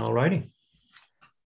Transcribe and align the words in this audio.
All 0.00 0.12
righty. 0.12 0.50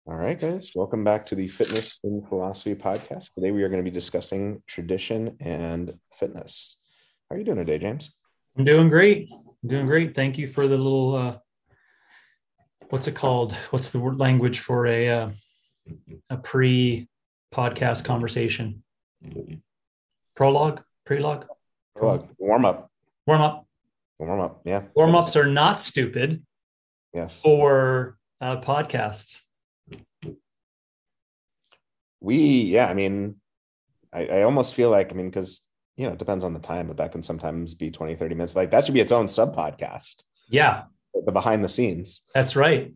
All 0.08 0.16
right, 0.16 0.39
guys. 0.39 0.71
Welcome 0.74 1.04
back 1.04 1.26
to 1.28 1.36
the 1.36 1.50
Fitness 1.50 2.00
in 2.05 2.26
Philosophy 2.28 2.76
podcast. 2.76 3.34
Today 3.34 3.52
we 3.52 3.62
are 3.63 3.68
going 3.68 3.84
to 3.84 3.89
be 3.89 3.94
discussing 3.94 4.63
tradition 4.68 5.36
and 5.42 5.94
fitness. 6.18 6.78
How 7.29 7.36
are 7.36 7.39
you 7.39 7.44
doing 7.44 7.57
today, 7.57 7.78
James? 7.78 8.13
I'm 8.57 8.63
doing 8.63 8.88
great. 8.88 9.29
I'm 9.31 9.70
doing 9.70 9.86
great. 9.86 10.15
Thank 10.15 10.38
you 10.38 10.47
for 10.47 10.67
the 10.67 10.78
little 10.78 11.15
uh 11.15 11.38
what's 12.90 13.08
it 13.08 13.15
called? 13.15 13.54
What's 13.72 13.90
the 13.92 13.99
word 13.99 14.17
language 14.17 14.60
for 14.60 14.88
a 14.88 15.10
uh, 15.10 15.29
a 16.30 16.38
pre 16.38 17.09
podcast 17.54 18.05
conversation? 18.05 18.84
Prologue, 20.38 20.82
prelogue, 21.08 21.45
Prologue. 21.98 22.30
Warm 22.38 22.63
up. 22.63 22.90
warm 23.27 23.41
up. 23.41 23.68
Warm 24.20 24.40
up. 24.40 24.62
Yeah. 24.63 24.84
Warm 24.95 25.16
ups 25.16 25.36
are 25.36 25.48
not 25.48 25.82
stupid 25.82 26.45
Yes. 27.13 27.41
for 27.41 28.17
uh, 28.41 28.59
podcasts. 28.59 29.44
We, 32.20 32.38
yeah, 32.64 32.88
I 32.88 32.94
mean, 32.94 33.36
I, 34.14 34.26
I 34.27 34.41
almost 34.44 34.76
feel 34.76 34.90
like, 34.90 35.12
I 35.12 35.16
mean, 35.16 35.30
because, 35.30 35.62
you 35.98 36.05
know, 36.05 36.14
it 36.14 36.20
depends 36.20 36.44
on 36.44 36.54
the 36.54 36.59
time, 36.59 36.88
but 36.88 36.98
that 36.98 37.12
can 37.12 37.23
sometimes 37.23 37.73
be 37.73 37.90
20, 37.90 38.16
30 38.16 38.36
minutes. 38.36 38.55
Like 38.55 38.72
that 38.72 38.86
should 38.86 38.94
be 38.94 39.00
its 39.00 39.12
own 39.12 39.27
sub 39.27 39.55
podcast, 39.55 40.23
Yeah, 40.50 40.84
the 41.26 41.31
behind 41.31 41.64
the 41.64 41.70
scenes. 41.70 42.22
that's 42.34 42.55
right. 42.55 42.94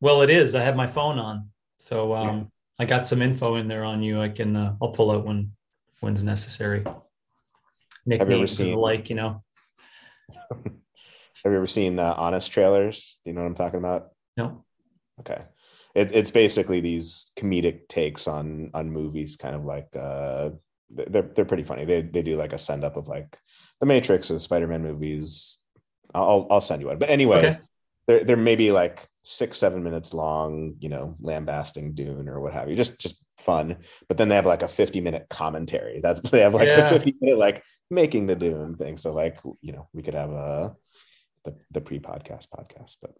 Well, 0.00 0.22
it 0.22 0.30
is. 0.30 0.54
I 0.54 0.62
have 0.62 0.76
my 0.76 0.86
phone 0.86 1.18
on, 1.18 1.50
so 1.80 2.14
um, 2.14 2.52
I 2.78 2.84
got 2.84 3.06
some 3.06 3.20
info 3.20 3.56
in 3.56 3.66
there 3.66 3.84
on 3.84 4.00
you. 4.02 4.20
I 4.20 4.28
can 4.28 4.54
uh, 4.54 4.76
I'll 4.80 4.92
pull 4.92 5.10
out 5.10 5.26
when 5.26 5.50
when's 6.00 6.22
necessary. 6.22 6.84
Nicknames 8.06 8.58
and 8.60 8.68
seen- 8.68 8.76
like, 8.76 9.10
you 9.10 9.16
know. 9.16 9.42
Have 11.44 11.52
you 11.52 11.56
ever 11.56 11.66
seen 11.66 11.98
uh, 11.98 12.14
Honest 12.16 12.50
trailers? 12.52 13.18
Do 13.24 13.30
you 13.30 13.34
know 13.34 13.42
what 13.42 13.48
I'm 13.48 13.54
talking 13.56 13.78
about? 13.78 14.10
No. 14.36 14.64
Okay. 15.20 15.42
It, 15.94 16.12
it's 16.14 16.30
basically 16.30 16.80
these 16.80 17.32
comedic 17.36 17.88
takes 17.88 18.28
on 18.28 18.70
on 18.74 18.90
movies, 18.90 19.36
kind 19.36 19.54
of 19.56 19.64
like 19.64 19.88
uh, 19.98 20.50
they're 20.90 21.30
they're 21.34 21.44
pretty 21.44 21.64
funny. 21.64 21.84
They 21.84 22.02
they 22.02 22.22
do 22.22 22.36
like 22.36 22.52
a 22.52 22.58
send 22.58 22.84
up 22.84 22.96
of 22.96 23.08
like 23.08 23.38
the 23.80 23.86
Matrix 23.86 24.30
or 24.30 24.34
the 24.34 24.40
Spider 24.40 24.66
Man 24.66 24.82
movies. 24.82 25.58
I'll 26.14 26.46
I'll 26.50 26.60
send 26.60 26.82
you 26.82 26.88
one. 26.88 26.98
But 26.98 27.10
anyway, 27.10 27.38
Okay. 27.38 27.58
they're 28.06 28.24
they're 28.24 28.36
maybe 28.36 28.70
like 28.70 29.08
six 29.22 29.58
seven 29.58 29.82
minutes 29.82 30.12
long. 30.14 30.74
You 30.78 30.90
know, 30.90 31.16
lambasting 31.20 31.94
Dune 31.94 32.28
or 32.28 32.40
what 32.40 32.52
have 32.52 32.68
you. 32.68 32.76
Just 32.76 33.00
just 33.00 33.16
fun. 33.38 33.78
But 34.08 34.18
then 34.18 34.28
they 34.28 34.34
have 34.36 34.46
like 34.46 34.62
a 34.62 34.68
fifty 34.68 35.00
minute 35.00 35.26
commentary. 35.30 36.00
That's 36.02 36.20
they 36.20 36.40
have 36.40 36.54
like 36.54 36.68
Yeah. 36.68 36.86
a 36.86 36.90
fifty 36.90 37.14
minute 37.20 37.38
like 37.38 37.64
making 37.90 38.26
the 38.26 38.36
Dune 38.36 38.76
thing. 38.76 38.98
So 38.98 39.12
like 39.14 39.38
you 39.62 39.72
know 39.72 39.88
we 39.94 40.02
could 40.02 40.14
have 40.14 40.30
a 40.30 40.76
the 41.44 41.56
the 41.72 41.80
pre 41.80 41.98
podcast 41.98 42.48
podcast, 42.50 42.96
but 43.00 43.12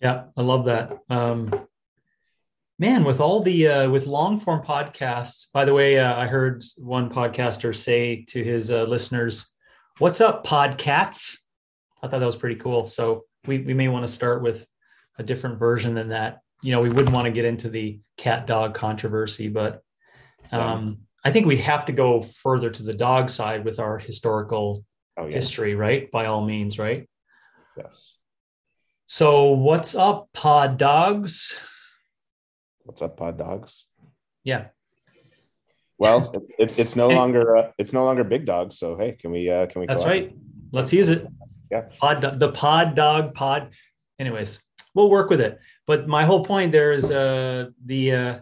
Yeah, 0.00 0.24
I 0.36 0.42
love 0.42 0.66
that. 0.66 0.98
Um, 1.08 1.66
man, 2.78 3.04
with 3.04 3.20
all 3.20 3.40
the 3.40 3.68
uh, 3.68 3.90
with 3.90 4.06
long 4.06 4.38
form 4.38 4.62
podcasts. 4.62 5.50
By 5.52 5.64
the 5.64 5.74
way, 5.74 5.98
uh, 5.98 6.16
I 6.16 6.26
heard 6.26 6.64
one 6.76 7.10
podcaster 7.10 7.74
say 7.74 8.24
to 8.28 8.42
his 8.42 8.70
uh, 8.70 8.84
listeners, 8.84 9.50
"What's 9.98 10.20
up, 10.20 10.46
podcats?" 10.46 11.38
I 12.02 12.08
thought 12.08 12.20
that 12.20 12.26
was 12.26 12.36
pretty 12.36 12.56
cool. 12.56 12.86
So 12.86 13.24
we 13.46 13.58
we 13.58 13.74
may 13.74 13.88
want 13.88 14.06
to 14.06 14.12
start 14.12 14.42
with 14.42 14.66
a 15.18 15.22
different 15.22 15.58
version 15.58 15.94
than 15.94 16.08
that. 16.10 16.40
You 16.62 16.72
know, 16.72 16.80
we 16.80 16.88
wouldn't 16.88 17.12
want 17.12 17.26
to 17.26 17.32
get 17.32 17.44
into 17.44 17.68
the 17.68 18.00
cat 18.16 18.46
dog 18.46 18.74
controversy, 18.74 19.48
but 19.48 19.82
um, 20.50 20.98
I 21.24 21.30
think 21.30 21.46
we'd 21.46 21.58
have 21.60 21.86
to 21.86 21.92
go 21.92 22.20
further 22.20 22.70
to 22.70 22.82
the 22.82 22.94
dog 22.94 23.30
side 23.30 23.64
with 23.64 23.78
our 23.80 23.98
historical 23.98 24.84
oh 25.16 25.26
yeah, 25.26 25.34
history, 25.34 25.74
right? 25.74 26.10
By 26.10 26.26
all 26.26 26.44
means, 26.44 26.78
right? 26.78 27.08
yes. 27.76 28.14
So, 29.06 29.50
what's 29.50 29.94
up, 29.94 30.28
pod 30.32 30.78
dogs? 30.78 31.54
What's 32.84 33.02
up, 33.02 33.16
pod 33.16 33.36
dogs? 33.36 33.84
Yeah. 34.44 34.68
Well, 35.98 36.32
it's 36.34 36.50
it's, 36.58 36.74
it's 36.78 36.96
no 36.96 37.08
longer 37.08 37.56
uh, 37.56 37.70
it's 37.78 37.92
no 37.92 38.04
longer 38.04 38.24
big 38.24 38.46
dogs. 38.46 38.78
So 38.78 38.96
hey, 38.96 39.12
can 39.12 39.30
we 39.30 39.50
uh, 39.50 39.66
can 39.66 39.80
we? 39.80 39.86
That's 39.86 40.04
right. 40.04 40.34
Let's 40.72 40.92
use 40.92 41.08
it. 41.08 41.26
Yeah. 41.70 41.82
Pod, 41.98 42.38
the 42.40 42.52
pod 42.52 42.94
dog 42.94 43.34
pod. 43.34 43.74
Anyways, 44.18 44.62
we'll 44.94 45.10
work 45.10 45.28
with 45.30 45.40
it. 45.40 45.58
But 45.86 46.08
my 46.08 46.24
whole 46.24 46.44
point 46.44 46.72
there 46.72 46.92
is 46.92 47.10
uh, 47.10 47.66
the, 47.84 48.12
uh, 48.12 48.40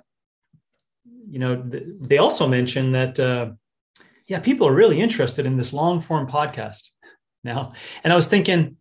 you 1.28 1.38
know, 1.38 1.56
th- 1.56 1.84
they 2.00 2.18
also 2.18 2.46
mentioned 2.46 2.94
that, 2.94 3.18
uh, 3.18 3.50
yeah, 4.28 4.40
people 4.40 4.68
are 4.68 4.74
really 4.74 5.00
interested 5.00 5.46
in 5.46 5.56
this 5.56 5.72
long 5.72 6.00
form 6.00 6.26
podcast 6.26 6.88
now. 7.44 7.72
And 8.04 8.12
I 8.12 8.16
was 8.16 8.28
thinking, 8.28 8.76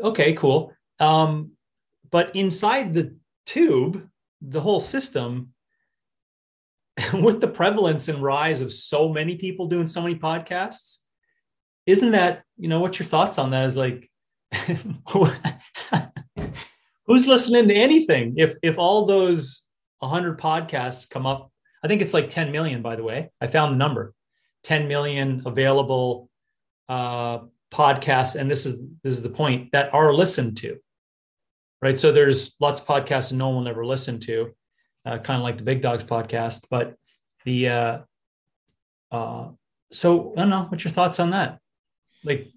okay, 0.00 0.34
cool. 0.34 0.72
Um, 1.00 1.52
but 2.10 2.34
inside 2.36 2.92
the 2.92 3.16
tube, 3.46 4.08
the 4.40 4.60
whole 4.60 4.80
system, 4.80 5.52
with 7.14 7.40
the 7.40 7.48
prevalence 7.48 8.08
and 8.08 8.22
rise 8.22 8.60
of 8.60 8.72
so 8.72 9.08
many 9.08 9.36
people 9.36 9.66
doing 9.66 9.86
so 9.86 10.02
many 10.02 10.16
podcasts, 10.16 10.98
isn't 11.86 12.10
that 12.12 12.42
you 12.58 12.68
know 12.68 12.80
what's 12.80 12.98
your 12.98 13.06
thoughts 13.06 13.38
on 13.38 13.50
that? 13.50 13.66
Is 13.66 13.76
like 13.76 14.10
who's 17.06 17.26
listening 17.26 17.68
to 17.68 17.74
anything? 17.74 18.34
If 18.36 18.54
if 18.62 18.78
all 18.78 19.06
those 19.06 19.64
100 20.00 20.38
podcasts 20.38 21.08
come 21.08 21.26
up 21.26 21.52
i 21.84 21.88
think 21.88 22.00
it's 22.00 22.14
like 22.14 22.30
10 22.30 22.52
million 22.52 22.82
by 22.82 22.96
the 22.96 23.02
way. 23.02 23.30
I 23.40 23.46
found 23.46 23.74
the 23.74 23.78
number. 23.78 24.14
10 24.64 24.88
million 24.88 25.42
available 25.46 26.28
uh 26.88 27.40
podcasts. 27.72 28.34
And 28.36 28.50
this 28.50 28.66
is 28.66 28.80
this 29.02 29.12
is 29.12 29.22
the 29.22 29.30
point 29.30 29.72
that 29.72 29.94
are 29.94 30.12
listened 30.12 30.56
to 30.58 30.78
right? 31.82 31.98
So 31.98 32.12
there's 32.12 32.56
lots 32.60 32.80
of 32.80 32.86
podcasts 32.86 33.30
and 33.30 33.38
no 33.38 33.48
one 33.48 33.56
will 33.56 33.62
never 33.64 33.84
listen 33.86 34.18
to 34.20 34.54
uh, 35.06 35.18
kind 35.18 35.38
of 35.38 35.42
like 35.42 35.56
the 35.56 35.64
big 35.64 35.80
dogs 35.80 36.04
podcast 36.04 36.64
but 36.70 36.94
the 37.46 37.68
uh 37.68 37.98
uh 39.10 39.48
so 39.90 40.32
i 40.36 40.40
don't 40.40 40.50
know 40.50 40.66
what's 40.68 40.84
your 40.84 40.92
thoughts 40.92 41.18
on 41.18 41.30
that? 41.30 41.58
Like 42.22 42.48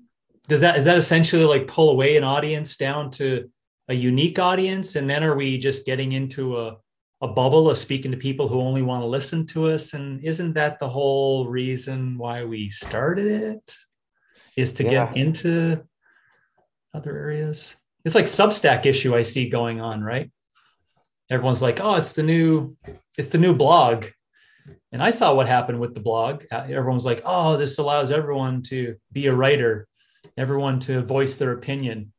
does 0.48 0.60
that 0.60 0.78
is 0.78 0.86
that 0.86 0.98
essentially 0.98 1.46
like 1.46 1.68
pull 1.68 1.90
away 1.90 2.18
an 2.18 2.24
audience 2.24 2.76
down 2.78 3.10
to 3.12 3.50
a 3.88 3.94
unique 3.94 4.40
audience? 4.40 4.96
And 4.98 5.10
then 5.10 5.24
are 5.24 5.36
we 5.36 5.58
just 5.58 5.86
getting 5.86 6.12
into 6.12 6.58
a, 6.58 6.78
a 7.22 7.28
bubble 7.28 7.70
of 7.70 7.78
speaking 7.78 8.12
to 8.12 8.18
people 8.18 8.48
who 8.48 8.60
only 8.60 8.82
want 8.82 9.02
to 9.02 9.08
listen 9.08 9.46
to 9.48 9.68
us? 9.70 9.94
And 9.94 10.24
isn't 10.24 10.54
that 10.54 10.80
the 10.80 10.90
whole 10.90 11.48
reason 11.48 12.18
why 12.18 12.44
we 12.44 12.70
started 12.70 13.28
it 13.28 13.76
is 14.58 14.74
to 14.74 14.84
Yeah. 14.84 15.08
get 15.08 15.18
into 15.18 15.84
other 16.94 17.18
areas 17.18 17.76
it's 18.06 18.16
like 18.16 18.26
substack 18.26 18.86
issue 18.86 19.16
i 19.16 19.24
see 19.24 19.50
going 19.50 19.82
on 19.82 20.04
right 20.04 20.32
everyone's 21.30 21.62
like 21.62 21.80
oh 21.82 21.96
it's 21.96 22.14
the 22.14 22.24
new 22.24 22.76
it's 23.18 23.30
the 23.30 23.38
new 23.38 23.56
blog 23.56 24.06
and 24.92 25.02
I 25.02 25.10
saw 25.10 25.34
what 25.34 25.48
happened 25.48 25.80
with 25.80 25.94
the 25.94 26.00
blog. 26.00 26.44
Uh, 26.52 26.66
Everyone's 26.70 27.06
like, 27.06 27.22
oh, 27.26 27.58
this 27.58 27.80
allows 27.80 28.12
everyone 28.12 28.62
to 28.64 28.96
be 29.12 29.28
a 29.28 29.36
writer, 29.36 29.88
everyone 30.38 30.80
to 30.82 31.02
voice 31.02 31.36
their 31.36 31.52
opinion. 31.52 32.14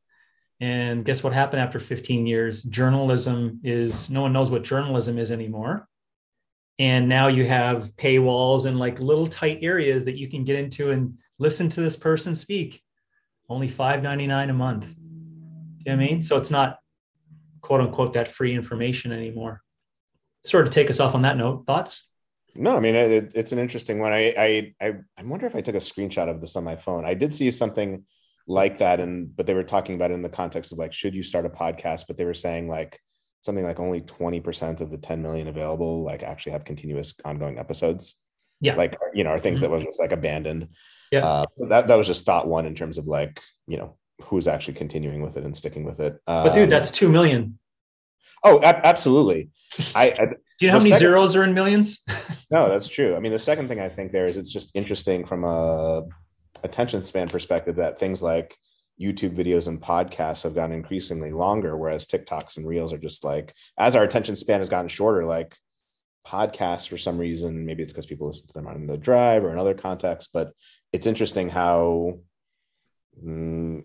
And 0.61 1.05
guess 1.05 1.23
what 1.23 1.33
happened 1.33 1.63
after 1.63 1.79
15 1.79 2.27
years? 2.27 2.63
Journalism 2.63 3.61
is, 3.63 4.11
no 4.11 4.23
one 4.23 4.33
knows 4.33 4.51
what 4.51 4.65
journalism 4.65 5.19
is 5.19 5.31
anymore. 5.31 5.87
And 6.79 7.09
now 7.09 7.29
you 7.29 7.45
have 7.45 7.95
paywalls 7.95 8.67
and 8.67 8.79
like 8.79 8.99
little 8.99 9.29
tight 9.29 9.61
areas 9.63 10.05
that 10.07 10.17
you 10.17 10.29
can 10.29 10.43
get 10.43 10.59
into 10.59 10.91
and 10.91 11.17
listen 11.39 11.69
to 11.71 11.81
this 11.81 11.97
person 11.97 12.35
speak. 12.35 12.83
Only 13.49 13.69
$5.99 13.69 14.51
a 14.51 14.53
month. 14.53 14.93
Do 15.85 15.91
you 15.91 15.97
know 15.97 16.03
what 16.03 16.09
I 16.09 16.13
mean? 16.13 16.23
So 16.23 16.37
it's 16.37 16.51
not 16.51 16.79
quote 17.61 17.81
unquote 17.81 18.13
that 18.15 18.29
free 18.29 18.55
information 18.55 19.13
anymore. 19.13 19.63
Sort 20.45 20.67
of 20.67 20.73
take 20.73 20.91
us 20.91 21.01
off 21.01 21.15
on 21.15 21.23
that 21.23 21.37
note. 21.37 21.67
Thoughts? 21.67 22.09
No, 22.55 22.77
I 22.77 22.81
mean 22.81 22.95
it, 22.95 23.33
it's 23.35 23.53
an 23.53 23.59
interesting 23.59 23.99
one. 23.99 24.13
I, 24.13 24.35
I 24.39 24.75
I 24.81 24.95
I 25.19 25.23
wonder 25.25 25.47
if 25.47 25.57
I 25.57 25.61
took 25.61 25.75
a 25.75 25.79
screenshot 25.79 26.29
of 26.29 26.41
this 26.41 26.57
on 26.57 26.65
my 26.65 26.77
phone. 26.77 27.05
I 27.05 27.15
did 27.15 27.35
see 27.35 27.51
something 27.51 28.05
like 28.47 28.79
that, 28.79 29.01
and 29.01 29.35
but 29.35 29.47
they 29.47 29.55
were 29.55 29.63
talking 29.65 29.95
about 29.95 30.11
it 30.11 30.15
in 30.15 30.23
the 30.23 30.29
context 30.29 30.71
of 30.73 30.79
like, 30.79 30.93
should 30.93 31.15
you 31.15 31.23
start 31.23 31.47
a 31.47 31.51
podcast? 31.51 32.05
But 32.07 32.17
they 32.17 32.25
were 32.25 32.35
saying 32.35 32.69
like 32.69 33.01
something 33.41 33.65
like 33.65 33.81
only 33.81 34.03
twenty 34.03 34.41
percent 34.41 34.81
of 34.81 34.91
the 34.91 34.99
ten 34.99 35.21
million 35.23 35.49
available 35.49 36.03
like 36.05 36.23
actually 36.23 36.53
have 36.53 36.65
continuous 36.65 37.15
ongoing 37.25 37.59
episodes. 37.59 38.17
Yeah. 38.61 38.77
like 38.77 38.97
you 39.13 39.25
know, 39.25 39.31
are 39.31 39.39
things 39.39 39.59
Mhm. 39.59 39.63
that 39.63 39.71
was 39.71 39.83
just 39.83 40.01
like 40.01 40.13
abandoned. 40.13 40.69
Yeah. 41.11 41.27
Uh, 41.27 41.47
so 41.57 41.67
that 41.67 41.89
that 41.89 41.97
was 41.97 42.07
just 42.07 42.25
thought 42.25 42.47
one 42.47 42.67
in 42.67 42.75
terms 42.75 42.99
of 42.99 43.07
like 43.07 43.41
you 43.67 43.79
know 43.79 43.97
who's 44.23 44.47
actually 44.47 44.75
continuing 44.75 45.23
with 45.23 45.37
it 45.37 45.45
and 45.45 45.57
sticking 45.57 45.85
with 45.85 46.01
it. 46.01 46.19
But 46.27 46.53
dude, 46.55 46.65
Um, 46.65 46.69
that's 46.71 46.91
two 46.91 47.09
million. 47.09 47.59
oh, 48.45 48.59
a- 48.61 48.87
absolutely. 48.87 49.51
I, 49.97 50.15
I 50.19 50.25
Do 50.59 50.67
you 50.67 50.69
know 50.69 50.73
how 50.75 50.79
many 50.79 50.91
second- 50.91 51.01
zeros 51.01 51.37
are 51.37 51.45
in 51.45 51.55
millions? 51.55 52.03
No, 52.51 52.69
that's 52.69 52.87
true. 52.89 53.17
I 53.17 53.21
mean, 53.21 53.33
the 53.33 53.39
second 53.39 53.67
thing 53.69 53.81
I 53.81 53.89
think 53.89 54.13
there 54.13 54.27
is 54.27 54.37
it's 54.37 54.53
just 54.53 54.77
interesting 54.77 55.27
from 55.27 55.43
a 55.45 56.03
attention 56.63 57.03
span 57.03 57.29
perspective 57.29 57.77
that 57.77 57.99
things 57.99 58.23
like 58.23 58.57
YouTube 59.01 59.35
videos 59.37 59.67
and 59.67 59.81
podcasts 59.81 60.45
have 60.45 60.55
gotten 60.55 60.73
increasingly 60.77 61.33
longer, 61.33 61.77
whereas 61.77 62.07
TikToks 62.07 62.59
and 62.59 62.67
Reels 62.69 62.93
are 62.93 62.99
just 62.99 63.25
like 63.25 63.53
as 63.77 63.97
our 63.97 64.05
attention 64.05 64.37
span 64.37 64.61
has 64.61 64.69
gotten 64.69 64.89
shorter, 64.89 65.25
like 65.27 65.57
podcasts 66.25 66.87
for 66.89 66.97
some 66.99 67.19
reason, 67.19 67.67
maybe 67.67 67.83
it's 67.83 67.93
because 67.93 68.07
people 68.07 68.29
listen 68.29 68.47
to 68.47 68.53
them 68.53 68.69
on 68.69 68.87
the 68.87 68.97
drive 68.99 69.43
or 69.43 69.51
in 69.51 69.59
other 69.59 69.75
contexts, 69.75 70.31
but 70.33 70.53
it's 70.93 71.07
interesting 71.09 71.49
how 71.49 72.19
mm, 73.23 73.83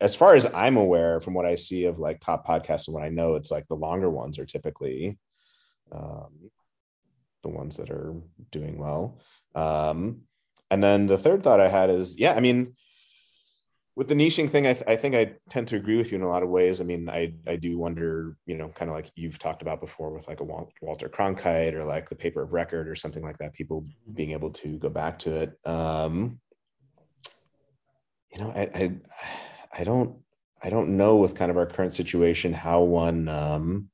as 0.00 0.14
far 0.14 0.34
as 0.34 0.46
I'm 0.52 0.76
aware, 0.76 1.20
from 1.20 1.34
what 1.34 1.46
I 1.46 1.54
see 1.54 1.84
of 1.84 1.98
like 1.98 2.20
top 2.20 2.46
podcasts 2.46 2.88
and 2.88 2.94
what 2.94 3.04
I 3.04 3.08
know, 3.08 3.34
it's 3.34 3.50
like 3.50 3.66
the 3.68 3.76
longer 3.76 4.10
ones 4.10 4.38
are 4.38 4.46
typically 4.46 5.18
um, 5.92 6.50
the 7.42 7.48
ones 7.48 7.76
that 7.76 7.90
are 7.90 8.14
doing 8.50 8.78
well. 8.78 9.20
Um, 9.54 10.22
and 10.70 10.82
then 10.82 11.06
the 11.06 11.18
third 11.18 11.42
thought 11.42 11.60
I 11.60 11.68
had 11.68 11.90
is, 11.90 12.18
yeah, 12.18 12.34
I 12.34 12.40
mean, 12.40 12.74
with 13.94 14.08
the 14.08 14.14
niching 14.14 14.48
thing, 14.48 14.66
I, 14.66 14.72
th- 14.72 14.86
I, 14.88 14.96
think 14.96 15.14
I 15.14 15.34
tend 15.50 15.68
to 15.68 15.76
agree 15.76 15.98
with 15.98 16.10
you 16.10 16.16
in 16.16 16.24
a 16.24 16.28
lot 16.28 16.42
of 16.42 16.48
ways. 16.48 16.80
I 16.80 16.84
mean, 16.84 17.10
I 17.10 17.34
I 17.46 17.56
do 17.56 17.78
wonder, 17.78 18.38
you 18.46 18.56
know, 18.56 18.68
kind 18.68 18.90
of 18.90 18.96
like 18.96 19.10
you've 19.16 19.38
talked 19.38 19.60
about 19.60 19.80
before 19.80 20.10
with 20.14 20.26
like 20.28 20.40
a 20.40 20.44
Walter 20.44 21.10
Cronkite 21.10 21.74
or 21.74 21.84
like 21.84 22.08
the 22.08 22.16
paper 22.16 22.42
of 22.42 22.54
record 22.54 22.88
or 22.88 22.96
something 22.96 23.22
like 23.22 23.36
that. 23.38 23.52
People 23.52 23.86
being 24.14 24.32
able 24.32 24.50
to 24.50 24.78
go 24.78 24.88
back 24.88 25.18
to 25.20 25.36
it. 25.36 25.58
Um, 25.66 26.40
you 28.32 28.42
know, 28.42 28.50
I, 28.50 28.70
I 28.74 28.92
I 29.80 29.84
don't 29.84 30.16
I 30.62 30.70
don't 30.70 30.96
know 30.96 31.16
with 31.16 31.34
kind 31.34 31.50
of 31.50 31.56
our 31.56 31.66
current 31.66 31.92
situation 31.92 32.52
how 32.52 32.82
one 32.82 33.28
um, 33.28 33.88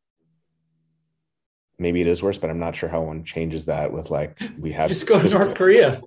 maybe 1.78 2.00
it 2.00 2.06
is 2.06 2.22
worse, 2.22 2.38
but 2.38 2.50
I'm 2.50 2.58
not 2.58 2.76
sure 2.76 2.88
how 2.88 3.02
one 3.02 3.24
changes 3.24 3.64
that 3.66 3.92
with 3.92 4.10
like 4.10 4.40
we 4.58 4.72
have 4.72 4.88
just 4.94 5.08
go 5.08 5.20
to 5.20 5.28
North 5.28 5.54
Korea. 5.54 6.00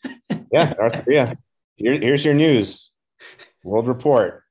yeah, 0.52 0.74
North 0.78 1.04
Korea. 1.04 1.36
Here, 1.76 1.98
here's 1.98 2.24
your 2.24 2.34
news. 2.34 2.92
World 3.64 3.88
Report. 3.88 4.42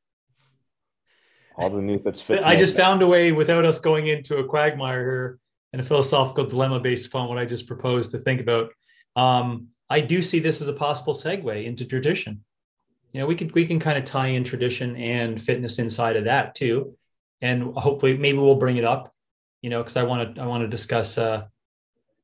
All 1.58 1.70
the 1.70 1.82
news 1.82 2.02
that's 2.04 2.22
fit. 2.22 2.46
I 2.46 2.56
just 2.56 2.76
that. 2.76 2.82
found 2.82 3.02
a 3.02 3.08
way 3.08 3.32
without 3.32 3.66
us 3.66 3.80
going 3.80 4.08
into 4.08 4.38
a 4.38 4.46
quagmire 4.46 5.02
here 5.02 5.40
and 5.74 5.82
a 5.82 5.84
philosophical 5.84 6.46
dilemma 6.46 6.80
based 6.80 7.08
upon 7.08 7.28
what 7.30 7.38
I 7.38 7.46
just 7.46 7.68
proposed 7.68 8.12
to 8.12 8.20
think 8.20 8.42
about. 8.42 8.70
Um, 9.16 9.70
I 9.90 10.02
do 10.02 10.22
see 10.22 10.40
this 10.40 10.62
as 10.62 10.68
a 10.68 10.74
possible 10.74 11.14
segue 11.14 11.66
into 11.66 11.86
tradition. 11.86 12.44
You 13.18 13.24
know, 13.24 13.28
we 13.28 13.34
can 13.34 13.50
we 13.56 13.66
can 13.66 13.80
kind 13.80 13.98
of 13.98 14.06
tie 14.06 14.28
in 14.28 14.44
tradition 14.44 14.96
and 14.96 15.42
fitness 15.42 15.80
inside 15.80 16.18
of 16.18 16.26
that 16.26 16.54
too, 16.54 16.96
and 17.42 17.74
hopefully 17.74 18.16
maybe 18.16 18.38
we'll 18.38 18.58
bring 18.58 18.78
it 18.78 18.86
up. 18.86 19.12
You 19.64 19.72
know, 19.72 19.82
because 19.82 19.98
I 19.98 20.04
want 20.04 20.36
to 20.36 20.42
I 20.44 20.46
want 20.46 20.62
to 20.62 20.68
discuss. 20.68 21.18
Uh, 21.18 21.46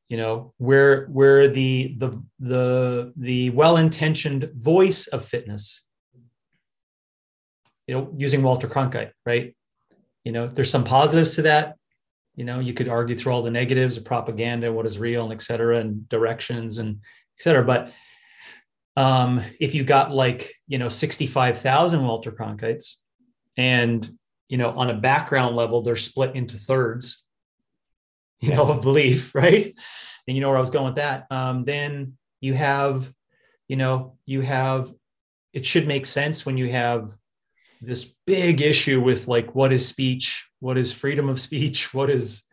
you 0.08 0.18
know 0.18 0.54
where 0.58 1.08
where 1.08 1.48
the 1.48 1.96
the 1.98 2.24
the 2.40 3.12
the 3.18 3.50
well-intentioned 3.50 4.52
voice 4.54 5.08
of 5.08 5.26
fitness 5.26 5.84
you 7.88 7.96
know, 7.96 8.14
using 8.16 8.44
Walter 8.44 8.68
Cronkite, 8.68 9.14
right? 9.26 9.56
You 10.24 10.32
know, 10.32 10.46
there's 10.46 10.70
some 10.70 10.84
positives 10.84 11.34
to 11.38 11.42
that. 11.44 11.76
You 12.36 12.46
know, 12.46 12.60
you 12.60 12.76
could 12.76 12.88
argue 12.88 13.16
through 13.16 13.34
all 13.34 13.42
the 13.42 13.50
negatives 13.50 13.98
of 13.98 14.06
propaganda, 14.06 14.72
what 14.72 14.86
is 14.86 15.00
real, 15.00 15.24
and 15.24 15.34
et 15.34 15.42
cetera, 15.42 15.80
and 15.80 16.08
directions 16.10 16.78
and 16.78 16.98
et 17.40 17.44
cetera. 17.44 17.64
But 17.64 17.92
um, 18.96 19.42
if 19.60 19.74
you 19.74 19.84
got 19.84 20.12
like, 20.12 20.54
you 20.68 20.78
know, 20.78 20.90
65,000 20.90 22.04
Walter 22.04 22.32
Cronkites 22.32 22.98
and, 23.58 24.18
you 24.48 24.58
know, 24.58 24.70
on 24.72 24.90
a 24.90 24.96
background 24.96 25.56
level, 25.56 25.82
they're 25.82 25.96
split 25.96 26.36
into 26.36 26.58
thirds, 26.58 27.24
you 28.40 28.54
know, 28.54 28.70
of 28.70 28.82
belief, 28.82 29.34
right? 29.36 29.74
And 30.28 30.38
you 30.38 30.42
know 30.42 30.50
where 30.50 30.58
I 30.58 30.62
was 30.62 30.70
going 30.70 30.86
with 30.86 30.96
that. 30.96 31.26
Um, 31.32 31.64
then 31.64 32.18
you 32.40 32.54
have, 32.54 33.12
you 33.68 33.76
know, 33.76 34.18
you 34.26 34.42
have, 34.42 34.94
it 35.54 35.66
should 35.66 35.88
make 35.88 36.06
sense 36.06 36.46
when 36.46 36.58
you 36.58 36.72
have 36.72 37.16
this 37.84 38.14
big 38.26 38.62
issue 38.62 39.02
with 39.02 39.28
like 39.28 39.54
what 39.54 39.74
is 39.74 39.88
speech? 39.88 40.48
What 40.60 40.78
is 40.78 40.92
freedom 40.92 41.30
of 41.30 41.40
speech? 41.40 41.94
What 41.94 42.10
is 42.10 42.44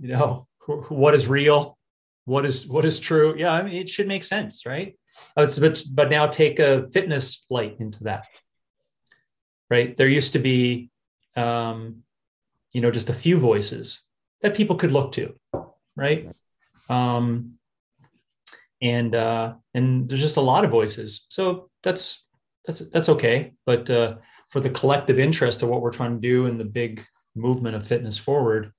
you 0.00 0.08
know 0.08 0.46
what 0.88 1.14
is 1.14 1.26
real? 1.26 1.78
What 2.24 2.44
is 2.44 2.66
what 2.66 2.84
is 2.84 2.98
true? 2.98 3.34
Yeah 3.38 3.52
i 3.52 3.62
mean 3.62 3.76
it 3.76 3.88
should 3.88 4.08
make 4.08 4.24
sense 4.24 4.66
right 4.66 4.98
but 5.34 5.82
but 5.94 6.10
now 6.10 6.26
take 6.26 6.58
a 6.58 6.88
fitness 6.92 7.44
light 7.50 7.76
into 7.80 8.04
that. 8.04 8.26
Right? 9.70 9.96
There 9.96 10.08
used 10.08 10.32
to 10.32 10.38
be 10.38 10.90
um 11.36 12.02
you 12.72 12.80
know 12.80 12.90
just 12.90 13.10
a 13.10 13.14
few 13.14 13.38
voices 13.38 14.02
that 14.42 14.56
people 14.56 14.76
could 14.76 14.92
look 14.92 15.12
to 15.12 15.34
right? 15.96 16.30
Um 16.88 17.54
and 18.80 19.14
uh 19.14 19.54
and 19.74 20.08
there's 20.08 20.20
just 20.20 20.36
a 20.36 20.40
lot 20.52 20.64
of 20.64 20.70
voices. 20.70 21.26
So 21.28 21.70
that's 21.82 22.24
that's 22.64 22.80
that's 22.90 23.08
okay. 23.08 23.54
But 23.66 23.90
uh 23.90 24.16
for 24.48 24.60
the 24.60 24.70
collective 24.70 25.18
interest 25.18 25.62
of 25.62 25.68
what 25.68 25.82
we're 25.82 25.92
trying 25.92 26.14
to 26.14 26.20
do 26.20 26.46
in 26.46 26.58
the 26.58 26.64
big 26.64 27.04
movement 27.34 27.76
of 27.76 27.86
fitness 27.86 28.18
forward 28.18 28.72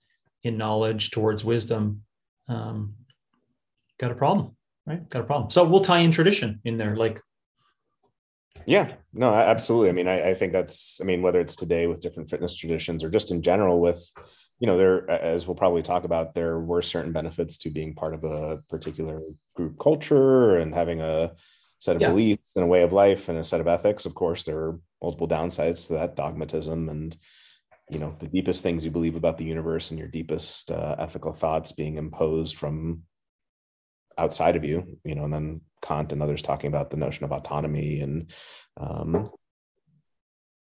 in 0.44 0.58
knowledge 0.58 1.12
towards 1.12 1.44
wisdom 1.44 2.04
um, 2.48 2.96
got 4.00 4.12
a 4.12 4.16
problem 4.16 4.56
right? 4.90 5.08
Got 5.10 5.22
a 5.22 5.26
problem. 5.26 5.52
So 5.52 5.64
we'll 5.64 5.82
tie 5.82 6.00
in 6.00 6.12
tradition 6.12 6.60
in 6.66 6.78
there 6.78 6.96
like 6.96 7.22
yeah. 8.66 8.94
No 9.14 9.34
absolutely. 9.34 9.90
I 9.90 9.94
mean 9.94 10.08
I, 10.08 10.30
I, 10.30 10.34
think 10.34 10.54
that's 10.54 11.00
i 11.02 11.04
mean 11.04 11.22
whether 11.22 11.40
it's 11.40 11.56
today 11.56 11.88
with 11.88 12.02
different 12.02 12.30
fitness 12.30 12.56
traditions 12.56 13.04
or 13.04 13.10
just 13.10 13.32
in 13.32 13.42
general 13.42 13.80
with 13.80 14.04
you 14.60 14.68
know 14.68 14.78
there 14.78 15.10
as 15.10 15.48
we'll 15.48 15.56
probably 15.56 15.82
talk 15.82 16.04
about 16.04 16.34
there 16.34 16.60
were 16.60 16.82
certain 16.82 17.14
benefits 17.14 17.58
to 17.60 17.70
being 17.70 17.96
part 17.96 18.14
of 18.14 18.24
a 18.24 18.60
particular 18.70 19.22
group 19.56 19.80
culture 19.80 20.58
and 20.58 20.76
having 20.76 21.02
a 21.02 21.32
set 21.80 21.96
of 21.96 22.02
yeah. 22.02 22.10
beliefs 22.10 22.56
and 22.56 22.66
a 22.66 22.68
way 22.68 22.84
of 22.84 22.92
life 22.92 23.30
and 23.30 23.38
a 23.38 23.44
set 23.44 23.62
of 23.62 23.68
ethics. 23.68 24.06
Of 24.06 24.16
course 24.16 24.44
there 24.44 24.58
are 24.58 24.80
multiple 25.02 25.28
downsides 25.28 25.88
to 25.88 25.94
that 25.94 26.16
dogmatism 26.16 26.90
and 26.90 27.16
you 27.90 28.00
know 28.00 28.16
the 28.20 28.28
deepest 28.28 28.62
things 28.62 28.84
you 28.86 28.92
believe 28.92 29.16
about 29.16 29.38
the 29.38 29.46
universe 29.46 29.92
and 29.92 30.00
your 30.00 30.10
deepest 30.10 30.72
uh, 30.72 30.96
ethical 31.00 31.34
thoughts 31.34 31.72
being 31.72 31.96
imposed 31.96 32.58
from 32.58 33.02
outside 34.18 34.56
of 34.56 34.64
you 34.64 35.00
you 35.04 35.16
know 35.16 35.24
and 35.24 35.34
then 35.34 35.62
kant 35.82 36.12
and 36.12 36.22
others 36.22 36.42
talking 36.42 36.68
about 36.68 36.90
the 36.90 36.98
notion 36.98 37.24
of 37.24 37.32
autonomy 37.32 38.02
and 38.02 38.32
um, 38.78 39.30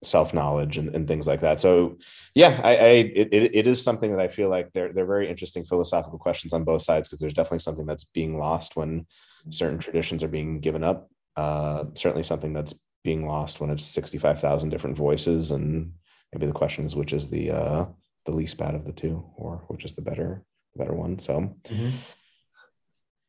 self-knowledge 0.05 0.79
and, 0.79 0.95
and 0.95 1.09
things 1.09 1.27
like 1.27 1.41
that. 1.41 1.59
So 1.59 1.99
yeah 2.35 2.61
i, 2.63 2.77
I 2.77 2.89
it, 3.15 3.29
it 3.33 3.67
is 3.67 3.83
something 3.83 4.11
that 4.13 4.21
i 4.21 4.29
feel 4.29 4.49
like 4.49 4.73
they're 4.73 4.93
they're 4.93 5.07
very 5.07 5.29
interesting 5.29 5.65
philosophical 5.65 6.19
questions 6.19 6.53
on 6.53 6.65
both 6.65 6.83
sides 6.83 7.09
because 7.09 7.21
there's 7.21 7.35
definitely 7.35 7.59
something 7.61 7.87
that's 7.87 8.05
being 8.05 8.39
lost 8.39 8.77
when 8.77 9.07
certain 9.51 9.79
traditions 9.79 10.23
are 10.23 10.29
being 10.29 10.61
given 10.61 10.85
up. 10.85 11.09
Uh, 11.37 11.85
certainly 11.95 12.25
something 12.25 12.53
that's 12.53 12.75
being 13.05 13.27
lost 13.27 13.61
when 13.61 13.71
it's 13.71 13.85
65,000 13.85 14.71
different 14.71 14.97
voices 14.97 15.53
and 15.53 15.93
maybe 16.33 16.47
the 16.47 16.53
question 16.53 16.85
is 16.85 16.97
which 16.97 17.13
is 17.13 17.31
the 17.31 17.51
uh 17.51 17.87
the 18.25 18.33
least 18.33 18.59
bad 18.59 18.75
of 18.75 18.85
the 18.85 18.93
two 18.93 19.25
or 19.37 19.65
which 19.69 19.85
is 19.85 19.95
the 19.95 20.03
better 20.03 20.45
better 20.77 20.95
one. 20.95 21.19
So 21.19 21.57
mm-hmm. 21.65 21.91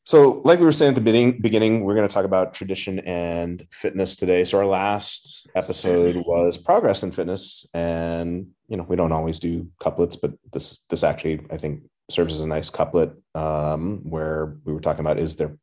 So 0.10 0.42
like 0.44 0.58
we 0.58 0.66
were 0.66 0.72
saying 0.72 0.90
at 0.90 0.96
the 0.96 1.38
beginning 1.40 1.84
we're 1.84 1.94
going 1.94 2.08
to 2.08 2.12
talk 2.12 2.26
about 2.26 2.56
tradition 2.56 2.98
and 3.02 3.64
fitness 3.70 4.16
today. 4.16 4.44
So 4.44 4.58
our 4.58 4.66
last 4.66 5.48
episode 5.54 6.16
was 6.26 6.58
progress 6.58 7.04
in 7.04 7.12
fitness. 7.12 7.68
And 7.76 8.48
you 8.68 8.76
know 8.76 8.88
we 8.90 8.96
don't 8.96 9.12
always 9.12 9.38
do 9.38 9.68
couplets 9.80 10.16
but 10.16 10.34
this 10.52 10.84
this 10.90 11.04
actually 11.04 11.42
i 11.52 11.58
think 11.58 11.84
serves 12.10 12.34
as 12.34 12.42
a 12.42 12.48
nice 12.48 12.72
couplet 12.72 13.12
um, 13.36 14.00
where 14.04 14.58
we 14.66 14.74
were 14.74 14.82
talking 14.82 15.02
about 15.02 15.20
is 15.20 15.36
there 15.36 15.56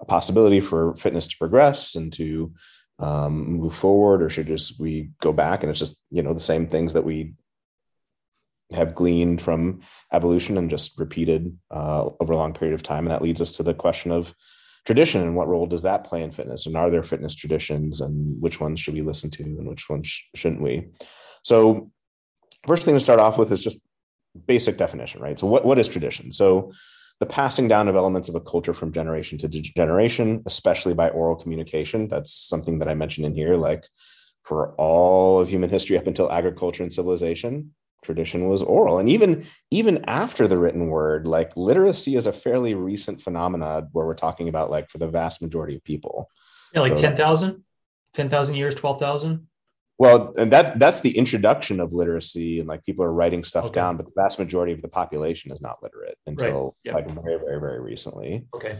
a 0.00 0.04
possibility 0.04 0.60
for 0.60 0.94
fitness 0.96 1.26
to 1.28 1.38
progress 1.38 1.94
and 1.94 2.12
to 2.12 2.52
um, 2.98 3.52
move 3.52 3.74
forward, 3.74 4.22
or 4.22 4.30
should 4.30 4.46
just 4.46 4.78
we 4.78 5.10
go 5.20 5.32
back? 5.32 5.62
And 5.62 5.70
it's 5.70 5.78
just 5.78 6.04
you 6.10 6.22
know 6.22 6.34
the 6.34 6.40
same 6.40 6.66
things 6.66 6.92
that 6.92 7.04
we 7.04 7.34
have 8.72 8.94
gleaned 8.94 9.42
from 9.42 9.80
evolution 10.12 10.56
and 10.58 10.70
just 10.70 10.98
repeated 10.98 11.56
uh, 11.70 12.08
over 12.20 12.32
a 12.32 12.36
long 12.36 12.54
period 12.54 12.74
of 12.74 12.82
time, 12.82 13.04
and 13.04 13.10
that 13.10 13.22
leads 13.22 13.40
us 13.40 13.52
to 13.52 13.62
the 13.62 13.74
question 13.74 14.10
of 14.10 14.34
tradition 14.86 15.22
and 15.22 15.34
what 15.34 15.48
role 15.48 15.66
does 15.66 15.82
that 15.82 16.04
play 16.04 16.22
in 16.22 16.30
fitness, 16.30 16.66
and 16.66 16.76
are 16.76 16.90
there 16.90 17.02
fitness 17.02 17.34
traditions, 17.34 18.00
and 18.00 18.40
which 18.40 18.60
ones 18.60 18.80
should 18.80 18.94
we 18.94 19.02
listen 19.02 19.30
to, 19.30 19.42
and 19.42 19.66
which 19.66 19.88
ones 19.88 20.06
sh- 20.08 20.22
shouldn't 20.34 20.62
we? 20.62 20.88
So, 21.42 21.90
first 22.66 22.84
thing 22.84 22.94
to 22.94 23.00
start 23.00 23.20
off 23.20 23.38
with 23.38 23.52
is 23.52 23.62
just 23.62 23.80
basic 24.46 24.76
definition, 24.76 25.20
right? 25.20 25.38
So, 25.38 25.46
what 25.46 25.64
what 25.64 25.78
is 25.78 25.88
tradition? 25.88 26.30
So 26.30 26.72
the 27.20 27.26
passing 27.26 27.68
down 27.68 27.88
of 27.88 27.96
elements 27.96 28.28
of 28.28 28.34
a 28.34 28.40
culture 28.40 28.74
from 28.74 28.92
generation 28.92 29.38
to 29.38 29.48
generation, 29.48 30.42
especially 30.46 30.94
by 30.94 31.08
oral 31.10 31.36
communication. 31.36 32.08
That's 32.08 32.32
something 32.32 32.80
that 32.80 32.88
I 32.88 32.94
mentioned 32.94 33.26
in 33.26 33.34
here. 33.34 33.54
Like 33.54 33.84
for 34.42 34.74
all 34.74 35.38
of 35.38 35.48
human 35.48 35.70
history 35.70 35.96
up 35.96 36.06
until 36.06 36.30
agriculture 36.30 36.82
and 36.82 36.92
civilization, 36.92 37.74
tradition 38.04 38.48
was 38.48 38.62
oral. 38.62 38.98
And 38.98 39.08
even 39.08 39.46
even 39.70 40.04
after 40.06 40.46
the 40.46 40.58
written 40.58 40.88
word, 40.88 41.26
like 41.26 41.56
literacy 41.56 42.16
is 42.16 42.26
a 42.26 42.32
fairly 42.32 42.74
recent 42.74 43.20
phenomenon 43.20 43.88
where 43.92 44.06
we're 44.06 44.14
talking 44.14 44.48
about 44.48 44.70
like 44.70 44.88
for 44.90 44.98
the 44.98 45.08
vast 45.08 45.42
majority 45.42 45.74
of 45.74 45.84
people. 45.84 46.30
Yeah, 46.72 46.80
like 46.80 46.96
so, 46.96 47.02
10,000, 47.02 47.64
10,000 48.14 48.54
years, 48.54 48.74
12,000 48.74 49.46
well 49.98 50.34
and 50.36 50.52
that 50.52 50.78
that's 50.78 51.00
the 51.00 51.16
introduction 51.16 51.80
of 51.80 51.92
literacy 51.92 52.58
and 52.58 52.68
like 52.68 52.84
people 52.84 53.04
are 53.04 53.12
writing 53.12 53.44
stuff 53.44 53.66
okay. 53.66 53.74
down 53.74 53.96
but 53.96 54.06
the 54.06 54.12
vast 54.16 54.38
majority 54.38 54.72
of 54.72 54.82
the 54.82 54.88
population 54.88 55.52
is 55.52 55.60
not 55.60 55.82
literate 55.82 56.18
until 56.26 56.76
right. 56.84 56.94
yep. 56.94 56.94
like 56.94 57.24
very 57.24 57.38
very 57.38 57.60
very 57.60 57.80
recently 57.80 58.46
okay 58.54 58.78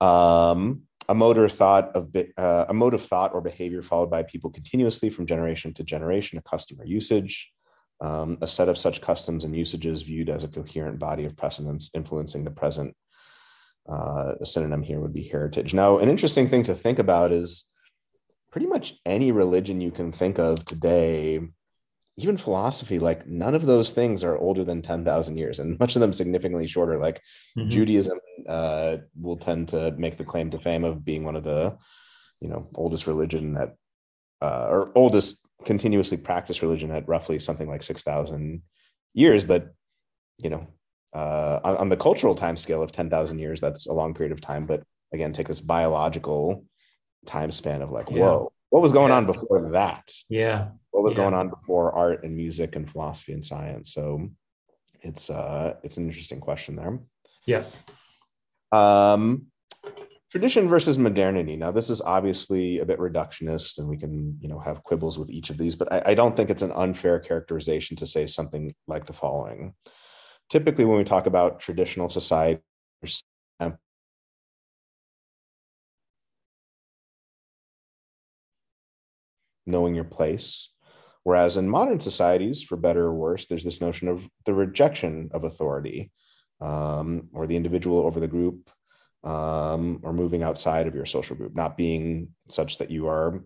um 0.00 0.82
a 1.08 1.14
mode 1.14 1.38
of 1.38 1.52
thought 1.52 1.94
of 1.94 2.14
uh, 2.36 2.66
a 2.68 2.74
mode 2.74 2.94
of 2.94 3.02
thought 3.02 3.32
or 3.34 3.40
behavior 3.40 3.82
followed 3.82 4.10
by 4.10 4.22
people 4.22 4.50
continuously 4.50 5.10
from 5.10 5.26
generation 5.26 5.72
to 5.74 5.82
generation 5.82 6.38
a 6.38 6.42
customer 6.42 6.84
usage 6.84 7.52
um, 8.00 8.38
a 8.40 8.46
set 8.46 8.68
of 8.68 8.78
such 8.78 9.00
customs 9.00 9.44
and 9.44 9.56
usages 9.56 10.02
viewed 10.02 10.28
as 10.28 10.44
a 10.44 10.48
coherent 10.48 10.98
body 10.98 11.24
of 11.24 11.36
precedents 11.36 11.90
influencing 11.94 12.44
the 12.44 12.50
present 12.50 12.94
uh, 13.88 14.34
a 14.40 14.46
synonym 14.46 14.82
here 14.82 15.00
would 15.00 15.14
be 15.14 15.22
heritage 15.22 15.74
now 15.74 15.98
an 15.98 16.08
interesting 16.08 16.48
thing 16.48 16.62
to 16.62 16.74
think 16.74 16.98
about 16.98 17.32
is 17.32 17.68
pretty 18.50 18.66
much 18.66 18.94
any 19.04 19.32
religion 19.32 19.80
you 19.80 19.90
can 19.90 20.10
think 20.10 20.38
of 20.38 20.64
today 20.64 21.40
even 22.18 22.36
philosophy 22.36 22.98
like 22.98 23.26
none 23.26 23.54
of 23.54 23.66
those 23.66 23.92
things 23.92 24.24
are 24.24 24.38
older 24.38 24.64
than 24.64 24.82
10,000 24.82 25.36
years 25.36 25.58
and 25.58 25.78
much 25.78 25.94
of 25.96 26.00
them 26.00 26.12
significantly 26.12 26.66
shorter 26.66 26.98
like 26.98 27.20
mm-hmm. 27.56 27.68
Judaism 27.68 28.18
uh, 28.48 28.98
will 29.20 29.36
tend 29.36 29.68
to 29.68 29.92
make 29.92 30.16
the 30.16 30.24
claim 30.24 30.50
to 30.50 30.58
fame 30.58 30.84
of 30.84 31.04
being 31.04 31.24
one 31.24 31.36
of 31.36 31.44
the 31.44 31.76
you 32.40 32.48
know 32.48 32.68
oldest 32.74 33.06
religion 33.06 33.54
that 33.54 33.74
uh, 34.42 34.66
or 34.68 34.92
oldest 34.94 35.45
continuously 35.64 36.16
practiced 36.16 36.62
religion 36.62 36.90
at 36.90 37.08
roughly 37.08 37.38
something 37.38 37.68
like 37.68 37.82
6,000 37.82 38.62
years 39.14 39.44
but 39.44 39.72
you 40.38 40.50
know 40.50 40.66
uh, 41.14 41.60
on, 41.64 41.76
on, 41.78 41.88
the 41.88 41.96
cultural 41.96 42.34
time 42.34 42.56
scale 42.56 42.82
of 42.82 42.92
10,000 42.92 43.38
years 43.38 43.60
that's 43.60 43.86
a 43.86 43.92
long 43.92 44.12
period 44.12 44.32
of 44.32 44.40
time 44.40 44.66
but 44.66 44.82
again 45.12 45.32
take 45.32 45.48
this 45.48 45.60
biological 45.60 46.64
time 47.24 47.50
span 47.50 47.82
of 47.82 47.90
like 47.90 48.10
yeah. 48.10 48.18
whoa 48.18 48.52
what 48.70 48.82
was 48.82 48.92
going 48.92 49.10
yeah. 49.10 49.16
on 49.16 49.26
before 49.26 49.70
that 49.70 50.12
yeah 50.28 50.68
what 50.90 51.02
was 51.02 51.14
yeah. 51.14 51.18
going 51.18 51.34
on 51.34 51.48
before 51.48 51.92
art 51.92 52.24
and 52.24 52.36
music 52.36 52.76
and 52.76 52.90
philosophy 52.90 53.32
and 53.32 53.44
science 53.44 53.94
so 53.94 54.28
it's 55.02 55.30
uh 55.30 55.74
it's 55.82 55.96
an 55.96 56.04
interesting 56.04 56.40
question 56.40 56.76
there 56.76 56.98
yeah 57.46 57.64
um 58.72 59.46
tradition 60.30 60.68
versus 60.68 60.98
modernity. 60.98 61.56
Now 61.56 61.70
this 61.70 61.90
is 61.90 62.00
obviously 62.00 62.78
a 62.78 62.86
bit 62.86 62.98
reductionist 62.98 63.78
and 63.78 63.88
we 63.88 63.96
can 63.96 64.38
you 64.40 64.48
know 64.48 64.58
have 64.58 64.82
quibbles 64.82 65.18
with 65.18 65.30
each 65.30 65.50
of 65.50 65.58
these 65.58 65.76
but 65.76 65.92
I, 65.92 66.02
I 66.06 66.14
don't 66.14 66.36
think 66.36 66.50
it's 66.50 66.62
an 66.62 66.72
unfair 66.72 67.18
characterization 67.20 67.96
to 67.98 68.06
say 68.06 68.26
something 68.26 68.74
like 68.86 69.06
the 69.06 69.12
following. 69.12 69.74
Typically 70.50 70.84
when 70.84 70.98
we 70.98 71.04
talk 71.04 71.26
about 71.26 71.60
traditional 71.60 72.08
society 72.08 72.62
knowing 79.66 79.94
your 79.94 80.04
place 80.04 80.70
Whereas 81.26 81.56
in 81.56 81.68
modern 81.68 81.98
societies, 81.98 82.62
for 82.62 82.76
better 82.76 83.06
or 83.06 83.12
worse, 83.12 83.48
there's 83.48 83.64
this 83.64 83.80
notion 83.80 84.06
of 84.06 84.24
the 84.44 84.54
rejection 84.54 85.28
of 85.34 85.42
authority 85.42 86.12
um, 86.60 87.30
or 87.32 87.48
the 87.48 87.56
individual 87.56 88.06
over 88.06 88.20
the 88.20 88.28
group 88.28 88.70
um, 89.24 90.00
or 90.02 90.12
moving 90.12 90.42
outside 90.42 90.86
of 90.86 90.94
your 90.94 91.06
social 91.06 91.36
group, 91.36 91.54
not 91.54 91.76
being 91.76 92.28
such 92.48 92.78
that 92.78 92.90
you 92.90 93.08
are 93.08 93.44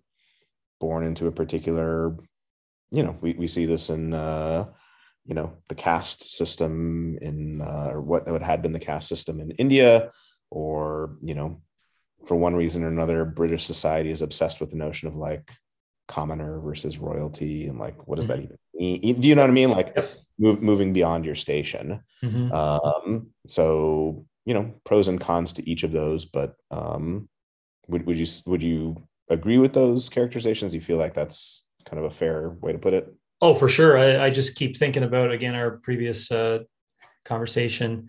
born 0.80 1.04
into 1.04 1.26
a 1.26 1.32
particular, 1.32 2.16
you 2.90 3.02
know, 3.02 3.16
we, 3.20 3.34
we 3.34 3.46
see 3.46 3.66
this 3.66 3.90
in, 3.90 4.12
uh, 4.12 4.66
you 5.24 5.34
know, 5.34 5.52
the 5.68 5.74
caste 5.74 6.36
system 6.36 7.18
in, 7.20 7.60
uh, 7.60 7.90
or 7.92 8.00
what, 8.00 8.28
what 8.28 8.42
had 8.42 8.62
been 8.62 8.72
the 8.72 8.78
caste 8.78 9.08
system 9.08 9.40
in 9.40 9.50
India, 9.52 10.10
or, 10.50 11.16
you 11.22 11.34
know, 11.34 11.60
for 12.26 12.36
one 12.36 12.54
reason 12.54 12.82
or 12.84 12.88
another, 12.88 13.24
British 13.24 13.64
society 13.64 14.10
is 14.10 14.22
obsessed 14.22 14.60
with 14.60 14.70
the 14.70 14.76
notion 14.76 15.08
of 15.08 15.16
like 15.16 15.50
commoner 16.10 16.58
versus 16.58 16.98
royalty 16.98 17.68
and 17.68 17.78
like 17.78 18.08
what 18.08 18.16
does 18.16 18.28
mm-hmm. 18.28 18.46
that 18.48 18.58
even 18.74 19.00
mean 19.00 19.20
do 19.20 19.28
you 19.28 19.36
know 19.36 19.42
what 19.42 19.50
i 19.50 19.52
mean 19.52 19.70
like 19.70 19.96
move, 20.40 20.60
moving 20.60 20.92
beyond 20.92 21.24
your 21.24 21.36
station 21.36 22.02
mm-hmm. 22.20 22.50
um 22.50 23.28
so 23.46 24.26
you 24.44 24.54
know 24.54 24.74
pros 24.84 25.08
and 25.08 25.20
cons 25.20 25.52
to 25.52 25.68
each 25.68 25.82
of 25.82 25.92
those 25.92 26.24
but 26.24 26.54
um 26.70 27.28
would, 27.90 28.06
would 28.06 28.16
you 28.16 28.26
would 28.46 28.62
you 28.62 28.96
agree 29.28 29.58
with 29.58 29.72
those 29.72 30.08
characterizations? 30.08 30.74
You 30.74 30.80
feel 30.80 30.98
like 30.98 31.14
that's 31.14 31.66
kind 31.84 31.98
of 31.98 32.10
a 32.10 32.14
fair 32.14 32.50
way 32.60 32.72
to 32.72 32.78
put 32.78 32.94
it? 32.94 33.12
Oh 33.40 33.54
for 33.54 33.68
sure. 33.68 33.98
I, 33.98 34.26
I 34.26 34.30
just 34.30 34.56
keep 34.56 34.76
thinking 34.76 35.02
about 35.02 35.32
again 35.32 35.54
our 35.54 35.78
previous 35.78 36.30
uh 36.30 36.60
conversation 37.24 38.08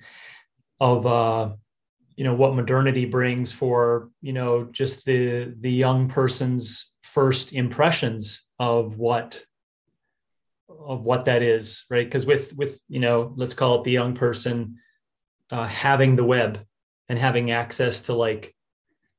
of 0.80 1.06
uh 1.06 1.54
you 2.16 2.24
know 2.24 2.36
what 2.36 2.56
modernity 2.56 3.06
brings 3.06 3.52
for 3.52 4.10
you 4.22 4.34
know 4.34 4.66
just 4.66 5.06
the 5.06 5.54
the 5.60 5.72
young 5.72 6.08
person's 6.08 6.92
first 7.04 7.54
impressions 7.54 8.46
of 8.60 8.98
what 8.98 9.44
of 10.70 11.04
what 11.04 11.26
that 11.26 11.42
is 11.42 11.86
right? 11.90 12.06
Because 12.06 12.26
with 12.26 12.56
with 12.56 12.82
you 12.88 13.00
know 13.00 13.34
let's 13.36 13.54
call 13.54 13.80
it 13.80 13.84
the 13.84 13.92
young 13.92 14.14
person 14.14 14.78
uh, 15.52 15.68
having 15.68 16.16
the 16.16 16.24
web 16.24 16.60
and 17.10 17.20
having 17.20 17.52
access 17.52 18.02
to 18.02 18.14
like 18.14 18.56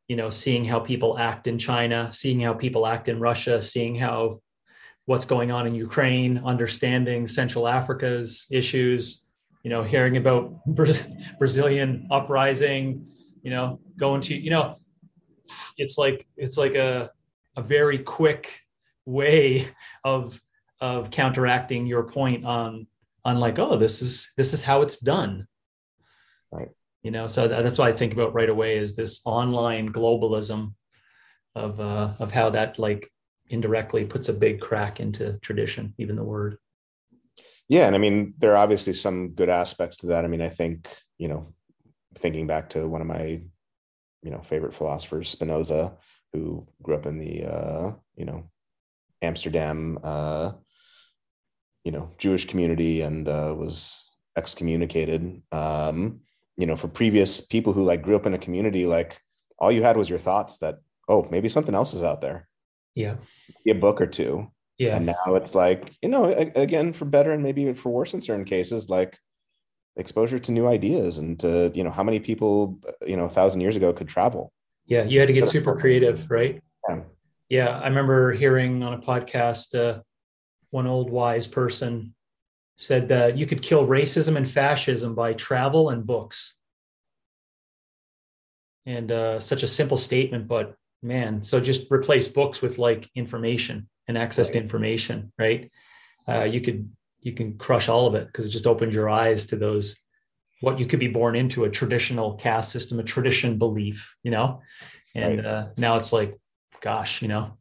you 0.09 0.17
know 0.17 0.31
seeing 0.31 0.65
how 0.65 0.81
people 0.81 1.19
act 1.19 1.47
in 1.47 1.59
china 1.59 2.13
seeing 2.13 2.41
how 2.41 2.55
people 2.55 2.87
act 2.87 3.09
in 3.09 3.21
russia 3.21 3.61
seeing 3.61 3.95
how 3.95 4.41
what's 5.05 5.25
going 5.25 5.51
on 5.51 5.67
in 5.67 5.75
ukraine 5.75 6.39
understanding 6.45 7.29
central 7.29 7.69
africa's 7.69 8.47
issues 8.51 9.27
you 9.63 9.71
know 9.71 9.83
hearing 9.83 10.17
about 10.17 10.55
brazilian 11.39 12.07
uprising 12.11 13.07
you 13.43 13.51
know 13.51 13.79
going 13.97 14.21
to 14.21 14.35
you 14.35 14.51
know 14.51 14.77
it's 15.77 15.99
like 15.99 16.27
it's 16.37 16.57
like 16.57 16.75
a 16.75 17.11
a 17.57 17.63
very 17.63 17.99
quick 17.99 18.61
way 19.05 19.67
of 20.05 20.41
of 20.81 21.11
counteracting 21.11 21.87
your 21.87 22.03
point 22.03 22.45
on 22.45 22.87
on 23.25 23.39
like 23.39 23.59
oh 23.59 23.77
this 23.77 24.03
is 24.03 24.33
this 24.37 24.53
is 24.53 24.63
how 24.63 24.83
it's 24.83 24.97
done 24.99 25.47
right 26.53 26.69
you 27.03 27.11
know 27.11 27.29
so 27.29 27.49
that's 27.49 27.79
what 27.79 27.89
i 27.89 27.93
think 27.93 28.13
about 28.13 28.35
right 28.35 28.49
away 28.49 28.77
is 28.77 28.95
this 28.95 29.21
online 29.25 29.93
globalism 29.93 30.75
of 31.55 31.81
uh 31.81 32.13
of 32.19 32.33
how 32.33 32.51
that 32.51 32.79
like 32.79 33.11
indirectly 33.49 34.07
puts 34.07 34.29
a 34.29 34.33
big 34.33 34.61
crack 34.61 35.01
into 35.01 35.39
tradition 35.41 35.93
even 35.99 36.17
the 36.17 36.25
word 36.25 36.57
yeah 37.69 37.87
and 37.87 37.95
i 37.95 37.99
mean 37.99 38.35
there 38.39 38.53
are 38.53 38.59
obviously 38.59 38.93
some 38.93 39.31
good 39.31 39.49
aspects 39.49 39.97
to 39.97 40.07
that 40.07 40.25
i 40.25 40.29
mean 40.29 40.43
i 40.43 40.49
think 40.49 40.89
you 41.19 41.29
know 41.29 41.53
thinking 42.17 42.47
back 42.47 42.69
to 42.69 42.87
one 42.87 43.01
of 43.01 43.07
my 43.07 43.41
you 44.23 44.31
know 44.31 44.41
favorite 44.43 44.75
philosophers 44.75 45.29
spinoza 45.29 45.95
who 46.33 46.67
grew 46.83 46.95
up 46.95 47.07
in 47.07 47.19
the 47.19 47.45
uh, 47.45 47.93
you 48.17 48.25
know 48.25 48.45
Amsterdam 49.21 49.99
uh, 50.03 50.53
you 51.85 51.93
know 51.93 52.11
Jewish 52.19 52.47
community 52.47 53.03
and 53.03 53.29
uh, 53.29 53.55
was 53.57 54.17
excommunicated. 54.37 55.43
Um, 55.53 56.21
you 56.57 56.67
know, 56.67 56.77
for 56.77 56.89
previous 56.89 57.41
people 57.41 57.73
who 57.73 57.85
like 57.85 58.03
grew 58.03 58.17
up 58.17 58.27
in 58.27 58.35
a 58.35 58.39
community, 58.39 58.87
like 58.87 59.21
all 59.59 59.73
you 59.73 59.83
had 59.83 59.97
was 59.97 60.09
your 60.09 60.19
thoughts 60.19 60.59
that 60.59 60.77
oh 61.09 61.27
maybe 61.31 61.49
something 61.49 61.75
else 61.75 61.95
is 61.95 62.03
out 62.03 62.21
there. 62.21 62.49
Yeah, 62.95 63.17
a 63.67 63.73
book 63.73 64.01
or 64.01 64.07
two. 64.07 64.51
Yeah, 64.79 64.97
and 64.97 65.07
now 65.07 65.35
it's 65.35 65.55
like 65.55 65.93
you 66.03 66.09
know 66.09 66.27
again 66.27 66.93
for 66.93 67.05
better 67.05 67.33
and 67.33 67.43
maybe 67.43 67.73
for 67.73 67.91
worse 67.91 68.15
in 68.15 68.21
certain 68.21 68.45
cases 68.45 68.91
like 68.91 69.19
exposure 69.97 70.39
to 70.39 70.53
new 70.53 70.67
ideas 70.67 71.19
and 71.19 71.39
to 71.41 71.71
you 71.75 71.85
know 71.85 71.91
how 71.91 72.03
many 72.03 72.19
people 72.19 72.81
you 73.07 73.17
know 73.17 73.25
a 73.25 73.29
thousand 73.29 73.61
years 73.61 73.77
ago 73.77 73.93
could 73.93 74.09
travel 74.09 74.53
yeah, 74.87 75.05
you 75.05 75.21
had 75.21 75.29
to 75.29 75.33
get 75.33 75.47
super 75.47 75.77
creative, 75.77 76.31
right? 76.31 76.63
Yeah. 76.89 77.01
Yeah, 77.49 77.79
I 77.79 77.85
remember 77.85 78.33
hearing 78.33 78.83
on 78.83 78.95
a 78.95 78.99
podcast 78.99 79.79
uh, 79.79 80.01
one 80.71 80.87
old 80.87 81.11
wise 81.11 81.47
person 81.47 82.15
said 82.77 83.09
that 83.09 83.37
you 83.37 83.47
could 83.47 83.63
kill 83.63 83.87
racism 83.87 84.37
and 84.37 84.49
fascism 84.49 85.15
by 85.15 85.33
travel 85.35 85.91
and 85.91 86.07
books. 86.07 86.57
And 88.87 89.13
uh, 89.13 89.39
such 89.39 89.63
a 89.63 89.69
simple 89.69 89.97
statement, 89.97 90.49
but 90.49 90.75
man, 91.03 91.45
so 91.45 91.61
just 91.61 91.91
replace 91.91 92.27
books 92.27 92.61
with 92.61 92.79
like 92.79 93.09
information 93.15 93.89
and 94.09 94.19
access 94.19 94.49
right. 94.49 94.55
to 94.55 94.61
information, 94.61 95.33
right? 95.39 95.71
Uh, 96.27 96.45
you 96.45 96.61
could 96.61 96.91
you 97.21 97.33
can 97.33 97.57
crush 97.57 97.89
all 97.89 98.07
of 98.07 98.15
it 98.17 98.27
because 98.27 98.47
it 98.47 98.51
just 98.51 98.67
opens 98.67 98.95
your 98.95 99.09
eyes 99.09 99.47
to 99.47 99.57
those 99.57 100.03
what 100.61 100.79
you 100.79 100.87
could 100.87 101.01
be 101.01 101.09
born 101.09 101.35
into 101.35 101.65
a 101.65 101.71
traditional 101.71 102.35
caste 102.35 102.71
system, 102.71 103.01
a 103.01 103.03
tradition 103.03 103.59
belief, 103.59 104.15
you 104.23 104.31
know? 104.31 104.61
And 105.15 105.39
right. 105.39 105.47
uh, 105.47 105.67
now 105.77 105.97
it's 105.97 106.13
like, 106.13 106.39
gosh, 106.81 107.21
you 107.21 107.29
know, 107.29 107.59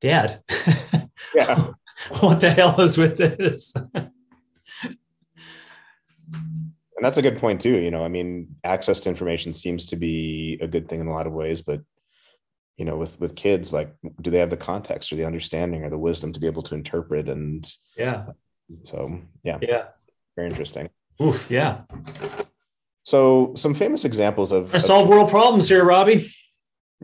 dad, 0.00 0.42
yeah, 1.34 1.68
what 2.20 2.40
the 2.40 2.50
hell 2.50 2.80
is 2.80 2.98
with 2.98 3.16
this? 3.16 3.74
and 7.02 7.06
that's 7.06 7.18
a 7.18 7.22
good 7.22 7.38
point 7.38 7.60
too. 7.60 7.78
You 7.78 7.90
know, 7.90 8.04
I 8.04 8.08
mean, 8.08 8.56
access 8.64 9.00
to 9.00 9.08
information 9.08 9.54
seems 9.54 9.86
to 9.86 9.96
be 9.96 10.58
a 10.60 10.68
good 10.68 10.88
thing 10.88 11.00
in 11.00 11.06
a 11.06 11.12
lot 11.12 11.26
of 11.26 11.32
ways, 11.32 11.60
but 11.60 11.80
you 12.76 12.84
know, 12.84 12.96
with 12.96 13.20
with 13.20 13.36
kids, 13.36 13.72
like, 13.72 13.94
do 14.20 14.30
they 14.30 14.38
have 14.38 14.50
the 14.50 14.56
context 14.56 15.12
or 15.12 15.16
the 15.16 15.26
understanding 15.26 15.84
or 15.84 15.90
the 15.90 15.98
wisdom 15.98 16.32
to 16.32 16.40
be 16.40 16.46
able 16.46 16.62
to 16.62 16.74
interpret? 16.74 17.28
And 17.28 17.70
yeah, 17.96 18.26
so 18.84 19.20
yeah, 19.42 19.58
yeah, 19.60 19.88
very 20.36 20.48
interesting. 20.48 20.88
Oof, 21.20 21.50
yeah. 21.50 21.82
So 23.04 23.52
some 23.56 23.74
famous 23.74 24.04
examples 24.04 24.52
of 24.52 24.74
I 24.74 24.78
solve 24.78 25.08
world 25.08 25.28
problems 25.28 25.68
here, 25.68 25.84
Robbie. 25.84 26.32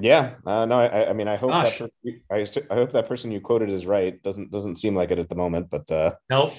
Yeah, 0.00 0.34
uh, 0.46 0.64
no, 0.66 0.78
I, 0.78 1.10
I 1.10 1.12
mean, 1.12 1.28
I 1.28 1.36
hope 1.36 1.50
Gosh. 1.50 1.78
that 1.78 1.90
per- 2.04 2.36
I, 2.36 2.46
I 2.70 2.74
hope 2.74 2.92
that 2.92 3.08
person 3.08 3.30
you 3.32 3.40
quoted 3.40 3.70
is 3.70 3.86
right. 3.86 4.22
Doesn't 4.22 4.50
doesn't 4.50 4.76
seem 4.76 4.94
like 4.94 5.10
it 5.10 5.18
at 5.18 5.28
the 5.28 5.34
moment, 5.34 5.70
but 5.70 5.90
uh, 5.90 6.14
nope. 6.30 6.52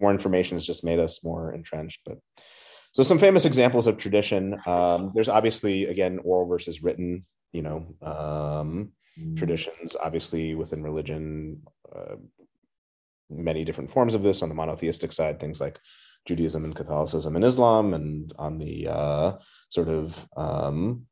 More 0.00 0.10
information 0.10 0.56
has 0.56 0.66
just 0.66 0.84
made 0.84 0.98
us 0.98 1.24
more 1.24 1.52
entrenched. 1.52 2.00
But 2.04 2.18
so 2.92 3.02
some 3.02 3.18
famous 3.18 3.44
examples 3.44 3.86
of 3.86 3.98
tradition. 3.98 4.60
Um, 4.66 5.12
there's 5.14 5.28
obviously 5.28 5.86
again 5.86 6.18
oral 6.24 6.46
versus 6.46 6.82
written. 6.82 7.22
You 7.52 7.62
know, 7.62 7.86
um, 8.02 8.92
mm. 9.20 9.36
traditions 9.36 9.96
obviously 10.02 10.54
within 10.54 10.82
religion. 10.82 11.62
Uh, 11.94 12.16
many 13.28 13.64
different 13.64 13.90
forms 13.90 14.14
of 14.14 14.22
this 14.22 14.42
on 14.42 14.48
the 14.48 14.54
monotheistic 14.54 15.12
side, 15.12 15.40
things 15.40 15.60
like 15.60 15.80
Judaism 16.26 16.64
and 16.64 16.74
Catholicism 16.74 17.36
and 17.36 17.44
Islam, 17.44 17.94
and 17.94 18.32
on 18.38 18.58
the 18.58 18.88
uh, 18.88 19.32
sort 19.70 19.88
of 19.88 20.28
um, 20.36 21.06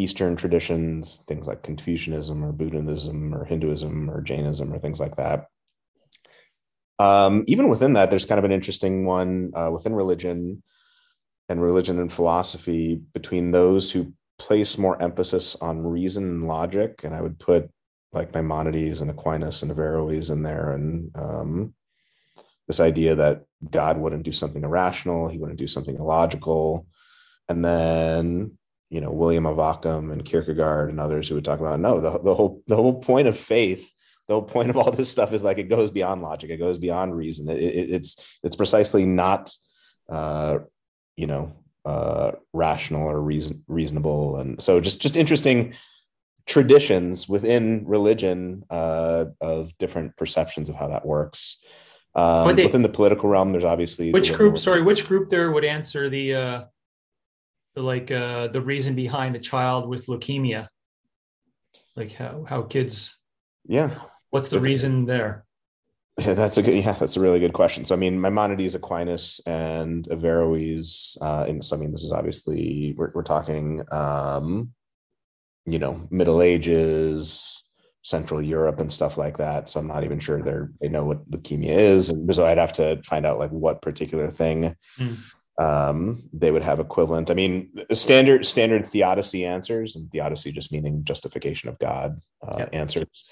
Eastern 0.00 0.36
traditions, 0.36 1.24
things 1.28 1.46
like 1.46 1.62
Confucianism 1.62 2.44
or 2.44 2.52
Buddhism 2.52 3.34
or 3.34 3.44
Hinduism 3.44 4.10
or 4.10 4.22
Jainism 4.22 4.72
or 4.72 4.78
things 4.78 4.98
like 4.98 5.16
that. 5.16 5.46
Um, 6.98 7.44
even 7.46 7.68
within 7.68 7.94
that, 7.94 8.10
there's 8.10 8.26
kind 8.26 8.38
of 8.38 8.44
an 8.44 8.52
interesting 8.52 9.04
one 9.04 9.52
uh, 9.54 9.70
within 9.72 9.94
religion 9.94 10.62
and 11.48 11.62
religion 11.62 11.98
and 11.98 12.12
philosophy 12.12 13.00
between 13.14 13.50
those 13.50 13.90
who 13.90 14.12
place 14.38 14.78
more 14.78 15.00
emphasis 15.02 15.56
on 15.56 15.86
reason 15.86 16.24
and 16.24 16.44
logic. 16.44 17.02
And 17.04 17.14
I 17.14 17.20
would 17.20 17.38
put 17.38 17.70
like 18.12 18.34
Maimonides 18.34 19.00
and 19.00 19.10
Aquinas 19.10 19.62
and 19.62 19.70
Averroes 19.70 20.30
in 20.30 20.42
there, 20.42 20.72
and 20.72 21.10
um, 21.14 21.74
this 22.66 22.80
idea 22.80 23.14
that 23.14 23.44
God 23.70 23.98
wouldn't 23.98 24.24
do 24.24 24.32
something 24.32 24.64
irrational, 24.64 25.28
he 25.28 25.38
wouldn't 25.38 25.58
do 25.58 25.68
something 25.68 25.96
illogical. 25.96 26.86
And 27.48 27.64
then 27.64 28.58
you 28.90 29.00
know 29.00 29.10
William 29.10 29.46
of 29.46 29.58
Ockham 29.58 30.10
and 30.10 30.24
Kierkegaard 30.24 30.90
and 30.90 31.00
others 31.00 31.28
who 31.28 31.36
would 31.36 31.44
talk 31.44 31.60
about 31.60 31.80
no 31.80 32.00
the, 32.00 32.18
the 32.18 32.34
whole 32.34 32.62
the 32.66 32.76
whole 32.76 33.00
point 33.00 33.28
of 33.28 33.38
faith 33.38 33.90
the 34.30 34.34
whole 34.34 34.42
point 34.42 34.70
of 34.70 34.76
all 34.76 34.92
this 34.92 35.10
stuff 35.10 35.32
is 35.32 35.42
like 35.42 35.58
it 35.58 35.68
goes 35.68 35.90
beyond 35.90 36.22
logic. 36.22 36.50
It 36.50 36.58
goes 36.58 36.78
beyond 36.78 37.16
reason. 37.16 37.50
It, 37.50 37.58
it, 37.58 37.90
it's 37.90 38.38
it's 38.44 38.54
precisely 38.54 39.04
not 39.04 39.52
uh 40.08 40.60
you 41.16 41.26
know 41.26 41.52
uh 41.84 42.32
rational 42.52 43.08
or 43.08 43.20
reason 43.20 43.64
reasonable. 43.66 44.36
And 44.36 44.62
so 44.62 44.80
just 44.80 45.02
just 45.02 45.16
interesting 45.16 45.74
traditions 46.46 47.28
within 47.28 47.84
religion 47.86 48.62
uh 48.70 49.24
of 49.40 49.76
different 49.78 50.16
perceptions 50.16 50.68
of 50.68 50.76
how 50.76 50.86
that 50.86 51.04
works. 51.04 51.60
Um, 52.14 52.54
they, 52.54 52.64
within 52.66 52.82
the 52.82 52.88
political 52.88 53.28
realm 53.28 53.50
there's 53.50 53.64
obviously 53.64 54.12
which 54.12 54.32
group 54.32 54.58
sorry 54.58 54.82
which 54.82 55.06
group 55.06 55.28
there 55.28 55.50
would 55.52 55.64
answer 55.64 56.08
the 56.08 56.34
uh 56.34 56.64
like 57.76 58.10
uh, 58.10 58.48
the 58.48 58.60
reason 58.60 58.94
behind 58.94 59.36
a 59.36 59.40
child 59.40 59.88
with 59.88 60.06
leukemia. 60.06 60.68
Like 61.96 62.12
how 62.12 62.44
how 62.48 62.62
kids 62.62 63.16
yeah. 63.66 64.00
What's 64.30 64.48
the 64.48 64.56
that's 64.56 64.66
reason 64.66 65.06
there? 65.06 65.44
Yeah, 66.18 66.34
that's 66.34 66.56
a 66.56 66.62
good 66.62 66.82
yeah 66.82 66.92
that's 66.92 67.16
a 67.16 67.20
really 67.20 67.40
good 67.40 67.52
question. 67.52 67.84
So 67.84 67.94
i 67.94 67.98
mean 67.98 68.20
maimonides 68.20 68.74
aquinas 68.74 69.40
and 69.46 70.06
averroes 70.10 71.16
uh 71.20 71.44
and 71.48 71.64
so 71.64 71.76
i 71.76 71.78
mean 71.78 71.92
this 71.92 72.04
is 72.04 72.12
obviously 72.12 72.94
we're, 72.96 73.12
we're 73.14 73.22
talking 73.22 73.82
um 73.90 74.72
you 75.66 75.78
know 75.78 76.06
middle 76.10 76.42
ages 76.42 77.64
central 78.02 78.42
europe 78.42 78.80
and 78.80 78.90
stuff 78.90 79.18
like 79.18 79.38
that. 79.38 79.68
So 79.68 79.80
i'm 79.80 79.86
not 79.86 80.04
even 80.04 80.20
sure 80.20 80.42
they're 80.42 80.70
they 80.80 80.88
know 80.88 81.04
what 81.04 81.30
leukemia 81.30 81.76
is. 81.76 82.08
And 82.08 82.34
so 82.34 82.46
i'd 82.46 82.58
have 82.58 82.72
to 82.74 83.00
find 83.02 83.26
out 83.26 83.38
like 83.38 83.50
what 83.50 83.82
particular 83.82 84.28
thing 84.28 84.74
mm 84.98 85.16
um, 85.60 86.22
they 86.32 86.50
would 86.50 86.62
have 86.62 86.80
equivalent. 86.80 87.30
I 87.30 87.34
mean, 87.34 87.70
standard 87.92 88.46
standard 88.46 88.86
theodicy 88.86 89.44
answers, 89.44 89.94
and 89.94 90.10
theodicy 90.10 90.52
just 90.52 90.72
meaning 90.72 91.04
justification 91.04 91.68
of 91.68 91.78
God 91.78 92.20
uh, 92.42 92.56
yep. 92.60 92.70
answers. 92.72 93.24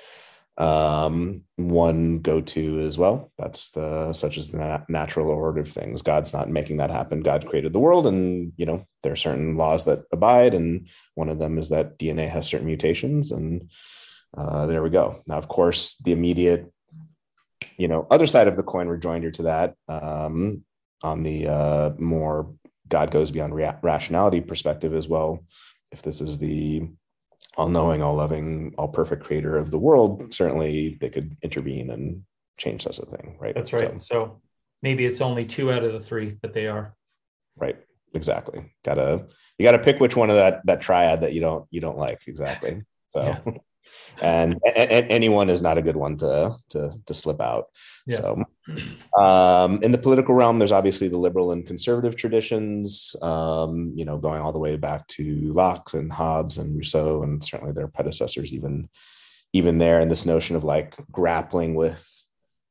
Um, 0.58 1.44
one 1.56 2.18
go 2.18 2.42
to 2.42 2.80
as 2.80 2.98
well. 2.98 3.32
That's 3.38 3.70
the 3.70 4.12
such 4.12 4.36
as 4.36 4.50
the 4.50 4.58
nat- 4.58 4.90
natural 4.90 5.30
order 5.30 5.60
of 5.60 5.70
things. 5.70 6.02
God's 6.02 6.34
not 6.34 6.50
making 6.50 6.76
that 6.78 6.90
happen. 6.90 7.22
God 7.22 7.46
created 7.46 7.72
the 7.72 7.78
world, 7.78 8.06
and 8.06 8.52
you 8.56 8.66
know 8.66 8.84
there 9.02 9.12
are 9.12 9.16
certain 9.16 9.56
laws 9.56 9.86
that 9.86 10.02
abide, 10.12 10.52
and 10.52 10.88
one 11.14 11.30
of 11.30 11.38
them 11.38 11.56
is 11.56 11.70
that 11.70 11.98
DNA 11.98 12.28
has 12.28 12.46
certain 12.46 12.66
mutations, 12.66 13.32
and 13.32 13.70
uh, 14.36 14.66
there 14.66 14.82
we 14.82 14.90
go. 14.90 15.22
Now, 15.26 15.38
of 15.38 15.48
course, 15.48 15.96
the 15.96 16.12
immediate 16.12 16.70
you 17.78 17.88
know 17.88 18.06
other 18.10 18.26
side 18.26 18.48
of 18.48 18.56
the 18.56 18.62
coin 18.62 18.88
rejoinder 18.88 19.30
to 19.30 19.42
that 19.44 19.74
um, 19.88 20.64
on 21.02 21.22
the 21.22 21.48
uh, 21.48 21.90
more 21.98 22.54
God 22.88 23.10
goes 23.10 23.30
beyond 23.30 23.54
rea- 23.54 23.78
rationality 23.82 24.40
perspective 24.40 24.94
as 24.94 25.08
well. 25.08 25.44
If 25.92 26.02
this 26.02 26.20
is 26.20 26.38
the 26.38 26.88
all 27.56 27.68
knowing, 27.68 28.02
all 28.02 28.14
loving, 28.14 28.74
all 28.78 28.88
perfect 28.88 29.24
creator 29.24 29.56
of 29.56 29.70
the 29.70 29.78
world, 29.78 30.32
certainly 30.32 30.96
they 31.00 31.10
could 31.10 31.36
intervene 31.42 31.90
and 31.90 32.22
change 32.56 32.82
such 32.82 32.98
a 32.98 33.06
thing, 33.06 33.36
right? 33.40 33.54
That's 33.54 33.72
right. 33.72 34.00
So, 34.02 34.14
so 34.14 34.40
maybe 34.82 35.04
it's 35.04 35.20
only 35.20 35.44
two 35.44 35.72
out 35.72 35.84
of 35.84 35.92
the 35.92 36.00
three 36.00 36.38
that 36.42 36.52
they 36.52 36.66
are. 36.66 36.94
Right. 37.56 37.76
Exactly. 38.14 38.72
Gotta 38.84 39.26
you 39.58 39.64
gotta 39.64 39.78
pick 39.78 40.00
which 40.00 40.16
one 40.16 40.30
of 40.30 40.36
that 40.36 40.64
that 40.66 40.80
triad 40.80 41.22
that 41.22 41.32
you 41.32 41.40
don't 41.40 41.66
you 41.70 41.80
don't 41.80 41.98
like 41.98 42.26
exactly. 42.26 42.82
So 43.08 43.22
yeah. 43.22 43.40
and, 44.20 44.58
anyone 44.64 45.50
is 45.50 45.62
not 45.62 45.78
a 45.78 45.82
good 45.82 45.96
one 45.96 46.16
to 46.18 46.54
to 46.70 46.92
to 47.06 47.14
slip 47.14 47.40
out. 47.40 47.66
Yeah. 48.06 48.16
So, 48.16 48.44
um, 49.20 49.82
in 49.82 49.92
the 49.92 49.98
political 49.98 50.34
realm, 50.34 50.58
there's 50.58 50.72
obviously 50.72 51.08
the 51.08 51.18
liberal 51.18 51.52
and 51.52 51.66
conservative 51.66 52.16
traditions. 52.16 53.14
Um, 53.22 53.92
you 53.94 54.04
know, 54.04 54.18
going 54.18 54.40
all 54.40 54.52
the 54.52 54.58
way 54.58 54.76
back 54.76 55.06
to 55.08 55.52
Locke 55.52 55.94
and 55.94 56.12
Hobbes 56.12 56.58
and 56.58 56.76
Rousseau, 56.76 57.22
and 57.22 57.44
certainly 57.44 57.72
their 57.72 57.88
predecessors, 57.88 58.52
even 58.52 58.88
even 59.52 59.78
there, 59.78 60.00
and 60.00 60.10
this 60.10 60.26
notion 60.26 60.56
of 60.56 60.64
like 60.64 60.94
grappling 61.10 61.74
with 61.74 62.06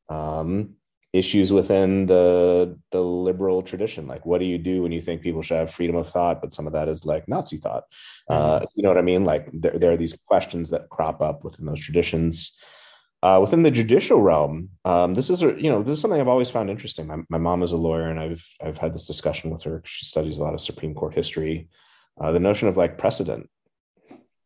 um, 0.09 0.75
issues 1.17 1.51
within 1.51 2.05
the 2.05 2.77
the 2.91 3.01
liberal 3.01 3.61
tradition. 3.61 4.07
Like 4.07 4.25
what 4.25 4.39
do 4.39 4.45
you 4.45 4.57
do 4.57 4.83
when 4.83 4.91
you 4.91 5.01
think 5.01 5.21
people 5.21 5.41
should 5.41 5.57
have 5.57 5.71
freedom 5.71 5.95
of 5.95 6.07
thought 6.07 6.41
but 6.41 6.53
some 6.53 6.67
of 6.67 6.73
that 6.73 6.87
is 6.87 7.05
like 7.05 7.27
nazi 7.27 7.57
thought? 7.57 7.83
Uh, 8.29 8.59
mm-hmm. 8.59 8.65
you 8.75 8.83
know 8.83 8.89
what 8.89 8.97
i 8.97 9.01
mean? 9.01 9.25
Like 9.25 9.49
there, 9.53 9.77
there 9.77 9.91
are 9.91 9.97
these 9.97 10.17
questions 10.27 10.69
that 10.69 10.89
crop 10.89 11.21
up 11.21 11.43
within 11.43 11.65
those 11.65 11.81
traditions. 11.81 12.57
Uh, 13.23 13.39
within 13.41 13.63
the 13.63 13.71
judicial 13.71 14.21
realm 14.21 14.69
um, 14.85 15.15
this 15.15 15.31
is 15.31 15.41
you 15.41 15.71
know 15.71 15.81
this 15.81 15.93
is 15.93 15.99
something 15.99 16.21
i've 16.21 16.27
always 16.27 16.51
found 16.51 16.69
interesting. 16.69 17.07
My, 17.07 17.17
my 17.29 17.39
mom 17.39 17.63
is 17.63 17.71
a 17.71 17.77
lawyer 17.77 18.09
and 18.09 18.19
i've 18.19 18.45
i've 18.61 18.77
had 18.77 18.93
this 18.93 19.07
discussion 19.07 19.49
with 19.49 19.63
her 19.63 19.81
she 19.85 20.05
studies 20.05 20.37
a 20.37 20.43
lot 20.43 20.53
of 20.53 20.61
supreme 20.61 20.93
court 20.93 21.15
history. 21.15 21.67
Uh, 22.19 22.31
the 22.31 22.39
notion 22.39 22.67
of 22.67 22.77
like 22.77 22.97
precedent. 22.97 23.49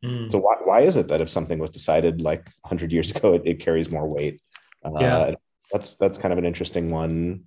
Mm. 0.04 0.32
so 0.32 0.40
why, 0.40 0.56
why 0.64 0.82
is 0.82 0.98
it 0.98 1.10
that 1.10 1.22
if 1.22 1.30
something 1.30 1.60
was 1.60 1.70
decided 1.70 2.22
like 2.22 2.46
100 2.62 2.92
years 2.92 3.12
ago 3.16 3.34
it, 3.34 3.42
it 3.46 3.60
carries 3.60 3.92
more 3.92 4.08
weight? 4.08 4.42
Uh, 4.86 5.00
yeah 5.00 5.36
that's 5.72 5.96
that's 5.96 6.18
kind 6.18 6.32
of 6.32 6.38
an 6.38 6.46
interesting 6.46 6.90
one 6.90 7.44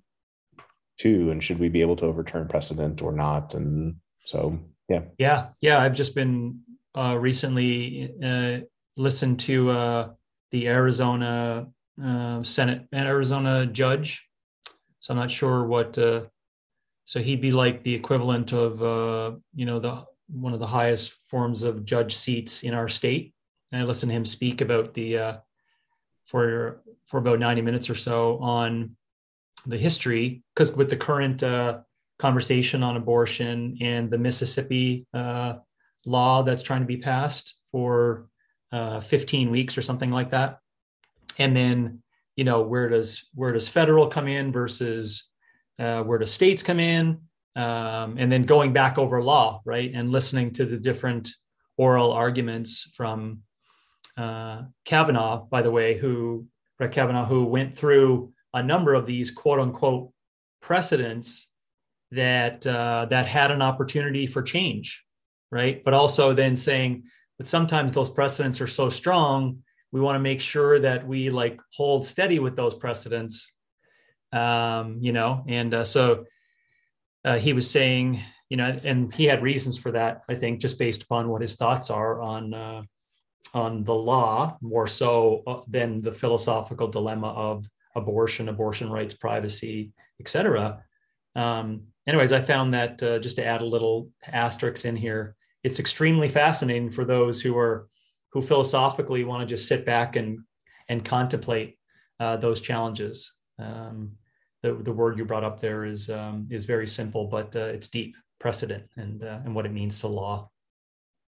too. 0.97 1.31
And 1.31 1.43
should 1.43 1.59
we 1.59 1.69
be 1.69 1.81
able 1.81 1.95
to 1.97 2.05
overturn 2.05 2.47
precedent 2.47 3.01
or 3.01 3.11
not? 3.11 3.53
And 3.53 3.95
so 4.25 4.59
yeah. 4.89 5.01
Yeah 5.17 5.49
yeah. 5.61 5.79
I've 5.79 5.95
just 5.95 6.15
been 6.15 6.61
uh, 6.97 7.17
recently 7.17 8.13
uh, 8.23 8.59
listened 8.97 9.39
to 9.41 9.69
uh, 9.69 10.09
the 10.51 10.67
arizona 10.67 11.67
uh, 12.03 12.43
senate 12.43 12.87
and 12.91 13.07
arizona 13.07 13.65
judge. 13.65 14.23
So 14.99 15.13
i'm 15.13 15.19
not 15.19 15.29
sure 15.29 15.65
what 15.65 15.97
uh, 15.97 16.23
so 17.05 17.19
he'd 17.19 17.41
be 17.41 17.51
like 17.51 17.83
the 17.83 17.93
equivalent 17.93 18.53
of 18.53 18.81
uh, 18.81 19.37
you 19.53 19.65
know 19.65 19.79
the 19.79 20.05
one 20.27 20.53
of 20.53 20.59
the 20.59 20.67
highest 20.67 21.13
forms 21.23 21.61
of 21.63 21.85
judge 21.85 22.15
seats 22.15 22.63
in 22.63 22.73
our 22.73 22.89
state. 22.89 23.33
And 23.71 23.81
i 23.81 23.85
listened 23.85 24.11
to 24.11 24.15
him 24.15 24.25
speak 24.25 24.61
about 24.61 24.93
the 24.93 25.41
for 26.25 26.81
for 27.07 27.19
about 27.19 27.39
90 27.39 27.61
minutes 27.61 27.89
or 27.89 27.95
so 27.95 28.37
on 28.39 28.95
the 29.65 29.77
history 29.77 30.43
because 30.53 30.75
with 30.75 30.89
the 30.89 30.97
current 30.97 31.43
uh, 31.43 31.79
conversation 32.19 32.83
on 32.83 32.97
abortion 32.97 33.77
and 33.81 34.09
the 34.09 34.17
Mississippi 34.17 35.05
uh, 35.13 35.55
law 36.05 36.43
that's 36.43 36.63
trying 36.63 36.81
to 36.81 36.87
be 36.87 36.97
passed 36.97 37.55
for 37.71 38.27
uh, 38.71 38.99
15 38.99 39.51
weeks 39.51 39.77
or 39.77 39.81
something 39.81 40.11
like 40.11 40.31
that, 40.31 40.59
and 41.39 41.55
then 41.55 42.01
you 42.35 42.43
know 42.43 42.61
where 42.61 42.89
does 42.89 43.29
where 43.33 43.51
does 43.51 43.67
federal 43.67 44.07
come 44.07 44.27
in 44.27 44.51
versus 44.51 45.29
uh, 45.79 46.03
where 46.03 46.17
do 46.17 46.25
states 46.25 46.63
come 46.63 46.79
in, 46.79 47.19
um, 47.55 48.15
and 48.17 48.31
then 48.31 48.43
going 48.43 48.73
back 48.73 48.97
over 48.97 49.21
law 49.21 49.61
right 49.65 49.91
and 49.93 50.11
listening 50.11 50.51
to 50.51 50.65
the 50.65 50.77
different 50.77 51.31
oral 51.77 52.11
arguments 52.11 52.91
from 52.95 53.41
uh, 54.17 54.63
Kavanaugh, 54.85 55.45
by 55.45 55.61
the 55.61 55.71
way, 55.71 55.97
who 55.97 56.47
Brett 56.77 56.91
Kavanaugh, 56.91 57.25
who 57.25 57.45
went 57.45 57.75
through 57.75 58.33
a 58.53 58.63
number 58.63 58.93
of 58.93 59.05
these 59.05 59.31
quote 59.31 59.59
unquote 59.59 60.11
precedents 60.61 61.49
that 62.11 62.65
uh, 62.65 63.05
that 63.09 63.27
had 63.27 63.51
an 63.51 63.61
opportunity 63.61 64.27
for 64.27 64.41
change, 64.41 65.03
right? 65.51 65.83
But 65.83 65.93
also 65.93 66.33
then 66.33 66.55
saying, 66.55 67.03
but 67.37 67.47
sometimes 67.47 67.93
those 67.93 68.09
precedents 68.09 68.61
are 68.61 68.67
so 68.67 68.89
strong, 68.89 69.63
we 69.91 70.01
want 70.01 70.15
to 70.15 70.19
make 70.19 70.41
sure 70.41 70.79
that 70.79 71.07
we 71.07 71.29
like 71.29 71.59
hold 71.73 72.05
steady 72.05 72.39
with 72.39 72.55
those 72.55 72.75
precedents, 72.75 73.53
um, 74.31 74.97
you 74.99 75.13
know. 75.13 75.43
And 75.47 75.73
uh, 75.73 75.83
so 75.85 76.25
uh, 77.23 77.37
he 77.37 77.53
was 77.53 77.69
saying, 77.69 78.19
you 78.49 78.57
know, 78.57 78.79
and 78.83 79.13
he 79.13 79.25
had 79.25 79.41
reasons 79.41 79.77
for 79.77 79.91
that, 79.91 80.23
I 80.29 80.35
think, 80.35 80.59
just 80.59 80.79
based 80.79 81.03
upon 81.03 81.29
what 81.29 81.41
his 81.41 81.55
thoughts 81.55 81.89
are 81.89 82.21
on 82.21 82.53
uh, 82.53 82.83
on 83.53 83.83
the 83.83 83.95
law 83.95 84.57
more 84.61 84.87
so 84.87 85.43
uh, 85.47 85.61
than 85.67 86.01
the 86.01 86.11
philosophical 86.11 86.87
dilemma 86.87 87.27
of 87.27 87.65
abortion, 87.95 88.49
abortion 88.49 88.89
rights, 88.89 89.13
privacy, 89.13 89.91
etc. 90.19 90.83
Um, 91.35 91.83
anyways, 92.07 92.31
I 92.31 92.41
found 92.41 92.73
that 92.73 93.01
uh, 93.01 93.19
just 93.19 93.35
to 93.37 93.45
add 93.45 93.61
a 93.61 93.65
little 93.65 94.09
asterisk 94.27 94.85
in 94.85 94.95
here, 94.95 95.35
it's 95.63 95.79
extremely 95.79 96.29
fascinating 96.29 96.91
for 96.91 97.05
those 97.05 97.41
who 97.41 97.57
are 97.57 97.87
who 98.31 98.41
philosophically 98.41 99.23
want 99.23 99.41
to 99.41 99.55
just 99.55 99.67
sit 99.67 99.85
back 99.85 100.15
and 100.15 100.39
and 100.89 101.03
contemplate 101.03 101.77
uh, 102.19 102.37
those 102.37 102.61
challenges. 102.61 103.33
Um, 103.59 104.11
the, 104.61 104.73
the 104.73 104.91
word 104.91 105.17
you 105.17 105.25
brought 105.25 105.43
up 105.43 105.59
there 105.59 105.85
is 105.85 106.09
um, 106.09 106.47
is 106.49 106.65
very 106.65 106.87
simple, 106.87 107.25
but 107.27 107.55
uh, 107.55 107.71
it's 107.73 107.87
deep 107.87 108.15
precedent 108.39 108.83
and 108.97 109.23
uh, 109.23 109.39
and 109.45 109.55
what 109.55 109.65
it 109.65 109.73
means 109.73 109.99
to 109.99 110.07
law. 110.07 110.49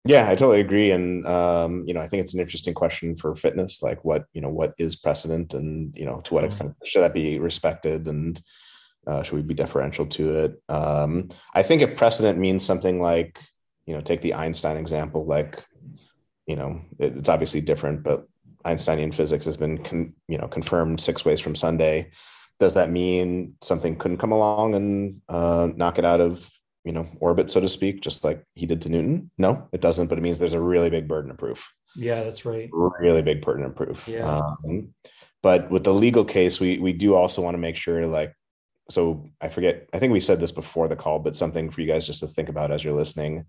Yeah, 0.07 0.29
I 0.29 0.35
totally 0.35 0.59
agree, 0.59 0.91
and 0.91 1.25
um, 1.25 1.83
you 1.87 1.93
know, 1.95 1.99
I 1.99 2.07
think 2.07 2.21
it's 2.21 2.35
an 2.35 2.39
interesting 2.39 2.75
question 2.75 3.15
for 3.15 3.35
fitness, 3.35 3.81
like 3.81 4.05
what 4.05 4.25
you 4.33 4.41
know, 4.41 4.49
what 4.49 4.75
is 4.77 4.95
precedent, 4.95 5.55
and 5.55 5.97
you 5.97 6.05
know, 6.05 6.21
to 6.21 6.33
what 6.33 6.41
mm-hmm. 6.41 6.47
extent 6.47 6.75
should 6.83 7.01
that 7.01 7.13
be 7.13 7.39
respected, 7.39 8.07
and 8.07 8.39
uh, 9.07 9.23
should 9.23 9.35
we 9.35 9.41
be 9.41 9.53
deferential 9.53 10.05
to 10.05 10.39
it? 10.39 10.61
Um, 10.69 11.29
I 11.53 11.63
think 11.63 11.81
if 11.81 11.95
precedent 11.95 12.37
means 12.37 12.63
something 12.63 13.01
like, 13.01 13.39
you 13.85 13.93
know, 13.93 14.01
take 14.01 14.21
the 14.21 14.33
Einstein 14.33 14.77
example, 14.77 15.25
like, 15.25 15.63
you 16.47 16.55
know, 16.55 16.81
it, 16.99 17.17
it's 17.17 17.29
obviously 17.29 17.61
different, 17.61 18.03
but 18.03 18.27
Einsteinian 18.63 19.11
physics 19.11 19.45
has 19.45 19.57
been, 19.57 19.83
con, 19.83 20.13
you 20.27 20.37
know, 20.37 20.47
confirmed 20.47 20.99
six 20.99 21.23
ways 21.23 21.39
from 21.39 21.55
Sunday. 21.55 22.11
Does 22.59 22.73
that 22.75 22.89
mean 22.89 23.55
something 23.61 23.95
couldn't 23.95 24.17
come 24.17 24.31
along 24.31 24.75
and 24.75 25.21
uh, 25.29 25.69
knock 25.75 25.99
it 25.99 26.05
out 26.05 26.21
of 26.21 26.49
you 26.85 26.91
know 26.91 27.07
orbit 27.19 27.49
so 27.49 27.59
to 27.59 27.67
speak 27.67 27.99
just 27.99 28.23
like 28.23 28.41
he 28.53 28.65
did 28.65 28.81
to 28.83 28.89
newton. 28.89 29.31
No 29.37 29.67
it 29.73 29.81
doesn't 29.81 30.07
but 30.07 30.17
it 30.17 30.21
means 30.21 30.39
there's 30.39 30.53
a 30.53 30.61
really 30.61 30.89
big 30.89 31.07
burden 31.07 31.31
of 31.31 31.37
proof. 31.37 31.73
Yeah 31.95 32.23
that's 32.23 32.45
right. 32.45 32.69
Really 32.71 33.23
big 33.23 33.41
burden 33.41 33.65
of 33.65 33.75
proof. 33.75 34.07
Yeah. 34.07 34.41
Um, 34.67 34.93
but 35.41 35.69
with 35.69 35.83
the 35.83 35.93
legal 35.93 36.23
case 36.23 36.59
we 36.59 36.77
we 36.77 36.93
do 36.93 37.15
also 37.15 37.41
want 37.41 37.55
to 37.55 37.59
make 37.59 37.75
sure 37.75 38.05
like 38.05 38.33
so 38.89 39.27
i 39.41 39.49
forget 39.49 39.89
i 39.93 39.99
think 39.99 40.13
we 40.13 40.19
said 40.19 40.39
this 40.39 40.51
before 40.51 40.87
the 40.87 40.95
call 40.95 41.17
but 41.17 41.35
something 41.35 41.71
for 41.71 41.81
you 41.81 41.87
guys 41.87 42.05
just 42.05 42.19
to 42.19 42.27
think 42.27 42.49
about 42.49 42.71
as 42.71 42.83
you're 42.83 42.93
listening. 42.93 43.45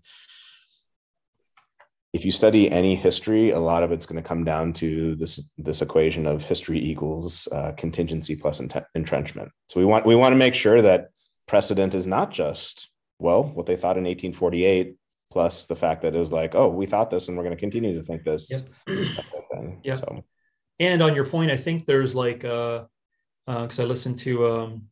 If 2.13 2.25
you 2.25 2.31
study 2.31 2.71
any 2.71 2.95
history 2.95 3.51
a 3.51 3.59
lot 3.59 3.83
of 3.83 3.91
it's 3.91 4.07
going 4.07 4.21
to 4.21 4.27
come 4.27 4.43
down 4.43 4.73
to 4.73 5.15
this 5.15 5.51
this 5.59 5.83
equation 5.83 6.25
of 6.25 6.43
history 6.43 6.83
equals 6.83 7.47
uh, 7.51 7.73
contingency 7.73 8.35
plus 8.35 8.59
entrenchment. 8.95 9.51
So 9.69 9.79
we 9.79 9.85
want 9.85 10.07
we 10.07 10.15
want 10.15 10.31
to 10.31 10.37
make 10.37 10.55
sure 10.55 10.81
that 10.81 11.09
precedent 11.47 11.93
is 11.93 12.07
not 12.07 12.31
just 12.31 12.89
well, 13.19 13.43
what 13.43 13.65
they 13.65 13.75
thought 13.75 13.97
in 13.97 14.03
1848, 14.03 14.95
plus 15.31 15.65
the 15.65 15.75
fact 15.75 16.01
that 16.03 16.15
it 16.15 16.19
was 16.19 16.31
like, 16.31 16.55
oh, 16.55 16.69
we 16.69 16.85
thought 16.85 17.09
this 17.09 17.27
and 17.27 17.37
we're 17.37 17.43
going 17.43 17.55
to 17.55 17.59
continue 17.59 17.93
to 17.93 18.03
think 18.03 18.23
this. 18.23 18.51
Yeah. 18.87 19.95
So. 19.95 20.23
And 20.79 21.01
on 21.01 21.15
your 21.15 21.25
point, 21.25 21.49
I 21.49 21.57
think 21.57 21.85
there's 21.85 22.13
like, 22.13 22.41
because 22.41 22.87
uh, 23.47 23.51
uh, 23.51 23.83
I 23.83 23.83
listened 23.83 24.19
to 24.19 24.47
um, 24.47 24.83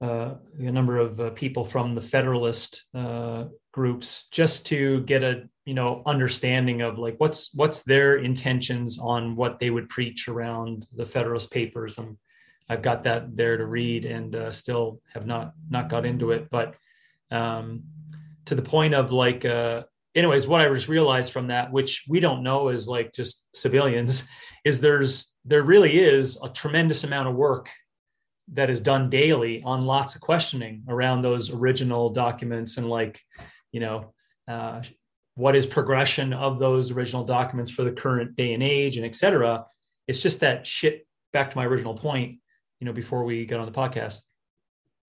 uh, 0.00 0.34
a 0.58 0.70
number 0.70 0.96
of 0.96 1.20
uh, 1.20 1.30
people 1.30 1.64
from 1.64 1.94
the 1.94 2.00
Federalist 2.00 2.84
uh, 2.94 3.46
groups 3.72 4.28
just 4.30 4.66
to 4.66 5.00
get 5.02 5.22
a 5.22 5.48
you 5.66 5.74
know 5.74 6.02
understanding 6.06 6.82
of 6.82 6.98
like 6.98 7.16
what's 7.18 7.52
what's 7.54 7.82
their 7.82 8.16
intentions 8.16 8.98
on 8.98 9.36
what 9.36 9.58
they 9.58 9.70
would 9.70 9.88
preach 9.88 10.28
around 10.28 10.86
the 10.94 11.04
Federalist 11.04 11.50
Papers 11.50 11.98
and 11.98 12.16
I've 12.68 12.82
got 12.82 13.04
that 13.04 13.34
there 13.34 13.56
to 13.56 13.66
read 13.66 14.04
and 14.04 14.34
uh, 14.34 14.52
still 14.52 15.00
have 15.14 15.26
not 15.26 15.52
not 15.70 15.88
got 15.88 16.04
into 16.04 16.32
it. 16.32 16.48
But 16.50 16.74
um, 17.30 17.84
to 18.46 18.54
the 18.54 18.62
point 18.62 18.94
of 18.94 19.10
like, 19.10 19.44
uh, 19.44 19.84
anyways, 20.14 20.46
what 20.46 20.60
I 20.60 20.72
just 20.72 20.88
realized 20.88 21.32
from 21.32 21.48
that, 21.48 21.72
which 21.72 22.04
we 22.08 22.20
don't 22.20 22.42
know 22.42 22.68
is 22.68 22.86
like 22.86 23.12
just 23.12 23.46
civilians, 23.54 24.26
is 24.64 24.80
there's 24.80 25.32
there 25.44 25.62
really 25.62 25.98
is 25.98 26.38
a 26.42 26.48
tremendous 26.50 27.04
amount 27.04 27.28
of 27.28 27.34
work 27.34 27.70
that 28.52 28.70
is 28.70 28.80
done 28.80 29.10
daily 29.10 29.62
on 29.62 29.84
lots 29.84 30.14
of 30.14 30.20
questioning 30.20 30.82
around 30.88 31.22
those 31.22 31.52
original 31.52 32.10
documents 32.10 32.76
and 32.76 32.88
like, 32.88 33.20
you 33.72 33.80
know. 33.80 34.12
Uh, 34.46 34.82
what 35.34 35.54
is 35.54 35.66
progression 35.66 36.32
of 36.32 36.58
those 36.58 36.90
original 36.90 37.22
documents 37.22 37.70
for 37.70 37.84
the 37.84 37.92
current 37.92 38.34
day 38.34 38.54
and 38.54 38.62
age 38.62 38.96
and 38.96 39.06
et 39.06 39.14
cetera 39.14 39.64
it's 40.08 40.18
just 40.18 40.40
that 40.40 40.66
shit 40.66 41.06
back 41.32 41.50
to 41.50 41.56
my 41.56 41.64
original 41.64 41.94
point 41.94 42.38
you 42.80 42.86
know, 42.86 42.92
before 42.92 43.24
we 43.24 43.46
got 43.46 43.60
on 43.60 43.66
the 43.66 43.72
podcast, 43.72 44.22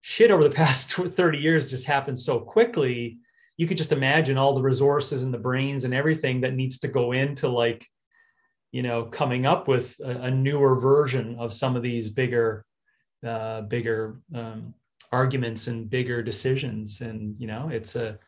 shit 0.00 0.30
over 0.30 0.42
the 0.42 0.50
past 0.54 0.92
30 0.92 1.38
years 1.38 1.70
just 1.70 1.86
happened 1.86 2.18
so 2.18 2.40
quickly. 2.40 3.18
You 3.56 3.66
could 3.66 3.76
just 3.76 3.92
imagine 3.92 4.38
all 4.38 4.54
the 4.54 4.62
resources 4.62 5.22
and 5.22 5.32
the 5.32 5.38
brains 5.38 5.84
and 5.84 5.94
everything 5.94 6.40
that 6.40 6.54
needs 6.54 6.78
to 6.78 6.88
go 6.88 7.12
into 7.12 7.48
like, 7.48 7.86
you 8.72 8.82
know, 8.82 9.04
coming 9.04 9.46
up 9.46 9.68
with 9.68 9.98
a, 10.00 10.22
a 10.22 10.30
newer 10.30 10.78
version 10.78 11.36
of 11.38 11.52
some 11.52 11.76
of 11.76 11.82
these 11.82 12.08
bigger, 12.08 12.64
uh, 13.26 13.62
bigger 13.62 14.20
um, 14.34 14.74
arguments 15.12 15.66
and 15.66 15.90
bigger 15.90 16.22
decisions. 16.22 17.00
And, 17.00 17.38
you 17.38 17.46
know, 17.46 17.68
it's 17.68 17.96
a, 17.96 18.18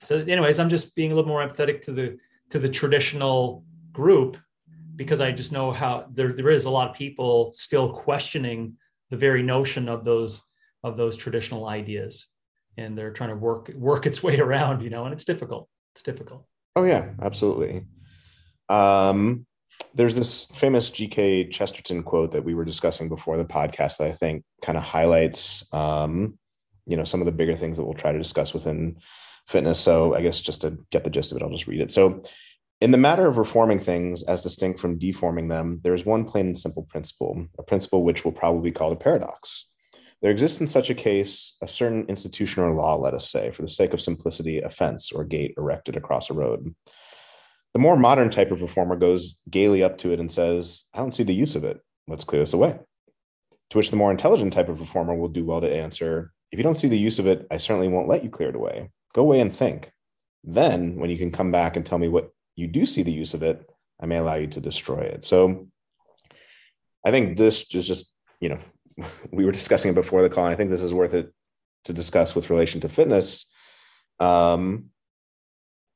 so 0.00 0.18
anyways, 0.18 0.58
I'm 0.58 0.68
just 0.68 0.94
being 0.94 1.12
a 1.12 1.14
little 1.14 1.28
more 1.28 1.46
empathetic 1.46 1.80
to 1.82 1.92
the, 1.92 2.18
to 2.50 2.58
the 2.58 2.68
traditional 2.68 3.64
group 3.92 4.36
because 4.98 5.20
I 5.20 5.30
just 5.30 5.52
know 5.52 5.70
how 5.70 6.06
there, 6.10 6.32
there 6.32 6.50
is 6.50 6.66
a 6.66 6.70
lot 6.70 6.90
of 6.90 6.96
people 6.96 7.52
still 7.52 7.92
questioning 7.92 8.74
the 9.10 9.16
very 9.16 9.42
notion 9.42 9.88
of 9.88 10.04
those 10.04 10.42
of 10.84 10.96
those 10.96 11.16
traditional 11.16 11.66
ideas. 11.66 12.26
And 12.76 12.96
they're 12.96 13.12
trying 13.12 13.30
to 13.30 13.36
work 13.36 13.70
work 13.74 14.06
its 14.06 14.22
way 14.22 14.38
around 14.46 14.82
you 14.82 14.90
know 14.90 15.04
and 15.04 15.14
it's 15.14 15.24
difficult. 15.24 15.68
It's 15.94 16.02
difficult. 16.02 16.44
Oh 16.76 16.84
yeah 16.84 17.12
absolutely. 17.22 17.86
Um 18.68 19.46
there's 19.94 20.16
this 20.16 20.46
famous 20.46 20.90
gk 20.90 21.52
chesterton 21.52 22.02
quote 22.02 22.32
that 22.32 22.44
we 22.44 22.52
were 22.52 22.64
discussing 22.64 23.08
before 23.08 23.36
the 23.36 23.44
podcast 23.44 23.98
that 23.98 24.08
i 24.08 24.12
think 24.12 24.42
kind 24.60 24.76
of 24.76 24.82
highlights 24.82 25.72
um 25.72 26.36
you 26.84 26.96
know 26.96 27.04
some 27.04 27.20
of 27.20 27.26
the 27.26 27.32
bigger 27.32 27.54
things 27.54 27.76
that 27.76 27.84
we'll 27.84 27.94
try 27.94 28.10
to 28.10 28.18
discuss 28.18 28.52
within 28.52 28.96
fitness. 29.46 29.78
So 29.78 30.16
i 30.16 30.20
guess 30.20 30.40
just 30.40 30.62
to 30.62 30.78
get 30.90 31.04
the 31.04 31.10
gist 31.10 31.30
of 31.30 31.36
it 31.36 31.44
i'll 31.44 31.50
just 31.50 31.68
read 31.68 31.80
it. 31.80 31.92
So 31.92 32.22
in 32.80 32.92
the 32.92 32.98
matter 32.98 33.26
of 33.26 33.38
reforming 33.38 33.80
things 33.80 34.22
as 34.22 34.42
distinct 34.42 34.78
from 34.78 34.98
deforming 34.98 35.48
them, 35.48 35.80
there 35.82 35.94
is 35.94 36.06
one 36.06 36.24
plain 36.24 36.46
and 36.46 36.58
simple 36.58 36.84
principle, 36.84 37.46
a 37.58 37.62
principle 37.62 38.04
which 38.04 38.24
will 38.24 38.32
probably 38.32 38.70
be 38.70 38.74
called 38.74 38.92
a 38.92 38.96
paradox. 38.96 39.66
There 40.22 40.30
exists 40.30 40.60
in 40.60 40.66
such 40.66 40.90
a 40.90 40.94
case 40.94 41.56
a 41.62 41.68
certain 41.68 42.04
institution 42.08 42.62
or 42.62 42.74
law, 42.74 42.96
let 42.96 43.14
us 43.14 43.30
say, 43.30 43.50
for 43.50 43.62
the 43.62 43.68
sake 43.68 43.94
of 43.94 44.02
simplicity, 44.02 44.60
a 44.60 44.70
fence 44.70 45.12
or 45.12 45.24
gate 45.24 45.54
erected 45.56 45.96
across 45.96 46.30
a 46.30 46.34
road. 46.34 46.74
The 47.74 47.80
more 47.80 47.96
modern 47.96 48.30
type 48.30 48.50
of 48.50 48.62
reformer 48.62 48.96
goes 48.96 49.40
gaily 49.50 49.82
up 49.82 49.98
to 49.98 50.12
it 50.12 50.20
and 50.20 50.30
says, 50.30 50.84
I 50.94 50.98
don't 50.98 51.14
see 51.14 51.22
the 51.22 51.34
use 51.34 51.54
of 51.54 51.64
it. 51.64 51.80
Let's 52.06 52.24
clear 52.24 52.42
this 52.42 52.52
away. 52.52 52.78
To 53.70 53.76
which 53.76 53.90
the 53.90 53.96
more 53.96 54.10
intelligent 54.10 54.52
type 54.52 54.68
of 54.68 54.80
reformer 54.80 55.14
will 55.14 55.28
do 55.28 55.44
well 55.44 55.60
to 55.60 55.72
answer, 55.72 56.32
If 56.50 56.58
you 56.58 56.62
don't 56.62 56.76
see 56.76 56.88
the 56.88 56.98
use 56.98 57.18
of 57.18 57.26
it, 57.26 57.46
I 57.50 57.58
certainly 57.58 57.88
won't 57.88 58.08
let 58.08 58.24
you 58.24 58.30
clear 58.30 58.48
it 58.48 58.56
away. 58.56 58.90
Go 59.14 59.22
away 59.22 59.40
and 59.40 59.52
think. 59.52 59.92
Then, 60.42 60.96
when 60.96 61.10
you 61.10 61.18
can 61.18 61.30
come 61.30 61.52
back 61.52 61.76
and 61.76 61.84
tell 61.84 61.98
me 61.98 62.08
what 62.08 62.30
you 62.58 62.66
do 62.66 62.84
see 62.84 63.02
the 63.02 63.12
use 63.12 63.34
of 63.34 63.42
it, 63.42 63.70
I 64.00 64.06
may 64.06 64.16
allow 64.16 64.34
you 64.34 64.48
to 64.48 64.60
destroy 64.60 65.00
it. 65.00 65.22
So 65.22 65.68
I 67.06 67.12
think 67.12 67.36
this 67.36 67.72
is 67.72 67.86
just, 67.86 68.12
you 68.40 68.48
know, 68.48 68.58
we 69.32 69.44
were 69.44 69.52
discussing 69.52 69.92
it 69.92 69.94
before 69.94 70.22
the 70.22 70.28
call. 70.28 70.44
And 70.44 70.52
I 70.52 70.56
think 70.56 70.70
this 70.70 70.82
is 70.82 70.92
worth 70.92 71.14
it 71.14 71.32
to 71.84 71.92
discuss 71.92 72.34
with 72.34 72.50
relation 72.50 72.80
to 72.80 72.88
fitness. 72.88 73.48
Um, 74.18 74.86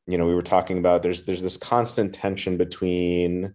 you 0.06 0.18
know, 0.18 0.26
we 0.26 0.34
were 0.34 0.42
talking 0.42 0.78
about 0.78 1.02
there's 1.02 1.24
there's 1.24 1.42
this 1.42 1.56
constant 1.56 2.14
tension 2.14 2.56
between 2.56 3.54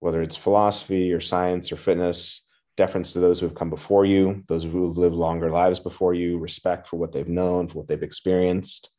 whether 0.00 0.22
it's 0.22 0.36
philosophy 0.36 1.12
or 1.12 1.20
science 1.20 1.70
or 1.70 1.76
fitness, 1.76 2.46
deference 2.78 3.12
to 3.12 3.20
those 3.20 3.38
who 3.38 3.46
have 3.46 3.54
come 3.54 3.68
before 3.68 4.06
you, 4.06 4.42
those 4.48 4.62
who 4.62 4.88
have 4.88 4.96
lived 4.96 5.14
longer 5.14 5.50
lives 5.50 5.78
before 5.78 6.14
you, 6.14 6.38
respect 6.38 6.88
for 6.88 6.96
what 6.96 7.12
they've 7.12 7.28
known, 7.28 7.68
for 7.68 7.78
what 7.78 7.88
they've 7.88 8.02
experienced, 8.02 8.90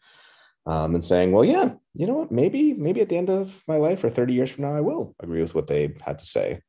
um, 0.65 0.93
and 0.93 1.03
saying, 1.03 1.31
well, 1.31 1.45
yeah, 1.45 1.73
you 1.93 2.07
know 2.07 2.13
what, 2.13 2.31
maybe, 2.31 2.73
maybe 2.73 3.01
at 3.01 3.09
the 3.09 3.17
end 3.17 3.29
of 3.29 3.63
my 3.67 3.77
life 3.77 4.03
or 4.03 4.09
30 4.09 4.33
years 4.33 4.51
from 4.51 4.63
now, 4.63 4.75
I 4.75 4.81
will 4.81 5.15
agree 5.19 5.41
with 5.41 5.55
what 5.55 5.67
they 5.67 5.93
had 6.01 6.19
to 6.19 6.25
say. 6.25 6.61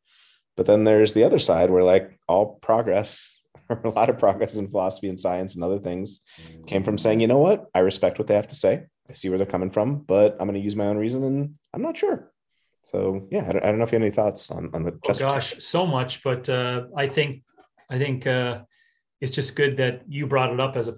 But 0.57 0.66
then 0.66 0.85
there's 0.85 1.12
the 1.12 1.24
other 1.24 1.38
side 1.38 1.70
where 1.70 1.85
like 1.85 2.18
all 2.28 2.59
progress 2.61 3.42
or 3.68 3.81
a 3.85 3.90
lot 3.90 4.11
of 4.11 4.18
progress 4.18 4.57
in 4.57 4.68
philosophy 4.68 5.09
and 5.09 5.18
science 5.18 5.55
and 5.55 5.64
other 5.64 5.78
things 5.78 6.20
came 6.66 6.85
from 6.85 6.98
saying, 6.98 7.20
you 7.20 7.26
know 7.26 7.38
what, 7.38 7.66
I 7.74 7.81
respect 7.81 8.18
what 8.18 8.28
they 8.28 8.35
have 8.35 8.48
to 8.48 8.55
say. 8.55 8.85
I 9.09 9.14
see 9.14 9.28
where 9.28 9.38
they're 9.38 9.46
coming 9.46 9.70
from, 9.70 9.96
but 9.96 10.37
I'm 10.38 10.46
going 10.46 10.55
to 10.55 10.64
use 10.64 10.76
my 10.76 10.87
own 10.87 10.96
reason 10.96 11.24
and 11.24 11.55
I'm 11.74 11.83
not 11.83 11.96
sure. 11.96 12.33
So 12.83 13.28
yeah, 13.31 13.46
I 13.48 13.52
don't, 13.52 13.64
I 13.64 13.68
don't 13.68 13.78
know 13.78 13.85
if 13.85 13.92
you 13.92 13.96
have 13.96 14.02
any 14.02 14.11
thoughts 14.11 14.50
on, 14.50 14.70
on 14.74 14.83
the. 14.83 14.98
Oh, 15.09 15.14
gosh, 15.14 15.55
so 15.61 15.87
much, 15.87 16.22
but 16.22 16.48
uh, 16.48 16.87
I 16.96 17.07
think, 17.07 17.42
I 17.88 17.98
think 17.98 18.26
uh, 18.26 18.62
it's 19.20 19.31
just 19.31 19.55
good 19.55 19.76
that 19.76 20.02
you 20.09 20.26
brought 20.26 20.52
it 20.52 20.61
up 20.61 20.76
as 20.76 20.88
a 20.88 20.96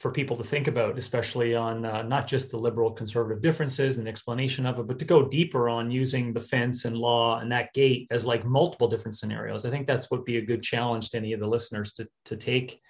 for 0.00 0.10
people 0.10 0.34
to 0.34 0.42
think 0.42 0.66
about, 0.66 0.96
especially 0.96 1.54
on 1.54 1.84
uh, 1.84 2.00
not 2.00 2.26
just 2.26 2.50
the 2.50 2.56
liberal 2.56 2.90
conservative 2.90 3.42
differences 3.42 3.98
and 3.98 4.08
explanation 4.08 4.64
of 4.64 4.78
it, 4.78 4.86
but 4.86 4.98
to 4.98 5.04
go 5.04 5.28
deeper 5.28 5.68
on 5.68 5.90
using 5.90 6.32
the 6.32 6.40
fence 6.40 6.86
and 6.86 6.96
law 6.96 7.38
and 7.38 7.52
that 7.52 7.70
gate 7.74 8.06
as 8.10 8.24
like 8.24 8.46
multiple 8.46 8.88
different 8.88 9.14
scenarios. 9.14 9.66
I 9.66 9.70
think 9.70 9.86
that's 9.86 10.10
what 10.10 10.20
would 10.20 10.24
be 10.24 10.38
a 10.38 10.44
good 10.44 10.62
challenge 10.62 11.10
to 11.10 11.18
any 11.18 11.34
of 11.34 11.40
the 11.40 11.46
listeners 11.46 11.92
to 11.94 12.08
to 12.24 12.36
take, 12.38 12.80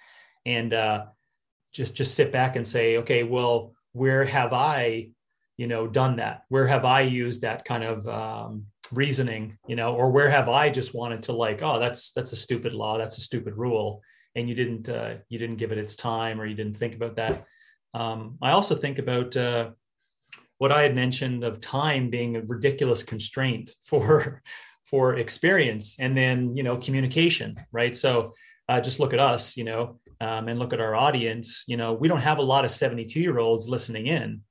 and 0.45 0.73
uh, 0.73 1.05
just 1.73 1.95
just 1.95 2.15
sit 2.15 2.31
back 2.31 2.55
and 2.55 2.65
say, 2.65 2.97
okay, 2.97 3.23
well, 3.23 3.73
where 3.91 4.23
have 4.23 4.53
I, 4.53 5.09
you 5.57 5.67
know, 5.67 5.87
done 5.87 6.15
that? 6.15 6.43
Where 6.47 6.65
have 6.65 6.85
I 6.85 7.01
used 7.01 7.41
that 7.41 7.65
kind 7.65 7.83
of 7.83 8.07
um, 8.07 8.67
reasoning, 8.93 9.57
you 9.67 9.75
know, 9.75 9.95
or 9.95 10.11
where 10.11 10.29
have 10.29 10.47
I 10.47 10.69
just 10.69 10.93
wanted 10.93 11.23
to 11.23 11.33
like, 11.33 11.61
oh, 11.61 11.77
that's 11.77 12.13
that's 12.13 12.31
a 12.31 12.37
stupid 12.37 12.71
law, 12.71 12.97
that's 12.97 13.17
a 13.17 13.21
stupid 13.21 13.57
rule 13.57 14.01
and 14.35 14.47
you 14.49 14.55
didn't 14.55 14.89
uh, 14.89 15.15
you 15.29 15.39
didn't 15.39 15.57
give 15.57 15.71
it 15.71 15.77
its 15.77 15.95
time 15.95 16.39
or 16.39 16.45
you 16.45 16.55
didn't 16.55 16.77
think 16.77 16.95
about 16.95 17.15
that. 17.17 17.45
Um, 17.93 18.37
I 18.41 18.51
also 18.51 18.75
think 18.75 18.99
about 18.99 19.35
uh, 19.35 19.71
what 20.57 20.71
I 20.71 20.83
had 20.83 20.95
mentioned 20.95 21.43
of 21.43 21.59
time 21.59 22.09
being 22.09 22.35
a 22.35 22.41
ridiculous 22.41 23.03
constraint 23.03 23.71
for 23.83 24.41
for 24.85 25.17
experience 25.17 25.97
and 25.99 26.15
then 26.15 26.55
you 26.55 26.63
know 26.63 26.77
communication, 26.77 27.57
right? 27.71 27.95
So 27.95 28.33
uh, 28.69 28.79
just 28.81 28.99
look 28.99 29.13
at 29.13 29.19
us, 29.19 29.57
you 29.57 29.63
know, 29.65 29.99
um, 30.21 30.47
and 30.47 30.59
look 30.59 30.71
at 30.73 30.79
our 30.81 30.95
audience. 30.95 31.65
You 31.67 31.77
know, 31.77 31.93
we 31.93 32.07
don't 32.07 32.21
have 32.21 32.37
a 32.37 32.43
lot 32.43 32.63
of 32.63 32.71
72 32.71 33.19
year 33.19 33.39
olds 33.39 33.67
listening 33.67 34.07
in. 34.07 34.41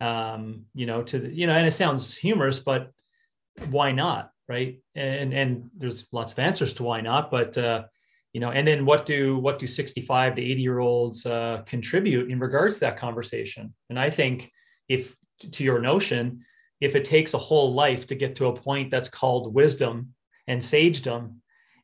um, 0.00 0.64
you 0.74 0.86
know, 0.86 1.02
to 1.02 1.18
the, 1.18 1.32
you 1.32 1.46
know, 1.46 1.54
and 1.54 1.66
it 1.66 1.72
sounds 1.72 2.16
humorous, 2.16 2.60
but 2.60 2.90
why 3.68 3.92
not? 3.92 4.30
Right. 4.48 4.80
And, 4.94 5.32
and 5.32 5.70
there's 5.76 6.08
lots 6.12 6.32
of 6.32 6.38
answers 6.40 6.74
to 6.74 6.82
why 6.82 7.00
not, 7.00 7.30
but, 7.30 7.56
uh, 7.56 7.84
you 8.32 8.40
know, 8.40 8.50
and 8.50 8.66
then 8.66 8.84
what 8.84 9.06
do, 9.06 9.38
what 9.38 9.58
do 9.58 9.66
65 9.66 10.36
to 10.36 10.42
80 10.42 10.60
year 10.60 10.78
olds 10.78 11.26
uh, 11.26 11.62
contribute 11.66 12.30
in 12.30 12.38
regards 12.38 12.74
to 12.74 12.80
that 12.80 12.98
conversation? 12.98 13.74
And 13.88 13.98
I 13.98 14.10
think 14.10 14.50
if 14.88 15.16
to 15.52 15.64
your 15.64 15.80
notion, 15.80 16.44
if 16.80 16.94
it 16.94 17.04
takes 17.04 17.34
a 17.34 17.38
whole 17.38 17.74
life 17.74 18.06
to 18.06 18.14
get 18.14 18.36
to 18.36 18.46
a 18.46 18.56
point 18.56 18.90
that's 18.90 19.08
called 19.08 19.54
wisdom 19.54 20.14
and 20.46 20.60
sagedom, 20.60 21.34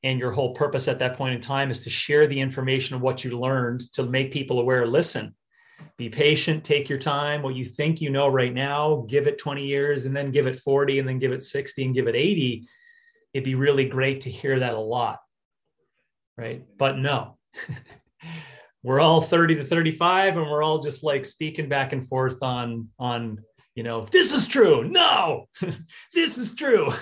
and 0.03 0.21
your 0.21 0.31
whole 0.31 0.55
purpose 0.55 0.87
at 0.87 1.01
that 1.01 1.17
point 1.17 1.35
in 1.35 1.41
time 1.41 1.71
is 1.71 1.81
to 1.81 1.91
share 1.91 2.27
the 2.27 2.41
information 2.41 2.95
of 2.95 3.03
what 3.03 3.25
you 3.25 3.39
learned 3.39 3.81
to 3.93 4.05
make 4.05 4.33
people 4.33 4.61
aware 4.61 4.87
listen 4.87 5.35
be 5.97 6.09
patient 6.09 6.65
take 6.65 6.89
your 6.89 6.99
time 6.99 7.43
what 7.43 7.55
you 7.55 7.65
think 7.65 8.01
you 8.01 8.11
know 8.11 8.29
right 8.29 8.55
now 8.55 9.05
give 9.09 9.27
it 9.27 9.39
20 9.39 9.65
years 9.65 10.07
and 10.07 10.17
then 10.17 10.31
give 10.31 10.47
it 10.47 10.61
40 10.61 11.01
and 11.01 11.09
then 11.09 11.19
give 11.19 11.33
it 11.33 11.43
60 11.43 11.85
and 11.85 11.95
give 11.95 12.07
it 12.07 12.15
80 12.15 12.69
it'd 13.35 13.45
be 13.45 13.55
really 13.55 13.87
great 13.87 14.23
to 14.23 14.31
hear 14.31 14.59
that 14.61 14.75
a 14.75 14.79
lot 14.79 15.19
right? 16.37 16.65
But 16.77 16.99
no. 16.99 17.39
We're 18.83 19.01
all 19.01 19.21
30 19.21 19.57
to 19.57 19.65
35 19.65 20.37
and 20.37 20.49
we're 20.49 20.63
all 20.63 20.79
just 20.79 21.03
like 21.03 21.27
speaking 21.27 21.69
back 21.69 21.93
and 21.93 22.07
forth 22.07 22.41
on 22.41 22.89
on 23.01 23.43
you 23.75 23.83
know 23.83 24.07
this 24.13 24.33
is 24.33 24.47
true 24.47 24.85
no 24.85 25.49
this 26.15 26.39
is 26.39 26.55
true 26.55 26.93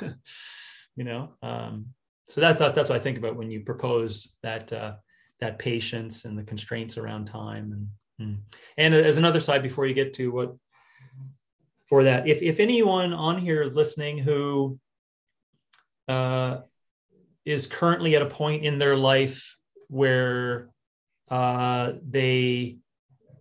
you 0.96 1.04
know? 1.04 1.34
Um 1.42 1.88
so 2.26 2.40
that's 2.40 2.58
that's 2.58 2.88
what 2.88 2.92
i 2.92 2.98
think 2.98 3.18
about 3.18 3.36
when 3.36 3.50
you 3.50 3.60
propose 3.60 4.34
that 4.42 4.72
uh 4.72 4.94
that 5.40 5.58
patience 5.58 6.24
and 6.24 6.38
the 6.38 6.42
constraints 6.42 6.96
around 6.96 7.26
time 7.26 7.72
and 7.72 7.86
Hmm. 8.18 8.34
And 8.76 8.94
as 8.94 9.16
another 9.16 9.40
side, 9.40 9.62
before 9.62 9.86
you 9.86 9.94
get 9.94 10.14
to 10.14 10.30
what 10.30 10.54
for 11.88 12.04
that, 12.04 12.28
if 12.28 12.42
if 12.42 12.60
anyone 12.60 13.12
on 13.12 13.38
here 13.38 13.64
listening 13.64 14.18
who 14.18 14.78
uh, 16.08 16.58
is 17.44 17.66
currently 17.66 18.16
at 18.16 18.22
a 18.22 18.26
point 18.26 18.64
in 18.64 18.78
their 18.78 18.96
life 18.96 19.56
where 19.88 20.70
uh, 21.30 21.92
they 22.08 22.78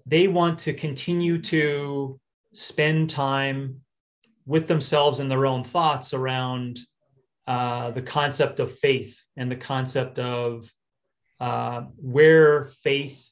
they 0.05 0.27
want 0.27 0.59
to 0.59 0.73
continue 0.73 1.41
to 1.41 2.19
spend 2.53 3.09
time 3.09 3.81
with 4.45 4.67
themselves 4.67 5.19
and 5.19 5.31
their 5.31 5.45
own 5.45 5.63
thoughts 5.63 6.13
around 6.13 6.79
uh, 7.47 7.91
the 7.91 8.01
concept 8.01 8.59
of 8.59 8.77
faith 8.79 9.23
and 9.37 9.49
the 9.49 9.55
concept 9.55 10.19
of 10.19 10.69
uh, 11.39 11.81
where 11.97 12.65
faith 12.83 13.29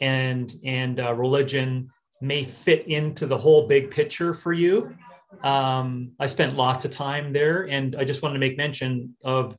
and 0.00 0.54
and 0.64 1.00
uh, 1.00 1.14
religion 1.14 1.90
may 2.20 2.42
fit 2.42 2.86
into 2.88 3.26
the 3.26 3.36
whole 3.36 3.66
big 3.66 3.90
picture 3.90 4.32
for 4.32 4.52
you. 4.52 4.94
Um, 5.42 6.12
I 6.18 6.26
spent 6.26 6.56
lots 6.56 6.84
of 6.84 6.90
time 6.90 7.32
there, 7.32 7.68
and 7.68 7.96
I 7.96 8.04
just 8.04 8.22
wanted 8.22 8.34
to 8.34 8.40
make 8.40 8.56
mention 8.56 9.16
of 9.24 9.56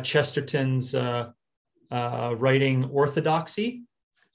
Chesterton's 0.00 0.94
uh, 0.94 1.30
uh 1.90 2.34
writing 2.38 2.84
"Orthodoxy." 2.86 3.82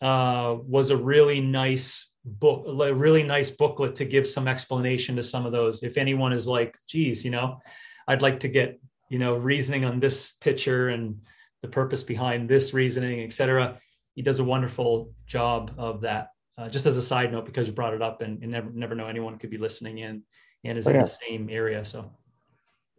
Uh, 0.01 0.57
was 0.67 0.89
a 0.89 0.97
really 0.97 1.39
nice 1.39 2.11
book, 2.25 2.65
a 2.67 2.93
really 2.93 3.23
nice 3.23 3.49
booklet 3.49 3.95
to 3.95 4.05
give 4.05 4.27
some 4.27 4.47
explanation 4.47 5.15
to 5.15 5.23
some 5.23 5.45
of 5.45 5.51
those. 5.51 5.83
If 5.83 5.97
anyone 5.97 6.33
is 6.33 6.47
like, 6.47 6.77
"Geez, 6.87 7.23
you 7.23 7.31
know, 7.31 7.59
I'd 8.07 8.21
like 8.21 8.39
to 8.41 8.49
get 8.49 8.79
you 9.09 9.19
know 9.19 9.35
reasoning 9.35 9.85
on 9.85 9.99
this 9.99 10.33
picture 10.33 10.89
and 10.89 11.21
the 11.61 11.67
purpose 11.67 12.03
behind 12.03 12.49
this 12.49 12.73
reasoning, 12.73 13.23
etc." 13.23 13.79
he 14.15 14.21
does 14.21 14.39
a 14.39 14.43
wonderful 14.43 15.13
job 15.27 15.71
of 15.77 16.01
that. 16.01 16.29
Uh, 16.57 16.69
just 16.69 16.85
as 16.85 16.95
a 16.95 17.01
side 17.01 17.33
note, 17.33 17.45
because 17.45 17.67
you 17.67 17.73
brought 17.73 17.93
it 17.93 18.01
up, 18.01 18.21
and, 18.21 18.41
and 18.41 18.51
never 18.53 18.69
never 18.71 18.95
know 18.95 19.07
anyone 19.07 19.37
could 19.37 19.49
be 19.49 19.57
listening 19.57 19.97
in 19.97 20.23
and 20.63 20.77
is 20.77 20.87
oh, 20.87 20.91
in 20.91 20.95
yeah. 20.95 21.03
the 21.03 21.17
same 21.27 21.49
area. 21.51 21.83
So, 21.83 22.09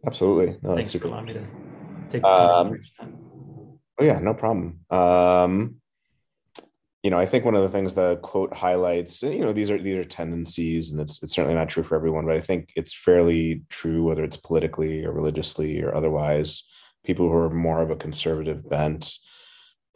absolutely, 0.05 0.59
no, 0.61 0.75
thanks 0.75 0.91
for 0.91 1.05
allowing 1.07 1.25
me 1.25 1.33
to 1.33 1.43
take. 2.09 2.23
Um, 2.23 2.79
oh 3.01 4.03
yeah, 4.03 4.19
no 4.19 4.33
problem. 4.33 4.79
Um, 4.89 5.75
you 7.03 7.11
know, 7.11 7.17
I 7.17 7.25
think 7.25 7.45
one 7.45 7.55
of 7.55 7.61
the 7.61 7.69
things 7.69 7.93
the 7.93 8.17
quote 8.17 8.53
highlights, 8.53 9.23
you 9.23 9.39
know, 9.39 9.53
these 9.53 9.71
are 9.71 9.81
these 9.81 9.95
are 9.95 10.03
tendencies, 10.03 10.91
and 10.91 10.99
it's 10.99 11.21
it's 11.23 11.33
certainly 11.33 11.55
not 11.55 11.69
true 11.69 11.83
for 11.83 11.95
everyone, 11.95 12.25
but 12.25 12.35
I 12.35 12.41
think 12.41 12.71
it's 12.75 12.93
fairly 12.93 13.63
true 13.69 14.03
whether 14.03 14.23
it's 14.23 14.37
politically 14.37 15.05
or 15.05 15.11
religiously 15.11 15.81
or 15.81 15.95
otherwise. 15.95 16.63
People 17.05 17.29
who 17.29 17.37
are 17.37 17.49
more 17.49 17.81
of 17.81 17.91
a 17.91 17.95
conservative 17.95 18.67
bent 18.67 19.17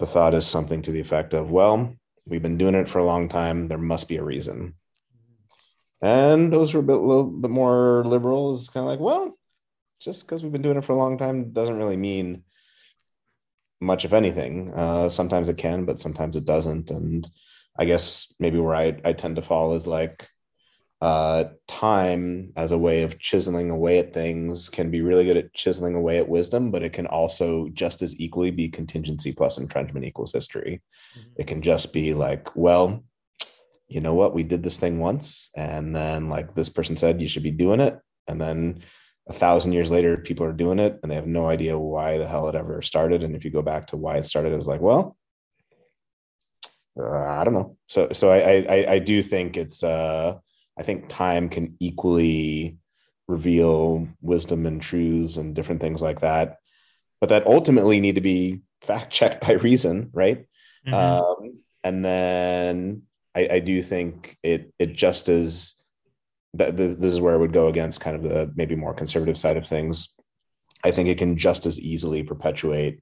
the 0.01 0.05
thought 0.07 0.33
is 0.33 0.47
something 0.47 0.81
to 0.81 0.91
the 0.91 0.99
effect 0.99 1.33
of, 1.33 1.51
well, 1.51 1.93
we've 2.25 2.41
been 2.41 2.57
doing 2.57 2.75
it 2.75 2.89
for 2.89 2.99
a 2.99 3.05
long 3.05 3.29
time. 3.29 3.67
There 3.67 3.77
must 3.77 4.09
be 4.09 4.17
a 4.17 4.23
reason. 4.23 4.75
And 6.01 6.51
those 6.51 6.71
who 6.71 6.79
are 6.79 6.81
a, 6.81 6.85
bit, 6.85 6.95
a 6.95 6.99
little 6.99 7.25
bit 7.25 7.51
more 7.51 8.03
liberal 8.03 8.53
is 8.53 8.67
kind 8.69 8.83
of 8.83 8.89
like, 8.89 8.99
well, 8.99 9.35
just 10.01 10.25
because 10.25 10.43
we've 10.43 10.51
been 10.51 10.61
doing 10.61 10.77
it 10.77 10.83
for 10.83 10.93
a 10.93 10.97
long 10.97 11.17
time 11.17 11.51
doesn't 11.51 11.77
really 11.77 11.97
mean 11.97 12.43
much, 13.79 14.03
if 14.05 14.13
anything. 14.13 14.73
Uh, 14.73 15.09
sometimes 15.09 15.49
it 15.49 15.57
can, 15.57 15.85
but 15.85 15.99
sometimes 15.99 16.35
it 16.35 16.45
doesn't. 16.45 16.91
And 16.91 17.27
I 17.77 17.85
guess 17.85 18.33
maybe 18.39 18.59
where 18.59 18.75
I, 18.75 18.97
I 19.05 19.13
tend 19.13 19.35
to 19.37 19.41
fall 19.41 19.73
is 19.75 19.87
like, 19.87 20.27
uh, 21.01 21.45
time 21.67 22.53
as 22.55 22.71
a 22.71 22.77
way 22.77 23.01
of 23.01 23.17
chiseling 23.17 23.71
away 23.71 23.97
at 23.97 24.13
things 24.13 24.69
can 24.69 24.91
be 24.91 25.01
really 25.01 25.25
good 25.25 25.37
at 25.37 25.51
chiseling 25.53 25.95
away 25.95 26.19
at 26.19 26.29
wisdom, 26.29 26.69
but 26.69 26.83
it 26.83 26.93
can 26.93 27.07
also 27.07 27.67
just 27.69 28.03
as 28.03 28.19
equally 28.19 28.51
be 28.51 28.69
contingency 28.69 29.31
plus 29.31 29.57
entrenchment 29.57 30.05
equals 30.05 30.31
history. 30.31 30.79
Mm-hmm. 31.17 31.29
It 31.37 31.47
can 31.47 31.63
just 31.63 31.91
be 31.91 32.13
like, 32.13 32.55
well, 32.55 33.03
you 33.87 33.99
know 33.99 34.13
what, 34.13 34.35
we 34.35 34.43
did 34.43 34.61
this 34.61 34.79
thing 34.79 34.99
once, 34.99 35.49
and 35.55 35.95
then 35.95 36.29
like 36.29 36.53
this 36.53 36.69
person 36.69 36.95
said 36.95 37.19
you 37.19 37.27
should 37.27 37.43
be 37.43 37.51
doing 37.51 37.79
it, 37.79 37.99
and 38.27 38.39
then 38.39 38.83
a 39.29 39.33
thousand 39.33 39.73
years 39.73 39.91
later, 39.91 40.17
people 40.17 40.45
are 40.45 40.53
doing 40.53 40.79
it, 40.79 40.99
and 41.01 41.11
they 41.11 41.15
have 41.15 41.27
no 41.27 41.47
idea 41.47 41.77
why 41.77 42.17
the 42.17 42.27
hell 42.27 42.47
it 42.49 42.55
ever 42.55 42.81
started. 42.81 43.23
And 43.23 43.35
if 43.35 43.45
you 43.45 43.51
go 43.51 43.61
back 43.61 43.87
to 43.87 43.97
why 43.97 44.17
it 44.17 44.25
started, 44.25 44.51
it 44.51 44.57
was 44.57 44.67
like, 44.67 44.81
well, 44.81 45.15
uh, 46.99 47.09
I 47.09 47.43
don't 47.43 47.53
know. 47.53 47.77
So, 47.87 48.09
so 48.11 48.31
I, 48.31 48.65
I, 48.67 48.91
I 48.93 48.99
do 48.99 49.21
think 49.21 49.57
it's 49.57 49.83
uh 49.83 50.37
I 50.77 50.83
think 50.83 51.09
time 51.09 51.49
can 51.49 51.75
equally 51.79 52.77
reveal 53.27 54.07
wisdom 54.21 54.65
and 54.65 54.81
truths 54.81 55.37
and 55.37 55.55
different 55.55 55.81
things 55.81 56.01
like 56.01 56.21
that, 56.21 56.57
but 57.19 57.29
that 57.29 57.45
ultimately 57.45 57.99
need 57.99 58.15
to 58.15 58.21
be 58.21 58.61
fact 58.81 59.13
checked 59.13 59.45
by 59.45 59.53
reason, 59.53 60.09
right? 60.13 60.45
Mm-hmm. 60.87 60.93
Um, 60.93 61.59
and 61.83 62.03
then 62.03 63.03
I, 63.35 63.47
I, 63.53 63.59
do 63.59 63.81
think 63.81 64.37
it 64.43 64.73
it 64.79 64.93
just 64.93 65.29
is 65.29 65.80
that 66.53 66.75
this 66.75 67.13
is 67.13 67.21
where 67.21 67.33
I 67.33 67.37
would 67.37 67.53
go 67.53 67.67
against 67.67 68.01
kind 68.01 68.15
of 68.15 68.23
the 68.23 68.51
maybe 68.55 68.75
more 68.75 68.93
conservative 68.93 69.37
side 69.37 69.57
of 69.57 69.67
things. 69.67 70.13
I 70.83 70.91
think 70.91 71.07
it 71.09 71.17
can 71.17 71.37
just 71.37 71.65
as 71.65 71.79
easily 71.79 72.23
perpetuate 72.23 73.01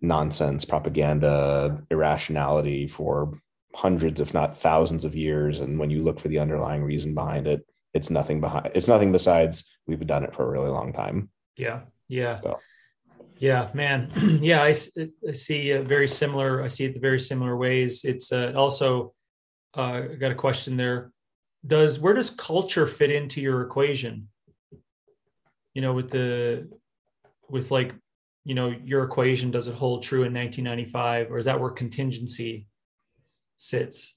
nonsense, 0.00 0.64
propaganda, 0.64 1.82
irrationality 1.90 2.88
for 2.88 3.40
hundreds, 3.74 4.20
if 4.20 4.34
not 4.34 4.56
thousands 4.56 5.04
of 5.04 5.14
years. 5.14 5.60
And 5.60 5.78
when 5.78 5.90
you 5.90 6.00
look 6.00 6.20
for 6.20 6.28
the 6.28 6.38
underlying 6.38 6.82
reason 6.82 7.14
behind 7.14 7.46
it, 7.46 7.66
it's 7.94 8.10
nothing 8.10 8.40
behind 8.40 8.70
it's 8.74 8.88
nothing 8.88 9.12
besides 9.12 9.64
we've 9.86 10.04
done 10.06 10.24
it 10.24 10.34
for 10.34 10.44
a 10.44 10.50
really 10.50 10.68
long 10.68 10.92
time. 10.92 11.30
Yeah. 11.56 11.82
Yeah. 12.08 12.40
So. 12.40 12.60
Yeah, 13.38 13.68
man. 13.74 14.10
yeah, 14.42 14.62
I, 14.62 14.74
I 15.28 15.32
see 15.32 15.72
a 15.72 15.82
very 15.82 16.08
similar. 16.08 16.62
I 16.62 16.68
see 16.68 16.84
it 16.84 16.94
the 16.94 17.00
very 17.00 17.18
similar 17.18 17.56
ways. 17.56 18.04
It's 18.04 18.32
uh, 18.32 18.52
also 18.56 19.14
uh, 19.74 20.00
got 20.00 20.32
a 20.32 20.36
question 20.36 20.76
there. 20.76 21.12
Does 21.66 21.98
where 21.98 22.14
does 22.14 22.30
culture 22.30 22.86
fit 22.86 23.10
into 23.10 23.40
your 23.40 23.62
equation? 23.62 24.28
You 25.74 25.82
know, 25.82 25.92
with 25.94 26.10
the 26.10 26.68
with 27.48 27.70
like 27.70 27.92
you 28.44 28.54
know 28.54 28.74
your 28.84 29.04
equation 29.04 29.50
does 29.50 29.66
it 29.66 29.74
hold 29.74 30.02
true 30.02 30.24
in 30.24 30.34
1995 30.34 31.30
or 31.30 31.38
is 31.38 31.46
that 31.46 31.60
where 31.60 31.70
contingency 31.70 32.66
sits? 33.56 34.16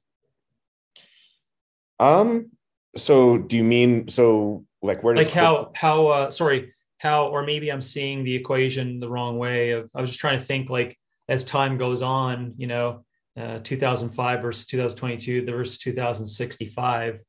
Um. 2.00 2.52
So, 2.96 3.38
do 3.38 3.58
you 3.58 3.64
mean 3.64 4.08
so? 4.08 4.66
Like, 4.82 5.04
where 5.04 5.14
does 5.16 5.28
like 5.28 5.34
how 5.34 5.72
how 5.76 6.08
uh 6.08 6.32
sorry 6.32 6.74
how 7.00 7.28
or 7.28 7.44
maybe 7.44 7.72
I'm 7.72 7.82
seeing 7.82 8.24
the 8.24 8.36
equation 8.36 9.00
the 9.00 9.10
wrong 9.10 9.38
way. 9.38 9.72
Of 9.72 9.90
I 9.96 10.02
was 10.02 10.10
just 10.10 10.20
trying 10.20 10.40
to 10.40 10.46
think 10.46 10.70
like 10.70 10.98
as 11.30 11.44
time 11.44 11.78
goes 11.78 12.02
on, 12.02 12.54
you 12.58 12.68
know, 12.68 13.06
uh, 13.38 13.60
2005 13.60 14.42
versus 14.42 14.66
2022 14.66 15.46
versus 15.46 15.78
2065. 15.78 17.22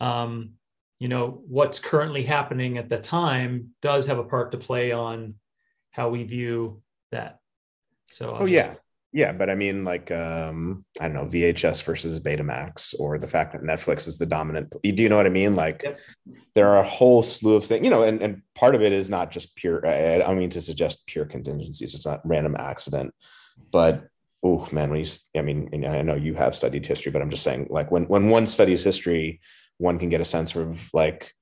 Um, 0.00 0.54
you 0.98 1.08
know, 1.08 1.42
what's 1.46 1.78
currently 1.78 2.22
happening 2.22 2.78
at 2.78 2.88
the 2.88 2.98
time 2.98 3.70
does 3.80 4.06
have 4.06 4.18
a 4.18 4.24
part 4.24 4.52
to 4.52 4.58
play 4.58 4.92
on 4.92 5.34
how 5.90 6.10
we 6.10 6.24
view 6.24 6.82
that. 7.10 7.38
So, 8.10 8.36
oh 8.40 8.44
yeah, 8.44 8.74
yeah, 9.12 9.32
but 9.32 9.50
I 9.50 9.56
mean, 9.56 9.84
like, 9.84 10.10
um, 10.12 10.84
I 11.00 11.08
don't 11.08 11.16
know, 11.16 11.26
VHS 11.26 11.82
versus 11.82 12.20
Betamax, 12.20 12.94
or 12.98 13.18
the 13.18 13.26
fact 13.26 13.52
that 13.52 13.62
Netflix 13.62 14.06
is 14.06 14.18
the 14.18 14.26
dominant. 14.26 14.72
Do 14.82 15.02
you 15.02 15.08
know 15.08 15.16
what 15.16 15.26
I 15.26 15.30
mean? 15.30 15.56
Like, 15.56 15.82
yep. 15.82 15.98
there 16.54 16.68
are 16.68 16.80
a 16.80 16.88
whole 16.88 17.22
slew 17.22 17.56
of 17.56 17.64
things, 17.64 17.82
you 17.82 17.90
know, 17.90 18.04
and, 18.04 18.22
and 18.22 18.42
part 18.54 18.76
of 18.76 18.82
it 18.82 18.92
is 18.92 19.10
not 19.10 19.32
just 19.32 19.56
pure. 19.56 19.84
I, 19.84 20.14
I 20.14 20.18
don't 20.18 20.38
mean 20.38 20.50
to 20.50 20.60
suggest 20.60 21.06
pure 21.06 21.24
contingencies; 21.24 21.94
it's 21.94 22.06
not 22.06 22.20
random 22.24 22.54
accident, 22.56 23.12
but 23.72 24.06
oh 24.44 24.68
man, 24.70 24.90
when 24.90 25.00
you, 25.00 25.10
I 25.36 25.42
mean, 25.42 25.84
I 25.84 26.02
know 26.02 26.14
you 26.14 26.34
have 26.34 26.54
studied 26.54 26.86
history, 26.86 27.10
but 27.10 27.20
I'm 27.20 27.30
just 27.30 27.42
saying, 27.42 27.66
like, 27.68 27.90
when 27.90 28.04
when 28.04 28.28
one 28.28 28.46
studies 28.46 28.84
history, 28.84 29.40
one 29.80 29.98
can 29.98 30.10
get 30.10 30.20
a 30.20 30.26
sense 30.26 30.54
of 30.54 30.78
like 30.92 31.32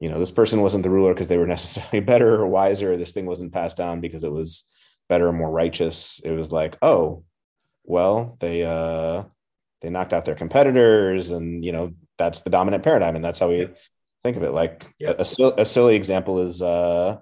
you 0.00 0.10
know 0.10 0.18
this 0.18 0.32
person 0.32 0.60
wasn't 0.60 0.82
the 0.82 0.90
ruler 0.90 1.14
because 1.14 1.28
they 1.28 1.38
were 1.38 1.46
necessarily 1.56 2.00
better 2.00 2.34
or 2.34 2.46
wiser 2.48 2.96
this 2.96 3.12
thing 3.12 3.24
wasn't 3.24 3.52
passed 3.52 3.76
down 3.76 4.00
because 4.00 4.24
it 4.24 4.32
was 4.32 4.68
better 5.08 5.28
or 5.28 5.32
more 5.32 5.50
righteous 5.50 6.20
it 6.24 6.32
was 6.32 6.50
like 6.52 6.76
oh 6.82 7.24
well 7.84 8.36
they 8.40 8.64
uh 8.64 9.24
they 9.80 9.90
knocked 9.90 10.12
out 10.12 10.24
their 10.24 10.34
competitors 10.34 11.30
and 11.30 11.64
you 11.64 11.72
know 11.72 11.92
that's 12.18 12.40
the 12.40 12.50
dominant 12.50 12.82
paradigm 12.82 13.16
and 13.16 13.24
that's 13.24 13.38
how 13.38 13.48
we 13.48 13.62
yeah. 13.62 13.68
think 14.24 14.36
of 14.36 14.42
it 14.42 14.52
like 14.52 14.86
yeah. 14.98 15.10
a, 15.18 15.24
a, 15.42 15.54
a, 15.58 15.64
silly 15.64 15.96
example 15.96 16.40
is 16.40 16.62
uh 16.62 17.16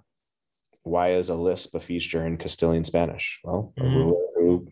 why 0.83 1.11
is 1.13 1.29
a 1.29 1.35
lisp 1.35 1.75
a 1.75 1.81
feature 1.81 2.27
in 2.27 2.37
castilian 2.37 2.85
spanish 2.85 3.41
well 3.45 3.73
mm-hmm. 3.79 3.95
a 3.95 3.99
ruler 3.99 4.27
who 4.37 4.67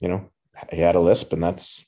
you 0.00 0.08
know 0.08 0.28
he 0.70 0.80
had 0.80 0.96
a 0.96 1.00
lisp 1.00 1.32
and 1.32 1.42
that's 1.42 1.84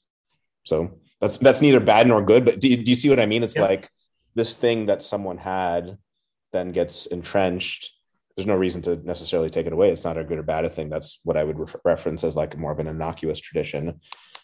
so 0.64 0.98
that's 1.22 1.38
that's 1.38 1.62
neither 1.62 1.80
bad 1.80 2.06
nor 2.06 2.20
good 2.20 2.44
but 2.44 2.60
do 2.60 2.68
you, 2.68 2.76
do 2.76 2.90
you 2.90 2.96
see 2.96 3.08
what 3.08 3.20
i 3.20 3.26
mean 3.26 3.42
it's 3.42 3.56
yeah. 3.56 3.62
like 3.62 3.88
this 4.34 4.54
thing 4.54 4.86
that 4.86 5.02
someone 5.02 5.38
had 5.38 5.96
then 6.52 6.72
gets 6.72 7.06
entrenched 7.06 7.92
there's 8.36 8.46
no 8.46 8.56
reason 8.56 8.82
to 8.82 8.96
necessarily 8.96 9.48
take 9.48 9.66
it 9.66 9.72
away 9.72 9.90
it's 9.90 10.04
not 10.04 10.18
a 10.18 10.24
good 10.24 10.38
or 10.38 10.42
bad 10.42 10.70
thing 10.72 10.90
that's 10.90 11.20
what 11.24 11.36
i 11.36 11.44
would 11.44 11.58
re- 11.58 11.80
reference 11.84 12.24
as 12.24 12.36
like 12.36 12.58
more 12.58 12.72
of 12.72 12.80
an 12.80 12.88
innocuous 12.88 13.38
tradition 13.38 14.00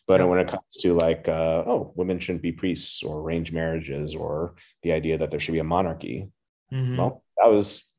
but 0.07 0.21
yeah. 0.21 0.27
when 0.27 0.39
it 0.39 0.49
comes 0.49 0.77
to 0.81 0.95
like 0.95 1.29
uh, 1.29 1.65
oh 1.67 1.93
women 1.97 2.19
shouldn't 2.19 2.43
be 2.43 2.53
priests 2.53 3.03
or 3.03 3.21
arranged 3.21 3.53
marriages 3.53 4.15
or 4.15 4.55
the 4.83 4.93
idea 4.93 5.19
that 5.19 5.31
there 5.31 5.41
should 5.41 5.53
be 5.53 5.59
a 5.59 5.65
monarchy 5.65 6.31
mm-hmm. 6.73 6.97
well 6.97 7.25
that 7.37 7.51
was 7.51 7.91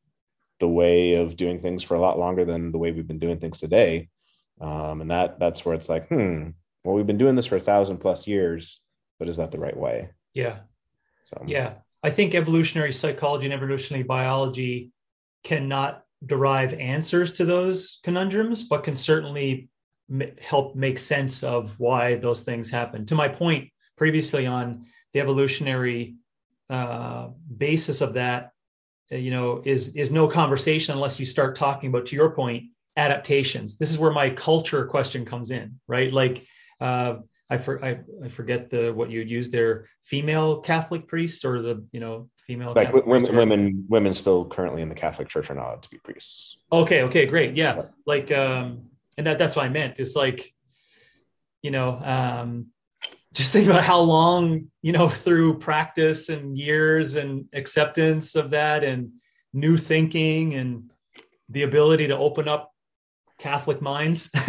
the 0.60 0.68
way 0.68 1.16
of 1.16 1.38
doing 1.38 1.60
things 1.60 1.84
for 1.84 1.96
a 1.96 2.02
lot 2.02 2.20
longer 2.20 2.46
than 2.46 2.72
the 2.72 2.78
way 2.78 2.92
we've 2.92 3.08
been 3.08 3.20
doing 3.20 3.40
things 3.40 3.60
today 3.60 4.10
um, 4.62 5.02
and 5.02 5.12
that 5.12 5.40
that's 5.40 5.66
where 5.66 5.76
it's 5.76 5.90
like 5.90 6.08
hmm 6.08 6.50
well 6.84 6.96
we've 6.96 7.08
been 7.08 7.18
doing 7.18 7.36
this 7.36 7.46
for 7.46 7.56
a 7.56 7.62
thousand 7.62 7.98
plus 7.98 8.28
years 8.28 8.82
but 9.18 9.28
is 9.28 9.38
that 9.38 9.52
the 9.52 9.60
right 9.60 9.78
way 9.78 10.10
yeah 10.34 10.60
so 11.30 11.44
yeah, 11.46 11.74
I 12.04 12.10
think 12.10 12.34
evolutionary 12.34 12.92
psychology 12.92 13.46
and 13.46 13.54
evolutionary 13.54 14.04
biology 14.04 14.92
cannot 15.44 16.04
derive 16.26 16.74
answers 16.74 17.34
to 17.34 17.46
those 17.46 18.00
conundrums, 18.04 18.64
but 18.64 18.84
can 18.84 18.96
certainly 18.96 19.70
m- 20.10 20.32
help 20.42 20.76
make 20.76 20.98
sense 20.98 21.44
of 21.44 21.80
why 21.80 22.16
those 22.16 22.42
things 22.42 22.70
happen. 22.70 23.06
To 23.06 23.16
my 23.16 23.28
point 23.28 23.70
previously 23.96 24.48
on 24.48 24.86
the 25.14 25.20
evolutionary 25.20 26.16
uh, 26.70 27.30
basis 27.58 28.02
of 28.02 28.14
that, 28.14 28.52
uh, 29.12 29.16
you 29.16 29.32
know, 29.32 29.62
is 29.66 29.96
is 29.96 30.10
no 30.10 30.28
conversation 30.28 30.94
unless 30.94 31.20
you 31.20 31.26
start 31.26 31.56
talking 31.56 31.90
about, 31.90 32.08
to 32.08 32.16
your 32.16 32.32
point, 32.32 32.66
adaptations. 32.96 33.78
This 33.78 33.92
is 33.92 34.00
where 34.00 34.12
my 34.12 34.32
culture 34.32 34.86
question 34.86 35.26
comes 35.26 35.52
in, 35.52 35.80
right? 35.88 36.12
Like. 36.12 36.48
Uh, 36.80 37.18
I, 37.50 37.58
for, 37.58 37.84
I, 37.84 38.00
I 38.24 38.30
forget 38.30 38.70
the 38.70 38.94
what 38.94 39.10
you'd 39.10 39.30
use 39.30 39.50
there 39.50 39.88
female 40.06 40.60
Catholic 40.60 41.08
priests 41.08 41.44
or 41.44 41.62
the 41.62 41.84
you 41.92 42.00
know 42.00 42.30
female 42.38 42.74
like 42.76 42.88
Catholic 42.88 43.06
women 43.06 43.36
women 43.36 43.86
women 43.90 44.14
still 44.14 44.46
currently 44.46 44.82
in 44.82 44.90
the 44.90 44.96
Catholic 44.96 45.30
Church 45.30 45.50
are 45.50 45.56
not 45.56 45.66
allowed 45.66 45.84
to 45.84 45.90
be 45.90 45.98
priests. 46.04 46.58
Okay, 46.72 47.04
okay, 47.04 47.26
great, 47.26 47.56
yeah, 47.58 47.84
like 48.06 48.32
um, 48.32 48.90
and 49.18 49.26
that 49.26 49.40
that's 49.40 49.56
what 49.56 49.66
I 49.66 49.70
meant. 49.70 50.00
It's 50.00 50.16
like 50.16 50.54
you 51.64 51.72
know 51.72 52.00
um, 52.04 52.68
just 53.34 53.52
think 53.52 53.68
about 53.68 53.84
how 53.84 54.00
long 54.00 54.68
you 54.82 54.92
know 54.92 55.10
through 55.26 55.58
practice 55.58 56.30
and 56.30 56.58
years 56.58 57.16
and 57.16 57.46
acceptance 57.54 58.36
of 58.36 58.52
that 58.52 58.84
and 58.84 59.12
new 59.54 59.76
thinking 59.76 60.54
and 60.54 60.92
the 61.50 61.64
ability 61.64 62.08
to 62.08 62.18
open 62.18 62.48
up 62.48 62.72
Catholic 63.40 63.82
minds, 63.82 64.30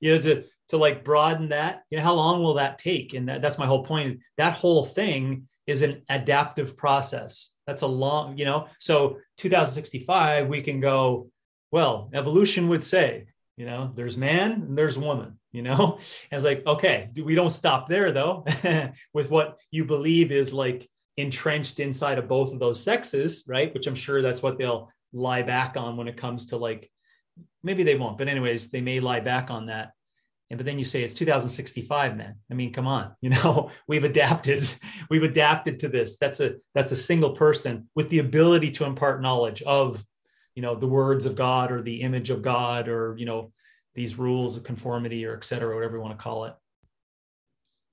you 0.00 0.14
know, 0.14 0.20
to 0.22 0.44
to 0.72 0.78
like 0.78 1.04
broaden 1.04 1.50
that 1.50 1.82
you 1.90 1.98
know 1.98 2.02
how 2.02 2.14
long 2.14 2.42
will 2.42 2.54
that 2.54 2.78
take? 2.78 3.12
And 3.12 3.28
that, 3.28 3.42
that's 3.42 3.58
my 3.58 3.66
whole 3.66 3.84
point. 3.84 4.20
That 4.38 4.54
whole 4.54 4.86
thing 4.86 5.46
is 5.66 5.82
an 5.82 6.02
adaptive 6.08 6.78
process. 6.78 7.50
That's 7.66 7.82
a 7.82 7.86
long 7.86 8.38
you 8.38 8.46
know 8.46 8.68
so 8.78 9.18
2065 9.36 10.48
we 10.48 10.62
can 10.62 10.80
go 10.80 11.30
well 11.70 12.10
evolution 12.14 12.68
would 12.68 12.82
say 12.82 13.26
you 13.56 13.66
know 13.66 13.92
there's 13.94 14.16
man 14.16 14.52
and 14.52 14.78
there's 14.78 14.98
woman 14.98 15.38
you 15.52 15.62
know? 15.62 15.98
And 16.30 16.38
it's 16.38 16.44
like 16.44 16.66
okay 16.66 17.10
we 17.14 17.34
don't 17.34 17.50
stop 17.50 17.86
there 17.86 18.10
though 18.10 18.44
with 19.14 19.30
what 19.30 19.60
you 19.70 19.84
believe 19.84 20.32
is 20.32 20.54
like 20.54 20.88
entrenched 21.18 21.78
inside 21.80 22.18
of 22.18 22.26
both 22.26 22.52
of 22.52 22.58
those 22.58 22.82
sexes 22.82 23.44
right? 23.46 23.72
Which 23.72 23.86
i'm 23.86 23.94
sure 23.94 24.22
that's 24.22 24.42
what 24.42 24.58
they'll 24.58 24.90
lie 25.12 25.42
back 25.42 25.76
on 25.76 25.98
when 25.98 26.08
it 26.08 26.16
comes 26.16 26.46
to 26.46 26.56
like 26.56 26.90
maybe 27.62 27.84
they 27.84 27.94
won't 27.94 28.18
but 28.18 28.28
anyways 28.28 28.70
they 28.70 28.80
may 28.80 28.98
lie 29.00 29.20
back 29.20 29.50
on 29.50 29.66
that 29.66 29.92
and 30.52 30.58
but 30.58 30.66
then 30.66 30.78
you 30.78 30.84
say 30.84 31.02
it's 31.02 31.14
2065 31.14 32.14
man. 32.14 32.36
I 32.50 32.54
mean 32.54 32.72
come 32.72 32.86
on 32.86 33.16
you 33.22 33.30
know 33.30 33.70
we've 33.88 34.04
adapted 34.04 34.72
we've 35.10 35.22
adapted 35.22 35.80
to 35.80 35.88
this. 35.88 36.18
That's 36.18 36.40
a 36.40 36.56
that's 36.74 36.92
a 36.92 36.96
single 36.96 37.30
person 37.30 37.88
with 37.94 38.10
the 38.10 38.18
ability 38.18 38.70
to 38.72 38.84
impart 38.84 39.22
knowledge 39.22 39.62
of 39.62 40.04
you 40.54 40.60
know 40.60 40.74
the 40.74 40.86
words 40.86 41.24
of 41.24 41.34
god 41.34 41.72
or 41.72 41.80
the 41.80 42.02
image 42.02 42.28
of 42.28 42.42
god 42.42 42.86
or 42.86 43.16
you 43.18 43.24
know 43.24 43.50
these 43.94 44.18
rules 44.18 44.56
of 44.56 44.62
conformity 44.62 45.24
or 45.24 45.34
et 45.34 45.44
cetera 45.44 45.74
whatever 45.74 45.96
you 45.96 46.02
want 46.02 46.16
to 46.16 46.22
call 46.22 46.44
it. 46.44 46.54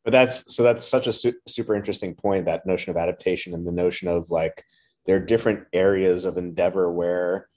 But 0.04 0.12
that's 0.12 0.54
so 0.54 0.62
that's 0.62 0.86
such 0.86 1.08
a 1.08 1.13
su- 1.13 1.39
super 1.48 1.76
interesting 1.76 2.13
point 2.13 2.45
that 2.45 2.65
notion 2.65 2.91
of 2.91 2.98
adaptation 2.98 3.54
and 3.54 3.65
the 3.65 3.72
notion 3.72 4.10
of 4.10 4.30
like 4.30 4.65
there 5.06 5.15
are 5.15 5.22
different 5.22 5.65
areas 5.72 6.26
of 6.26 6.38
endeavor 6.38 6.91
where 6.91 7.48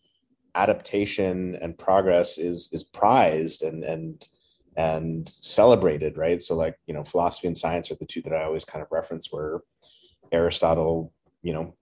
adaptation 0.55 1.57
and 1.61 1.77
progress 1.77 2.39
is 2.39 2.69
is 2.73 2.85
prized 2.85 3.65
and 3.65 3.83
and 3.83 4.29
and 4.77 5.29
celebrated, 5.29 6.17
right? 6.17 6.41
So, 6.41 6.55
like, 6.55 6.77
you 6.87 6.95
know, 6.95 7.05
philosophy 7.05 7.47
and 7.47 7.57
science 7.57 7.91
are 7.91 7.97
the 7.97 8.07
two 8.07 8.23
that 8.23 8.33
I 8.33 8.45
always 8.45 8.65
kind 8.65 8.83
of 8.83 8.89
reference 8.91 9.31
where 9.31 9.61
Aristotle, 10.33 11.13
you 11.43 11.53
know, 11.53 11.75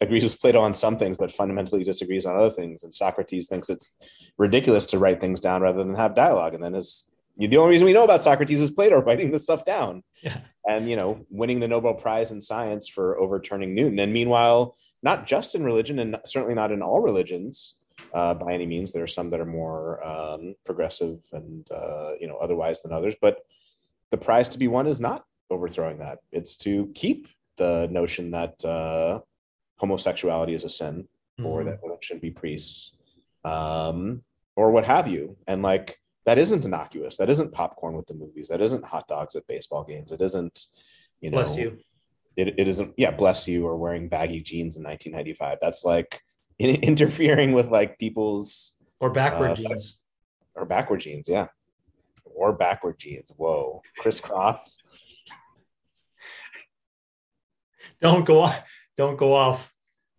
agrees 0.00 0.24
with 0.24 0.40
Plato 0.40 0.60
on 0.60 0.72
some 0.72 0.96
things, 0.96 1.16
but 1.16 1.32
fundamentally 1.32 1.84
disagrees 1.84 2.26
on 2.26 2.36
other 2.36 2.50
things. 2.50 2.84
And 2.84 2.94
Socrates 2.94 3.48
thinks 3.48 3.68
it's 3.68 3.96
ridiculous 4.38 4.86
to 4.86 4.98
write 4.98 5.20
things 5.20 5.40
down 5.40 5.62
rather 5.62 5.82
than 5.82 5.94
have 5.94 6.14
dialogue. 6.14 6.54
And 6.54 6.62
then 6.62 6.74
is 6.74 7.10
the 7.36 7.56
only 7.56 7.70
reason 7.70 7.84
we 7.84 7.92
know 7.92 8.04
about 8.04 8.22
Socrates 8.22 8.60
is 8.60 8.70
Plato 8.70 9.02
writing 9.04 9.30
this 9.30 9.42
stuff 9.42 9.64
down. 9.64 10.02
Yeah. 10.22 10.38
And 10.68 10.88
you 10.88 10.96
know, 10.96 11.24
winning 11.30 11.60
the 11.60 11.68
Nobel 11.68 11.94
Prize 11.94 12.32
in 12.32 12.40
science 12.40 12.88
for 12.88 13.18
overturning 13.18 13.74
Newton. 13.74 13.98
And 13.98 14.12
meanwhile, 14.12 14.76
not 15.02 15.26
just 15.26 15.54
in 15.54 15.64
religion 15.64 15.98
and 15.98 16.18
certainly 16.24 16.54
not 16.54 16.72
in 16.72 16.82
all 16.82 17.00
religions, 17.00 17.74
uh, 18.14 18.34
by 18.34 18.52
any 18.52 18.66
means. 18.66 18.92
There 18.92 19.04
are 19.04 19.08
some 19.08 19.30
that 19.30 19.40
are 19.40 19.46
more 19.46 20.04
um, 20.06 20.54
progressive 20.64 21.20
and 21.32 21.66
uh, 21.70 22.12
you 22.20 22.26
know 22.26 22.36
otherwise 22.36 22.82
than 22.82 22.92
others, 22.92 23.14
but 23.20 23.44
the 24.10 24.18
prize 24.18 24.48
to 24.50 24.58
be 24.58 24.68
won 24.68 24.86
is 24.86 25.00
not 25.00 25.24
overthrowing 25.50 25.98
that. 25.98 26.18
It's 26.32 26.56
to 26.58 26.90
keep 26.94 27.28
the 27.56 27.88
notion 27.90 28.30
that 28.32 28.64
uh, 28.64 29.20
homosexuality 29.78 30.54
is 30.54 30.64
a 30.64 30.68
sin, 30.68 31.08
mm-hmm. 31.38 31.46
or 31.46 31.64
that 31.64 31.82
women 31.82 31.98
shouldn't 32.00 32.22
be 32.22 32.30
priests, 32.30 32.92
um, 33.44 34.22
or 34.56 34.70
what 34.70 34.84
have 34.84 35.08
you. 35.08 35.36
And 35.46 35.62
like 35.62 36.00
that 36.26 36.38
isn't 36.38 36.64
innocuous. 36.64 37.16
That 37.16 37.30
isn't 37.30 37.52
popcorn 37.52 37.94
with 37.94 38.06
the 38.06 38.14
movies. 38.14 38.48
That 38.48 38.60
isn't 38.60 38.84
hot 38.84 39.06
dogs 39.08 39.36
at 39.36 39.46
baseball 39.46 39.84
games. 39.84 40.12
It 40.12 40.20
isn't, 40.20 40.66
you 41.20 41.30
know. 41.30 41.36
Bless 41.36 41.56
you. 41.56 41.78
It, 42.36 42.58
it 42.58 42.68
isn't, 42.68 42.92
yeah, 42.98 43.12
bless 43.12 43.48
you, 43.48 43.66
or 43.66 43.76
wearing 43.76 44.08
baggy 44.08 44.42
jeans 44.42 44.76
in 44.76 44.82
1995. 44.82 45.58
That's 45.62 45.84
like 45.84 46.20
interfering 46.58 47.52
with 47.52 47.70
like 47.70 47.98
people's 47.98 48.74
or 49.00 49.10
backward 49.10 49.50
uh, 49.50 49.54
jeans 49.56 49.98
or 50.54 50.64
backward 50.64 51.00
jeans, 51.00 51.28
yeah, 51.28 51.48
or 52.24 52.52
backward 52.52 52.98
jeans. 52.98 53.30
Whoa, 53.36 53.82
crisscross. 53.98 54.82
don't 58.00 58.24
go 58.24 58.42
off. 58.42 58.62
Don't 58.96 59.16
go 59.16 59.34
off. 59.34 59.72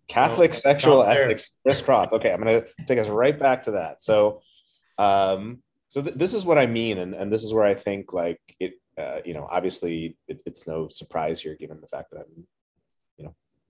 Catholic 0.07 0.51
no, 0.51 0.57
sexual 0.57 1.03
ethics 1.03 1.51
crisscross. 1.63 2.13
Okay, 2.13 2.31
I'm 2.31 2.39
gonna 2.39 2.63
take 2.85 2.99
us 2.99 3.09
right 3.09 3.37
back 3.37 3.63
to 3.63 3.71
that. 3.71 4.01
So, 4.01 4.41
um, 4.97 5.61
so 5.89 6.01
th- 6.01 6.15
this 6.15 6.33
is 6.33 6.45
what 6.45 6.57
I 6.57 6.65
mean, 6.65 6.99
and 6.99 7.13
and 7.13 7.31
this 7.31 7.43
is 7.43 7.53
where 7.53 7.65
I 7.65 7.73
think 7.73 8.13
like 8.13 8.39
it. 8.59 8.73
Uh, 8.97 9.21
you 9.23 9.35
know, 9.35 9.47
obviously, 9.51 10.17
it, 10.27 10.41
it's 10.47 10.65
no 10.65 10.87
surprise 10.87 11.39
here, 11.39 11.55
given 11.55 11.79
the 11.79 11.87
fact 11.87 12.09
that 12.11 12.19
I'm 12.19 12.47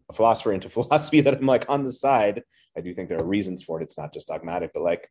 a 0.09 0.13
philosopher 0.13 0.53
into 0.53 0.69
philosophy 0.77 1.21
that 1.21 1.35
I'm 1.35 1.45
like 1.45 1.69
on 1.69 1.83
the 1.83 1.91
side. 1.91 2.43
I 2.77 2.81
do 2.81 2.93
think 2.93 3.09
there 3.09 3.19
are 3.19 3.25
reasons 3.25 3.63
for 3.63 3.79
it. 3.79 3.83
It's 3.83 3.97
not 3.97 4.13
just 4.13 4.27
dogmatic, 4.27 4.71
but 4.73 4.83
like, 4.83 5.09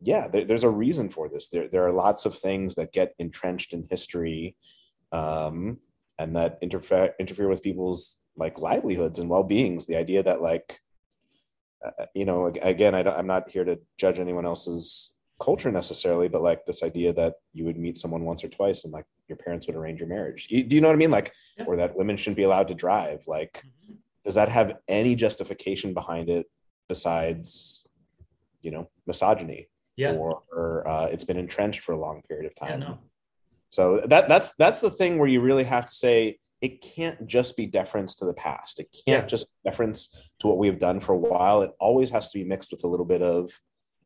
yeah, 0.00 0.28
there, 0.28 0.44
there's 0.44 0.64
a 0.64 0.70
reason 0.70 1.08
for 1.10 1.28
this. 1.28 1.48
There, 1.48 1.68
there 1.68 1.86
are 1.86 1.92
lots 1.92 2.26
of 2.26 2.36
things 2.36 2.74
that 2.76 2.92
get 2.92 3.14
entrenched 3.18 3.72
in 3.72 3.86
history, 3.88 4.56
um, 5.12 5.78
and 6.18 6.36
that 6.36 6.58
interfere 6.62 7.14
interfere 7.18 7.48
with 7.48 7.62
people's 7.62 8.18
like 8.36 8.58
livelihoods 8.58 9.18
and 9.18 9.28
well-beings. 9.28 9.86
The 9.86 9.96
idea 9.96 10.22
that 10.22 10.42
like, 10.42 10.80
uh, 11.84 12.06
you 12.14 12.24
know, 12.24 12.46
again, 12.46 12.94
I 12.94 13.18
am 13.18 13.26
not 13.26 13.50
here 13.50 13.64
to 13.64 13.78
judge 13.98 14.18
anyone 14.18 14.46
else's 14.46 15.12
culture 15.40 15.70
necessarily, 15.70 16.28
but 16.28 16.42
like 16.42 16.64
this 16.64 16.82
idea 16.82 17.12
that 17.14 17.34
you 17.52 17.64
would 17.64 17.78
meet 17.78 17.98
someone 17.98 18.24
once 18.24 18.42
or 18.42 18.48
twice 18.48 18.84
and 18.84 18.92
like 18.92 19.04
your 19.28 19.36
parents 19.36 19.66
would 19.66 19.76
arrange 19.76 20.00
your 20.00 20.08
marriage. 20.08 20.48
You, 20.50 20.64
do 20.64 20.76
you 20.76 20.82
know 20.82 20.88
what 20.88 20.94
I 20.94 20.98
mean? 20.98 21.10
Like, 21.10 21.32
yeah. 21.58 21.64
or 21.66 21.76
that 21.76 21.96
women 21.96 22.16
shouldn't 22.16 22.38
be 22.38 22.44
allowed 22.44 22.68
to 22.68 22.74
drive. 22.74 23.24
Like, 23.26 23.62
mm-hmm 23.66 23.94
does 24.26 24.34
that 24.34 24.50
have 24.50 24.74
any 24.88 25.14
justification 25.14 25.94
behind 25.94 26.28
it 26.28 26.46
besides 26.88 27.86
you 28.60 28.70
know 28.70 28.90
misogyny 29.06 29.68
yeah 29.96 30.12
or, 30.12 30.42
or 30.52 30.86
uh, 30.86 31.06
it's 31.06 31.24
been 31.24 31.38
entrenched 31.38 31.80
for 31.80 31.92
a 31.92 31.98
long 31.98 32.20
period 32.28 32.44
of 32.44 32.54
time 32.54 32.80
yeah, 32.80 32.88
no. 32.88 32.98
so 33.70 34.02
that 34.06 34.28
that's 34.28 34.50
that's 34.58 34.82
the 34.82 34.90
thing 34.90 35.18
where 35.18 35.28
you 35.28 35.40
really 35.40 35.64
have 35.64 35.86
to 35.86 35.94
say 35.94 36.38
it 36.60 36.80
can't 36.80 37.26
just 37.26 37.56
be 37.56 37.66
deference 37.66 38.14
to 38.16 38.24
the 38.24 38.34
past. 38.34 38.80
It 38.80 38.88
can't 39.06 39.24
yeah. 39.24 39.26
just 39.26 39.46
deference 39.64 40.08
to 40.40 40.46
what 40.46 40.58
we've 40.58 40.78
done 40.78 41.00
for 41.00 41.12
a 41.12 41.18
while. 41.18 41.62
It 41.62 41.72
always 41.78 42.10
has 42.10 42.30
to 42.30 42.38
be 42.38 42.44
mixed 42.44 42.72
with 42.72 42.84
a 42.84 42.86
little 42.86 43.04
bit 43.04 43.22
of, 43.22 43.52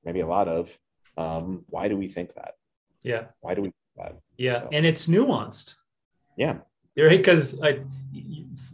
maybe 0.04 0.20
a 0.20 0.26
lot 0.26 0.48
of, 0.48 0.76
um, 1.16 1.64
why 1.68 1.88
do 1.88 1.96
we 1.96 2.08
think 2.08 2.34
that? 2.34 2.54
Yeah. 3.02 3.26
Why 3.40 3.54
do 3.54 3.62
we 3.62 3.68
think 3.68 3.74
that? 3.96 4.16
Yeah. 4.36 4.62
So. 4.62 4.68
And 4.72 4.84
it's 4.84 5.06
nuanced. 5.06 5.76
Yeah. 6.36 6.58
Right. 7.06 7.18
Because 7.18 7.60
I, 7.62 7.80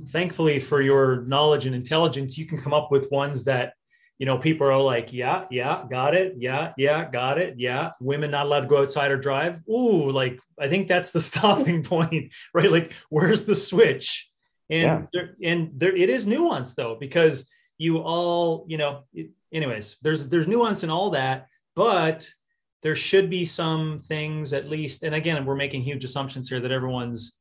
thankfully 0.09 0.59
for 0.59 0.83
your 0.83 1.23
knowledge 1.23 1.67
and 1.67 1.75
intelligence, 1.75 2.37
you 2.39 2.47
can 2.47 2.61
come 2.61 2.75
up 2.75 2.91
with 2.91 3.11
ones 3.11 3.45
that 3.45 3.75
you 4.19 4.25
know, 4.25 4.39
people 4.39 4.67
are 4.67 4.81
like, 4.81 5.13
yeah, 5.13 5.45
yeah, 5.51 5.85
got 5.91 6.15
it. 6.15 6.37
Yeah, 6.39 6.73
yeah, 6.79 7.09
got 7.11 7.39
it. 7.39 7.55
Yeah. 7.59 7.91
Women 8.01 8.31
not 8.31 8.47
allowed 8.47 8.61
to 8.61 8.67
go 8.67 8.81
outside 8.81 9.11
or 9.11 9.19
drive. 9.19 9.61
Ooh, 9.69 10.11
like 10.11 10.39
I 10.59 10.69
think 10.69 10.89
that's 10.89 11.11
the 11.11 11.21
stopping 11.31 11.83
point, 11.83 12.33
right? 12.55 12.71
Like, 12.71 12.93
where's 13.11 13.45
the 13.45 13.55
switch? 13.55 14.31
And 14.71 14.83
yeah. 14.83 15.03
there, 15.13 15.37
and 15.43 15.71
there 15.75 15.95
it 15.95 16.09
is 16.09 16.27
nuance 16.27 16.75
though, 16.75 16.97
because 16.99 17.49
you 17.79 17.99
all, 17.99 18.65
you 18.69 18.79
know, 18.79 19.05
it, 19.13 19.31
anyways, 19.53 19.97
there's 20.03 20.29
there's 20.29 20.49
nuance 20.49 20.83
in 20.83 20.91
all 20.91 21.11
that, 21.11 21.47
but 21.75 22.29
there 22.83 22.97
should 22.97 23.29
be 23.29 23.45
some 23.45 23.99
things 23.99 24.53
at 24.53 24.71
least. 24.71 25.03
And 25.03 25.15
again, 25.15 25.45
we're 25.45 25.57
making 25.57 25.83
huge 25.83 26.05
assumptions 26.05 26.49
here 26.49 26.61
that 26.61 26.73
everyone's 26.73 27.39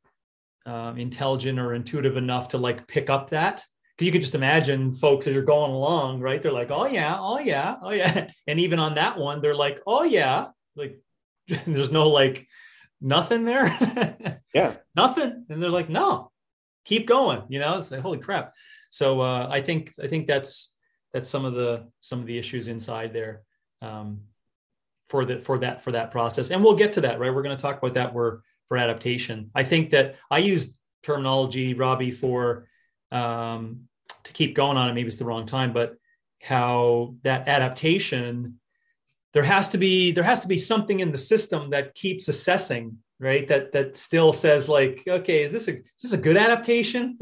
um, 0.66 0.98
intelligent 0.98 1.60
or 1.60 1.74
intuitive 1.74 2.18
enough 2.18 2.50
to 2.50 2.58
like 2.58 2.88
pick 2.88 3.10
up 3.10 3.30
that 3.30 3.64
because 3.96 4.06
you 4.06 4.12
could 4.12 4.22
just 4.22 4.36
imagine 4.36 4.94
folks 4.94 5.28
as 5.28 5.34
you're 5.34 5.44
going 5.44 5.72
along, 5.72 6.20
right? 6.20 6.42
They're 6.42 6.52
like, 6.52 6.72
oh 6.72 6.86
yeah, 6.86 7.18
oh 7.18 7.40
yeah, 7.40 7.76
oh 7.82 7.92
yeah. 7.92 8.28
And 8.48 8.60
even 8.60 8.80
on 8.80 8.96
that 8.96 9.18
one, 9.18 9.42
they're 9.42 9.56
like, 9.56 9.80
oh 9.88 10.04
yeah, 10.04 10.48
like 10.76 11.00
there's 11.48 11.92
no 11.92 12.10
like 12.10 12.48
nothing 13.00 13.46
there. 13.46 13.66
yeah. 14.54 14.76
Nothing. 14.96 15.46
And 15.50 15.62
they're 15.62 15.70
like, 15.70 15.90
no, 15.90 16.32
keep 16.84 17.08
going. 17.08 17.44
You 17.50 17.60
know, 17.60 17.80
it's 17.80 17.92
like, 17.92 18.02
holy 18.02 18.20
crap. 18.20 18.54
So 18.90 19.22
uh, 19.22 19.48
I 19.50 19.62
think 19.62 19.94
I 20.02 20.08
think 20.08 20.28
that's 20.28 20.72
that's 21.14 21.30
some 21.30 21.46
of 21.46 21.54
the 21.54 21.88
some 22.02 22.20
of 22.20 22.26
the 22.26 22.38
issues 22.38 22.68
inside 22.68 23.14
there 23.14 23.44
um, 23.82 24.22
for 25.08 25.26
the 25.26 25.40
for 25.40 25.60
that 25.60 25.84
for 25.84 25.92
that 25.92 26.12
process. 26.12 26.50
And 26.50 26.64
we'll 26.64 26.76
get 26.76 26.94
to 26.94 27.02
that, 27.02 27.20
right? 27.20 27.34
We're 27.34 27.44
going 27.44 27.56
to 27.56 27.62
talk 27.62 27.78
about 27.78 27.94
that 27.94 28.14
where 28.14 28.42
for 28.68 28.78
adaptation. 28.78 29.52
I 29.54 29.64
think 29.64 29.92
that 29.92 30.16
I 30.30 30.40
use 30.40 30.78
terminology, 31.04 31.74
Robbie, 31.74 32.12
for 32.12 32.68
um, 33.12 33.88
to 34.24 34.34
keep 34.34 34.56
going 34.56 34.78
on 34.78 34.90
it, 34.90 34.94
maybe 34.94 35.08
it's 35.08 35.18
the 35.18 35.26
wrong 35.26 35.46
time, 35.46 35.72
but 35.72 35.96
how 36.42 37.16
that 37.24 37.48
adaptation, 37.48 38.60
there 39.34 39.44
has 39.44 39.70
to 39.70 39.78
be 39.78 40.12
there 40.12 40.24
has 40.24 40.42
to 40.42 40.48
be 40.48 40.58
something 40.58 41.00
in 41.00 41.12
the 41.12 41.18
system 41.18 41.70
that 41.72 41.96
keeps 41.96 42.28
assessing, 42.28 42.98
right? 43.20 43.48
That 43.48 43.72
that 43.72 43.96
still 43.96 44.34
says 44.34 44.68
like, 44.68 45.04
okay, 45.08 45.44
is 45.44 45.52
this 45.52 45.68
a 45.68 45.76
is 45.76 45.84
this 46.02 46.14
a 46.14 46.18
good 46.18 46.38
adaptation? 46.38 47.18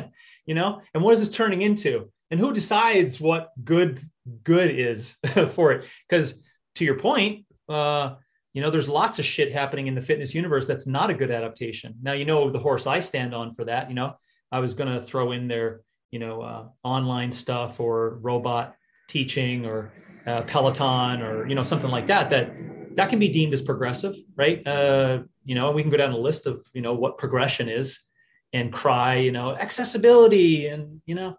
you 0.46 0.54
know, 0.54 0.80
and 0.94 1.02
what 1.02 1.14
is 1.14 1.20
this 1.20 1.30
turning 1.30 1.62
into? 1.62 2.10
And 2.30 2.38
who 2.38 2.52
decides 2.52 3.20
what 3.20 3.52
good 3.64 4.00
good 4.42 4.70
is 4.70 5.18
for 5.54 5.72
it? 5.72 5.88
Because 6.08 6.42
to 6.76 6.84
your 6.84 6.98
point, 6.98 7.46
uh, 7.68 8.16
you 8.58 8.64
know, 8.64 8.70
there's 8.70 8.88
lots 8.88 9.20
of 9.20 9.24
shit 9.24 9.52
happening 9.52 9.86
in 9.86 9.94
the 9.94 10.00
fitness 10.00 10.34
universe 10.34 10.66
that's 10.66 10.84
not 10.84 11.10
a 11.10 11.14
good 11.14 11.30
adaptation. 11.30 11.94
Now, 12.02 12.14
you 12.14 12.24
know, 12.24 12.50
the 12.50 12.58
horse 12.58 12.88
I 12.88 12.98
stand 12.98 13.32
on 13.32 13.54
for 13.54 13.64
that, 13.66 13.88
you 13.88 13.94
know, 13.94 14.16
I 14.50 14.58
was 14.58 14.74
going 14.74 14.92
to 14.92 15.00
throw 15.00 15.30
in 15.30 15.46
there, 15.46 15.82
you 16.10 16.18
know, 16.18 16.42
uh, 16.42 16.64
online 16.82 17.30
stuff 17.30 17.78
or 17.78 18.18
robot 18.20 18.74
teaching 19.06 19.64
or 19.64 19.92
uh, 20.26 20.42
Peloton 20.42 21.22
or 21.22 21.46
you 21.46 21.54
know 21.54 21.62
something 21.62 21.88
like 21.88 22.08
that. 22.08 22.30
That 22.30 22.50
that 22.96 23.08
can 23.08 23.20
be 23.20 23.28
deemed 23.28 23.54
as 23.54 23.62
progressive, 23.62 24.16
right? 24.34 24.66
Uh, 24.66 25.20
you 25.44 25.54
know, 25.54 25.70
we 25.70 25.82
can 25.82 25.90
go 25.92 25.96
down 25.96 26.10
the 26.10 26.18
list 26.18 26.48
of 26.48 26.66
you 26.74 26.82
know 26.82 26.94
what 26.94 27.16
progression 27.16 27.68
is, 27.68 28.08
and 28.52 28.72
cry, 28.72 29.14
you 29.18 29.30
know, 29.30 29.54
accessibility, 29.54 30.66
and 30.66 31.00
you 31.06 31.14
know, 31.14 31.36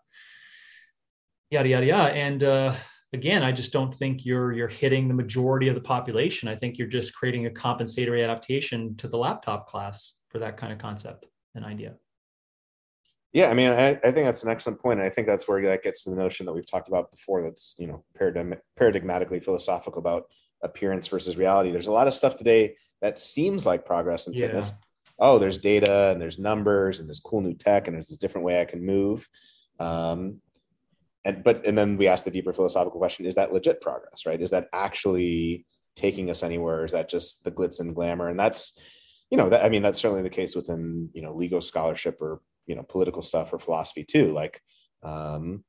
yada 1.52 1.68
yada 1.68 1.86
yada. 1.86 2.14
And 2.14 2.42
uh, 2.46 2.76
again, 3.14 3.44
I 3.44 3.52
just 3.52 3.74
don't 3.74 3.96
think 3.96 4.26
you're 4.26 4.54
you're 4.54 4.68
hitting 4.68 5.08
the 5.08 5.14
majority 5.14 5.68
of 5.68 5.76
the 5.76 5.82
population. 5.82 6.48
I 6.48 6.56
think 6.56 6.78
you're 6.78 6.88
just 6.88 7.14
creating 7.14 7.46
a 7.46 7.52
compensatory 7.52 8.24
adaptation 8.24 8.96
to 8.98 9.08
the 9.08 9.18
laptop 9.18 9.68
class 9.68 10.16
for 10.30 10.40
that 10.40 10.58
kind 10.58 10.72
of 10.72 10.80
concept 10.80 11.26
and 11.56 11.66
idea. 11.66 11.96
Yeah, 13.32 13.50
I 13.50 13.54
mean, 13.54 13.70
I, 13.72 13.90
I 13.90 14.12
think 14.12 14.26
that's 14.26 14.44
an 14.44 14.50
excellent. 14.50 14.80
And 14.84 15.02
I 15.02 15.10
think 15.10 15.28
that's 15.28 15.48
where 15.48 15.62
that 15.68 15.84
gets 15.84 16.04
to 16.04 16.10
the 16.10 16.16
notion 16.16 16.46
that 16.48 16.54
we've 16.54 16.70
talked 16.70 16.88
about 16.88 17.12
before 17.12 17.44
that's, 17.44 17.76
you 17.78 17.86
know, 17.86 18.04
paradigm, 18.18 18.56
paradigmatically 18.80 19.44
philosophical 19.44 20.00
about 20.00 20.26
appearance 20.64 21.08
versus 21.08 21.38
reality. 21.38 21.70
There's 21.72 21.88
a 21.88 21.92
lot 21.92 22.08
of 22.08 22.16
stuff 22.16 22.38
today 22.38 22.76
that 23.02 23.20
seems 23.20 23.68
like 23.68 23.86
progress 23.86 24.26
in 24.26 24.34
yeah. 24.34 24.48
fitness. 24.48 24.74
Oh, 25.20 25.38
there's 25.38 25.60
data 25.60 26.10
and 26.12 26.20
there's 26.20 26.40
numbers 26.40 27.00
and 27.00 27.08
there's 27.08 27.20
cool 27.20 27.42
new 27.42 27.54
tech 27.54 27.88
and 27.88 27.96
there's 27.96 28.08
this 28.08 28.18
different 28.18 28.46
way 28.46 28.62
I 28.62 28.66
can 28.66 28.84
move. 28.84 29.28
Um, 29.80 30.42
and 31.26 31.44
but 31.44 31.66
and 31.66 31.78
then 31.78 31.98
we 31.98 32.08
ask 32.08 32.26
the 32.26 32.32
deeper 32.32 32.54
philosophical 32.54 33.00
question: 33.00 33.26
Is 33.26 33.36
that 33.36 33.54
legit 33.54 33.82
progress? 33.82 34.26
Right? 34.26 34.42
Is 34.42 34.52
that 34.52 34.68
actually 34.74 35.66
taking 35.96 36.30
us 36.30 36.44
anywhere? 36.44 36.86
Is 36.86 36.94
that 36.94 37.10
just 37.10 37.44
the 37.44 37.52
glitz 37.52 37.80
and 37.80 37.94
glamour? 37.94 38.30
And 38.30 38.40
that's, 38.40 38.78
you 39.30 39.38
know, 39.38 39.50
that 39.50 39.66
I 39.66 39.70
mean, 39.70 39.82
that's 39.82 40.00
certainly 40.00 40.24
the 40.24 40.30
case 40.30 40.56
within 40.56 41.10
you 41.14 41.22
know 41.22 41.34
legal 41.34 41.62
scholarship 41.62 42.22
or 42.22 42.42
you 42.70 42.76
know 42.76 42.84
political 42.84 43.22
stuff 43.22 43.52
or 43.52 43.60
philosophy 43.60 44.06
too 44.06 44.30
like 44.30 44.62
um 45.04 45.64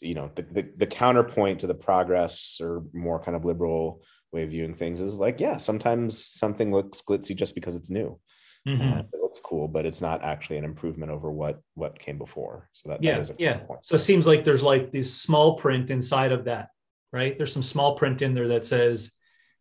you 0.00 0.14
know 0.14 0.30
the, 0.36 0.42
the, 0.42 0.70
the 0.76 0.86
counterpoint 0.86 1.60
to 1.60 1.66
the 1.66 1.74
progress 1.74 2.58
or 2.62 2.84
more 2.92 3.20
kind 3.20 3.36
of 3.36 3.44
liberal 3.44 4.02
way 4.32 4.44
of 4.44 4.50
viewing 4.50 4.74
things 4.74 5.00
is 5.00 5.18
like 5.18 5.40
yeah 5.40 5.58
sometimes 5.58 6.24
something 6.24 6.72
looks 6.72 7.02
glitzy 7.02 7.36
just 7.36 7.54
because 7.54 7.74
it's 7.74 7.90
new 7.90 8.18
mm-hmm. 8.66 8.92
uh, 8.92 9.00
it 9.00 9.20
looks 9.20 9.40
cool 9.40 9.68
but 9.68 9.86
it's 9.86 10.00
not 10.00 10.22
actually 10.22 10.58
an 10.58 10.64
improvement 10.64 11.10
over 11.10 11.30
what 11.30 11.60
what 11.74 11.98
came 11.98 12.18
before. 12.18 12.68
So 12.72 12.90
that 12.90 13.02
yeah 13.02 13.20
that 13.20 13.40
yeah. 13.40 13.60
so 13.82 13.94
it 13.94 13.98
seems 13.98 14.26
like 14.26 14.44
there's 14.44 14.62
like 14.62 14.92
this 14.92 15.14
small 15.14 15.56
print 15.56 15.90
inside 15.90 16.32
of 16.32 16.44
that 16.44 16.68
right? 17.12 17.36
There's 17.36 17.52
some 17.52 17.62
small 17.62 17.96
print 17.96 18.22
in 18.22 18.34
there 18.34 18.48
that 18.48 18.66
says 18.66 19.12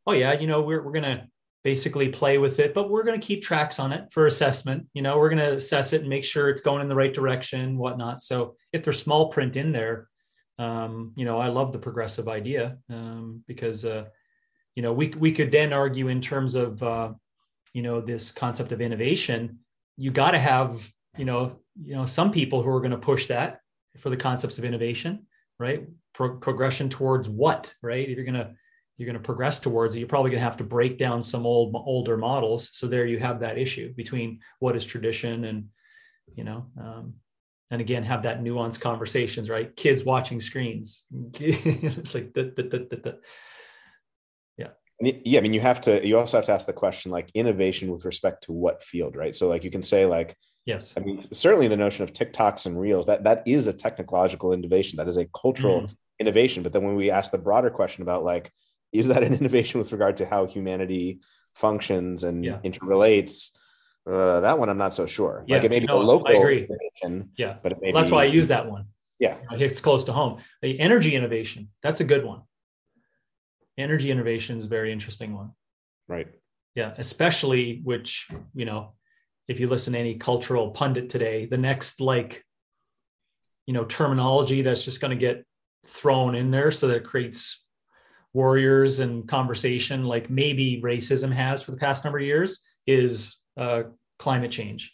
oh 0.08 0.14
yeah 0.14 0.40
you 0.40 0.48
know 0.48 0.62
we're, 0.62 0.84
we're 0.84 0.94
gonna 0.94 1.28
basically 1.64 2.10
play 2.10 2.40
with 2.40 2.58
it 2.58 2.74
but 2.74 2.90
we're 2.90 3.04
going 3.04 3.20
to 3.20 3.26
keep 3.26 3.44
tracks 3.44 3.78
on 3.80 3.92
it 3.94 4.12
for 4.12 4.26
assessment. 4.26 4.88
You 4.94 5.02
know 5.02 5.18
we're 5.18 5.30
going 5.30 5.40
to 5.40 5.58
assess 5.58 5.94
it 5.94 6.02
and 6.02 6.10
make 6.10 6.26
sure 6.26 6.50
it's 6.50 6.64
going 6.64 6.82
in 6.82 6.90
the 6.90 6.96
right 6.96 7.14
direction 7.14 7.78
whatnot. 7.78 8.22
So 8.24 8.56
if 8.74 8.84
there's 8.84 9.00
small 9.00 9.30
print 9.30 9.56
in 9.56 9.72
there 9.72 10.08
um, 10.62 11.12
you 11.16 11.26
know 11.26 11.40
i 11.40 11.48
love 11.48 11.72
the 11.72 11.80
progressive 11.80 12.28
idea 12.28 12.78
um, 12.90 13.44
because 13.48 13.84
uh, 13.84 14.06
you 14.76 14.84
know 14.84 14.94
we, 14.94 15.10
we 15.18 15.32
could 15.32 15.52
then 15.52 15.74
argue 15.74 16.08
in 16.08 16.22
terms 16.22 16.56
of 16.56 16.82
uh, 16.84 17.12
you 17.74 17.82
know 17.82 18.02
this 18.02 18.32
concept 18.32 18.72
of 18.72 18.82
innovation 18.82 19.60
you 19.98 20.12
got 20.12 20.32
to 20.32 20.40
have 20.40 20.92
you 21.18 21.26
know 21.26 21.60
you 21.82 21.96
know 21.96 22.06
some 22.06 22.32
people 22.32 22.62
who 22.62 22.70
are 22.70 22.82
going 22.82 22.92
to 22.92 22.98
push 22.98 23.28
that 23.28 23.60
for 24.00 24.10
the 24.10 24.18
concepts 24.18 24.58
of 24.58 24.66
innovation 24.66 25.26
right 25.60 25.88
Pro- 26.14 26.38
progression 26.38 26.90
towards 26.90 27.30
what 27.30 27.74
right 27.82 28.10
if 28.10 28.16
you're 28.18 28.26
going 28.26 28.36
to 28.36 28.54
you're 29.02 29.12
going 29.12 29.20
to 29.20 29.26
progress 29.26 29.58
towards 29.58 29.98
you're 29.98 30.08
probably 30.08 30.30
going 30.30 30.40
to 30.42 30.46
have 30.46 30.58
to 30.58 30.64
break 30.64 31.00
down 31.00 31.24
some 31.24 31.44
old 31.44 31.74
older 31.74 32.18
models. 32.18 32.70
So 32.74 32.86
there 32.86 33.08
you 33.08 33.18
have 33.18 33.40
that 33.40 33.58
issue 33.58 33.92
between 33.96 34.42
what 34.60 34.76
is 34.76 34.86
tradition 34.86 35.46
and 35.46 35.70
you 36.36 36.44
know, 36.44 36.68
um, 36.80 37.16
and 37.72 37.82
again 37.82 38.04
have 38.04 38.22
that 38.24 38.44
nuanced 38.44 38.80
conversations, 38.80 39.50
right? 39.50 39.76
Kids 39.76 40.04
watching 40.04 40.40
screens. 40.40 41.08
it's 41.34 42.14
like 42.14 42.32
yeah. 45.02 45.40
I 45.40 45.42
mean, 45.42 45.54
you 45.54 45.62
have 45.62 45.82
to. 45.82 46.06
You 46.06 46.18
also 46.18 46.38
have 46.38 46.46
to 46.46 46.54
ask 46.54 46.66
the 46.68 46.74
question, 46.74 47.12
like 47.12 47.30
innovation 47.34 47.92
with 47.92 48.06
respect 48.06 48.44
to 48.44 48.52
what 48.52 48.84
field, 48.84 49.16
right? 49.16 49.36
So, 49.36 49.48
like, 49.48 49.64
you 49.64 49.72
can 49.72 49.82
say, 49.82 50.06
like, 50.06 50.36
yes. 50.66 50.94
I 50.98 51.02
mean, 51.02 51.22
certainly 51.34 51.68
the 51.68 51.78
notion 51.78 52.04
of 52.04 52.14
TikToks 52.14 52.66
and 52.66 52.80
Reels 52.80 53.06
that 53.08 53.24
that 53.24 53.44
is 53.46 53.68
a 53.68 53.74
technological 53.74 54.54
innovation. 54.54 54.98
That 54.98 55.08
is 55.08 55.18
a 55.18 55.26
cultural 55.26 55.82
mm. 55.82 55.96
innovation. 56.20 56.64
But 56.64 56.74
then 56.74 56.84
when 56.84 56.96
we 56.96 57.12
ask 57.12 57.32
the 57.32 57.38
broader 57.38 57.70
question 57.70 58.02
about 58.04 58.24
like 58.24 58.52
is 58.92 59.08
that 59.08 59.24
an 59.24 59.34
innovation 59.40 59.80
with 59.80 59.92
regard 59.92 60.18
to 60.18 60.26
how 60.26 60.46
humanity 60.46 61.22
functions 61.56 62.24
and 62.24 62.44
yeah. 62.44 62.60
interrelates? 62.64 63.52
Uh, 64.10 64.42
that 64.42 64.58
one 64.58 64.70
I'm 64.70 64.78
not 64.78 64.94
so 64.94 65.06
sure. 65.06 65.44
Yeah, 65.48 65.58
like 65.58 65.66
it 65.66 65.70
may 65.70 65.80
be 65.80 65.86
no, 65.86 65.98
a 65.98 66.04
local 66.04 66.28
I 66.28 66.34
agree. 66.34 66.68
Yeah, 67.38 67.58
but 67.62 67.80
well, 67.80 67.94
that's 67.94 68.12
why 68.12 68.24
I 68.24 68.26
use 68.26 68.48
that 68.48 68.70
one. 68.70 68.86
Yeah, 69.20 69.38
it's 69.52 69.80
close 69.80 70.04
to 70.06 70.14
home. 70.14 70.40
The 70.62 70.80
energy 70.80 71.16
innovation 71.16 71.70
that's 71.84 72.02
a 72.02 72.04
good 72.04 72.26
one. 72.26 72.42
Energy 73.78 74.12
innovation 74.12 74.58
is 74.58 74.66
a 74.66 74.70
very 74.70 74.92
interesting 74.92 75.36
one. 75.36 75.52
Right. 76.08 76.28
Yeah, 76.76 76.94
especially 76.98 77.82
which 77.84 78.28
you 78.54 78.66
know, 78.66 78.94
if 79.48 79.60
you 79.60 79.68
listen 79.68 79.94
to 79.94 80.00
any 80.00 80.16
cultural 80.16 80.72
pundit 80.72 81.10
today, 81.10 81.46
the 81.46 81.58
next 81.58 82.02
like, 82.02 82.46
you 83.66 83.74
know, 83.74 83.86
terminology 83.86 84.62
that's 84.62 84.86
just 84.86 85.02
going 85.02 85.12
to 85.12 85.18
get 85.18 85.46
thrown 85.86 86.36
in 86.36 86.52
there 86.52 86.72
so 86.72 86.88
that 86.88 86.98
it 86.98 87.04
creates 87.04 87.64
warriors 88.34 89.00
and 89.00 89.28
conversation 89.28 90.06
like 90.06 90.30
maybe 90.30 90.82
racism 90.84 91.32
has 91.32 91.62
for 91.62 91.72
the 91.72 91.78
past 91.78 92.04
number 92.04 92.20
of 92.20 92.26
years 92.26 92.62
is 92.88 93.42
uh, 93.58 93.84
climate 94.20 94.52
change 94.52 94.94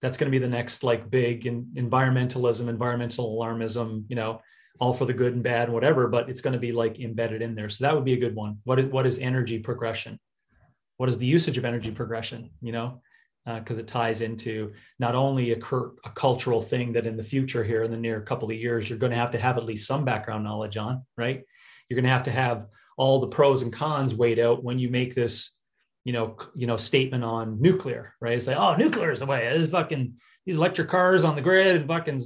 that's 0.00 0.16
going 0.16 0.30
to 0.30 0.38
be 0.38 0.42
the 0.42 0.48
next 0.48 0.84
like 0.84 1.10
big 1.10 1.46
in, 1.46 1.64
environmentalism 1.74 2.68
environmental 2.68 3.36
alarmism 3.36 4.04
you 4.08 4.14
know 4.14 4.40
all 4.80 4.92
for 4.92 5.04
the 5.04 5.12
good 5.12 5.34
and 5.34 5.42
bad 5.42 5.64
and 5.64 5.72
whatever 5.72 6.08
but 6.08 6.28
it's 6.28 6.40
going 6.40 6.52
to 6.52 6.58
be 6.58 6.72
like 6.72 7.00
embedded 7.00 7.42
in 7.42 7.54
there. 7.54 7.68
So 7.68 7.84
that 7.84 7.94
would 7.94 8.04
be 8.04 8.14
a 8.14 8.18
good 8.18 8.34
one. 8.34 8.58
What 8.64 8.78
is, 8.78 8.86
what 8.86 9.06
is 9.06 9.18
energy 9.18 9.58
progression? 9.58 10.18
What 10.96 11.08
is 11.08 11.18
the 11.18 11.26
usage 11.26 11.58
of 11.58 11.64
energy 11.64 11.90
progression 11.90 12.50
you 12.60 12.72
know? 12.72 13.00
Because 13.46 13.76
uh, 13.76 13.82
it 13.82 13.86
ties 13.86 14.22
into 14.22 14.72
not 14.98 15.14
only 15.14 15.52
a, 15.52 15.56
cur- 15.56 15.92
a, 16.04 16.10
cultural 16.10 16.62
thing 16.62 16.94
that 16.94 17.06
in 17.06 17.16
the 17.16 17.22
future 17.22 17.62
here 17.62 17.82
in 17.82 17.90
the 17.90 17.98
near 17.98 18.20
couple 18.22 18.50
of 18.50 18.56
years 18.56 18.88
you're 18.88 18.98
going 18.98 19.12
to 19.12 19.18
have 19.18 19.32
to 19.32 19.38
have 19.38 19.58
at 19.58 19.66
least 19.66 19.86
some 19.86 20.04
background 20.04 20.44
knowledge 20.44 20.76
on 20.76 21.02
right? 21.16 21.42
You're 21.88 21.96
going 21.96 22.04
to 22.04 22.10
have 22.10 22.24
to 22.24 22.30
have 22.30 22.66
all 22.96 23.20
the 23.20 23.28
pros 23.28 23.62
and 23.62 23.72
cons 23.72 24.14
weighed 24.14 24.38
out 24.38 24.64
when 24.64 24.78
you 24.78 24.88
make 24.88 25.14
this 25.14 25.56
you 26.04 26.12
know 26.12 26.36
you 26.54 26.66
know 26.66 26.76
statement 26.76 27.24
on 27.24 27.60
nuclear 27.60 28.14
right? 28.20 28.36
It's 28.36 28.46
like 28.46 28.56
oh 28.56 28.76
nuclear 28.76 29.12
is 29.12 29.20
the 29.20 29.26
way. 29.26 29.46
It's 29.46 29.70
fucking 29.70 30.14
these 30.46 30.56
electric 30.56 30.88
cars 30.88 31.24
on 31.24 31.36
the 31.36 31.42
grid 31.42 31.76
and 31.76 31.88
fucking 31.88 32.20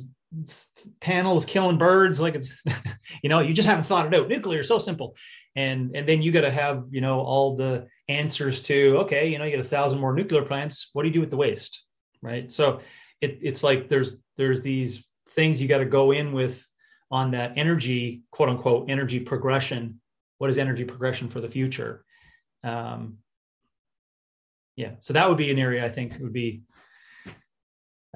panels 1.01 1.47
killing 1.47 1.79
birds 1.79 2.21
like 2.21 2.35
it's 2.35 2.61
you 3.23 3.31
know 3.31 3.41
you 3.41 3.55
just 3.55 3.69
haven't 3.69 3.85
thought 3.85 4.07
it 4.07 4.15
out. 4.15 4.29
Nuclear 4.29 4.63
so 4.63 4.79
simple. 4.79 5.17
And 5.57 5.95
and 5.95 6.09
then 6.09 6.23
you 6.23 6.31
got 6.33 6.43
to 6.43 6.51
have 6.51 6.85
you 6.91 7.01
know 7.01 7.21
all 7.21 7.57
the 7.57 7.89
answers 8.09 8.63
to 8.63 8.99
okay 9.01 9.29
you 9.29 9.39
know 9.39 9.45
you 9.45 9.51
get 9.51 9.61
a 9.61 9.65
thousand 9.65 10.01
more 10.01 10.15
nuclear 10.15 10.43
plants. 10.43 10.91
What 10.93 11.03
do 11.03 11.09
you 11.09 11.15
do 11.15 11.21
with 11.21 11.31
the 11.31 11.37
waste 11.37 11.85
right? 12.23 12.51
So 12.51 12.81
it, 13.21 13.39
it's 13.43 13.63
like 13.63 13.89
there's 13.89 14.21
there's 14.37 14.61
these 14.61 15.07
things 15.31 15.61
you 15.61 15.69
got 15.69 15.79
to 15.79 15.85
go 15.85 16.13
in 16.13 16.33
with 16.33 16.67
on 17.11 17.31
that 17.31 17.53
energy 17.57 18.23
quote 18.31 18.49
unquote 18.49 18.91
energy 18.91 19.21
progression. 19.21 20.01
What 20.39 20.51
is 20.51 20.59
energy 20.59 20.85
progression 20.85 21.29
for 21.29 21.41
the 21.41 21.49
future? 21.49 22.05
Um, 22.63 23.19
yeah 24.79 24.93
so 25.01 25.13
that 25.13 25.29
would 25.29 25.37
be 25.37 25.51
an 25.51 25.59
area 25.59 25.85
i 25.85 25.89
think 25.89 26.17
would 26.21 26.33
be 26.33 26.63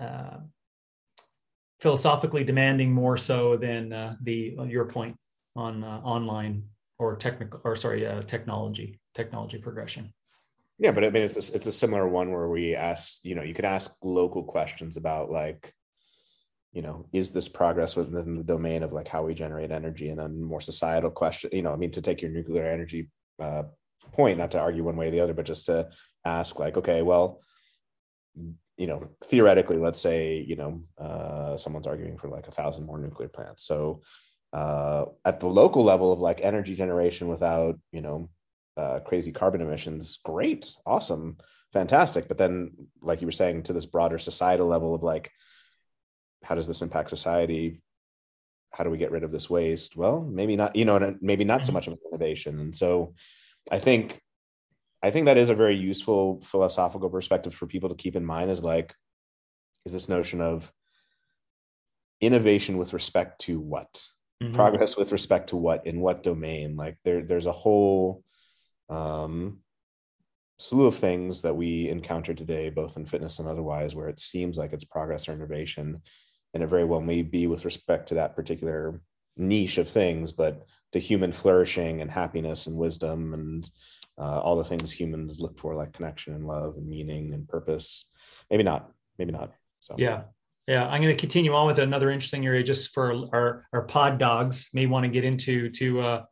uh, 0.00 0.38
philosophically 1.82 2.44
demanding 2.44 2.92
more 2.92 3.16
so 3.16 3.56
than 3.56 3.92
uh, 3.92 4.14
the 4.22 4.56
your 4.68 4.84
point 4.84 5.16
on 5.56 5.82
uh, 5.82 6.00
online 6.04 6.62
or 6.98 7.16
technical 7.16 7.60
or 7.64 7.74
sorry 7.74 8.06
uh, 8.06 8.22
technology 8.22 9.00
technology 9.14 9.58
progression. 9.58 10.14
Yeah 10.78 10.92
but 10.92 11.04
i 11.04 11.10
mean 11.10 11.24
it's 11.24 11.50
a, 11.50 11.54
it's 11.54 11.66
a 11.66 11.72
similar 11.72 12.08
one 12.08 12.30
where 12.30 12.48
we 12.48 12.74
ask 12.74 13.24
you 13.24 13.34
know 13.34 13.42
you 13.42 13.52
could 13.52 13.64
ask 13.64 13.96
local 14.02 14.44
questions 14.44 14.96
about 14.96 15.30
like 15.30 15.72
you 16.72 16.82
know 16.82 17.06
is 17.12 17.32
this 17.32 17.48
progress 17.48 17.96
within 17.96 18.34
the 18.34 18.44
domain 18.44 18.82
of 18.84 18.92
like 18.92 19.08
how 19.08 19.22
we 19.24 19.34
generate 19.34 19.70
energy? 19.70 20.08
And 20.08 20.18
then 20.18 20.42
more 20.42 20.60
societal 20.60 21.10
question 21.10 21.50
you 21.52 21.62
know 21.62 21.72
i 21.72 21.76
mean 21.76 21.90
to 21.90 22.00
take 22.00 22.22
your 22.22 22.30
nuclear 22.30 22.64
energy 22.64 23.10
uh, 23.40 23.64
point 24.12 24.38
not 24.38 24.52
to 24.52 24.60
argue 24.60 24.84
one 24.84 24.96
way 24.96 25.08
or 25.08 25.10
the 25.10 25.20
other 25.20 25.34
but 25.34 25.46
just 25.46 25.66
to 25.66 25.88
ask 26.24 26.60
like 26.60 26.76
okay 26.76 27.02
well 27.02 27.40
you 28.82 28.88
know 28.88 29.08
theoretically 29.26 29.76
let's 29.76 30.00
say 30.00 30.44
you 30.44 30.56
know 30.56 30.82
uh, 30.98 31.56
someone's 31.56 31.86
arguing 31.86 32.18
for 32.18 32.28
like 32.28 32.48
a 32.48 32.50
thousand 32.50 32.84
more 32.84 32.98
nuclear 32.98 33.28
plants. 33.28 33.62
So 33.64 34.02
uh, 34.52 35.04
at 35.24 35.38
the 35.38 35.46
local 35.46 35.84
level 35.84 36.10
of 36.12 36.18
like 36.18 36.40
energy 36.40 36.74
generation 36.74 37.28
without 37.28 37.78
you 37.92 38.00
know 38.00 38.28
uh, 38.76 38.98
crazy 39.06 39.30
carbon 39.30 39.60
emissions 39.60 40.18
great 40.24 40.74
awesome 40.84 41.36
fantastic. 41.72 42.26
But 42.26 42.38
then 42.38 42.72
like 43.00 43.20
you 43.20 43.28
were 43.28 43.40
saying 43.42 43.62
to 43.64 43.72
this 43.72 43.86
broader 43.86 44.18
societal 44.18 44.66
level 44.66 44.96
of 44.96 45.04
like 45.04 45.30
how 46.42 46.56
does 46.56 46.66
this 46.66 46.82
impact 46.82 47.08
society? 47.08 47.80
How 48.72 48.82
do 48.82 48.90
we 48.90 48.98
get 48.98 49.12
rid 49.12 49.22
of 49.22 49.30
this 49.30 49.48
waste? 49.48 49.96
Well 49.96 50.22
maybe 50.22 50.56
not 50.56 50.74
you 50.74 50.86
know 50.86 51.16
maybe 51.20 51.44
not 51.44 51.62
so 51.62 51.66
mm-hmm. 51.66 51.74
much 51.74 51.86
of 51.86 51.92
an 51.92 52.00
innovation. 52.10 52.58
And 52.58 52.74
so 52.74 53.14
i 53.70 53.78
think 53.78 54.20
i 55.02 55.10
think 55.10 55.26
that 55.26 55.38
is 55.38 55.50
a 55.50 55.54
very 55.54 55.76
useful 55.76 56.40
philosophical 56.42 57.10
perspective 57.10 57.54
for 57.54 57.66
people 57.66 57.88
to 57.88 57.94
keep 57.94 58.16
in 58.16 58.24
mind 58.24 58.50
is 58.50 58.62
like 58.62 58.94
is 59.84 59.92
this 59.92 60.08
notion 60.08 60.40
of 60.40 60.72
innovation 62.22 62.78
with 62.78 62.94
respect 62.94 63.40
to 63.42 63.60
what? 63.60 64.06
Mm-hmm. 64.42 64.54
progress 64.54 64.96
with 64.96 65.12
respect 65.12 65.50
to 65.50 65.56
what? 65.56 65.86
In 65.86 66.00
what 66.00 66.24
domain? 66.24 66.76
Like 66.76 66.96
there 67.04 67.22
there's 67.22 67.46
a 67.46 67.52
whole 67.52 68.24
um 68.88 69.60
slew 70.58 70.86
of 70.86 70.96
things 70.96 71.42
that 71.42 71.56
we 71.56 71.88
encounter 71.88 72.34
today 72.34 72.70
both 72.70 72.96
in 72.96 73.06
fitness 73.06 73.38
and 73.38 73.48
otherwise 73.48 73.94
where 73.94 74.08
it 74.08 74.18
seems 74.18 74.56
like 74.58 74.72
it's 74.72 74.84
progress 74.84 75.28
or 75.28 75.32
innovation. 75.32 76.02
And 76.54 76.62
it 76.62 76.66
very 76.66 76.84
well 76.84 77.00
may 77.00 77.22
be 77.22 77.46
with 77.46 77.64
respect 77.64 78.08
to 78.08 78.14
that 78.14 78.34
particular 78.34 79.00
niche 79.36 79.78
of 79.78 79.88
things 79.88 80.32
but 80.32 80.66
to 80.92 80.98
human 80.98 81.32
flourishing 81.32 82.02
and 82.02 82.10
happiness 82.10 82.66
and 82.66 82.76
wisdom 82.76 83.32
and 83.34 83.68
uh, 84.18 84.40
all 84.40 84.56
the 84.56 84.64
things 84.64 84.92
humans 84.92 85.40
look 85.40 85.58
for 85.58 85.74
like 85.74 85.92
connection 85.92 86.34
and 86.34 86.46
love 86.46 86.76
and 86.76 86.88
meaning 86.88 87.32
and 87.34 87.48
purpose. 87.48 88.06
Maybe 88.50 88.62
not 88.62 88.90
maybe 89.18 89.32
not 89.32 89.52
so. 89.80 89.94
Yeah 89.98 90.22
yeah, 90.68 90.86
I'm 90.86 91.02
going 91.02 91.14
to 91.14 91.20
continue 91.20 91.52
on 91.54 91.66
with 91.66 91.80
another 91.80 92.10
interesting 92.10 92.46
area 92.46 92.62
just 92.62 92.94
for 92.94 93.26
our 93.32 93.66
our 93.72 93.82
pod 93.82 94.18
dogs 94.18 94.70
may 94.72 94.86
want 94.86 95.04
to 95.04 95.10
get 95.10 95.24
into 95.24 95.70
to 95.70 96.00
uh, 96.00 96.24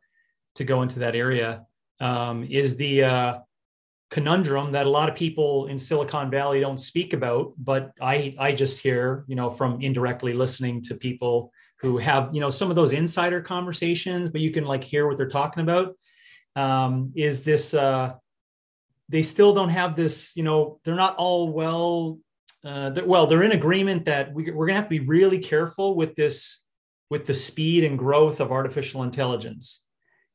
to 0.55 0.63
go 0.63 0.81
into 0.81 0.99
that 0.99 1.15
area. 1.15 1.65
Um, 1.99 2.47
is 2.49 2.77
the 2.77 3.03
uh, 3.03 3.39
conundrum 4.09 4.71
that 4.71 4.85
a 4.85 4.89
lot 4.89 5.09
of 5.09 5.15
people 5.15 5.67
in 5.67 5.77
Silicon 5.77 6.31
Valley 6.31 6.61
don't 6.61 6.79
speak 6.79 7.13
about, 7.13 7.53
but 7.57 7.91
I 8.01 8.35
I 8.39 8.53
just 8.53 8.79
hear 8.79 9.25
you 9.27 9.35
know 9.35 9.49
from 9.49 9.81
indirectly 9.81 10.33
listening 10.33 10.81
to 10.83 10.95
people 10.95 11.51
who 11.79 11.97
have 11.97 12.33
you 12.33 12.39
know 12.39 12.49
some 12.49 12.69
of 12.69 12.77
those 12.77 12.93
insider 12.93 13.41
conversations, 13.41 14.29
but 14.29 14.39
you 14.39 14.51
can 14.51 14.63
like 14.63 14.83
hear 14.83 15.07
what 15.07 15.17
they're 15.17 15.27
talking 15.27 15.63
about. 15.63 15.95
Um, 16.55 17.13
is 17.15 17.43
this 17.43 17.73
uh, 17.73 18.13
they 19.09 19.21
still 19.21 19.53
don't 19.53 19.69
have 19.69 19.95
this 19.95 20.35
you 20.35 20.43
know 20.43 20.79
they're 20.83 20.95
not 20.95 21.15
all 21.15 21.49
well 21.49 22.19
uh, 22.63 22.91
they're, 22.91 23.05
well, 23.05 23.25
they're 23.25 23.43
in 23.43 23.53
agreement 23.53 24.05
that 24.05 24.33
we, 24.33 24.51
we're 24.51 24.67
going 24.67 24.75
to 24.75 24.81
have 24.81 24.85
to 24.85 24.99
be 24.99 24.99
really 24.99 25.39
careful 25.39 25.95
with 25.95 26.15
this, 26.15 26.61
with 27.09 27.25
the 27.25 27.33
speed 27.33 27.83
and 27.83 27.97
growth 27.97 28.39
of 28.39 28.51
artificial 28.51 29.03
intelligence, 29.03 29.83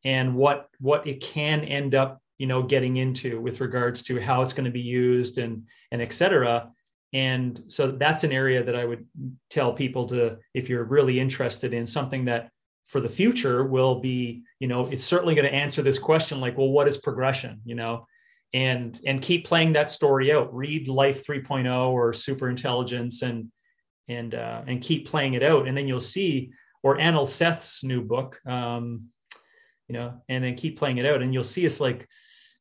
and 0.04 0.34
what 0.34 0.68
what 0.78 1.06
it 1.06 1.20
can 1.20 1.62
end 1.62 1.94
up, 1.94 2.20
you 2.38 2.46
know, 2.46 2.62
getting 2.62 2.96
into 2.96 3.40
with 3.40 3.60
regards 3.60 4.02
to 4.02 4.20
how 4.20 4.42
it's 4.42 4.52
going 4.52 4.64
to 4.64 4.70
be 4.70 4.80
used 4.80 5.38
and 5.38 5.64
and 5.92 6.02
et 6.02 6.12
cetera. 6.12 6.70
And 7.12 7.62
so 7.68 7.92
that's 7.92 8.24
an 8.24 8.32
area 8.32 8.62
that 8.62 8.76
I 8.76 8.84
would 8.84 9.06
tell 9.48 9.72
people 9.72 10.06
to, 10.08 10.38
if 10.52 10.68
you're 10.68 10.84
really 10.84 11.18
interested 11.18 11.72
in 11.72 11.86
something 11.86 12.26
that 12.26 12.50
for 12.87 13.01
the 13.01 13.09
future 13.09 13.64
will 13.64 14.01
be, 14.01 14.43
you 14.61 14.68
know, 14.68 14.87
it's 14.87 15.05
certainly 15.05 15.34
going 15.34 15.49
to 15.49 15.55
answer 15.55 15.82
this 15.82 15.99
question 15.99 16.41
like, 16.41 16.57
well, 16.57 16.70
what 16.70 16.89
is 16.89 16.97
progression? 16.97 17.61
You 17.64 17.74
know, 17.74 18.07
and 18.53 18.99
and 19.05 19.20
keep 19.20 19.45
playing 19.45 19.72
that 19.72 19.91
story 19.91 20.32
out. 20.32 20.55
Read 20.55 20.89
life 20.89 21.26
3.0 21.26 21.89
or 21.89 22.12
super 22.12 22.49
intelligence 22.49 23.22
and 23.22 23.51
and 24.09 24.34
uh, 24.34 24.62
and 24.66 24.80
keep 24.80 25.09
playing 25.09 25.34
it 25.34 25.43
out. 25.43 25.66
And 25.66 25.76
then 25.76 25.89
you'll 25.89 26.01
see 26.01 26.53
or 26.82 26.97
anil 26.97 27.28
seth's 27.28 27.82
new 27.82 28.03
book 28.03 28.41
um, 28.47 29.07
you 29.89 29.95
know 29.95 30.22
and 30.28 30.45
then 30.45 30.55
keep 30.55 30.78
playing 30.78 30.99
it 30.99 31.07
out. 31.07 31.22
And 31.22 31.34
you'll 31.34 31.45
see 31.45 31.66
us 31.66 31.80
like 31.80 32.09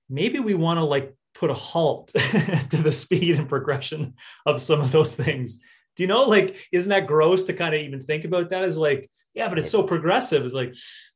maybe 0.10 0.40
we 0.40 0.56
want 0.56 0.80
to 0.80 0.84
like 0.84 1.16
put 1.36 1.52
a 1.52 1.54
halt 1.54 2.08
to 2.70 2.78
the 2.82 2.92
speed 2.92 3.38
and 3.38 3.48
progression 3.48 4.16
of 4.46 4.62
some 4.62 4.80
of 4.80 4.92
those 4.92 5.16
things. 5.16 5.60
Do 5.96 6.04
you 6.04 6.08
know 6.08 6.24
like 6.24 6.68
isn't 6.72 6.90
that 6.90 7.08
gross 7.08 7.44
to 7.44 7.54
kind 7.54 7.76
of 7.76 7.82
even 7.82 8.02
think 8.02 8.26
about 8.26 8.50
that? 8.50 8.64
As 8.64 8.78
like 8.78 9.10
yeah 9.36 9.48
but 9.48 9.60
it's 9.60 9.70
so 9.70 9.84
progressive 9.84 10.44
it's 10.44 10.54
like 10.54 10.74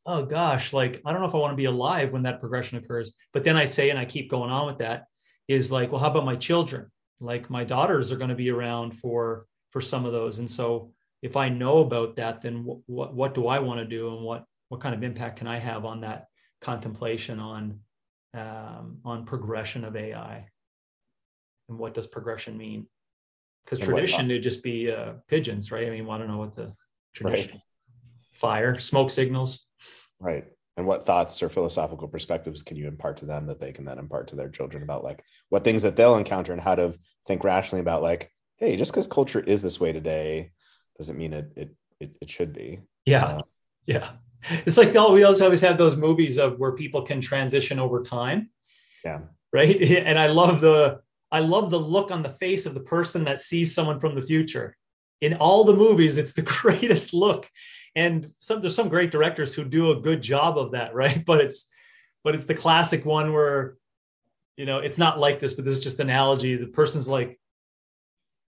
oh 0.09 0.25
gosh, 0.25 0.73
like 0.73 1.01
I 1.05 1.11
don't 1.11 1.21
know 1.21 1.27
if 1.27 1.35
I 1.35 1.37
want 1.37 1.53
to 1.53 1.57
be 1.57 1.65
alive 1.65 2.11
when 2.11 2.23
that 2.23 2.39
progression 2.39 2.79
occurs. 2.79 3.13
But 3.31 3.43
then 3.43 3.55
I 3.55 3.65
say, 3.65 3.91
and 3.91 3.99
I 3.99 4.05
keep 4.05 4.29
going 4.29 4.49
on 4.49 4.65
with 4.65 4.79
that, 4.79 5.05
is 5.47 5.71
like, 5.71 5.91
well, 5.91 6.01
how 6.01 6.09
about 6.09 6.25
my 6.25 6.35
children? 6.35 6.89
Like 7.19 7.49
my 7.49 7.63
daughters 7.63 8.11
are 8.11 8.17
going 8.17 8.29
to 8.29 8.35
be 8.35 8.49
around 8.49 8.97
for 8.97 9.45
for 9.71 9.81
some 9.81 10.05
of 10.05 10.11
those, 10.11 10.39
and 10.39 10.49
so 10.49 10.91
if 11.21 11.35
I 11.37 11.49
know 11.49 11.79
about 11.79 12.15
that, 12.15 12.41
then 12.41 12.63
what 12.63 12.79
what, 12.87 13.13
what 13.13 13.35
do 13.35 13.47
I 13.47 13.59
want 13.59 13.79
to 13.79 13.85
do, 13.85 14.13
and 14.15 14.23
what 14.23 14.45
what 14.69 14.81
kind 14.81 14.95
of 14.95 15.03
impact 15.03 15.37
can 15.37 15.47
I 15.47 15.59
have 15.59 15.85
on 15.85 16.01
that 16.01 16.27
contemplation 16.61 17.39
on 17.39 17.79
um, 18.33 18.99
on 19.03 19.25
progression 19.25 19.83
of 19.83 19.95
AI, 19.95 20.47
and 21.67 21.77
what 21.77 21.93
does 21.93 22.07
progression 22.07 22.57
mean? 22.57 22.87
Because 23.65 23.85
tradition 23.85 24.29
would 24.29 24.41
just 24.41 24.63
be 24.63 24.91
uh, 24.91 25.13
pigeons, 25.27 25.71
right? 25.71 25.85
I 25.85 25.91
mean, 25.91 26.09
I 26.09 26.17
don't 26.17 26.29
know 26.29 26.37
what 26.37 26.55
the 26.55 26.73
tradition. 27.13 27.51
Right. 27.51 27.59
Fire, 28.39 28.79
smoke 28.79 29.11
signals. 29.11 29.65
Right. 30.19 30.45
And 30.77 30.87
what 30.87 31.05
thoughts 31.05 31.43
or 31.43 31.49
philosophical 31.49 32.07
perspectives 32.07 32.61
can 32.61 32.77
you 32.77 32.87
impart 32.87 33.17
to 33.17 33.25
them 33.25 33.47
that 33.47 33.59
they 33.59 33.73
can 33.73 33.83
then 33.83 33.99
impart 33.99 34.29
to 34.29 34.37
their 34.37 34.47
children 34.47 34.81
about 34.81 35.03
like 35.03 35.25
what 35.49 35.65
things 35.65 35.81
that 35.81 35.97
they'll 35.97 36.15
encounter 36.15 36.53
and 36.53 36.61
how 36.61 36.75
to 36.75 36.93
think 37.27 37.43
rationally 37.43 37.81
about 37.81 38.01
like, 38.01 38.31
hey, 38.57 38.77
just 38.77 38.93
because 38.93 39.05
culture 39.05 39.41
is 39.41 39.61
this 39.61 39.79
way 39.81 39.91
today 39.91 40.51
doesn't 40.97 41.17
mean 41.17 41.33
it 41.33 41.51
it 41.57 41.75
it, 41.99 42.15
it 42.21 42.29
should 42.29 42.53
be. 42.53 42.79
Yeah. 43.05 43.25
Uh, 43.25 43.41
yeah. 43.85 44.09
It's 44.65 44.77
like 44.77 44.95
oh, 44.95 45.11
we 45.11 45.23
also 45.23 45.43
always 45.43 45.59
have 45.61 45.77
those 45.77 45.97
movies 45.97 46.37
of 46.37 46.59
where 46.59 46.71
people 46.71 47.01
can 47.01 47.19
transition 47.19 47.77
over 47.77 48.01
time. 48.01 48.49
Yeah. 49.03 49.19
Right. 49.51 49.81
And 50.05 50.17
I 50.17 50.27
love 50.27 50.61
the 50.61 51.01
I 51.29 51.39
love 51.39 51.71
the 51.71 51.79
look 51.79 52.09
on 52.09 52.23
the 52.23 52.29
face 52.29 52.65
of 52.65 52.73
the 52.73 52.79
person 52.79 53.25
that 53.25 53.41
sees 53.41 53.75
someone 53.75 53.99
from 53.99 54.15
the 54.15 54.21
future. 54.21 54.77
In 55.19 55.33
all 55.33 55.65
the 55.65 55.75
movies, 55.75 56.17
it's 56.17 56.31
the 56.31 56.41
greatest 56.61 57.13
look 57.13 57.49
and 57.95 58.31
some 58.39 58.61
there's 58.61 58.75
some 58.75 58.89
great 58.89 59.11
directors 59.11 59.53
who 59.53 59.63
do 59.63 59.91
a 59.91 59.99
good 59.99 60.21
job 60.21 60.57
of 60.57 60.71
that 60.71 60.93
right? 60.93 61.23
But 61.25 61.41
it's 61.41 61.67
but 62.23 62.35
it's 62.35 62.45
the 62.45 62.55
classic 62.55 63.05
one 63.05 63.33
where 63.33 63.77
you 64.57 64.65
know 64.65 64.79
it's 64.79 64.97
not 64.97 65.19
like 65.19 65.39
this 65.39 65.53
but 65.53 65.65
this 65.65 65.77
is 65.77 65.83
just 65.83 65.99
analogy. 65.99 66.55
The 66.55 66.67
person's 66.67 67.07
like 67.07 67.39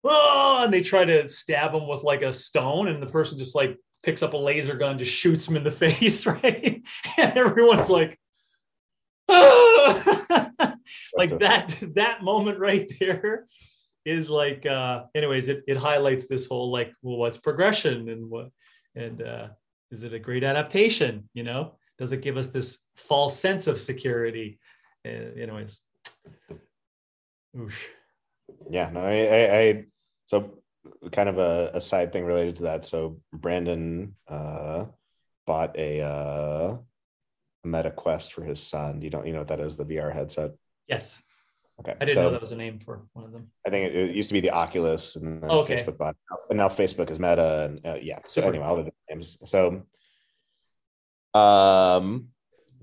oh 0.03 0.61
and 0.63 0.73
they 0.73 0.81
try 0.81 1.05
to 1.05 1.29
stab 1.29 1.73
him 1.73 1.87
with 1.87 2.03
like 2.03 2.21
a 2.21 2.33
stone 2.33 2.87
and 2.87 3.01
the 3.01 3.07
person 3.07 3.37
just 3.37 3.55
like 3.55 3.77
picks 4.03 4.23
up 4.23 4.33
a 4.33 4.37
laser 4.37 4.75
gun 4.75 4.97
just 4.97 5.11
shoots 5.11 5.47
him 5.47 5.57
in 5.57 5.63
the 5.63 5.71
face 5.85 6.25
right? 6.25 6.85
And 7.17 7.37
everyone's 7.37 7.89
like 7.89 8.19
oh! 9.27 10.49
like 11.15 11.39
that 11.39 11.77
that 11.95 12.23
moment 12.23 12.59
right 12.59 12.91
there 12.99 13.47
is 14.05 14.29
like 14.29 14.65
uh 14.65 15.03
anyways 15.13 15.47
it, 15.47 15.63
it 15.67 15.77
highlights 15.77 16.27
this 16.27 16.47
whole 16.47 16.71
like 16.71 16.91
well 17.01 17.17
what's 17.17 17.37
progression 17.37 18.09
and 18.09 18.29
what 18.29 18.49
and 18.95 19.21
uh 19.21 19.47
is 19.91 20.03
it 20.03 20.13
a 20.13 20.19
great 20.19 20.43
adaptation 20.43 21.29
you 21.33 21.43
know? 21.43 21.73
Does 21.97 22.13
it 22.13 22.21
give 22.21 22.37
us 22.37 22.47
this 22.47 22.79
false 22.95 23.37
sense 23.37 23.67
of 23.67 23.79
security? 23.79 24.59
Uh, 25.05 25.33
anyways. 25.39 25.79
Oosh. 27.55 27.89
yeah 28.69 28.89
no 28.89 29.01
I, 29.01 29.25
I, 29.25 29.59
I 29.59 29.85
so 30.25 30.61
kind 31.11 31.29
of 31.29 31.37
a, 31.37 31.71
a, 31.73 31.81
side 31.81 32.13
thing 32.13 32.25
related 32.25 32.55
to 32.57 32.63
that. 32.63 32.85
So 32.85 33.19
brandon 33.33 34.15
uh 34.27 34.85
bought 35.45 35.77
a 35.77 36.01
uh 36.01 36.77
meta 37.63 37.91
quest 37.91 38.33
for 38.33 38.43
his 38.43 38.61
son. 38.61 39.01
You 39.01 39.09
don't 39.09 39.27
you 39.27 39.33
know 39.33 39.39
what 39.39 39.49
that 39.49 39.59
is 39.59 39.77
the 39.77 39.85
vr 39.85 40.13
headset? 40.13 40.51
Yes 40.87 41.21
Okay. 41.81 41.95
I 41.99 42.05
didn't 42.05 42.15
so, 42.15 42.23
know 42.23 42.29
that 42.29 42.41
was 42.41 42.51
a 42.51 42.55
name 42.55 42.79
for 42.79 43.01
one 43.13 43.25
of 43.25 43.31
them. 43.31 43.47
I 43.65 43.71
think 43.71 43.87
it, 43.87 43.95
it 43.95 44.15
used 44.15 44.29
to 44.29 44.33
be 44.33 44.39
the 44.39 44.51
Oculus, 44.51 45.15
and 45.15 45.41
then 45.41 45.49
okay. 45.49 45.75
Facebook 45.75 45.97
bought, 45.97 46.15
and 46.49 46.57
now 46.57 46.67
Facebook 46.67 47.09
is 47.09 47.19
Meta, 47.19 47.65
and 47.65 47.85
uh, 47.85 47.97
yeah. 47.99 48.19
So 48.27 48.41
Super. 48.41 48.49
anyway, 48.49 48.65
all 48.65 48.75
the 48.75 48.91
names. 49.09 49.37
So, 49.45 49.81
um, 51.33 52.27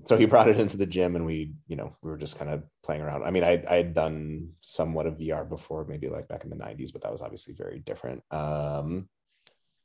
so 0.05 0.17
he 0.17 0.25
brought 0.25 0.49
it 0.49 0.59
into 0.59 0.75
the 0.75 0.85
gym, 0.85 1.15
and 1.15 1.25
we, 1.25 1.53
you 1.67 1.77
know, 1.77 1.95
we 2.01 2.11
were 2.11 2.17
just 2.17 2.37
kind 2.37 2.51
of 2.51 2.63
playing 2.83 3.01
around. 3.01 3.23
I 3.23 3.31
mean, 3.31 3.45
I 3.45 3.63
I 3.69 3.75
had 3.77 3.93
done 3.93 4.49
somewhat 4.59 5.05
of 5.05 5.17
VR 5.17 5.47
before, 5.47 5.85
maybe 5.85 6.09
like 6.09 6.27
back 6.27 6.43
in 6.43 6.49
the 6.49 6.57
'90s, 6.57 6.91
but 6.91 7.01
that 7.03 7.11
was 7.11 7.21
obviously 7.21 7.53
very 7.53 7.79
different. 7.79 8.21
Um, 8.31 9.07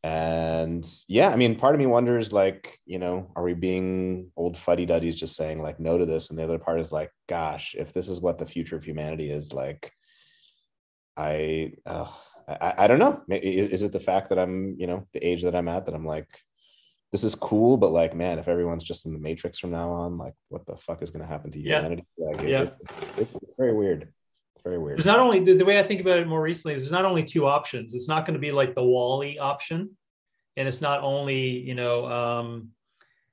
and 0.05 0.87
yeah 1.09 1.31
i 1.31 1.37
mean 1.37 1.57
part 1.57 1.75
of 1.75 1.79
me 1.79 1.87
wonders 1.87 2.31
like 2.31 2.79
you 2.85 2.99
know 2.99 3.31
are 3.35 3.43
we 3.43 3.55
being 3.55 4.31
old 4.37 4.55
fuddy 4.55 4.85
duddies 4.85 5.15
just 5.15 5.35
saying 5.35 5.63
like 5.63 5.81
no 5.81 5.97
to 5.97 6.05
this 6.05 6.29
and 6.29 6.39
the 6.39 6.45
other 6.45 6.59
part 6.59 6.79
is 6.79 6.93
like 6.93 7.11
gosh 7.27 7.75
if 7.79 7.95
this 7.95 8.07
is 8.07 8.21
what 8.21 8.37
the 8.37 8.45
future 8.45 8.77
of 8.77 8.85
humanity 8.85 9.31
is 9.31 9.55
like 9.55 9.91
i 11.17 11.73
uh, 11.87 12.07
I, 12.47 12.75
I 12.77 12.87
don't 12.87 12.99
know 12.99 13.23
is 13.31 13.83
it 13.83 13.93
the 13.93 13.99
fact 13.99 14.29
that 14.29 14.39
i'm 14.39 14.77
you 14.79 14.87
know 14.87 15.07
the 15.15 15.27
age 15.27 15.43
that 15.45 15.57
i'm 15.57 15.69
at 15.69 15.87
that 15.87 15.95
i'm 15.95 16.05
like 16.05 16.29
this 17.11 17.25
is 17.25 17.35
cool 17.35 17.79
but 17.79 17.91
like 17.91 18.15
man 18.15 18.39
if 18.39 18.47
everyone's 18.47 18.85
just 18.85 19.07
in 19.07 19.15
the 19.15 19.19
matrix 19.19 19.59
from 19.59 19.71
now 19.71 19.91
on 19.91 20.19
like 20.19 20.35
what 20.51 20.67
the 20.67 20.77
fuck 20.77 21.01
is 21.03 21.13
going 21.13 21.23
to 21.23 21.29
happen 21.29 21.51
to 21.51 21.59
humanity 21.59 22.05
yeah. 22.19 22.27
like 22.27 22.43
it, 22.43 22.49
yeah. 22.51 22.63
It, 22.63 22.77
it, 23.17 23.29
it's 23.43 23.55
very 23.57 23.73
weird 23.73 24.13
very 24.65 24.79
weird. 24.79 24.99
There's 24.99 25.07
not 25.07 25.21
only 25.21 25.41
the, 25.41 25.55
the, 25.55 25.65
way 25.65 25.79
I 25.79 25.83
think 25.83 26.01
about 26.01 26.19
it 26.19 26.27
more 26.27 26.43
recently 26.43 26.75
is 26.75 26.83
there's 26.83 26.93
not 26.93 27.05
only 27.05 27.23
two 27.23 27.47
options. 27.47 27.95
It's 27.95 28.09
not 28.09 28.27
going 28.27 28.35
to 28.35 28.41
be 28.41 28.51
like 28.51 28.75
the 28.75 28.83
WALL-E 28.83 29.39
option, 29.39 29.91
and 30.57 30.67
it's 30.67 30.81
not 30.81 31.03
only 31.03 31.41
you 31.41 31.75
know 31.75 32.07
um, 32.07 32.71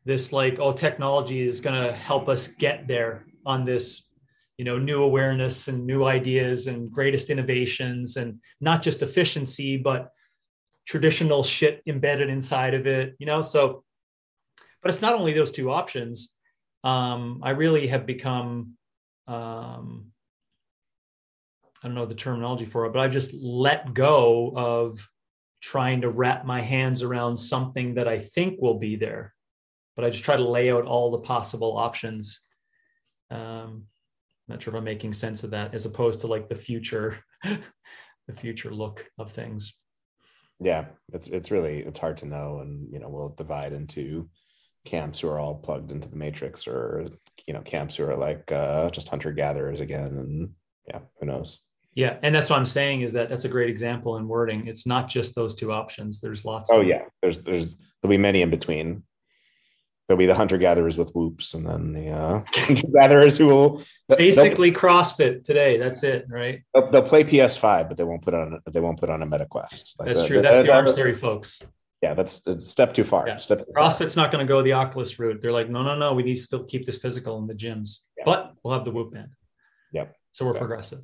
this 0.05 0.34
like 0.34 0.59
oh 0.59 0.73
technology 0.73 1.41
is 1.41 1.61
going 1.61 1.82
to 1.82 1.93
help 1.93 2.27
us 2.27 2.49
get 2.49 2.88
there 2.88 3.25
on 3.45 3.65
this 3.65 4.09
you 4.57 4.65
know 4.65 4.77
new 4.77 5.03
awareness 5.03 5.67
and 5.67 5.86
new 5.86 6.03
ideas 6.03 6.67
and 6.67 6.91
greatest 6.91 7.29
innovations 7.29 8.17
and 8.17 8.39
not 8.59 8.82
just 8.82 9.01
efficiency 9.01 9.77
but 9.77 10.11
traditional 10.86 11.41
shit 11.41 11.82
embedded 11.88 12.29
inside 12.29 12.73
of 12.73 12.86
it 12.86 13.15
you 13.17 13.25
know 13.25 13.41
so 13.41 13.84
but 14.82 14.89
it's 14.89 15.01
not 15.01 15.15
only 15.15 15.34
those 15.34 15.51
two 15.51 15.71
options 15.71 16.36
um, 16.84 17.39
i 17.43 17.51
really 17.51 17.88
have 17.88 18.05
become 18.05 18.73
um, 19.27 20.11
I 21.84 21.88
don't 21.88 21.95
know 21.95 22.05
the 22.05 22.15
terminology 22.15 22.65
for 22.65 22.86
it, 22.86 22.93
but 22.93 22.99
I've 22.99 23.11
just 23.11 23.34
let 23.34 23.93
go 23.93 24.53
of 24.55 25.07
trying 25.61 26.01
to 26.01 26.09
wrap 26.09 26.45
my 26.45 26.61
hands 26.61 27.01
around 27.01 27.38
something 27.38 27.95
that 27.95 28.07
I 28.07 28.19
think 28.19 28.61
will 28.61 28.79
be 28.79 28.95
there. 28.95 29.34
But 29.95 30.05
I 30.05 30.09
just 30.09 30.23
try 30.23 30.36
to 30.36 30.43
lay 30.43 30.71
out 30.71 30.86
all 30.86 31.11
the 31.11 31.19
possible 31.19 31.77
options. 31.77 32.39
Um, 33.29 33.86
not 34.47 34.61
sure 34.61 34.73
if 34.73 34.77
I'm 34.77 34.84
making 34.84 35.13
sense 35.13 35.43
of 35.43 35.51
that, 35.51 35.73
as 35.73 35.86
opposed 35.86 36.21
to 36.21 36.27
like 36.27 36.49
the 36.49 36.55
future, 36.55 37.17
the 37.43 38.36
future 38.36 38.71
look 38.71 39.05
of 39.17 39.32
things. 39.32 39.73
Yeah, 40.59 40.86
it's 41.11 41.27
it's 41.27 41.49
really 41.49 41.79
it's 41.79 41.99
hard 41.99 42.17
to 42.17 42.27
know, 42.27 42.59
and 42.59 42.91
you 42.91 42.99
know 42.99 43.09
we'll 43.09 43.29
divide 43.29 43.73
into 43.73 44.29
camps 44.86 45.19
who 45.19 45.27
are 45.29 45.39
all 45.39 45.55
plugged 45.55 45.91
into 45.91 46.09
the 46.09 46.15
matrix, 46.15 46.67
or 46.67 47.07
you 47.47 47.53
know 47.53 47.61
camps 47.61 47.95
who 47.95 48.05
are 48.05 48.15
like 48.15 48.51
uh, 48.51 48.89
just 48.91 49.09
hunter 49.09 49.32
gatherers 49.32 49.79
again, 49.79 50.17
and 50.17 50.51
yeah, 50.88 50.99
who 51.19 51.25
knows. 51.25 51.59
Yeah, 51.93 52.17
and 52.23 52.33
that's 52.33 52.49
what 52.49 52.57
I'm 52.57 52.65
saying 52.65 53.01
is 53.01 53.11
that 53.13 53.29
that's 53.29 53.43
a 53.43 53.49
great 53.49 53.69
example 53.69 54.17
in 54.17 54.27
wording. 54.27 54.65
It's 54.67 54.85
not 54.85 55.09
just 55.09 55.35
those 55.35 55.55
two 55.55 55.73
options. 55.73 56.21
There's 56.21 56.45
lots. 56.45 56.69
Oh 56.71 56.81
yeah, 56.81 57.03
there's 57.21 57.41
there's 57.41 57.75
there'll 58.01 58.11
be 58.11 58.17
many 58.17 58.41
in 58.41 58.49
between. 58.49 59.03
There'll 60.07 60.17
be 60.17 60.25
the 60.25 60.35
hunter 60.35 60.57
gatherers 60.57 60.97
with 60.97 61.11
whoops, 61.11 61.53
and 61.53 61.67
then 61.67 61.93
the 61.93 62.09
uh, 62.09 62.43
hunter 62.53 62.87
gatherers 62.93 63.37
who 63.37 63.47
will 63.47 63.83
basically 64.07 64.71
CrossFit 64.71 65.43
today. 65.43 65.77
That's 65.77 66.03
it, 66.03 66.25
right? 66.29 66.61
They'll, 66.73 66.89
they'll, 66.89 67.01
play 67.01 67.23
PS5, 67.23 67.89
but 67.89 67.97
they 67.97 68.03
won't 68.03 68.21
put 68.21 68.33
on 68.33 68.61
they 68.69 68.79
won't 68.79 68.99
put 68.99 69.09
on 69.09 69.21
a 69.21 69.25
Meta 69.25 69.45
Quest. 69.45 69.95
Like 69.99 70.07
that's 70.07 70.21
the, 70.21 70.27
true. 70.27 70.37
The, 70.37 70.43
that's 70.43 70.57
the, 70.57 70.63
the 70.63 70.73
Arms 70.73 70.93
Theory 70.93 71.15
folks. 71.15 71.61
Yeah, 72.01 72.13
that's 72.13 72.47
a 72.47 72.59
step 72.59 72.93
too 72.93 73.03
far. 73.03 73.27
Yeah. 73.27 73.37
Step 73.37 73.59
too 73.59 73.71
CrossFit's 73.75 74.15
far. 74.15 74.23
not 74.23 74.31
going 74.31 74.45
to 74.45 74.49
go 74.49 74.61
the 74.63 74.73
Oculus 74.73 75.19
route. 75.19 75.39
They're 75.39 75.51
like, 75.51 75.69
no, 75.69 75.83
no, 75.83 75.95
no. 75.95 76.13
We 76.13 76.23
need 76.23 76.35
to 76.35 76.41
still 76.41 76.63
keep 76.63 76.85
this 76.85 76.97
physical 76.97 77.37
in 77.37 77.45
the 77.45 77.53
gyms, 77.53 77.99
yeah. 78.17 78.23
but 78.25 78.53
we'll 78.63 78.73
have 78.73 78.85
the 78.85 78.91
Whoop 78.91 79.13
band. 79.13 79.29
Yep. 79.91 80.15
So 80.31 80.45
we're 80.45 80.55
progressive. 80.55 81.01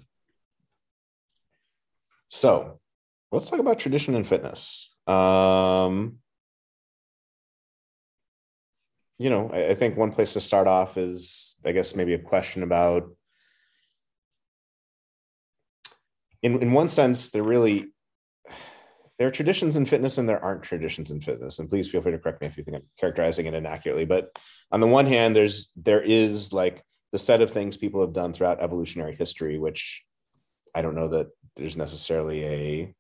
So 2.28 2.80
let's 3.32 3.50
talk 3.50 3.60
about 3.60 3.80
tradition 3.80 4.16
and 4.16 4.28
fitness. 4.28 4.90
Um, 5.08 6.18
you 9.18 9.30
know, 9.30 9.50
I, 9.52 9.70
I, 9.70 9.76
think 9.76 9.98
one 9.98 10.12
place 10.12 10.34
to 10.34 10.42
start 10.42 10.68
off 10.68 10.98
is, 10.98 11.56
I 11.66 11.72
guess, 11.72 11.96
maybe 11.96 12.14
a 12.14 12.20
question 12.20 12.62
about. 12.64 13.10
In 16.44 16.62
in 16.62 16.72
one 16.72 16.88
sense, 16.88 17.32
there 17.32 17.44
really 17.44 17.88
there 19.18 19.28
are 19.28 19.32
traditions 19.32 19.78
in 19.78 19.86
fitness 19.86 20.20
and 20.20 20.30
there 20.30 20.44
aren't 20.44 20.62
traditions 20.62 21.10
in 21.10 21.22
fitness. 21.22 21.58
And 21.58 21.68
please 21.68 21.90
feel 21.90 22.02
free 22.02 22.12
to 22.12 22.20
correct 22.20 22.42
me 22.42 22.48
if 22.48 22.58
you 22.58 22.64
think 22.64 22.78
I'm 22.78 22.84
characterizing 23.00 23.48
it 23.48 23.56
inaccurately. 23.56 24.06
But 24.06 24.38
on 24.72 24.80
the 24.80 24.88
one 24.88 25.08
hand, 25.08 25.36
there's 25.36 25.72
there 25.76 26.02
is 26.02 26.54
like 26.54 26.84
the 27.12 27.18
set 27.18 27.42
of 27.42 27.52
things 27.52 27.78
people 27.78 28.02
have 28.02 28.14
done 28.14 28.34
throughout 28.34 28.62
evolutionary 28.62 29.16
history, 29.16 29.58
which 29.58 30.04
I 30.76 30.82
don't 30.82 30.96
know 30.96 31.08
that 31.08 31.28
there's 31.58 31.78
necessarily 31.78 32.46
a 32.46 32.96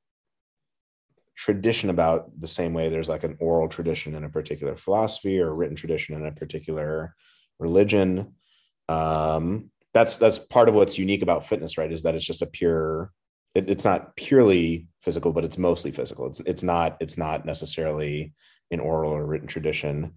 tradition 1.35 1.91
about 1.91 2.29
the 2.39 2.47
same 2.47 2.73
way 2.73 2.89
there's 2.89 3.09
like 3.09 3.23
an 3.23 3.37
oral 3.39 3.69
tradition 3.69 4.15
in 4.15 4.23
a 4.23 4.29
particular 4.29 4.75
philosophy 4.75 5.39
or 5.39 5.49
a 5.49 5.53
written 5.53 5.75
tradition 5.75 6.15
in 6.15 6.25
a 6.25 6.31
particular 6.31 7.15
religion. 7.59 8.33
Um, 8.89 9.69
that's 9.93 10.17
that's 10.17 10.39
part 10.39 10.67
of 10.67 10.75
what's 10.75 10.97
unique 10.97 11.21
about 11.21 11.47
fitness, 11.47 11.77
right? 11.77 11.91
Is 11.91 12.03
that 12.03 12.15
it's 12.15 12.25
just 12.25 12.41
a 12.41 12.47
pure. 12.47 13.11
It, 13.55 13.69
it's 13.69 13.85
not 13.85 14.15
purely 14.15 14.87
physical, 15.01 15.31
but 15.31 15.43
it's 15.43 15.57
mostly 15.57 15.91
physical. 15.91 16.27
It's 16.27 16.41
it's 16.41 16.63
not 16.63 16.97
it's 16.99 17.17
not 17.17 17.45
necessarily 17.45 18.33
an 18.71 18.79
oral 18.79 19.11
or 19.11 19.25
written 19.25 19.47
tradition. 19.47 20.13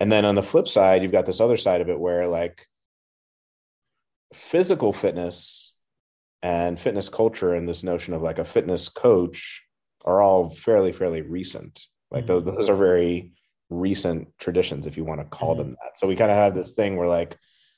And 0.00 0.12
then 0.12 0.24
on 0.24 0.34
the 0.34 0.42
flip 0.42 0.68
side, 0.68 1.02
you've 1.02 1.12
got 1.12 1.26
this 1.26 1.40
other 1.40 1.56
side 1.56 1.80
of 1.80 1.88
it 1.88 1.98
where 1.98 2.26
like 2.26 2.66
physical 4.32 4.92
fitness 4.92 5.72
and 6.42 6.78
fitness 6.78 7.08
culture 7.08 7.54
and 7.54 7.68
this 7.68 7.82
notion 7.82 8.14
of 8.14 8.22
like 8.22 8.38
a 8.38 8.44
fitness 8.44 8.88
coach 8.88 9.62
are 10.04 10.22
all 10.22 10.50
fairly 10.50 10.92
fairly 10.92 11.22
recent. 11.22 11.84
Like 12.10 12.26
mm-hmm. 12.26 12.44
those, 12.44 12.56
those 12.56 12.68
are 12.68 12.76
very 12.76 13.32
recent 13.70 14.28
traditions 14.38 14.86
if 14.86 14.96
you 14.96 15.04
want 15.04 15.20
to 15.20 15.26
call 15.26 15.54
mm-hmm. 15.54 15.62
them 15.62 15.76
that. 15.82 15.98
So 15.98 16.06
we 16.06 16.16
kind 16.16 16.30
of 16.30 16.36
have 16.36 16.54
this 16.54 16.74
thing 16.74 16.96
where 16.96 17.08
like 17.08 17.36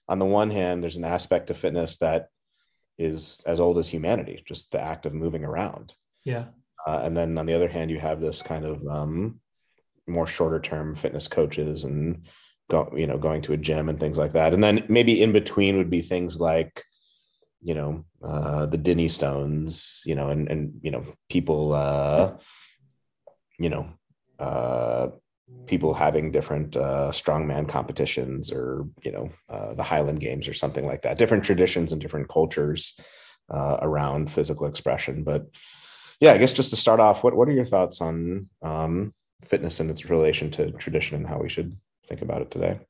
on 0.09 0.19
the 0.19 0.27
one 0.27 0.51
hand 0.51 0.83
there's 0.83 0.97
an 0.97 1.05
aspect 1.05 1.51
of 1.51 1.59
fitness 1.59 1.99
that 1.99 2.29
is 2.99 3.41
as 3.47 3.61
old 3.61 3.79
as 3.79 3.89
humanity 3.89 4.43
just 4.47 4.73
the 4.73 4.81
act 4.81 5.07
of 5.07 5.15
moving 5.15 5.45
around. 5.45 5.95
Yeah. 6.25 6.47
Uh, 6.87 7.01
and 7.05 7.17
then 7.17 7.37
on 7.39 7.47
the 7.47 7.55
other 7.55 7.69
hand 7.69 7.91
you 7.91 7.99
have 7.99 8.21
this 8.21 8.43
kind 8.43 8.65
of 8.65 8.87
um, 8.87 9.41
more 10.07 10.27
shorter 10.27 10.61
term 10.61 10.95
fitness 10.95 11.29
coaches 11.29 11.85
and 11.85 12.27
go, 12.69 12.93
you 12.97 13.07
know 13.07 13.19
going 13.19 13.43
to 13.43 13.55
a 13.55 13.57
gym 13.57 13.89
and 13.89 13.99
things 13.99 14.19
like 14.19 14.33
that. 14.33 14.53
And 14.53 14.63
then 14.63 14.85
maybe 14.89 15.23
in 15.23 15.33
between 15.33 15.79
would 15.79 15.91
be 15.91 16.03
things 16.03 16.39
like 16.39 16.85
you 17.63 17.75
know 17.75 18.05
uh, 18.23 18.67
the 18.67 18.79
Dinnie 18.79 19.09
Stones, 19.09 20.03
you 20.07 20.15
know, 20.15 20.31
and 20.31 20.49
and 20.49 20.81
you 20.83 20.91
know 20.91 21.05
people, 21.29 21.75
uh, 21.75 22.33
you 23.59 23.69
know, 23.69 23.89
uh, 24.39 25.09
people 25.67 25.95
having 25.95 26.33
different 26.33 26.77
uh, 26.77 27.11
strongman 27.11 27.69
competitions, 27.69 28.51
or 28.51 28.87
you 29.03 29.13
know, 29.13 29.31
uh, 29.49 29.75
the 29.75 29.83
Highland 29.83 30.21
Games 30.21 30.49
or 30.49 30.55
something 30.55 30.87
like 30.87 31.03
that. 31.03 31.19
Different 31.19 31.45
traditions 31.45 31.93
and 31.93 32.01
different 32.01 32.29
cultures 32.29 32.99
uh, 33.51 33.79
around 33.83 34.31
physical 34.31 34.67
expression. 34.67 35.23
But 35.25 35.47
yeah, 36.21 36.33
I 36.33 36.39
guess 36.39 36.53
just 36.53 36.71
to 36.71 36.77
start 36.77 37.01
off, 37.01 37.23
what 37.23 37.35
what 37.35 37.49
are 37.49 37.53
your 37.53 37.65
thoughts 37.65 38.01
on 38.01 38.49
um, 38.63 39.15
fitness 39.43 39.81
and 39.81 39.91
its 39.91 40.09
relation 40.09 40.51
to 40.53 40.71
tradition 40.73 41.17
and 41.17 41.27
how 41.27 41.39
we 41.39 41.49
should 41.49 41.77
think 42.07 42.23
about 42.23 42.43
it 42.43 42.51
today? 42.51 42.81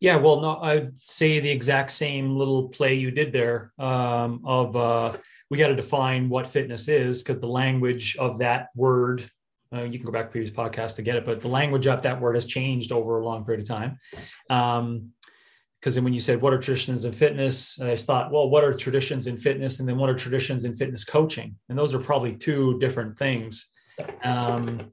Yeah, 0.00 0.16
well, 0.16 0.40
no, 0.40 0.58
I'd 0.60 0.96
say 0.96 1.40
the 1.40 1.50
exact 1.50 1.92
same 1.92 2.34
little 2.34 2.68
play 2.68 2.94
you 2.94 3.10
did 3.10 3.32
there 3.32 3.72
um, 3.78 4.40
of 4.46 4.74
uh, 4.74 5.16
we 5.50 5.58
got 5.58 5.68
to 5.68 5.76
define 5.76 6.30
what 6.30 6.46
fitness 6.46 6.88
is 6.88 7.22
because 7.22 7.40
the 7.40 7.46
language 7.46 8.16
of 8.16 8.38
that 8.38 8.68
word, 8.74 9.30
uh, 9.74 9.82
you 9.82 9.98
can 9.98 10.06
go 10.06 10.12
back 10.12 10.26
to 10.26 10.30
previous 10.30 10.50
podcast 10.50 10.96
to 10.96 11.02
get 11.02 11.16
it, 11.16 11.26
but 11.26 11.42
the 11.42 11.48
language 11.48 11.86
of 11.86 12.02
that 12.02 12.18
word 12.18 12.34
has 12.34 12.46
changed 12.46 12.92
over 12.92 13.20
a 13.20 13.24
long 13.24 13.44
period 13.44 13.60
of 13.60 13.68
time. 13.68 13.98
Um, 14.48 15.10
because 15.80 15.94
then 15.94 16.04
when 16.04 16.12
you 16.12 16.20
said 16.20 16.42
what 16.42 16.52
are 16.52 16.58
traditions 16.58 17.06
in 17.06 17.12
fitness, 17.12 17.80
I 17.80 17.96
thought, 17.96 18.30
well, 18.30 18.50
what 18.50 18.64
are 18.64 18.74
traditions 18.74 19.26
in 19.26 19.38
fitness, 19.38 19.80
and 19.80 19.88
then 19.88 19.96
what 19.96 20.10
are 20.10 20.14
traditions 20.14 20.66
in 20.66 20.74
fitness 20.74 21.04
coaching, 21.04 21.56
and 21.70 21.78
those 21.78 21.94
are 21.94 21.98
probably 21.98 22.34
two 22.36 22.78
different 22.80 23.18
things. 23.18 23.70
Um, 24.22 24.92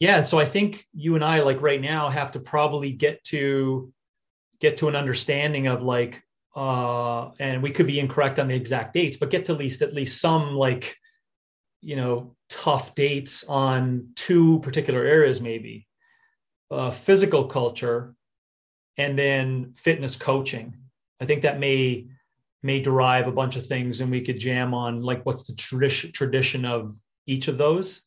yeah, 0.00 0.22
so 0.22 0.40
I 0.40 0.44
think 0.44 0.84
you 0.92 1.14
and 1.14 1.24
I, 1.24 1.40
like 1.42 1.62
right 1.62 1.80
now, 1.80 2.08
have 2.08 2.32
to 2.32 2.40
probably 2.40 2.90
get 2.90 3.22
to 3.26 3.92
get 4.60 4.76
to 4.78 4.88
an 4.88 4.96
understanding 4.96 5.66
of 5.66 5.82
like, 5.82 6.22
uh, 6.56 7.30
and 7.38 7.62
we 7.62 7.70
could 7.70 7.86
be 7.86 8.00
incorrect 8.00 8.38
on 8.38 8.48
the 8.48 8.54
exact 8.54 8.94
dates, 8.94 9.16
but 9.16 9.30
get 9.30 9.46
to 9.46 9.52
at 9.52 9.58
least 9.58 9.82
at 9.82 9.94
least 9.94 10.20
some 10.20 10.54
like, 10.54 10.96
you 11.80 11.96
know, 11.96 12.34
tough 12.48 12.94
dates 12.94 13.44
on 13.44 14.08
two 14.16 14.58
particular 14.60 15.04
areas, 15.04 15.40
maybe 15.40 15.86
uh, 16.70 16.90
physical 16.90 17.44
culture 17.46 18.14
and 18.96 19.18
then 19.18 19.72
fitness 19.74 20.16
coaching. 20.16 20.74
I 21.20 21.24
think 21.24 21.42
that 21.42 21.60
may 21.60 22.06
may 22.62 22.80
derive 22.80 23.28
a 23.28 23.32
bunch 23.32 23.56
of 23.56 23.66
things, 23.66 24.00
and 24.00 24.10
we 24.10 24.20
could 24.20 24.38
jam 24.38 24.74
on 24.74 25.02
like 25.02 25.24
what's 25.24 25.44
the 25.44 25.54
tradition 25.54 26.12
tradition 26.12 26.64
of 26.64 26.94
each 27.26 27.48
of 27.48 27.58
those. 27.58 28.02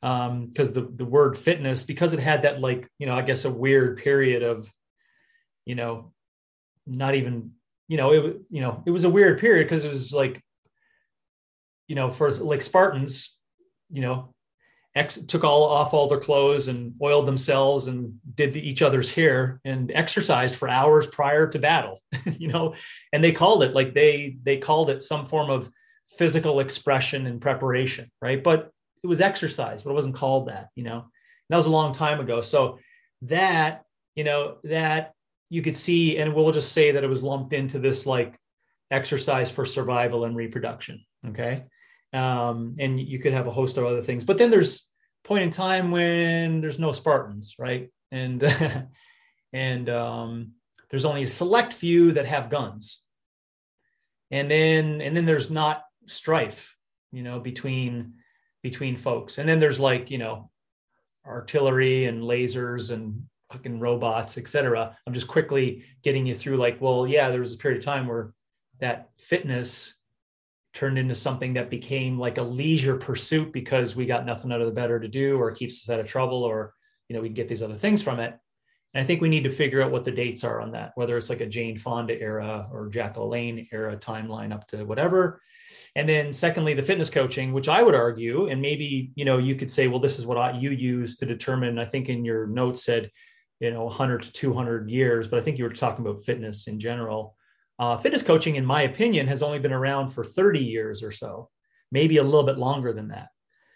Because 0.00 0.68
um, 0.68 0.74
the 0.74 0.92
the 0.96 1.04
word 1.04 1.38
fitness, 1.38 1.84
because 1.84 2.12
it 2.12 2.20
had 2.20 2.42
that 2.42 2.60
like 2.60 2.88
you 2.98 3.06
know 3.06 3.14
I 3.14 3.22
guess 3.22 3.44
a 3.44 3.52
weird 3.52 3.98
period 3.98 4.42
of, 4.42 4.70
you 5.64 5.74
know, 5.74 6.12
not 6.86 7.14
even 7.14 7.52
you 7.88 7.96
know 7.96 8.12
it 8.12 8.40
you 8.50 8.60
know 8.60 8.82
it 8.86 8.90
was 8.90 9.04
a 9.04 9.10
weird 9.10 9.38
period 9.38 9.64
because 9.64 9.84
it 9.84 9.88
was 9.88 10.12
like, 10.12 10.40
you 11.88 11.94
know, 11.94 12.10
for 12.10 12.30
like 12.30 12.62
Spartans, 12.62 13.38
you 13.90 14.02
know, 14.02 14.32
ex- 14.94 15.22
took 15.26 15.44
all 15.44 15.64
off 15.64 15.94
all 15.94 16.08
their 16.08 16.20
clothes 16.20 16.68
and 16.68 16.94
oiled 17.02 17.26
themselves 17.26 17.86
and 17.86 18.18
did 18.34 18.52
the, 18.52 18.68
each 18.68 18.82
other's 18.82 19.10
hair 19.10 19.60
and 19.64 19.90
exercised 19.94 20.54
for 20.54 20.68
hours 20.68 21.06
prior 21.06 21.46
to 21.48 21.58
battle 21.58 22.00
you 22.38 22.48
know? 22.48 22.74
And 23.12 23.22
they 23.22 23.32
called 23.32 23.62
it 23.62 23.74
like 23.74 23.94
they 23.94 24.36
they 24.42 24.58
called 24.58 24.90
it 24.90 25.02
some 25.02 25.26
form 25.26 25.50
of 25.50 25.70
physical 26.18 26.60
expression 26.60 27.26
and 27.26 27.40
preparation 27.40 28.10
right? 28.20 28.42
But 28.42 28.70
it 29.02 29.06
was 29.06 29.20
exercise 29.20 29.82
but 29.82 29.90
it 29.90 29.94
wasn't 29.94 30.14
called 30.14 30.48
that 30.48 30.68
you 30.74 30.84
know? 30.84 30.98
And 30.98 31.50
that 31.50 31.56
was 31.56 31.66
a 31.66 31.70
long 31.70 31.92
time 31.92 32.20
ago. 32.20 32.40
So 32.40 32.78
that 33.22 33.84
you 34.16 34.24
know 34.24 34.58
that 34.64 35.12
you 35.52 35.62
could 35.62 35.76
see 35.76 36.18
and 36.18 36.34
we'll 36.34 36.50
just 36.52 36.72
say 36.72 36.92
that 36.92 37.04
it 37.04 37.10
was 37.10 37.22
lumped 37.22 37.52
into 37.52 37.78
this 37.78 38.06
like 38.06 38.38
exercise 38.90 39.50
for 39.50 39.64
survival 39.64 40.24
and 40.24 40.36
reproduction 40.36 41.04
okay 41.28 41.64
um, 42.12 42.76
and 42.78 43.00
you 43.00 43.18
could 43.18 43.32
have 43.32 43.46
a 43.46 43.52
host 43.52 43.78
of 43.78 43.84
other 43.84 44.02
things. 44.02 44.24
But 44.24 44.38
then 44.38 44.50
there's 44.50 44.88
point 45.24 45.44
in 45.44 45.50
time 45.50 45.90
when 45.90 46.60
there's 46.60 46.78
no 46.78 46.92
Spartans, 46.92 47.54
right? 47.58 47.90
And 48.10 48.42
and 49.52 49.88
um, 49.88 50.52
there's 50.90 51.04
only 51.04 51.22
a 51.22 51.28
select 51.28 51.72
few 51.72 52.12
that 52.12 52.26
have 52.26 52.50
guns, 52.50 53.02
and 54.30 54.50
then 54.50 55.00
and 55.00 55.16
then 55.16 55.24
there's 55.24 55.50
not 55.50 55.84
strife, 56.06 56.76
you 57.12 57.22
know, 57.22 57.40
between 57.40 58.14
between 58.62 58.96
folks. 58.96 59.38
And 59.38 59.48
then 59.48 59.58
there's 59.58 59.80
like 59.80 60.10
you 60.10 60.18
know 60.18 60.50
artillery 61.26 62.04
and 62.06 62.22
lasers 62.22 62.90
and 62.90 63.24
fucking 63.52 63.80
robots, 63.80 64.38
etc. 64.38 64.96
I'm 65.06 65.14
just 65.14 65.28
quickly 65.28 65.84
getting 66.02 66.26
you 66.26 66.34
through 66.34 66.56
like, 66.56 66.80
well, 66.80 67.06
yeah, 67.06 67.30
there 67.30 67.40
was 67.40 67.54
a 67.54 67.58
period 67.58 67.78
of 67.78 67.84
time 67.84 68.06
where 68.06 68.32
that 68.80 69.10
fitness 69.18 69.98
turned 70.74 70.98
into 70.98 71.14
something 71.14 71.54
that 71.54 71.70
became 71.70 72.18
like 72.18 72.38
a 72.38 72.42
leisure 72.42 72.96
pursuit 72.96 73.52
because 73.52 73.94
we 73.94 74.06
got 74.06 74.26
nothing 74.26 74.52
out 74.52 74.60
of 74.60 74.66
the 74.66 74.72
better 74.72 74.98
to 74.98 75.08
do 75.08 75.38
or 75.38 75.50
keeps 75.50 75.82
us 75.82 75.92
out 75.92 76.00
of 76.00 76.06
trouble 76.06 76.42
or 76.42 76.74
you 77.08 77.14
know 77.14 77.20
we 77.20 77.28
can 77.28 77.34
get 77.34 77.48
these 77.48 77.62
other 77.62 77.74
things 77.74 78.02
from 78.02 78.18
it 78.18 78.38
and 78.94 79.02
i 79.02 79.06
think 79.06 79.20
we 79.20 79.28
need 79.28 79.44
to 79.44 79.50
figure 79.50 79.82
out 79.82 79.92
what 79.92 80.04
the 80.04 80.10
dates 80.10 80.44
are 80.44 80.60
on 80.60 80.72
that 80.72 80.92
whether 80.94 81.16
it's 81.16 81.28
like 81.28 81.42
a 81.42 81.46
jane 81.46 81.76
fonda 81.76 82.18
era 82.18 82.66
or 82.72 82.88
jack 82.88 83.16
lalanne 83.16 83.68
era 83.70 83.96
timeline 83.96 84.52
up 84.52 84.66
to 84.66 84.84
whatever 84.84 85.42
and 85.94 86.08
then 86.08 86.32
secondly 86.32 86.72
the 86.72 86.82
fitness 86.82 87.10
coaching 87.10 87.52
which 87.52 87.68
i 87.68 87.82
would 87.82 87.94
argue 87.94 88.48
and 88.48 88.62
maybe 88.62 89.12
you 89.14 89.26
know 89.26 89.36
you 89.36 89.54
could 89.54 89.70
say 89.70 89.88
well 89.88 90.00
this 90.00 90.18
is 90.18 90.26
what 90.26 90.38
I, 90.38 90.52
you 90.52 90.70
use 90.70 91.16
to 91.18 91.26
determine 91.26 91.78
i 91.78 91.84
think 91.84 92.08
in 92.08 92.24
your 92.24 92.46
notes 92.46 92.82
said 92.82 93.10
you 93.62 93.70
know 93.70 93.84
100 93.84 94.22
to 94.24 94.32
200 94.32 94.90
years 94.90 95.28
but 95.28 95.38
i 95.38 95.42
think 95.42 95.56
you 95.56 95.64
were 95.64 95.70
talking 95.70 96.04
about 96.04 96.24
fitness 96.24 96.66
in 96.66 96.78
general 96.78 97.36
uh, 97.82 97.96
fitness 97.96 98.22
coaching, 98.22 98.54
in 98.54 98.64
my 98.64 98.82
opinion, 98.82 99.26
has 99.26 99.42
only 99.42 99.58
been 99.58 99.72
around 99.72 100.10
for 100.10 100.24
30 100.24 100.60
years 100.60 101.02
or 101.02 101.10
so, 101.10 101.48
maybe 101.90 102.18
a 102.18 102.22
little 102.22 102.44
bit 102.44 102.56
longer 102.56 102.92
than 102.92 103.08
that. 103.08 103.30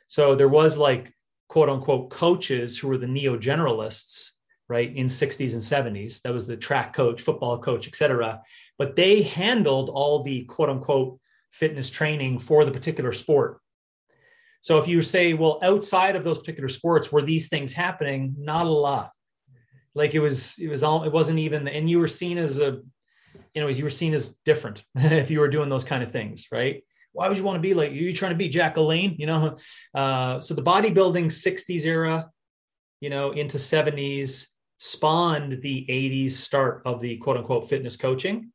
So 0.06 0.36
there 0.36 0.48
was 0.48 0.78
like 0.78 1.12
quote 1.48 1.68
unquote 1.68 2.10
coaches 2.10 2.78
who 2.78 2.86
were 2.86 2.98
the 2.98 3.08
neo 3.08 3.36
generalists, 3.36 4.30
right, 4.68 4.94
in 4.94 5.06
60s 5.06 5.54
and 5.54 5.96
70s. 5.96 6.22
That 6.22 6.32
was 6.32 6.46
the 6.46 6.56
track 6.56 6.94
coach, 6.94 7.22
football 7.22 7.58
coach, 7.58 7.88
etc. 7.88 8.40
But 8.78 8.94
they 8.94 9.22
handled 9.22 9.90
all 9.90 10.22
the 10.22 10.44
quote 10.44 10.68
unquote 10.68 11.18
fitness 11.50 11.90
training 11.90 12.38
for 12.38 12.64
the 12.64 12.70
particular 12.70 13.12
sport. 13.12 13.58
So 14.60 14.78
if 14.78 14.86
you 14.86 15.02
say, 15.02 15.32
well, 15.32 15.58
outside 15.62 16.14
of 16.14 16.22
those 16.22 16.38
particular 16.38 16.68
sports, 16.68 17.10
were 17.10 17.22
these 17.22 17.48
things 17.48 17.72
happening? 17.72 18.36
Not 18.38 18.66
a 18.66 18.70
lot. 18.70 19.10
Like 19.96 20.14
it 20.14 20.20
was, 20.20 20.56
it 20.60 20.68
was 20.68 20.84
all, 20.84 21.02
it 21.02 21.12
wasn't 21.12 21.40
even, 21.40 21.66
and 21.66 21.90
you 21.90 21.98
were 21.98 22.06
seen 22.06 22.38
as 22.38 22.60
a 22.60 22.80
you 23.56 23.62
know, 23.62 23.68
as 23.68 23.78
you 23.78 23.84
were 23.84 23.90
seen 23.90 24.12
as 24.12 24.34
different 24.44 24.84
if 24.94 25.30
you 25.30 25.40
were 25.40 25.48
doing 25.48 25.70
those 25.70 25.84
kind 25.84 26.02
of 26.02 26.12
things, 26.12 26.48
right? 26.52 26.84
Why 27.12 27.28
would 27.28 27.38
you 27.38 27.44
want 27.44 27.56
to 27.56 27.62
be 27.62 27.72
like 27.72 27.92
you? 27.92 28.12
Trying 28.12 28.32
to 28.32 28.36
be 28.36 28.50
Jack 28.50 28.76
LaLanne, 28.76 29.18
you 29.18 29.26
know? 29.26 29.56
Uh, 29.94 30.40
so 30.42 30.52
the 30.52 30.62
bodybuilding 30.62 31.26
'60s 31.26 31.86
era, 31.86 32.30
you 33.00 33.08
know, 33.08 33.30
into 33.30 33.56
'70s 33.56 34.48
spawned 34.76 35.62
the 35.62 35.86
'80s 35.88 36.32
start 36.32 36.82
of 36.84 37.00
the 37.00 37.16
quote 37.16 37.38
unquote 37.38 37.66
fitness 37.66 37.96
coaching. 37.96 38.52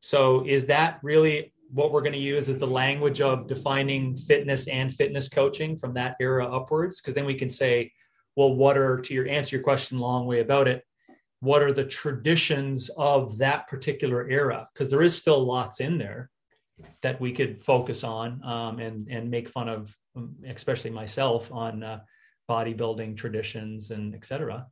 So 0.00 0.44
is 0.46 0.64
that 0.66 0.98
really 1.02 1.52
what 1.70 1.92
we're 1.92 2.00
going 2.00 2.14
to 2.14 2.18
use 2.18 2.48
as 2.48 2.56
the 2.56 2.66
language 2.66 3.20
of 3.20 3.46
defining 3.46 4.16
fitness 4.16 4.66
and 4.68 4.92
fitness 4.94 5.28
coaching 5.28 5.76
from 5.76 5.92
that 5.94 6.16
era 6.20 6.46
upwards? 6.46 7.02
Because 7.02 7.12
then 7.12 7.26
we 7.26 7.34
can 7.34 7.50
say, 7.50 7.92
well, 8.36 8.54
what 8.54 8.78
are 8.78 8.98
to 9.00 9.14
your 9.14 9.28
answer 9.28 9.56
your 9.56 9.62
question 9.62 9.98
long 9.98 10.26
way 10.26 10.40
about 10.40 10.68
it? 10.68 10.84
what 11.42 11.60
are 11.60 11.72
the 11.72 11.84
traditions 11.84 12.88
of 12.96 13.36
that 13.38 13.66
particular 13.66 14.30
era? 14.30 14.64
Because 14.72 14.88
there 14.88 15.02
is 15.02 15.16
still 15.16 15.44
lots 15.44 15.80
in 15.80 15.98
there 15.98 16.30
that 17.02 17.20
we 17.20 17.32
could 17.32 17.64
focus 17.64 18.04
on 18.04 18.42
um, 18.44 18.78
and 18.78 19.08
and 19.08 19.28
make 19.28 19.48
fun 19.48 19.68
of 19.68 19.94
um, 20.16 20.36
especially 20.46 20.90
myself 20.90 21.52
on 21.52 21.82
uh, 21.82 22.00
bodybuilding 22.48 23.16
traditions 23.16 23.90
and 23.90 24.14
etc 24.14 24.66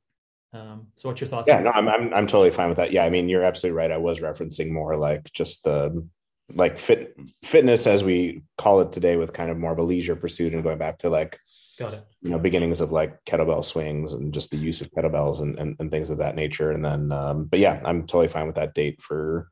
um, 0.52 0.86
so 0.96 1.08
what's 1.08 1.20
your 1.20 1.28
thoughts 1.28 1.46
yeah 1.46 1.60
no 1.60 1.70
I'm, 1.70 1.88
I'm 1.88 2.14
i'm 2.14 2.26
totally 2.26 2.50
fine 2.50 2.68
with 2.68 2.78
that. 2.78 2.90
Yeah 2.90 3.04
i 3.04 3.10
mean 3.10 3.28
you're 3.28 3.44
absolutely 3.44 3.76
right. 3.76 3.92
I 3.92 3.98
was 3.98 4.18
referencing 4.18 4.70
more 4.70 4.96
like 4.96 5.30
just 5.32 5.62
the 5.62 6.04
like 6.52 6.78
fit 6.78 7.16
fitness 7.44 7.86
as 7.86 8.02
we 8.02 8.42
call 8.58 8.80
it 8.80 8.90
today 8.90 9.16
with 9.16 9.32
kind 9.32 9.50
of 9.50 9.58
more 9.58 9.72
of 9.72 9.78
a 9.78 9.84
leisure 9.84 10.16
pursuit 10.16 10.52
and 10.52 10.64
going 10.64 10.78
back 10.78 10.98
to 10.98 11.10
like 11.10 11.38
Got 11.80 11.94
it. 11.94 12.04
You 12.20 12.28
know, 12.28 12.38
beginnings 12.38 12.82
of 12.82 12.92
like 12.92 13.24
kettlebell 13.24 13.64
swings 13.64 14.12
and 14.12 14.34
just 14.34 14.50
the 14.50 14.58
use 14.58 14.82
of 14.82 14.90
kettlebells 14.90 15.40
and, 15.40 15.58
and, 15.58 15.76
and 15.80 15.90
things 15.90 16.10
of 16.10 16.18
that 16.18 16.36
nature. 16.36 16.72
And 16.72 16.84
then, 16.84 17.10
um, 17.10 17.46
but 17.46 17.58
yeah, 17.58 17.80
I'm 17.86 18.02
totally 18.02 18.28
fine 18.28 18.46
with 18.46 18.56
that 18.56 18.74
date 18.74 19.00
for 19.00 19.48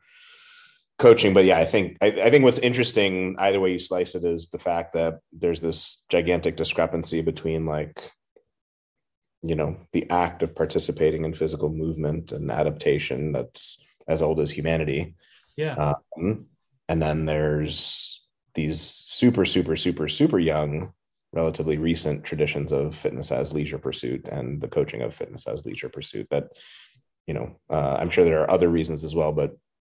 coaching. 0.99 1.33
But 1.33 1.47
yeah, 1.47 1.59
I 1.59 1.65
think, 1.65 1.97
I, 2.03 2.09
I 2.09 2.29
think 2.29 2.45
what's 2.45 2.59
interesting, 2.59 3.37
either 3.39 3.61
way 3.61 3.73
you 3.73 3.79
slice 3.79 4.15
it, 4.15 4.25
is 4.25 4.51
the 4.51 4.59
fact 4.59 4.93
that 4.93 5.21
there's 5.33 5.63
this 5.63 6.05
gigantic 6.11 6.59
discrepancy 6.59 7.23
between 7.23 7.65
like, 7.65 8.13
you 9.43 9.55
know, 9.55 9.79
the 9.93 10.11
act 10.11 10.43
of 10.43 10.55
participating 10.55 11.25
in 11.25 11.33
physical 11.33 11.71
movement 11.71 12.33
and 12.33 12.51
adaptation 12.51 13.33
that's 13.33 13.83
as 14.07 14.21
old 14.21 14.39
as 14.39 14.51
humanity. 14.51 15.15
Yeah. 15.57 15.95
Um, 16.19 16.49
and 16.91 17.01
then 17.01 17.25
there's 17.25 18.21
these 18.55 18.83
super, 18.83 19.47
super, 19.47 19.77
super, 19.77 20.09
super 20.09 20.39
young 20.39 20.93
relatively 21.33 21.79
recent 21.79 22.25
traditions 22.25 22.73
of 22.73 22.95
fitness 22.95 23.31
as 23.31 23.53
leisure 23.53 23.79
pursuit 23.79 24.29
and 24.29 24.61
the 24.61 24.69
coaching 24.69 25.03
of 25.03 25.15
fitness 25.15 25.47
as 25.47 25.65
leisure 25.67 25.89
pursuit 25.89 26.27
that 26.31 26.49
you 27.27 27.35
know 27.35 27.57
uh, 27.71 27.97
i'm 28.01 28.11
sure 28.11 28.25
there 28.25 28.41
are 28.41 28.51
other 28.51 28.69
reasons 28.69 29.05
as 29.05 29.15
well 29.15 29.33
but 29.33 29.57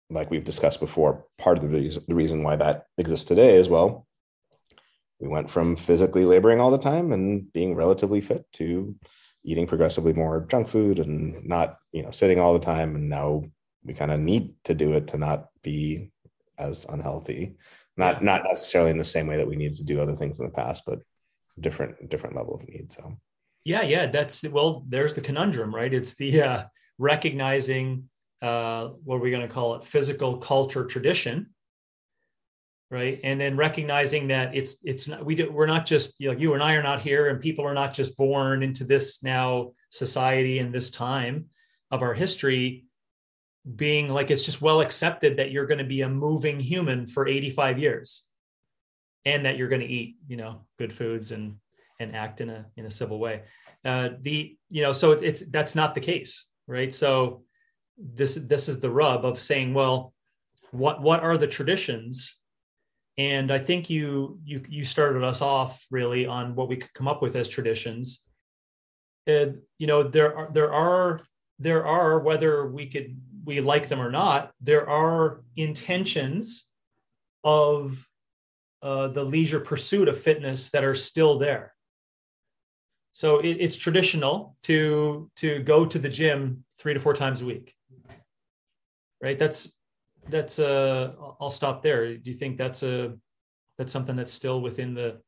like 0.10 0.32
we've 0.32 0.44
discussed 0.44 0.80
before 0.80 1.26
part 1.38 1.60
of 1.60 1.64
the 1.64 1.70
reason, 1.70 2.04
the 2.08 2.16
reason 2.16 2.42
why 2.42 2.56
that 2.56 2.86
exists 2.98 3.26
today 3.26 3.58
as 3.58 3.70
well 3.70 4.08
we 5.20 5.28
went 5.28 5.50
from 5.50 5.76
physically 5.76 6.26
laboring 6.26 6.60
all 6.60 6.72
the 6.72 6.78
time 6.78 7.12
and 7.12 7.52
being 7.52 7.76
relatively 7.76 8.22
fit 8.22 8.46
to 8.54 8.96
eating 9.44 9.68
progressively 9.68 10.14
more 10.14 10.46
junk 10.50 10.68
food 10.68 11.00
and 11.00 11.46
not 11.46 11.78
you 11.92 12.04
know 12.04 12.12
sitting 12.12 12.40
all 12.40 12.54
the 12.54 12.60
time. 12.60 12.96
And 12.96 13.10
now 13.10 13.44
we 13.84 13.94
kind 13.94 14.12
of 14.12 14.20
need 14.20 14.54
to 14.66 14.74
do 14.74 14.94
it 14.94 15.08
to 15.10 15.18
not 15.18 15.48
be 15.62 16.12
as 16.58 16.86
unhealthy. 16.86 17.56
Not 17.98 18.24
not 18.24 18.44
necessarily 18.44 18.92
in 18.92 18.98
the 18.98 19.06
same 19.06 19.28
way 19.28 19.38
that 19.38 19.48
we 19.48 19.58
needed 19.58 19.78
to 19.78 19.84
do 19.84 20.00
other 20.00 20.16
things 20.16 20.40
in 20.40 20.46
the 20.46 20.52
past 20.52 20.84
but 20.86 21.00
different 21.62 22.10
different 22.10 22.36
level 22.36 22.56
of 22.56 22.68
need 22.68 22.92
so. 22.92 23.18
Yeah 23.66 23.82
yeah 23.82 24.08
that's 24.08 24.44
well 24.44 24.86
there's 24.88 25.14
the 25.14 25.22
conundrum 25.22 25.74
right? 25.74 25.94
It's 25.94 26.16
the 26.16 26.42
uh, 26.42 26.64
recognizing 26.98 28.10
uh, 28.42 28.90
what 29.04 29.18
are 29.18 29.22
we 29.22 29.32
going 29.32 29.48
to 29.48 29.54
call 29.54 29.76
it? 29.76 29.86
Physical 29.86 30.38
culture 30.38 30.86
tradition 30.86 31.48
right? 32.92 33.20
And 33.24 33.40
then 33.40 33.56
recognizing 33.56 34.30
that 34.30 34.56
it's 34.56 34.78
it's 34.84 35.08
not 35.08 35.24
we 35.26 35.36
do, 35.36 35.52
we're 35.52 35.68
not 35.68 35.86
just 35.86 36.16
you 36.20 36.32
know 36.32 36.38
you 36.38 36.54
and 36.54 36.64
i 36.64 36.74
are 36.74 36.84
not 36.84 37.02
here 37.02 37.28
and 37.28 37.40
people 37.40 37.66
are 37.66 37.74
not 37.74 37.94
just 37.94 38.18
born 38.18 38.64
into 38.64 38.84
this 38.84 39.24
now 39.24 39.74
society 39.92 40.60
and 40.60 40.74
this 40.74 40.90
time 40.90 41.46
of 41.92 42.02
our 42.02 42.14
history. 42.14 42.86
Being 43.76 44.08
like 44.08 44.32
it's 44.32 44.42
just 44.42 44.62
well 44.62 44.82
accepted 44.82 45.38
that 45.38 45.52
you're 45.52 45.68
going 45.68 45.80
to 45.80 45.84
be 45.84 46.02
a 46.02 46.10
moving 46.10 46.60
human 46.60 47.06
for 47.06 47.28
85 47.28 47.78
years 47.78 48.24
and 49.26 49.46
that 49.46 49.58
you're 49.58 49.70
going 49.70 49.82
to 49.82 49.88
eat 49.88 50.16
you 50.28 50.38
know 50.38 50.62
good 50.78 50.94
foods 50.94 51.32
and 51.32 51.56
and 52.00 52.16
act 52.16 52.42
in 52.42 52.50
a 52.50 52.66
in 52.78 52.86
a 52.86 52.92
civil 52.92 53.20
way. 53.20 53.44
Uh 53.86 54.10
the 54.22 54.58
you 54.70 54.82
know 54.82 54.94
so 54.94 55.12
it's 55.12 55.44
that's 55.50 55.76
not 55.76 55.96
the 55.96 56.02
case 56.02 56.50
right? 56.70 56.94
So 56.94 57.44
this 57.98 58.36
this 58.36 58.70
is 58.70 58.80
the 58.80 58.90
rub 58.90 59.26
of 59.26 59.42
saying 59.42 59.74
well 59.74 60.14
what 60.72 61.02
what 61.02 61.22
are 61.22 61.38
the 61.38 61.48
traditions? 61.48 62.36
And 63.18 63.52
i 63.52 63.58
think 63.58 63.90
you 63.90 64.40
you 64.46 64.62
you 64.70 64.86
started 64.86 65.24
us 65.24 65.42
off 65.42 65.86
really 65.92 66.26
on 66.26 66.56
what 66.56 66.70
we 66.70 66.78
could 66.78 66.94
come 66.94 67.08
up 67.08 67.22
with 67.22 67.36
as 67.36 67.50
traditions. 67.50 68.24
Uh, 69.28 69.48
you 69.78 69.88
know 69.88 70.04
there 70.04 70.36
are 70.38 70.50
there 70.54 70.72
are 70.72 71.22
there 71.58 71.86
are 71.86 72.20
whether 72.20 72.68
we 72.68 72.88
could 72.88 73.20
we 73.44 73.60
like 73.60 73.88
them 73.90 74.00
or 74.00 74.12
not 74.12 74.52
there 74.62 74.88
are 74.88 75.44
intentions 75.56 76.68
of 77.44 78.08
uh, 78.82 79.08
the 79.10 79.24
leisure 79.24 79.60
pursuit 79.60 80.08
of 80.08 80.20
fitness 80.20 80.72
that 80.72 80.84
are 80.84 80.96
still 80.96 81.38
there. 81.38 81.74
So 83.12 83.40
it, 83.40 83.58
it's 83.60 83.76
traditional 83.76 84.56
to 84.64 85.30
to 85.38 85.60
go 85.60 85.86
to 85.86 86.00
the 86.00 86.10
gym 86.10 86.64
three 86.78 86.94
to 86.94 87.00
four 87.00 87.14
times 87.14 87.42
a 87.42 87.46
week 87.46 87.76
right? 89.22 89.38
That's 89.38 89.76
that's 90.28 90.60
uh 90.60 91.14
i'll 91.40 91.50
stop 91.50 91.82
there. 91.82 92.16
Do 92.16 92.30
you 92.30 92.38
think 92.38 92.58
that's 92.58 92.84
a 92.84 93.16
that's 93.78 93.94
something 93.94 94.16
that's 94.16 94.34
still 94.34 94.62
within 94.62 94.94
the 94.94 95.22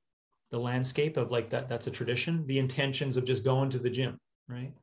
the 0.52 0.60
landscape 0.60 1.18
of 1.18 1.32
like 1.32 1.50
that 1.52 1.70
that's 1.70 1.88
a 1.88 1.92
tradition? 1.92 2.46
The 2.48 2.60
intentions 2.60 3.18
of 3.18 3.26
just 3.26 3.44
going 3.44 3.70
to 3.72 3.80
the 3.80 3.90
gym 3.90 4.20
right? 4.48 4.74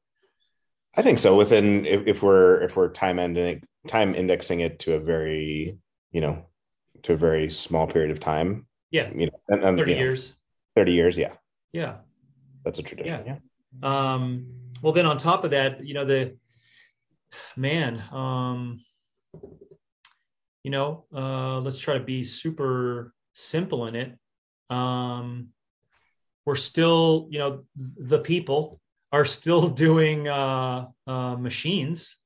I 0.96 1.02
think 1.02 1.18
so. 1.18 1.36
Within 1.36 1.86
if, 1.86 2.06
if 2.06 2.22
we're 2.22 2.62
if 2.62 2.76
we're 2.76 2.88
time 2.88 3.18
ending 3.18 3.62
time 3.86 4.14
indexing 4.14 4.60
it 4.60 4.78
to 4.80 4.94
a 4.94 5.00
very 5.00 5.78
you 6.10 6.20
know 6.20 6.44
to 7.02 7.12
a 7.14 7.16
very 7.16 7.50
small 7.50 7.86
period 7.86 8.10
of 8.10 8.20
time. 8.20 8.66
Yeah. 8.90 9.10
You 9.14 9.26
know 9.26 9.40
and, 9.48 9.62
and 9.62 9.78
30 9.78 9.90
you 9.90 9.96
know, 9.96 10.04
years. 10.04 10.36
30 10.76 10.92
years 10.92 11.18
yeah. 11.18 11.34
Yeah. 11.72 11.96
That's 12.64 12.78
a 12.78 12.82
tradition 12.82 13.24
yeah. 13.26 13.36
yeah. 13.82 14.14
Um 14.14 14.46
well 14.82 14.92
then 14.92 15.06
on 15.06 15.18
top 15.18 15.44
of 15.44 15.50
that 15.50 15.84
you 15.84 15.94
know 15.94 16.04
the 16.04 16.36
man 17.56 18.02
um 18.12 18.80
you 20.64 20.70
know 20.70 21.04
uh 21.14 21.60
let's 21.60 21.78
try 21.78 21.94
to 21.94 22.04
be 22.04 22.24
super 22.24 23.12
simple 23.34 23.86
in 23.86 23.94
it. 23.94 24.18
Um 24.70 25.48
we're 26.46 26.56
still 26.56 27.28
you 27.30 27.38
know 27.38 27.64
the 27.76 28.20
people 28.20 28.80
are 29.12 29.24
still 29.24 29.68
doing 29.86 30.28
uh, 30.28 30.86
uh 31.06 31.36
machines 31.36 32.16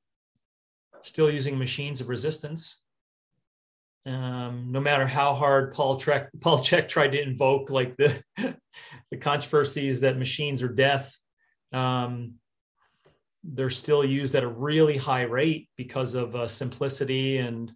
still 1.03 1.29
using 1.29 1.57
machines 1.57 2.01
of 2.01 2.07
resistance 2.07 2.82
um, 4.05 4.67
no 4.69 4.79
matter 4.79 5.07
how 5.07 5.33
hard 5.33 5.73
Paul 5.73 5.97
Trek, 5.97 6.29
Paul 6.41 6.59
Chek 6.59 6.87
tried 6.87 7.11
to 7.13 7.21
invoke 7.21 7.69
like 7.69 7.95
the 7.97 8.21
the 9.11 9.17
controversies 9.17 9.99
that 10.01 10.17
machines 10.17 10.61
are 10.61 10.69
death, 10.69 11.17
um, 11.71 12.35
they're 13.43 13.69
still 13.69 14.03
used 14.03 14.35
at 14.35 14.43
a 14.43 14.47
really 14.47 14.97
high 14.97 15.23
rate 15.23 15.69
because 15.77 16.15
of 16.15 16.35
uh, 16.35 16.47
simplicity 16.47 17.37
and 17.37 17.71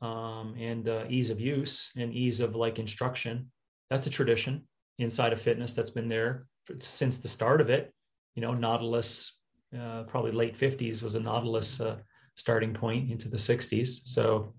um, 0.00 0.54
and 0.58 0.88
uh, 0.88 1.04
ease 1.08 1.30
of 1.30 1.40
use 1.40 1.92
and 1.96 2.12
ease 2.12 2.40
of 2.40 2.56
like 2.56 2.78
instruction. 2.78 3.50
That's 3.90 4.06
a 4.06 4.10
tradition 4.10 4.66
inside 4.98 5.32
of 5.32 5.40
fitness 5.40 5.74
that's 5.74 5.90
been 5.90 6.08
there 6.08 6.46
since 6.80 7.18
the 7.18 7.28
start 7.28 7.60
of 7.60 7.70
it. 7.70 7.92
You 8.34 8.42
know, 8.42 8.54
Nautilus, 8.54 9.38
uh, 9.78 10.04
probably 10.04 10.32
late 10.32 10.58
50s 10.58 11.02
was 11.02 11.14
a 11.14 11.20
Nautilus 11.20 11.80
uh, 11.80 11.98
starting 12.34 12.74
point 12.74 13.10
into 13.10 13.28
the 13.28 13.36
60s. 13.36 14.00
So 14.04 14.54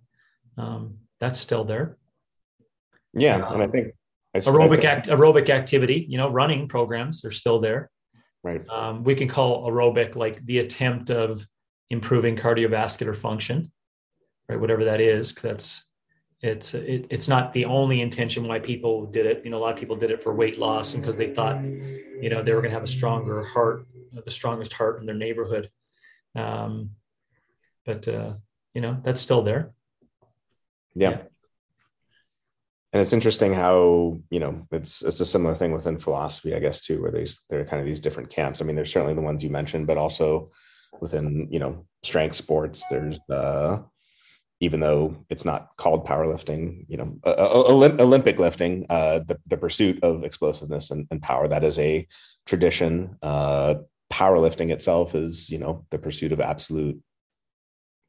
um, 0.57 0.97
that's 1.19 1.39
still 1.39 1.63
there. 1.63 1.97
Yeah, 3.13 3.51
and 3.53 3.61
I 3.61 3.67
think 3.67 3.93
I, 4.33 4.39
aerobic 4.39 4.63
I 4.63 4.69
think, 4.69 4.83
act, 4.85 5.07
aerobic 5.07 5.49
activity, 5.49 6.05
you 6.09 6.17
know, 6.17 6.29
running 6.29 6.67
programs 6.67 7.23
are 7.23 7.31
still 7.31 7.59
there. 7.59 7.89
Right. 8.43 8.67
Um, 8.69 9.03
we 9.03 9.15
can 9.15 9.27
call 9.27 9.69
aerobic 9.69 10.15
like 10.15 10.45
the 10.45 10.59
attempt 10.59 11.09
of 11.09 11.45
improving 11.89 12.35
cardiovascular 12.35 13.15
function, 13.15 13.71
right? 14.49 14.59
Whatever 14.59 14.85
that 14.85 14.99
is, 14.99 15.31
because 15.31 15.43
that's 15.43 15.89
it's 16.41 16.73
it, 16.73 17.07
it's 17.09 17.27
not 17.27 17.53
the 17.53 17.65
only 17.65 18.01
intention 18.01 18.47
why 18.47 18.59
people 18.59 19.05
did 19.05 19.25
it. 19.25 19.45
You 19.45 19.51
know, 19.51 19.57
a 19.57 19.59
lot 19.59 19.73
of 19.73 19.79
people 19.79 19.95
did 19.95 20.11
it 20.11 20.21
for 20.21 20.33
weight 20.33 20.57
loss 20.57 20.93
and 20.93 21.01
because 21.01 21.15
they 21.15 21.33
thought, 21.33 21.63
you 21.63 22.29
know, 22.29 22.41
they 22.41 22.53
were 22.53 22.59
going 22.59 22.71
to 22.71 22.75
have 22.75 22.83
a 22.83 22.87
stronger 22.87 23.43
heart, 23.43 23.85
the 24.25 24.31
strongest 24.31 24.73
heart 24.73 24.99
in 24.99 25.05
their 25.05 25.15
neighborhood. 25.15 25.69
Um, 26.35 26.89
but 27.85 28.07
uh, 28.07 28.33
you 28.73 28.81
know, 28.81 28.97
that's 29.03 29.21
still 29.21 29.43
there 29.43 29.73
yeah. 30.95 31.09
yeah. 31.09 31.17
And 32.93 33.01
it's 33.01 33.13
interesting 33.13 33.53
how, 33.53 34.19
you 34.29 34.39
know, 34.39 34.67
it's 34.71 35.01
it's 35.01 35.19
a 35.19 35.25
similar 35.25 35.55
thing 35.55 35.71
within 35.71 35.97
philosophy, 35.97 36.53
I 36.53 36.59
guess, 36.59 36.81
too, 36.81 37.01
where 37.01 37.11
there's 37.11 37.41
there 37.49 37.59
are 37.59 37.65
kind 37.65 37.79
of 37.79 37.87
these 37.87 37.99
different 37.99 38.29
camps. 38.29 38.61
I 38.61 38.65
mean, 38.65 38.75
there's 38.75 38.93
certainly 38.93 39.15
the 39.15 39.21
ones 39.21 39.43
you 39.43 39.49
mentioned, 39.49 39.87
but 39.87 39.97
also 39.97 40.51
within, 41.01 41.47
you 41.49 41.57
know, 41.57 41.87
strength 42.03 42.35
sports, 42.35 42.85
there's 42.91 43.19
uh 43.31 43.79
even 44.59 44.79
though 44.79 45.17
it's 45.29 45.43
not 45.43 45.75
called 45.75 46.07
powerlifting, 46.07 46.85
you 46.87 46.95
know, 46.95 47.17
uh, 47.25 47.63
Olympic 47.99 48.39
lifting, 48.39 48.85
uh, 48.89 49.19
the, 49.19 49.37
the 49.47 49.57
pursuit 49.57 50.01
of 50.03 50.23
explosiveness 50.23 50.89
and, 50.89 51.05
and 51.11 51.21
power, 51.21 51.49
that 51.49 51.65
is 51.65 51.77
a 51.79 52.07
tradition. 52.45 53.17
Uh, 53.21 53.75
powerlifting 54.09 54.69
itself 54.69 55.15
is, 55.15 55.49
you 55.49 55.57
know, 55.57 55.85
the 55.89 55.97
pursuit 55.97 56.31
of 56.31 56.39
absolute 56.39 57.01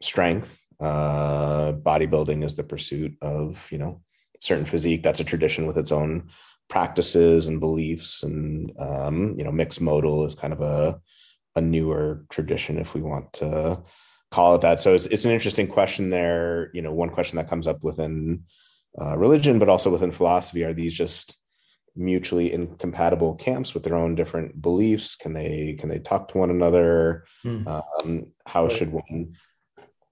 strength 0.01 0.64
uh, 0.81 1.73
bodybuilding 1.73 2.45
is 2.45 2.55
the 2.55 2.65
pursuit 2.65 3.17
of 3.23 3.67
you 3.71 3.79
know 3.79 4.01
certain 4.41 4.67
physique. 4.67 5.03
That's 5.03 5.21
a 5.21 5.25
tradition 5.25 5.67
with 5.67 5.79
its 5.79 5.93
own 5.93 6.31
practices 6.69 7.49
and 7.49 7.61
beliefs 7.61 8.23
and 8.23 8.73
um, 8.79 9.35
you 9.37 9.45
know 9.45 9.53
mixed 9.53 9.81
modal 9.81 10.25
is 10.25 10.35
kind 10.35 10.53
of 10.53 10.61
a 10.61 11.01
a 11.57 11.61
newer 11.61 12.25
tradition 12.31 12.79
if 12.79 12.95
we 12.95 13.01
want 13.01 13.33
to 13.35 13.83
call 14.31 14.57
it 14.57 14.63
that. 14.63 14.81
So 14.81 14.95
it's, 14.95 15.07
it's 15.07 15.25
an 15.25 15.31
interesting 15.31 15.69
question 15.69 16.11
there. 16.11 16.71
You 16.75 16.83
know 16.83 16.93
one 16.93 17.11
question 17.11 17.37
that 17.37 17.49
comes 17.49 17.67
up 17.67 17.83
within 17.83 18.45
uh, 19.01 19.17
religion 19.17 19.59
but 19.59 19.69
also 19.69 19.91
within 19.91 20.13
philosophy 20.13 20.63
are 20.63 20.73
these 20.73 20.95
just 20.95 21.41
mutually 21.97 22.53
incompatible 22.53 23.35
camps 23.35 23.75
with 23.75 23.83
their 23.83 23.95
own 23.95 24.15
different 24.15 24.61
beliefs? 24.61 25.17
Can 25.17 25.33
they 25.33 25.77
can 25.79 25.89
they 25.89 25.99
talk 25.99 26.29
to 26.29 26.39
one 26.39 26.51
another? 26.51 27.25
Mm. 27.45 27.67
um, 27.67 28.27
how 28.47 28.69
should 28.69 28.93
one 28.93 29.35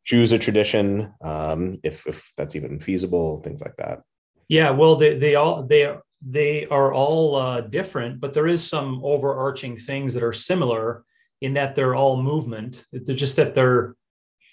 choose 0.05 0.32
a 0.32 0.38
tradition 0.38 1.12
um, 1.22 1.78
if 1.82 2.07
if 2.07 2.32
that's 2.36 2.57
even 2.57 2.78
feasible, 2.78 3.40
things 3.42 3.62
like 3.62 3.76
that. 3.76 4.03
Yeah, 4.48 4.70
well, 4.70 4.96
they 4.96 5.16
they 5.16 5.34
all 5.34 5.62
they 5.62 5.94
they 6.20 6.66
are 6.66 6.92
all 6.92 7.36
uh, 7.36 7.61
different, 7.62 8.20
but 8.20 8.34
there 8.34 8.46
is 8.46 8.66
some 8.66 9.00
overarching 9.05 9.76
things 9.76 10.14
that 10.14 10.22
are 10.22 10.32
similar 10.32 11.05
in 11.40 11.55
that 11.55 11.74
they're 11.74 11.94
all 11.94 12.22
movement. 12.22 12.84
They're 12.92 13.16
just 13.16 13.36
that 13.36 13.55
they're 13.55 13.96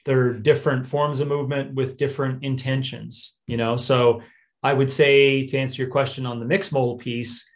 they're 0.06 0.34
different 0.34 0.88
forms 0.88 1.20
of 1.20 1.28
movement 1.28 1.76
with 1.76 1.97
different 1.97 2.43
intentions. 2.43 3.36
You 3.47 3.58
know, 3.58 3.78
so 3.78 4.22
I 4.64 4.74
would 4.74 4.91
say 4.91 5.45
to 5.47 5.58
answer 5.58 5.82
your 5.82 5.91
question 5.91 6.26
on 6.26 6.39
the 6.39 6.45
mixed 6.45 6.72
modal 6.72 6.97
piece, 6.97 7.47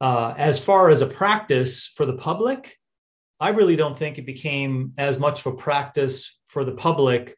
uh, 0.00 0.34
as 0.36 0.58
far 0.58 0.88
as 0.88 1.00
a 1.00 1.06
practice 1.06 1.88
for 1.88 2.06
the 2.06 2.14
public, 2.14 2.78
I 3.40 3.50
really 3.50 3.76
don't 3.76 3.98
think 3.98 4.18
it 4.18 4.26
became 4.26 4.92
as 4.98 5.18
much 5.18 5.40
of 5.40 5.46
a 5.46 5.56
practice 5.56 6.38
for 6.54 6.64
the 6.64 6.72
public 6.72 7.36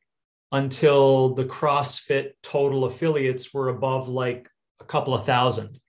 until 0.53 1.35
the 1.35 1.45
CrossFit 1.47 2.33
total 2.43 2.85
affiliates 2.85 3.53
were 3.55 3.71
above 3.71 4.09
like 4.09 4.49
a 4.79 4.85
couple 4.85 5.15
of 5.15 5.25
thousand. 5.25 5.81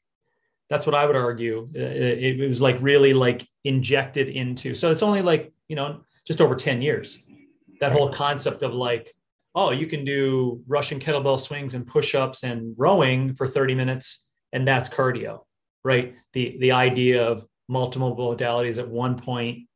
That's 0.70 0.86
what 0.86 0.96
I 0.96 1.06
would 1.06 1.18
argue. 1.18 1.70
It, 1.74 2.40
it 2.40 2.48
was 2.48 2.62
like 2.62 2.78
really 2.80 3.14
like 3.14 3.46
injected 3.66 4.30
into. 4.30 4.74
So 4.76 4.92
it's 4.92 5.04
only 5.04 5.22
like, 5.22 5.52
you 5.68 5.76
know, 5.76 6.02
just 6.26 6.40
over 6.40 6.56
10 6.56 6.82
years. 6.82 7.20
That 7.82 7.92
whole 7.92 8.10
concept 8.10 8.64
of 8.64 8.74
like, 8.74 9.14
oh, 9.56 9.72
you 9.72 9.88
can 9.88 10.06
do 10.06 10.64
Russian 10.66 10.98
kettlebell 10.98 11.38
swings 11.38 11.74
and 11.74 11.86
push-ups 11.86 12.44
and 12.44 12.74
rowing 12.78 13.36
for 13.36 13.46
30 13.46 13.76
minutes 13.76 14.26
and 14.54 14.66
that's 14.66 14.88
cardio, 14.88 15.42
right? 15.84 16.16
The 16.32 16.58
the 16.60 16.72
idea 16.72 17.28
of 17.28 17.46
multiple 17.68 18.16
modalities 18.16 18.80
at 18.80 18.88
one 18.88 19.18
point 19.18 19.68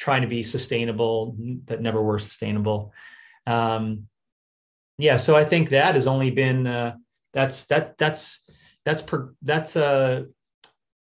trying 0.00 0.22
to 0.22 0.28
be 0.28 0.42
sustainable 0.42 1.36
that 1.66 1.82
never 1.82 2.02
were 2.02 2.18
sustainable. 2.18 2.92
Um, 3.46 4.08
yeah, 4.98 5.16
so 5.16 5.36
I 5.36 5.44
think 5.44 5.68
that 5.70 5.94
has 5.94 6.06
only 6.06 6.30
been 6.30 6.66
uh, 6.66 6.96
that's 7.32 7.66
that 7.66 7.96
that's 7.98 8.44
that's 8.84 9.02
per, 9.02 9.34
that's 9.42 9.76
uh 9.76 10.24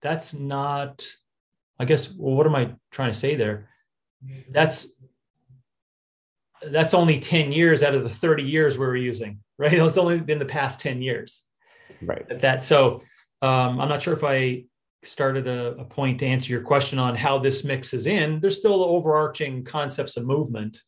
that's 0.03 0.35
not 0.35 1.07
I 1.79 1.85
guess 1.87 2.13
well, 2.13 2.35
what 2.35 2.47
am 2.47 2.57
I 2.57 2.75
trying 2.91 3.11
to 3.11 3.19
say 3.19 3.37
there? 3.37 3.71
That's 4.51 4.95
that's 6.63 6.93
only 6.93 7.19
10 7.19 7.53
years 7.53 7.83
out 7.83 7.95
of 7.95 8.03
the 8.03 8.11
30 8.11 8.43
years 8.43 8.77
we 8.77 8.85
are 8.85 8.97
using, 8.97 9.41
right? 9.57 9.73
It's 9.79 9.97
only 9.97 10.21
been 10.21 10.39
the 10.39 10.45
past 10.45 10.81
10 10.81 11.01
years. 11.01 11.45
Right. 12.03 12.27
That 12.41 12.65
so 12.65 13.03
um, 13.41 13.81
I'm 13.81 13.89
not 13.89 14.03
sure 14.03 14.13
if 14.13 14.25
I 14.25 14.65
started 15.03 15.47
a, 15.47 15.73
a, 15.77 15.85
point 15.85 16.19
to 16.21 16.27
answer 16.27 16.53
your 16.53 16.63
question 16.63 16.99
on 16.99 17.17
how 17.17 17.39
this 17.39 17.65
mixes 17.65 18.07
in, 18.07 18.41
there's 18.41 18.59
still 18.59 18.85
overarching 18.85 19.65
concepts 19.65 20.17
of 20.17 20.27
movement. 20.27 20.83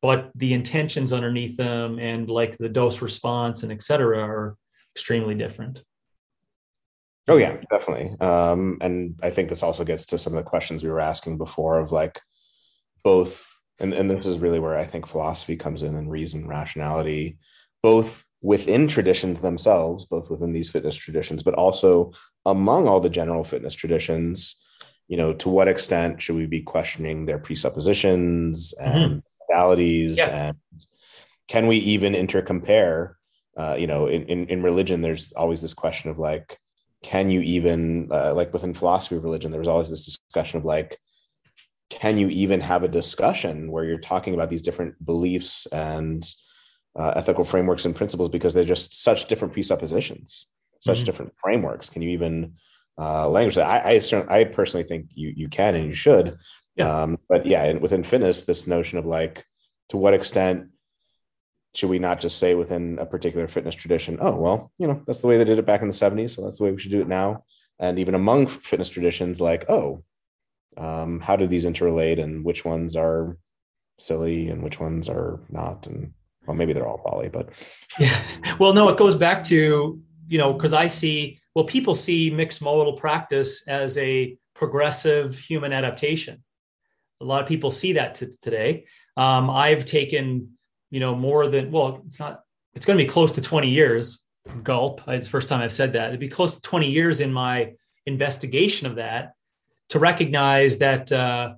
but 0.00 0.30
the 0.36 0.54
intentions 0.54 1.12
underneath 1.12 1.56
them 1.56 1.98
and 1.98 2.30
like 2.30 2.56
the 2.58 2.68
dose 2.68 3.02
response 3.02 3.62
and 3.64 3.72
et 3.72 3.82
cetera 3.82 4.20
are 4.20 4.56
extremely 4.94 5.34
different. 5.34 5.82
Oh 7.26 7.36
yeah, 7.36 7.56
definitely. 7.70 8.16
Um, 8.20 8.78
and 8.80 9.18
I 9.22 9.30
think 9.30 9.48
this 9.48 9.62
also 9.62 9.84
gets 9.84 10.06
to 10.06 10.18
some 10.18 10.34
of 10.34 10.42
the 10.42 10.48
questions 10.48 10.82
we 10.82 10.90
were 10.90 11.00
asking 11.00 11.36
before 11.36 11.78
of 11.78 11.92
like 11.92 12.20
both, 13.04 13.46
and, 13.78 13.92
and 13.92 14.10
this 14.10 14.26
is 14.26 14.38
really 14.38 14.60
where 14.60 14.78
I 14.78 14.84
think 14.84 15.06
philosophy 15.06 15.56
comes 15.56 15.82
in 15.82 15.94
and 15.94 16.10
reason, 16.10 16.48
rationality, 16.48 17.38
both 17.82 18.24
within 18.40 18.86
traditions 18.88 19.40
themselves, 19.40 20.04
both 20.04 20.30
within 20.30 20.52
these 20.52 20.70
fitness 20.70 20.96
traditions, 20.96 21.42
but 21.42 21.54
also 21.54 22.12
among 22.46 22.86
all 22.86 23.00
the 23.00 23.10
general 23.10 23.44
fitness 23.44 23.74
traditions. 23.74 24.56
You 25.08 25.16
know, 25.16 25.32
to 25.34 25.48
what 25.48 25.68
extent 25.68 26.20
should 26.20 26.36
we 26.36 26.46
be 26.46 26.60
questioning 26.60 27.24
their 27.24 27.38
presuppositions 27.38 28.74
and 28.74 29.22
mm-hmm. 29.22 29.54
modalities, 29.54 30.18
yeah. 30.18 30.48
and 30.48 30.56
can 31.48 31.66
we 31.66 31.76
even 31.78 32.12
intercompare? 32.12 33.14
Uh, 33.56 33.74
you 33.78 33.86
know, 33.86 34.06
in, 34.06 34.24
in 34.26 34.46
in 34.48 34.62
religion, 34.62 35.00
there's 35.00 35.32
always 35.32 35.62
this 35.62 35.72
question 35.72 36.10
of 36.10 36.18
like, 36.18 36.58
can 37.02 37.28
you 37.30 37.40
even 37.40 38.08
uh, 38.10 38.34
like 38.34 38.52
within 38.52 38.74
philosophy 38.74 39.16
of 39.16 39.24
religion 39.24 39.50
there 39.50 39.60
was 39.60 39.68
always 39.68 39.90
this 39.90 40.18
discussion 40.18 40.58
of 40.58 40.64
like 40.64 40.98
can 41.90 42.18
you 42.18 42.28
even 42.28 42.60
have 42.60 42.82
a 42.82 42.88
discussion 42.88 43.70
where 43.70 43.84
you're 43.84 43.98
talking 43.98 44.34
about 44.34 44.50
these 44.50 44.62
different 44.62 45.02
beliefs 45.04 45.66
and 45.66 46.22
uh, 46.96 47.12
ethical 47.16 47.44
frameworks 47.44 47.84
and 47.84 47.94
principles 47.94 48.28
because 48.28 48.54
they're 48.54 48.64
just 48.64 49.02
such 49.02 49.28
different 49.28 49.52
presuppositions 49.52 50.46
such 50.80 50.98
mm-hmm. 50.98 51.04
different 51.04 51.32
frameworks 51.42 51.88
can 51.88 52.02
you 52.02 52.10
even 52.10 52.54
uh, 52.98 53.28
language 53.28 53.54
that 53.54 53.68
I, 53.68 54.00
I, 54.00 54.40
I 54.40 54.44
personally 54.44 54.84
think 54.84 55.06
you 55.14 55.32
you 55.36 55.48
can 55.48 55.74
and 55.74 55.86
you 55.86 55.94
should 55.94 56.36
yeah. 56.76 57.02
Um, 57.02 57.18
but 57.28 57.46
yeah 57.46 57.64
and 57.64 57.80
within 57.80 58.04
fitness 58.04 58.44
this 58.44 58.66
notion 58.66 58.98
of 58.98 59.06
like 59.06 59.44
to 59.88 59.96
what 59.96 60.14
extent 60.14 60.68
should 61.74 61.90
we 61.90 61.98
not 61.98 62.20
just 62.20 62.38
say 62.38 62.54
within 62.54 62.98
a 62.98 63.06
particular 63.06 63.46
fitness 63.46 63.74
tradition, 63.74 64.18
oh, 64.20 64.34
well, 64.34 64.72
you 64.78 64.86
know, 64.86 65.00
that's 65.06 65.20
the 65.20 65.26
way 65.26 65.36
they 65.36 65.44
did 65.44 65.58
it 65.58 65.66
back 65.66 65.82
in 65.82 65.88
the 65.88 65.94
70s. 65.94 66.34
So 66.34 66.42
that's 66.42 66.58
the 66.58 66.64
way 66.64 66.72
we 66.72 66.80
should 66.80 66.90
do 66.90 67.00
it 67.00 67.08
now. 67.08 67.44
And 67.78 67.98
even 67.98 68.14
among 68.14 68.46
fitness 68.48 68.88
traditions, 68.88 69.40
like, 69.40 69.68
oh, 69.68 70.02
um, 70.76 71.20
how 71.20 71.36
do 71.36 71.46
these 71.46 71.66
interrelate 71.66 72.20
and 72.20 72.44
which 72.44 72.64
ones 72.64 72.96
are 72.96 73.36
silly 73.98 74.48
and 74.48 74.62
which 74.62 74.80
ones 74.80 75.08
are 75.08 75.40
not? 75.50 75.86
And 75.86 76.14
well, 76.48 76.56
maybe 76.56 76.72
they're 76.72 76.86
all 76.86 76.98
poly, 76.98 77.28
but 77.28 77.50
yeah. 78.00 78.20
Well, 78.58 78.72
no, 78.72 78.88
it 78.88 78.98
goes 78.98 79.14
back 79.14 79.44
to, 79.44 80.00
you 80.26 80.38
know, 80.38 80.52
because 80.52 80.72
I 80.72 80.88
see, 80.88 81.38
well, 81.54 81.64
people 81.64 81.94
see 81.94 82.30
mixed 82.30 82.60
modal 82.60 82.94
practice 82.94 83.68
as 83.68 83.96
a 83.98 84.36
progressive 84.54 85.38
human 85.38 85.72
adaptation. 85.72 86.42
A 87.20 87.24
lot 87.24 87.42
of 87.42 87.48
people 87.48 87.70
see 87.70 87.92
that 87.92 88.16
t- 88.16 88.26
today. 88.42 88.86
Um, 89.16 89.50
I've 89.50 89.84
taken 89.84 90.58
you 90.90 91.00
know, 91.00 91.14
more 91.14 91.48
than, 91.48 91.70
well, 91.70 92.02
it's 92.06 92.18
not, 92.18 92.42
it's 92.74 92.86
going 92.86 92.98
to 92.98 93.04
be 93.04 93.08
close 93.08 93.32
to 93.32 93.42
20 93.42 93.68
years. 93.68 94.24
Gulp. 94.62 95.02
It's 95.08 95.26
the 95.26 95.30
first 95.30 95.48
time 95.48 95.60
I've 95.60 95.72
said 95.72 95.92
that. 95.92 96.08
It'd 96.08 96.20
be 96.20 96.28
close 96.28 96.54
to 96.54 96.60
20 96.62 96.88
years 96.88 97.20
in 97.20 97.32
my 97.32 97.74
investigation 98.06 98.86
of 98.86 98.96
that 98.96 99.32
to 99.90 99.98
recognize 99.98 100.78
that, 100.78 101.12
uh, 101.12 101.54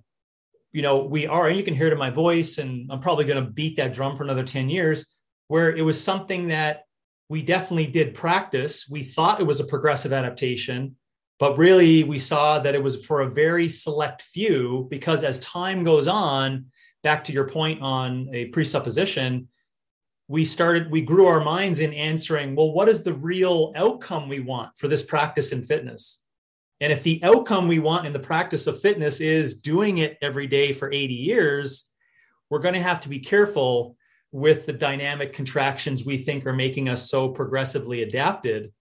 you 0.72 0.82
know, 0.82 1.04
we 1.04 1.26
are, 1.26 1.48
and 1.48 1.56
you 1.56 1.64
can 1.64 1.74
hear 1.74 1.88
it 1.88 1.92
in 1.92 1.98
my 1.98 2.10
voice, 2.10 2.58
and 2.58 2.90
I'm 2.90 3.00
probably 3.00 3.24
going 3.24 3.44
to 3.44 3.50
beat 3.50 3.76
that 3.76 3.92
drum 3.92 4.16
for 4.16 4.22
another 4.22 4.44
10 4.44 4.68
years, 4.68 5.06
where 5.48 5.74
it 5.74 5.82
was 5.82 6.02
something 6.02 6.48
that 6.48 6.84
we 7.28 7.42
definitely 7.42 7.86
did 7.86 8.14
practice. 8.14 8.88
We 8.88 9.02
thought 9.02 9.40
it 9.40 9.46
was 9.46 9.60
a 9.60 9.64
progressive 9.64 10.12
adaptation, 10.12 10.96
but 11.38 11.58
really 11.58 12.04
we 12.04 12.18
saw 12.18 12.58
that 12.58 12.74
it 12.74 12.82
was 12.82 13.04
for 13.06 13.20
a 13.20 13.30
very 13.30 13.68
select 13.68 14.22
few 14.22 14.86
because 14.90 15.24
as 15.24 15.38
time 15.40 15.84
goes 15.84 16.06
on, 16.06 16.66
back 17.02 17.24
to 17.24 17.32
your 17.32 17.48
point 17.48 17.80
on 17.80 18.28
a 18.32 18.46
presupposition, 18.46 19.48
we 20.28 20.44
started, 20.44 20.90
we 20.90 21.00
grew 21.00 21.26
our 21.26 21.40
minds 21.40 21.80
in 21.80 21.92
answering, 21.94 22.54
well, 22.54 22.72
what 22.72 22.88
is 22.88 23.02
the 23.02 23.14
real 23.14 23.72
outcome 23.74 24.28
we 24.28 24.40
want 24.40 24.76
for 24.76 24.86
this 24.86 25.02
practice 25.02 25.50
in 25.50 25.64
fitness? 25.64 26.19
And 26.81 26.93
if 26.93 27.03
the 27.03 27.22
outcome 27.22 27.68
we 27.68 27.78
want 27.78 28.07
in 28.07 28.12
the 28.12 28.18
practice 28.18 28.66
of 28.66 28.81
fitness 28.81 29.20
is 29.20 29.59
doing 29.59 29.99
it 29.99 30.16
every 30.22 30.47
day 30.47 30.72
for 30.72 30.91
80 30.91 31.12
years, 31.12 31.91
we're 32.49 32.61
going 32.61 32.74
to 32.74 32.83
have 32.83 33.01
to 33.03 33.09
be 33.09 33.18
careful 33.18 33.97
with 34.33 34.64
the 34.64 34.72
dynamic 34.72 35.33
contractions 35.33 36.05
we 36.05 36.16
think 36.16 36.47
are 36.47 36.53
making 36.53 36.89
us 36.89 37.11
so 37.11 37.28
progressively 37.28 38.03
adapted. 38.03 38.72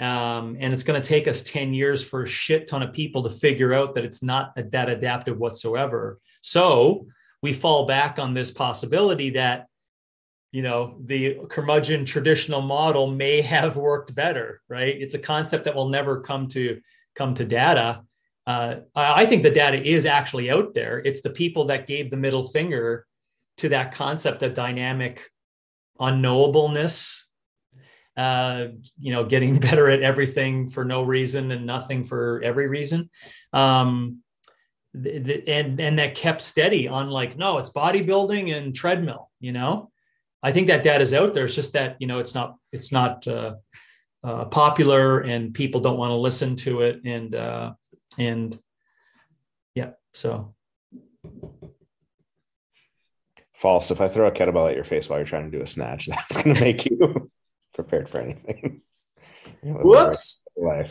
Um, 0.00 0.56
and 0.58 0.72
it's 0.72 0.82
going 0.82 1.00
to 1.00 1.06
take 1.06 1.28
us 1.28 1.42
10 1.42 1.74
years 1.74 2.02
for 2.02 2.22
a 2.22 2.28
shit 2.28 2.66
ton 2.66 2.82
of 2.82 2.92
people 2.92 3.22
to 3.22 3.30
figure 3.30 3.74
out 3.74 3.94
that 3.94 4.04
it's 4.04 4.22
not 4.22 4.54
that 4.56 4.88
adaptive 4.88 5.38
whatsoever. 5.38 6.18
So 6.40 7.06
we 7.42 7.52
fall 7.52 7.86
back 7.86 8.18
on 8.18 8.34
this 8.34 8.50
possibility 8.50 9.30
that 9.30 9.66
you 10.52 10.62
know 10.62 10.96
the 11.04 11.38
curmudgeon 11.48 12.04
traditional 12.04 12.60
model 12.60 13.08
may 13.08 13.40
have 13.56 13.76
worked 13.76 14.14
better 14.16 14.60
right 14.68 14.96
it's 15.00 15.14
a 15.14 15.18
concept 15.18 15.64
that 15.64 15.74
will 15.74 15.88
never 15.88 16.20
come 16.20 16.48
to 16.48 16.80
come 17.14 17.34
to 17.34 17.44
data 17.44 18.02
uh, 18.46 18.76
i 18.94 19.26
think 19.26 19.42
the 19.42 19.50
data 19.50 19.80
is 19.82 20.06
actually 20.06 20.50
out 20.50 20.74
there. 20.74 20.98
It's 21.04 21.22
the 21.22 21.30
people 21.30 21.66
that 21.66 21.86
gave 21.86 22.10
the 22.10 22.16
middle 22.16 22.44
finger 22.44 23.06
to 23.58 23.68
that 23.68 23.94
concept 23.94 24.42
of 24.42 24.54
dynamic 24.54 25.28
unknowableness 26.00 27.20
uh, 28.16 28.68
you 28.98 29.12
know 29.12 29.24
getting 29.24 29.58
better 29.68 29.88
at 29.88 30.02
everything 30.02 30.68
for 30.68 30.84
no 30.84 31.02
reason 31.02 31.52
and 31.52 31.66
nothing 31.66 32.04
for 32.04 32.40
every 32.42 32.68
reason. 32.68 33.10
Um, 33.52 34.22
and 34.92 35.80
and 35.80 35.98
that 35.98 36.16
kept 36.16 36.42
steady 36.42 36.88
on 36.88 37.10
like 37.10 37.36
no 37.36 37.58
it's 37.58 37.70
bodybuilding 37.70 38.52
and 38.52 38.74
treadmill 38.74 39.30
you 39.40 39.52
know? 39.52 39.90
I 40.42 40.52
think 40.52 40.68
that 40.68 40.82
data 40.82 41.02
is 41.02 41.12
out 41.12 41.34
there. 41.34 41.44
It's 41.44 41.54
just 41.54 41.74
that 41.74 41.96
you 41.98 42.06
know 42.06 42.18
it's 42.18 42.34
not 42.34 42.56
it's 42.72 42.92
not 42.92 43.26
uh, 43.28 43.54
uh, 44.22 44.44
popular 44.46 45.20
and 45.20 45.54
people 45.54 45.80
don't 45.80 45.98
want 45.98 46.10
to 46.10 46.16
listen 46.16 46.56
to 46.56 46.82
it 46.82 47.00
and 47.04 47.34
uh, 47.34 47.72
and 48.18 48.58
yeah 49.74 49.90
so. 50.12 50.54
False 53.54 53.90
if 53.90 54.00
i 54.00 54.08
throw 54.08 54.26
a 54.26 54.32
kettlebell 54.32 54.68
at 54.68 54.74
your 54.74 54.84
face 54.84 55.08
while 55.08 55.18
you're 55.18 55.26
trying 55.26 55.50
to 55.50 55.56
do 55.56 55.62
a 55.62 55.66
snatch 55.66 56.06
that's 56.10 56.42
going 56.42 56.54
to 56.54 56.60
make 56.60 56.84
you 56.86 57.30
prepared 57.74 58.08
for 58.08 58.20
anything. 58.20 58.80
Whoops! 59.62 60.44
life. 60.56 60.90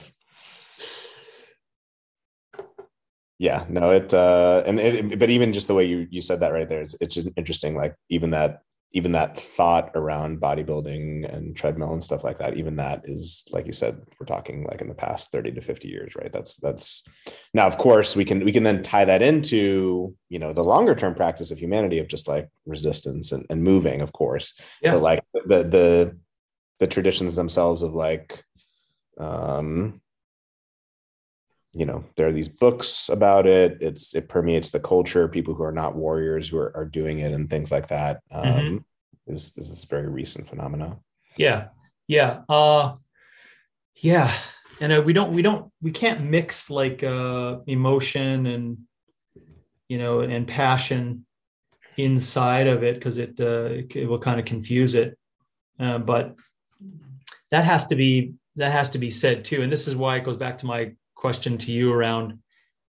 Yeah 3.38 3.65
no 3.69 3.91
it 3.91 4.13
uh 4.13 4.63
and 4.65 4.80
it, 4.80 5.17
but 5.17 5.30
even 5.30 5.53
just 5.53 5.67
the 5.67 5.73
way 5.73 5.86
you 5.86 6.07
you 6.09 6.21
said 6.21 6.41
that 6.41 6.51
right 6.51 6.67
there 6.67 6.82
it's, 6.82 6.95
it's 6.99 7.15
just 7.15 7.30
interesting 7.38 7.75
like 7.75 7.95
even 8.09 8.32
that 8.32 8.63
even 8.92 9.12
that 9.12 9.40
thought 9.40 9.92
around 9.94 10.42
bodybuilding 10.42 11.32
and 11.32 11.56
treadmill 11.56 11.94
and 11.94 12.04
stuff 12.04 12.24
like 12.24 12.40
that 12.40 12.58
even 12.58 12.76
that 12.76 13.02
is 13.06 13.46
like 13.52 13.68
you 13.68 13.74
said 13.74 14.02
we're 14.20 14.26
talking 14.26 14.64
like 14.64 14.82
in 14.82 14.88
the 14.88 14.96
past 14.96 15.32
30 15.32 15.52
to 15.52 15.62
50 15.62 15.88
years 15.88 16.16
right 16.16 16.34
that's 16.34 16.56
that's 16.58 17.08
now 17.54 17.68
of 17.68 17.78
course 17.78 18.16
we 18.16 18.26
can 18.26 18.44
we 18.44 18.52
can 18.52 18.64
then 18.64 18.82
tie 18.82 19.06
that 19.06 19.22
into 19.22 20.16
you 20.30 20.40
know 20.40 20.54
the 20.54 20.64
longer 20.64 20.96
term 20.96 21.14
practice 21.14 21.52
of 21.52 21.60
humanity 21.60 22.00
of 22.00 22.08
just 22.08 22.28
like 22.28 22.50
resistance 22.66 23.32
and, 23.32 23.46
and 23.50 23.64
moving 23.64 24.02
of 24.02 24.12
course 24.12 24.60
yeah. 24.82 24.94
but 24.94 25.02
like 25.02 25.24
the 25.34 25.64
the 25.64 26.18
the 26.80 26.88
traditions 26.88 27.36
themselves 27.36 27.84
of 27.84 27.94
like 27.94 28.44
um 29.20 30.02
you 31.74 31.86
know 31.86 32.03
there 32.15 32.28
are 32.28 32.34
these 32.34 32.49
books 32.49 33.09
about 33.09 33.45
it. 33.45 33.78
It's 33.82 34.15
it 34.15 34.28
permeates 34.28 34.72
the 34.72 34.80
culture 34.80 35.28
people 35.28 35.53
who 35.53 35.63
are 35.63 35.72
not 35.72 35.95
warriors 35.95 36.49
who 36.49 36.57
are, 36.57 36.76
are 36.76 36.86
doing 36.86 37.20
it 37.20 37.32
and 37.32 37.49
things 37.49 37.72
like 37.72 37.88
that 37.88 38.22
um 38.32 38.43
mm-hmm. 38.43 38.78
this, 39.28 39.51
this 39.51 39.70
is 39.70 39.86
very 39.86 40.07
recent 40.07 40.49
phenomena 40.49 40.97
yeah. 41.38 41.67
Yeah 42.07 42.41
uh 42.49 42.95
yeah. 43.95 44.32
And 44.82 44.93
uh, 44.93 45.01
we 45.05 45.13
don't 45.13 45.34
we 45.34 45.41
don't 45.41 45.72
we 45.82 45.91
can't 45.91 46.22
mix 46.22 46.70
like 46.70 47.03
uh 47.03 47.59
emotion 47.67 48.45
and 48.45 48.78
you 49.88 49.97
know 49.97 50.22
and 50.22 50.47
passion 50.47 51.26
inside 51.97 52.67
of 52.67 52.84
it 52.84 52.95
because 52.95 53.17
it 53.17 53.39
uh 53.39 53.70
it 53.93 54.07
will 54.07 54.20
kind 54.20 54.39
of 54.39 54.45
confuse 54.45 54.95
it. 54.95 55.17
Uh, 55.80 55.97
but 55.97 56.36
that 57.51 57.65
has 57.65 57.88
to 57.88 57.95
be 57.95 58.34
that 58.55 58.72
has 58.72 58.89
to 58.91 58.97
be 58.97 59.09
said 59.09 59.45
too. 59.45 59.61
And 59.61 59.72
this 59.72 59.88
is 59.88 59.95
why 59.95 60.17
it 60.17 60.26
goes 60.26 60.38
back 60.38 60.57
to 60.59 60.65
my 60.65 60.93
question 61.20 61.57
to 61.57 61.72
you 61.72 61.91
around 61.91 62.39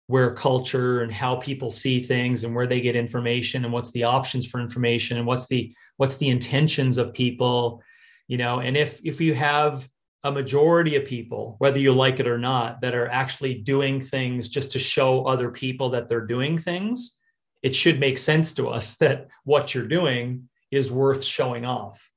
where 0.07 0.33
culture 0.33 1.03
and 1.03 1.13
how 1.13 1.37
people 1.37 1.71
see 1.71 2.03
things 2.03 2.45
and 2.45 2.55
where 2.55 2.67
they 2.67 2.81
get 2.81 2.95
information 2.95 3.65
and 3.65 3.73
what's 3.73 3.91
the 3.93 4.05
options 4.05 4.47
for 4.47 4.61
information 4.61 5.17
and 5.17 5.27
what's 5.27 5.47
the 5.47 5.75
what's 5.97 6.17
the 6.17 6.29
intentions 6.29 6.99
of 6.99 7.13
people 7.13 7.83
you 8.29 8.39
know? 8.39 8.61
And 8.61 8.77
if 8.77 9.01
if 9.05 9.21
you 9.21 9.35
have 9.35 9.89
a 10.25 10.33
majority 10.33 10.97
of 10.97 11.05
people 11.05 11.57
whether 11.59 11.79
you 11.79 11.93
like 11.93 12.21
it 12.21 12.29
or 12.29 12.39
not 12.39 12.81
that 12.81 12.95
are 12.95 13.09
actually 13.09 13.55
doing 13.55 14.01
things 14.01 14.49
just 14.49 14.71
to 14.73 14.79
show 14.79 15.25
other 15.25 15.51
people 15.51 15.91
that 15.91 16.09
they're 16.09 16.27
doing 16.27 16.57
things 16.57 17.19
it 17.63 17.75
should 17.75 18.01
make 18.01 18.19
sense 18.19 18.55
to 18.55 18.69
us 18.69 18.97
that 19.03 19.29
what 19.45 19.75
you're 19.75 19.87
doing 19.87 20.49
is 20.71 20.91
worth 20.91 21.23
showing 21.23 21.65
off. 21.65 22.11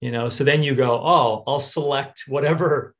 You 0.00 0.10
know 0.10 0.28
so 0.28 0.42
then 0.42 0.62
you 0.62 0.74
go 0.74 1.00
oh 1.02 1.44
i'll 1.46 1.60
select 1.60 2.24
whatever 2.26 2.94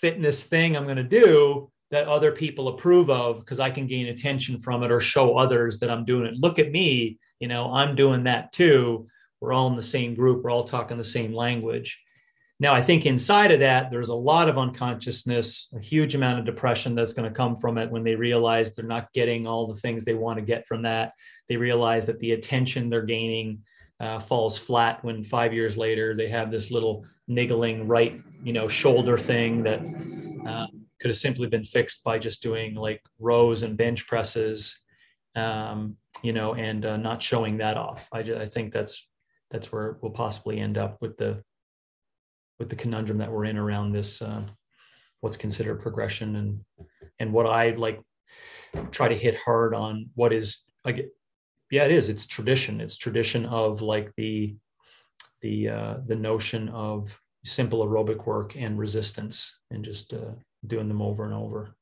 fitness 0.00 0.44
thing 0.44 0.76
I'm 0.76 0.84
going 0.84 0.96
to 0.96 1.02
do 1.02 1.70
that 1.90 2.08
other 2.08 2.32
people 2.32 2.68
approve 2.68 3.10
of 3.10 3.40
because 3.40 3.60
I 3.60 3.70
can 3.70 3.86
gain 3.86 4.06
attention 4.06 4.58
from 4.58 4.82
it 4.82 4.90
or 4.90 5.00
show 5.00 5.36
others 5.36 5.78
that 5.80 5.90
I'm 5.90 6.04
doing 6.04 6.26
it. 6.26 6.34
Look 6.34 6.58
at 6.58 6.70
me 6.70 7.18
you 7.42 7.48
know 7.48 7.74
i'm 7.74 7.96
doing 7.96 8.24
that 8.24 8.52
too. 8.52 9.08
We're 9.40 9.52
all 9.52 9.66
in 9.66 9.74
the 9.74 9.82
same 9.82 10.14
group. 10.14 10.44
We're 10.44 10.52
all 10.52 10.62
talking 10.62 10.96
the 10.96 11.04
same 11.04 11.34
language. 11.34 12.00
Now 12.60 12.72
i 12.72 12.80
think 12.80 13.04
inside 13.04 13.50
of 13.50 13.60
that 13.60 13.90
there's 13.90 14.10
a 14.10 14.14
lot 14.14 14.48
of 14.48 14.56
unconsciousness 14.56 15.68
a 15.76 15.80
huge 15.80 16.14
amount 16.14 16.38
of 16.38 16.46
depression 16.46 16.94
that's 16.94 17.12
going 17.12 17.28
to 17.28 17.36
come 17.36 17.56
from 17.56 17.76
it 17.78 17.90
when 17.90 18.04
they 18.04 18.14
realize 18.14 18.72
they're 18.72 18.84
not 18.84 19.12
getting 19.12 19.46
all 19.46 19.66
the 19.66 19.80
things 19.80 20.04
they 20.04 20.14
want 20.14 20.38
to 20.38 20.44
get 20.44 20.66
from 20.68 20.82
that. 20.82 21.12
They 21.48 21.56
realize 21.56 22.06
that 22.06 22.20
the 22.20 22.32
attention 22.32 22.88
they're 22.88 23.02
gaining 23.02 23.62
uh, 24.02 24.18
falls 24.18 24.58
flat 24.58 25.02
when 25.04 25.24
five 25.24 25.54
years 25.54 25.78
later 25.78 26.14
they 26.14 26.28
have 26.28 26.50
this 26.50 26.70
little 26.70 27.04
niggling 27.28 27.88
right 27.88 28.20
you 28.42 28.52
know 28.52 28.68
shoulder 28.68 29.16
thing 29.16 29.62
that 29.62 29.80
uh, 30.46 30.66
could 31.00 31.08
have 31.08 31.16
simply 31.16 31.46
been 31.46 31.64
fixed 31.64 32.04
by 32.04 32.18
just 32.18 32.42
doing 32.42 32.74
like 32.74 33.00
rows 33.18 33.62
and 33.62 33.76
bench 33.76 34.06
presses 34.06 34.82
um, 35.36 35.96
you 36.22 36.32
know 36.32 36.54
and 36.54 36.84
uh, 36.84 36.96
not 36.96 37.22
showing 37.22 37.56
that 37.58 37.76
off. 37.76 38.08
I, 38.12 38.20
I 38.20 38.46
think 38.46 38.72
that's 38.72 39.08
that's 39.50 39.72
where 39.72 39.98
we'll 40.00 40.12
possibly 40.12 40.58
end 40.58 40.78
up 40.78 41.00
with 41.00 41.16
the 41.16 41.42
with 42.58 42.68
the 42.68 42.76
conundrum 42.76 43.18
that 43.18 43.30
we're 43.30 43.44
in 43.44 43.56
around 43.56 43.92
this 43.92 44.22
uh, 44.22 44.42
what's 45.20 45.36
considered 45.36 45.80
progression 45.80 46.36
and 46.36 46.60
and 47.18 47.32
what 47.32 47.46
i 47.46 47.70
like 47.70 48.00
try 48.90 49.08
to 49.08 49.16
hit 49.16 49.36
hard 49.36 49.74
on 49.74 50.10
what 50.14 50.32
is 50.32 50.62
like 50.84 51.08
yeah, 51.72 51.86
it 51.86 51.90
is. 51.90 52.10
It's 52.10 52.26
tradition. 52.26 52.82
It's 52.82 52.98
tradition 52.98 53.46
of 53.46 53.80
like 53.80 54.12
the 54.16 54.54
the 55.40 55.70
uh, 55.70 55.96
the 56.06 56.14
notion 56.14 56.68
of 56.68 57.18
simple 57.46 57.84
aerobic 57.84 58.26
work 58.26 58.54
and 58.56 58.78
resistance, 58.78 59.58
and 59.70 59.82
just 59.82 60.12
uh, 60.12 60.32
doing 60.66 60.86
them 60.86 61.00
over 61.00 61.24
and 61.24 61.32
over. 61.32 61.74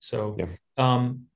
So, 0.00 0.36
yeah. 0.36 0.46
um, 0.76 1.26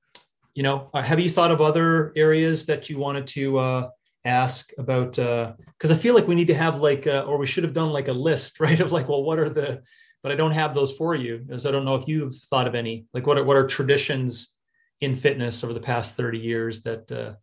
you 0.55 0.63
know, 0.63 0.89
uh, 0.93 1.01
have 1.01 1.21
you 1.21 1.29
thought 1.29 1.51
of 1.51 1.61
other 1.61 2.11
areas 2.17 2.65
that 2.65 2.89
you 2.89 2.97
wanted 2.97 3.25
to 3.27 3.57
uh, 3.59 3.89
ask 4.25 4.73
about? 4.77 5.11
Because 5.13 5.91
uh, 5.91 5.95
I 5.95 5.97
feel 5.97 6.15
like 6.15 6.27
we 6.27 6.35
need 6.35 6.47
to 6.47 6.53
have 6.53 6.81
like, 6.81 7.07
uh, 7.07 7.23
or 7.25 7.37
we 7.37 7.45
should 7.47 7.63
have 7.63 7.73
done 7.73 7.91
like 7.91 8.09
a 8.09 8.13
list, 8.13 8.59
right? 8.59 8.79
Of 8.81 8.91
like, 8.91 9.07
well, 9.07 9.23
what 9.23 9.39
are 9.39 9.49
the? 9.49 9.81
But 10.21 10.33
I 10.33 10.35
don't 10.35 10.51
have 10.51 10.73
those 10.73 10.91
for 10.91 11.15
you, 11.15 11.37
because 11.37 11.65
I 11.65 11.71
don't 11.71 11.85
know 11.85 11.95
if 11.95 12.09
you've 12.09 12.35
thought 12.35 12.67
of 12.67 12.75
any. 12.75 13.05
Like, 13.13 13.25
what 13.25 13.37
are 13.37 13.45
what 13.45 13.55
are 13.55 13.65
traditions? 13.65 14.56
In 15.01 15.15
fitness 15.15 15.63
over 15.63 15.73
the 15.73 15.79
past 15.79 16.15
30 16.15 16.39
years 16.39 16.83
that 16.83 17.11
uh, 17.11 17.33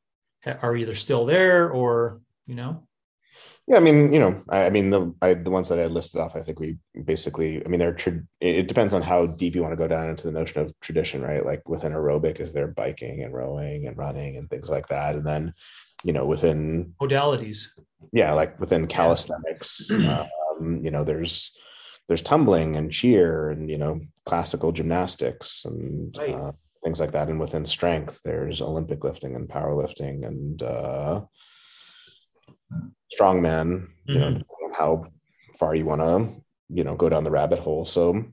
are 0.62 0.76
either 0.76 0.94
still 0.94 1.24
there 1.24 1.70
or 1.70 2.20
you 2.46 2.55
know 2.55 2.82
yeah 3.66 3.76
i 3.76 3.80
mean 3.80 4.12
you 4.12 4.18
know 4.18 4.42
i, 4.50 4.66
I 4.66 4.70
mean 4.70 4.90
the 4.90 5.14
I, 5.22 5.34
the 5.34 5.50
ones 5.50 5.68
that 5.68 5.78
i 5.78 5.86
listed 5.86 6.20
off 6.20 6.36
i 6.36 6.42
think 6.42 6.61
we 6.61 6.76
basically 7.05 7.64
i 7.64 7.68
mean 7.68 7.80
they're 7.80 7.94
tra- 7.94 8.22
it 8.40 8.68
depends 8.68 8.92
on 8.92 9.02
how 9.02 9.26
deep 9.26 9.55
you 9.55 9.62
want 9.62 9.72
to 9.72 9.76
go 9.76 9.88
down 9.88 10.11
into 10.11 10.26
the 10.26 10.32
notion 10.32 10.61
of 10.61 10.78
tradition 10.80 11.22
right 11.22 11.44
like 11.44 11.66
within 11.68 11.92
aerobic 11.92 12.40
is 12.40 12.52
there 12.52 12.68
biking 12.68 13.22
and 13.22 13.34
rowing 13.34 13.86
and 13.86 13.96
running 13.96 14.36
and 14.36 14.50
things 14.50 14.68
like 14.68 14.88
that 14.88 15.14
and 15.14 15.26
then 15.26 15.55
you 16.02 16.12
know 16.12 16.26
within 16.26 16.92
modalities 17.00 17.68
yeah 18.12 18.32
like 18.32 18.59
within 18.61 18.86
calisthenics 18.86 19.90
yeah. 19.90 20.26
um, 20.61 20.84
you 20.84 20.90
know 20.90 21.05
there's 21.05 21.57
there's 22.09 22.22
tumbling 22.22 22.76
and 22.76 22.92
cheer 22.92 23.50
and 23.50 23.70
you 23.70 23.78
know 23.78 24.00
classical 24.26 24.72
gymnastics 24.72 25.64
and 25.64 26.16
right. 26.18 26.34
uh, 26.34 26.52
things 26.85 27.01
like 27.01 27.12
that. 27.12 27.28
And 27.28 27.41
within 27.41 27.64
strength, 27.64 28.20
there's 28.24 28.61
Olympic 28.61 29.03
lifting 29.03 29.35
and 29.35 29.49
powerlifting 29.49 30.26
and 30.26 30.62
uh, 30.62 31.22
strongman. 33.18 33.89
Mm-hmm. 34.09 34.12
You 34.12 34.18
know, 34.18 34.30
mm-hmm. 34.30 34.72
how 34.76 35.07
far 35.59 35.74
you 35.74 35.87
want 35.87 36.03
to, 36.03 36.43
you 36.68 36.85
know, 36.85 36.95
go 36.95 37.09
down 37.09 37.24
the 37.24 37.30
rabbit 37.30 37.59
hole. 37.59 37.87
So, 37.87 38.24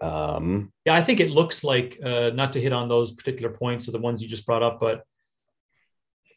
um, 0.00 0.72
yeah, 0.84 0.94
I 0.94 1.02
think 1.02 1.20
it 1.20 1.30
looks 1.30 1.62
like 1.62 1.98
uh, 2.04 2.30
not 2.34 2.52
to 2.54 2.60
hit 2.60 2.72
on 2.72 2.88
those 2.88 3.12
particular 3.12 3.52
points 3.54 3.86
of 3.86 3.92
the 3.92 4.00
ones 4.00 4.20
you 4.20 4.28
just 4.28 4.46
brought 4.46 4.62
up, 4.62 4.80
but 4.80 5.04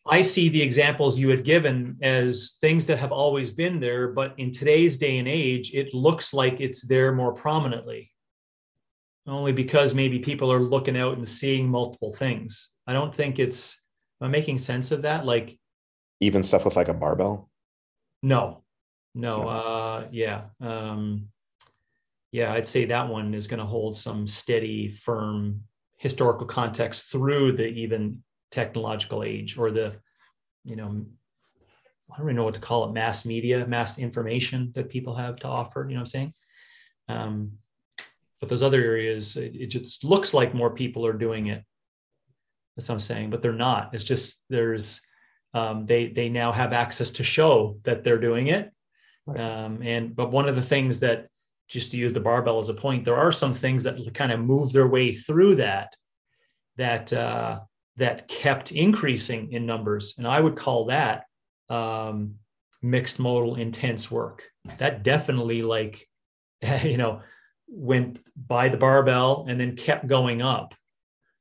I 0.06 0.22
see 0.24 0.50
the 0.50 0.62
examples 0.62 1.20
you 1.20 1.30
had 1.30 1.44
given 1.44 1.98
as 2.02 2.58
things 2.60 2.88
that 2.88 2.98
have 2.98 3.12
always 3.12 3.52
been 3.52 3.80
there, 3.80 4.08
but 4.08 4.34
in 4.38 4.52
today's 4.52 4.98
day 4.98 5.20
and 5.20 5.28
age, 5.28 5.76
it 5.76 5.94
looks 5.94 6.34
like 6.34 6.60
it's 6.60 6.82
there 6.82 7.12
more 7.12 7.34
prominently 7.34 8.12
only 9.28 9.52
because 9.52 9.94
maybe 9.94 10.20
people 10.20 10.52
are 10.52 10.60
looking 10.60 10.98
out 10.98 11.18
and 11.18 11.28
seeing 11.28 11.70
multiple 11.70 12.12
things. 12.12 12.72
I 12.88 12.94
don't 12.94 13.14
think 13.14 13.40
it's 13.40 13.82
am 14.22 14.28
I 14.28 14.32
making 14.32 14.60
sense 14.60 14.92
of 14.92 15.04
that? 15.04 15.26
Like 15.26 15.60
even 16.20 16.44
stuff 16.44 16.66
with 16.66 16.76
like 16.76 16.90
a 16.90 16.94
barbell? 16.94 17.50
No. 18.24 18.64
No, 19.14 19.42
no. 19.42 19.50
uh 19.50 20.08
yeah. 20.12 20.44
Um 20.60 21.30
yeah, 22.32 22.54
I'd 22.54 22.68
say 22.68 22.86
that 22.86 23.10
one 23.10 23.34
is 23.34 23.48
going 23.48 23.60
to 23.60 23.66
hold 23.66 23.96
some 23.98 24.26
steady, 24.26 24.90
firm 24.90 25.64
historical 25.98 26.48
context 26.48 27.12
through 27.12 27.52
the 27.52 27.68
even 27.68 28.24
technological 28.52 29.24
age 29.24 29.58
or 29.58 29.70
the, 29.70 30.00
you 30.64 30.78
know, 30.78 31.06
I 32.10 32.18
don't 32.18 32.28
even 32.28 32.36
know 32.38 32.46
what 32.46 32.54
to 32.54 32.62
call 32.62 32.86
it, 32.86 32.94
mass 32.94 33.26
media, 33.26 33.68
mass 33.68 34.00
information 34.00 34.72
that 34.76 34.90
people 34.90 35.14
have 35.14 35.38
to 35.38 35.48
offer. 35.48 35.86
You 35.88 35.96
know 35.96 36.00
what 36.00 36.02
I'm 36.02 36.06
saying? 36.06 36.34
Um, 37.10 37.52
but 38.42 38.50
those 38.50 38.64
other 38.64 38.84
areas 38.84 39.38
it, 39.38 39.56
it, 39.56 39.68
just 39.68 40.04
looks 40.04 40.34
like 40.34 40.54
more 40.54 40.72
people 40.72 41.06
are 41.06 41.14
doing 41.14 41.48
it. 41.48 41.64
That's 42.76 42.90
what 42.90 42.96
i'm 42.96 43.00
saying 43.00 43.30
but 43.30 43.42
they're 43.42 43.54
not. 43.54 43.94
It's 43.94 44.04
just 44.04 44.44
there's 44.50 45.02
um, 45.54 45.86
they 45.86 46.08
they 46.08 46.28
now 46.28 46.52
have 46.52 46.74
access 46.74 47.12
to 47.12 47.24
show 47.24 47.78
that 47.84 48.04
they're 48.04 48.18
doing 48.18 48.48
it. 48.48 48.72
Right. 49.26 49.40
um, 49.40 49.82
and 49.84 50.16
but 50.16 50.32
one 50.32 50.50
of 50.50 50.56
the 50.56 50.62
things 50.62 51.00
that 51.02 51.28
just 51.70 51.92
to 51.92 51.98
use 51.98 52.12
the 52.12 52.20
barbell 52.20 52.60
as 52.60 52.70
a 52.70 52.74
point 52.74 53.06
there 53.06 53.16
are 53.16 53.32
some 53.32 53.54
things 53.54 53.84
that 53.84 54.14
kind 54.16 54.32
of 54.32 54.40
move 54.42 54.74
their 54.74 54.88
way 54.88 55.12
through 55.14 55.56
that 55.56 55.96
that 56.78 57.14
uh, 57.14 57.60
that 57.98 58.28
kept 58.28 58.72
increasing 58.72 59.52
in 59.52 59.66
numbers. 59.66 60.16
And 60.18 60.28
i 60.28 60.40
would 60.40 60.56
call 60.56 60.86
that 60.86 61.26
um, 61.70 62.36
mixed 62.82 63.20
modal 63.20 63.56
intense 63.56 64.10
work. 64.10 64.44
That 64.78 65.04
definitely 65.04 65.62
like 65.62 66.08
you 66.84 66.98
know 66.98 67.22
went 67.72 68.20
by 68.36 68.70
the 68.70 68.78
barbell 68.78 69.46
and 69.48 69.60
then 69.60 69.76
kept 69.76 70.06
going 70.06 70.42
up 70.42 70.76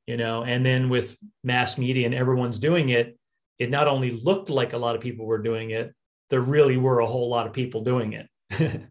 you 0.07 0.17
know 0.17 0.45
and 0.45 0.65
then 0.65 0.89
with 0.89 1.17
mass 1.45 1.77
media 1.77 2.07
and 2.07 2.15
everyone's 2.15 2.59
doing 2.59 2.91
it 2.91 3.19
it 3.59 3.69
not 3.69 3.89
only 3.89 4.13
looked 4.13 4.49
like 4.49 4.73
a 4.73 4.79
lot 4.79 4.95
of 4.95 5.01
people 5.03 5.27
were 5.27 5.43
doing 5.43 5.71
it 5.71 5.95
there 6.31 6.41
really 6.41 6.77
were 6.77 7.01
a 7.01 7.07
whole 7.07 7.29
lot 7.29 7.47
of 7.47 7.53
people 7.53 7.83
doing 7.83 8.15
it. 8.15 8.29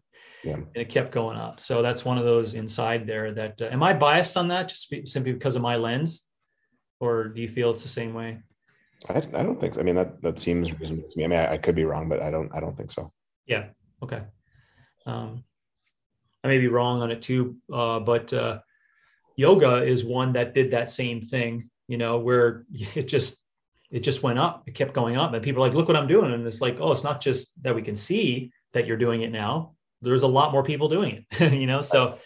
Yeah. 0.42 0.54
and 0.54 0.68
it 0.74 0.88
kept 0.88 1.12
going 1.12 1.36
up. 1.36 1.60
So 1.60 1.82
that's 1.82 2.02
one 2.02 2.16
of 2.16 2.24
those 2.24 2.54
inside 2.54 3.06
there 3.06 3.30
that 3.34 3.60
uh, 3.60 3.66
am 3.66 3.82
i 3.82 3.92
biased 3.92 4.38
on 4.38 4.48
that 4.48 4.70
just 4.70 4.88
simply 5.04 5.34
because 5.34 5.54
of 5.54 5.60
my 5.60 5.76
lens? 5.76 6.30
Or 6.98 7.24
do 7.24 7.42
you 7.42 7.48
feel 7.48 7.72
it's 7.72 7.82
the 7.82 7.90
same 7.90 8.14
way? 8.14 8.38
I, 9.10 9.18
I 9.18 9.42
don't 9.42 9.60
think 9.60 9.74
so. 9.74 9.82
I 9.82 9.84
mean 9.84 9.96
that 9.96 10.22
that 10.22 10.38
seems 10.38 10.72
reasonable 10.72 11.10
to 11.10 11.18
me. 11.18 11.26
I 11.26 11.28
mean 11.28 11.38
I, 11.38 11.52
I 11.52 11.58
could 11.58 11.74
be 11.74 11.84
wrong 11.84 12.08
but 12.08 12.22
i 12.22 12.30
don't 12.30 12.50
i 12.54 12.58
don't 12.58 12.74
think 12.74 12.90
so. 12.90 13.12
Yeah. 13.44 13.66
Okay. 14.02 14.22
Um, 15.04 15.44
I 16.42 16.48
may 16.48 16.58
be 16.58 16.68
wrong 16.68 17.02
on 17.02 17.10
it 17.10 17.22
too, 17.22 17.56
uh, 17.72 18.00
but 18.00 18.32
uh, 18.32 18.60
yoga 19.36 19.84
is 19.84 20.04
one 20.04 20.32
that 20.34 20.54
did 20.54 20.70
that 20.70 20.90
same 20.90 21.20
thing. 21.20 21.70
You 21.88 21.98
know, 21.98 22.18
where 22.18 22.64
it 22.72 23.08
just 23.08 23.42
it 23.90 24.00
just 24.00 24.22
went 24.22 24.38
up, 24.38 24.64
it 24.66 24.74
kept 24.74 24.94
going 24.94 25.16
up, 25.16 25.32
and 25.34 25.42
people 25.42 25.62
are 25.62 25.66
like, 25.66 25.76
"Look 25.76 25.88
what 25.88 25.96
I'm 25.96 26.06
doing!" 26.06 26.32
And 26.32 26.46
it's 26.46 26.60
like, 26.60 26.78
"Oh, 26.80 26.92
it's 26.92 27.04
not 27.04 27.20
just 27.20 27.52
that 27.62 27.74
we 27.74 27.82
can 27.82 27.96
see 27.96 28.52
that 28.72 28.86
you're 28.86 28.96
doing 28.96 29.22
it 29.22 29.32
now. 29.32 29.74
There's 30.00 30.22
a 30.22 30.28
lot 30.28 30.52
more 30.52 30.62
people 30.62 30.88
doing 30.88 31.24
it." 31.30 31.52
you 31.52 31.66
know, 31.66 31.82
so 31.82 32.18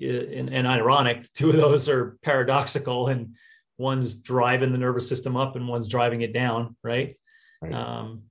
and, 0.00 0.52
and 0.52 0.66
ironic, 0.66 1.30
two 1.34 1.50
of 1.50 1.56
those 1.56 1.88
are 1.88 2.18
paradoxical, 2.22 3.08
and 3.08 3.34
one's 3.78 4.14
driving 4.14 4.72
the 4.72 4.78
nervous 4.78 5.08
system 5.08 5.36
up, 5.36 5.56
and 5.56 5.68
one's 5.68 5.88
driving 5.88 6.22
it 6.22 6.32
down, 6.32 6.76
right? 6.82 7.16
right. 7.60 7.72
Um, 7.72 8.22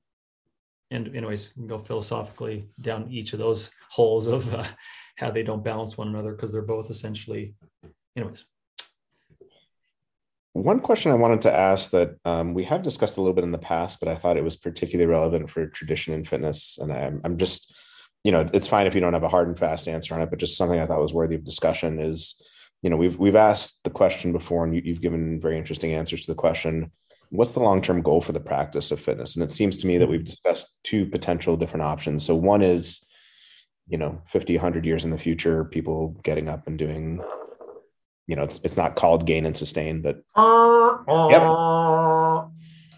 and 0.91 1.15
anyways, 1.15 1.49
we 1.56 1.61
can 1.61 1.68
go 1.68 1.80
philosophically 1.80 2.69
down 2.80 3.11
each 3.11 3.34
of 3.34 3.40
those 3.40 3.72
holes 3.90 4.27
of 4.27 4.53
uh, 4.53 4.64
how 5.15 5.31
they 5.31 5.44
don't 5.44 5.64
balance 5.64 5.98
one 5.98 6.07
another 6.07 6.34
because 6.34 6.52
they're 6.52 6.61
both 6.61 6.90
essentially, 6.90 7.56
anyways. 8.15 8.45
One 10.53 10.80
question 10.80 11.11
I 11.11 11.15
wanted 11.15 11.41
to 11.44 11.53
ask 11.53 11.91
that 11.91 12.15
um, 12.26 12.53
we 12.53 12.64
have 12.65 12.84
discussed 12.84 13.18
a 13.18 13.22
little 13.22 13.34
bit 13.34 13.44
in 13.44 13.52
the 13.52 13.57
past, 13.57 13.99
but 13.99 14.07
I 14.07 14.15
thought 14.15 14.38
it 14.38 14.44
was 14.44 14.56
particularly 14.56 15.11
relevant 15.11 15.49
for 15.49 15.65
tradition 15.65 16.14
and 16.14 16.27
fitness. 16.27 16.77
And 16.80 16.94
I'm, 16.94 17.22
I'm 17.23 17.38
just, 17.38 17.73
you 18.23 18.31
know, 18.31 18.45
it's 18.53 18.68
fine 18.68 18.85
if 18.85 18.94
you 18.94 19.02
don't 19.02 19.14
have 19.14 19.23
a 19.23 19.30
hard 19.30 19.48
and 19.48 19.57
fast 19.57 19.88
answer 19.88 20.14
on 20.14 20.22
it, 20.22 20.30
but 20.30 20.40
just 20.40 20.56
something 20.56 20.80
I 20.80 20.85
thought 20.85 21.02
was 21.02 21.14
worthy 21.14 21.35
of 21.35 21.44
discussion 21.44 21.99
is, 21.99 22.40
you 22.84 22.91
know, 22.91 22.98
we've 22.98 23.18
we've 23.18 23.35
asked 23.35 23.84
the 23.84 23.90
question 23.90 24.31
before, 24.31 24.64
and 24.64 24.76
you, 24.76 24.81
you've 24.85 25.02
given 25.02 25.41
very 25.41 25.57
interesting 25.57 25.94
answers 25.94 26.22
to 26.22 26.31
the 26.31 26.35
question 26.35 26.91
what's 27.34 27.53
the 27.53 27.60
long-term 27.60 28.03
goal 28.03 28.22
for 28.22 28.31
the 28.31 28.40
practice 28.40 28.91
of 28.91 28.99
fitness 28.99 29.35
and 29.35 29.44
it 29.44 29.49
seems 29.49 29.76
to 29.76 29.88
me 29.88 29.98
that 29.98 30.07
we've 30.07 30.23
discussed 30.23 30.77
two 30.84 31.03
potential 31.07 31.57
different 31.57 31.84
options 31.84 32.23
so 32.23 32.35
one 32.35 32.61
is 32.61 33.03
you 33.94 33.99
know 33.99 34.20
50 34.26 34.56
100 34.57 34.86
years 34.88 35.06
in 35.06 35.11
the 35.11 35.20
future 35.20 35.65
people 35.65 36.18
getting 36.24 36.49
up 36.49 36.65
and 36.65 36.80
doing 36.80 37.22
you 38.26 38.36
know 38.36 38.41
it's 38.41 38.60
it's 38.64 38.76
not 38.76 38.95
called 38.95 39.28
gain 39.28 39.45
and 39.45 39.56
sustain 39.56 40.02
but 40.02 40.24
yep. 40.36 41.45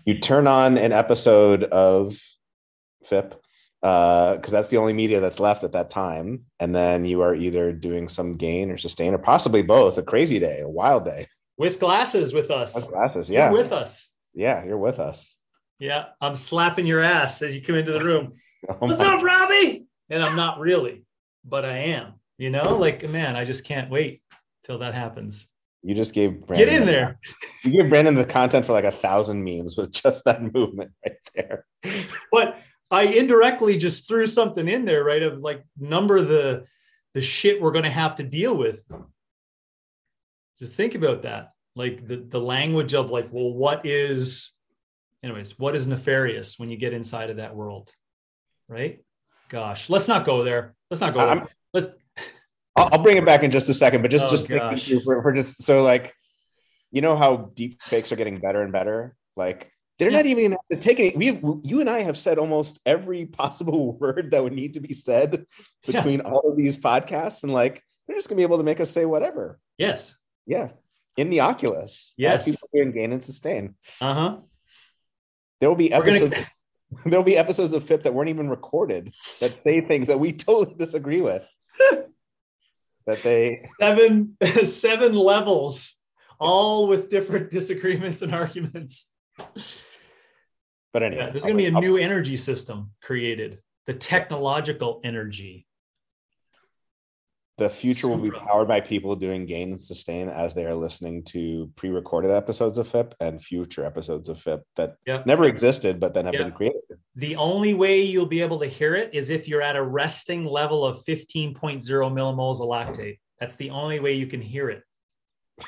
you 0.05 0.19
turn 0.21 0.47
on 0.47 0.77
an 0.77 0.93
episode 0.93 1.65
of 1.65 2.17
FIP 3.03 3.31
because 3.81 4.53
uh, 4.53 4.57
that's 4.57 4.69
the 4.69 4.77
only 4.77 4.93
media 4.93 5.19
that's 5.19 5.41
left 5.41 5.65
at 5.65 5.73
that 5.73 5.89
time 5.89 6.45
and 6.61 6.73
then 6.73 7.03
you 7.03 7.21
are 7.21 7.35
either 7.35 7.73
doing 7.73 8.07
some 8.07 8.37
gain 8.37 8.71
or 8.71 8.77
sustain 8.77 9.13
or 9.13 9.17
possibly 9.17 9.61
both 9.61 9.97
a 9.97 10.01
crazy 10.01 10.39
day 10.39 10.61
a 10.61 10.69
wild 10.69 11.03
day 11.03 11.27
with 11.57 11.77
glasses 11.77 12.33
with 12.33 12.49
us 12.49 12.73
with 12.73 12.87
glasses 12.87 13.29
yeah 13.29 13.51
you're 13.51 13.61
with 13.61 13.73
us 13.73 14.11
yeah 14.33 14.63
you're 14.63 14.77
with 14.77 14.97
us 14.97 15.35
Yeah, 15.77 16.05
I'm 16.21 16.35
slapping 16.35 16.87
your 16.87 17.01
ass 17.01 17.41
as 17.41 17.53
you 17.53 17.61
come 17.61 17.75
into 17.75 17.91
the 17.91 18.03
room. 18.03 18.31
Oh 18.67 18.87
What's 18.87 18.99
up, 18.99 19.21
Robbie? 19.21 19.85
And 20.09 20.23
I'm 20.23 20.35
not 20.35 20.59
really, 20.59 21.05
but 21.43 21.65
I 21.65 21.77
am. 21.77 22.13
You 22.37 22.49
know, 22.49 22.77
like 22.77 23.07
man, 23.09 23.35
I 23.35 23.45
just 23.45 23.65
can't 23.65 23.89
wait 23.89 24.21
till 24.63 24.79
that 24.79 24.93
happens. 24.93 25.47
You 25.85 25.93
just 25.93 26.15
gave 26.15 26.45
Brandon 26.45 26.67
Get 26.67 26.81
in 26.81 26.85
there. 26.87 27.19
You 27.63 27.71
gave 27.71 27.89
Brandon 27.89 28.15
the 28.15 28.25
content 28.25 28.65
for 28.65 28.73
like 28.73 28.85
a 28.85 28.91
thousand 28.91 29.43
memes 29.43 29.77
with 29.77 29.91
just 29.91 30.25
that 30.25 30.41
movement 30.53 30.91
right 31.05 31.17
there. 31.35 31.65
But 32.31 32.59
I 32.91 33.03
indirectly 33.03 33.77
just 33.77 34.07
threw 34.07 34.27
something 34.27 34.67
in 34.67 34.85
there, 34.85 35.03
right? 35.03 35.23
Of 35.23 35.39
like 35.39 35.63
number 35.77 36.21
the 36.21 36.65
the 37.13 37.21
shit 37.21 37.61
we're 37.61 37.71
gonna 37.71 37.89
have 37.89 38.15
to 38.17 38.23
deal 38.23 38.57
with. 38.57 38.83
Just 40.59 40.73
think 40.73 40.95
about 40.95 41.23
that. 41.23 41.51
Like 41.75 42.07
the, 42.07 42.17
the 42.17 42.39
language 42.39 42.93
of 42.93 43.11
like, 43.11 43.27
well, 43.31 43.53
what 43.53 43.85
is 43.85 44.53
anyways, 45.23 45.57
what 45.57 45.75
is 45.75 45.87
nefarious 45.87 46.57
when 46.59 46.69
you 46.69 46.77
get 46.77 46.93
inside 46.93 47.29
of 47.29 47.37
that 47.37 47.55
world? 47.55 47.91
Right? 48.67 49.03
Gosh, 49.49 49.89
let's 49.89 50.07
not 50.07 50.25
go 50.25 50.43
there. 50.43 50.75
Let's 50.89 51.01
not 51.01 51.13
go 51.13 51.19
there. 51.19 51.29
I'm- 51.29 51.47
Let's 51.73 51.87
I'll, 52.77 52.89
I'll 52.93 53.03
bring 53.03 53.17
it 53.17 53.25
back 53.25 53.43
in 53.43 53.51
just 53.51 53.67
a 53.69 53.73
second, 53.73 54.01
but 54.01 54.11
just 54.11 54.25
Oh, 54.25 54.29
just 54.29 54.47
thinking 54.47 54.69
gosh. 54.71 55.03
for, 55.03 55.21
for 55.21 55.33
just 55.33 55.63
so 55.63 55.83
like, 55.83 56.13
you 56.91 57.01
know 57.01 57.15
how 57.17 57.51
deep 57.53 57.81
fakes 57.83 58.11
are 58.11 58.15
getting 58.15 58.39
better 58.39 58.61
and 58.61 58.71
better. 58.71 59.15
Like 59.35 59.71
they're 59.99 60.09
Yeah. 60.09 60.17
not 60.17 60.25
even 60.25 60.51
have 60.51 60.65
to 60.71 60.77
take 60.77 60.99
it. 60.99 61.15
We 61.17 61.39
you 61.63 61.81
and 61.81 61.89
I 61.89 61.99
have 62.01 62.17
said 62.17 62.37
almost 62.37 62.79
every 62.85 63.25
possible 63.25 63.93
word 63.99 64.31
that 64.31 64.41
would 64.43 64.53
need 64.53 64.73
to 64.75 64.79
be 64.79 64.93
said 64.93 65.45
Yeah. 65.85 65.97
between 65.99 66.21
all 66.21 66.49
of 66.49 66.55
these 66.57 66.77
podcasts, 66.77 67.43
and 67.43 67.53
like 67.53 67.83
they're 68.07 68.15
just 68.17 68.29
gonna 68.29 68.37
be 68.37 68.43
able 68.43 68.57
to 68.57 68.63
make 68.63 68.79
us 68.79 68.89
say 68.89 69.05
whatever. 69.05 69.59
yes. 69.77 70.17
Yeah, 70.47 70.69
in 71.17 71.29
the 71.31 71.39
Oculus. 71.41 72.13
Yes. 72.17 72.47
as 72.47 72.55
people 72.55 72.69
doing 72.73 72.91
gain 72.91 73.11
and 73.13 73.23
sustain. 73.23 73.75
Uh-huh. 73.99 74.37
There 75.59 75.69
will 75.69 75.75
be 75.75 75.91
episodes. 75.91 76.31
gonna 76.33 76.45
There 77.05 77.19
will 77.19 77.25
be 77.25 77.37
episodes 77.37 77.73
of 77.73 77.83
FIP 77.83 78.03
that 78.03 78.13
weren't 78.13 78.29
even 78.29 78.49
recorded 78.49 79.13
that 79.41 79.55
say 79.55 79.81
things 79.81 80.07
that 80.07 80.19
we 80.19 80.31
totally 80.47 80.75
disagree 80.75 81.21
with. 81.21 81.43
that 83.07 83.21
they 83.23 83.65
seven 83.79 84.37
seven 84.63 85.15
levels, 85.15 85.95
all 86.39 86.87
with 86.87 87.09
different 87.09 87.51
disagreements 87.51 88.21
and 88.21 88.33
arguments. 88.33 89.11
But 90.93 91.03
anyway, 91.03 91.23
Yeah, 91.25 91.29
there's 91.31 91.43
going 91.43 91.57
to 91.57 91.61
be 91.63 91.67
a 91.67 91.73
I'll- 91.73 91.81
new 91.81 91.97
energy 91.97 92.37
system 92.37 92.91
created, 93.01 93.59
the 93.85 93.93
technological 93.93 95.01
energy. 95.03 95.67
The 97.57 97.69
future 97.69 98.09
will 98.09 98.17
be 98.17 98.31
powered 98.31 98.67
by 98.67 98.81
people 98.81 99.15
doing 99.15 99.45
gain 99.45 99.71
and 99.71 99.81
sustain 99.81 100.27
as 100.27 100.53
they 100.53 100.65
are 100.65 100.75
listening 100.75 101.23
to 101.23 101.71
pre-recorded 101.77 102.29
episodes 102.29 102.77
of 102.77 102.87
FIP 102.87 103.15
and 103.21 103.41
future 103.41 103.85
episodes 103.85 104.27
of 104.27 104.39
FIP 104.39 104.61
that 104.75 104.97
Yeah. 105.05 105.23
never 105.25 105.45
existed 105.45 105.99
but 105.99 106.13
then 106.13 106.25
have 106.25 106.33
Yeah. 106.33 106.43
been 106.43 106.51
created. 106.51 106.81
The 107.15 107.37
only 107.37 107.73
way 107.73 108.01
you'll 108.01 108.25
be 108.25 108.41
able 108.41 108.59
to 108.59 108.67
hear 108.67 108.95
it 108.95 109.13
is 109.13 109.29
if 109.29 109.47
you're 109.47 109.61
at 109.61 109.77
a 109.77 109.83
resting 109.83 110.43
level 110.43 110.85
of 110.85 111.01
15.0 111.05 112.09
millimoles 112.09 112.59
of 112.61 112.67
lactate. 112.67 113.19
That's 113.39 113.55
the 113.55 113.69
only 113.69 113.99
way 114.01 114.13
you 114.13 114.27
can 114.27 114.41
hear 114.41 114.69
it. 114.69 114.83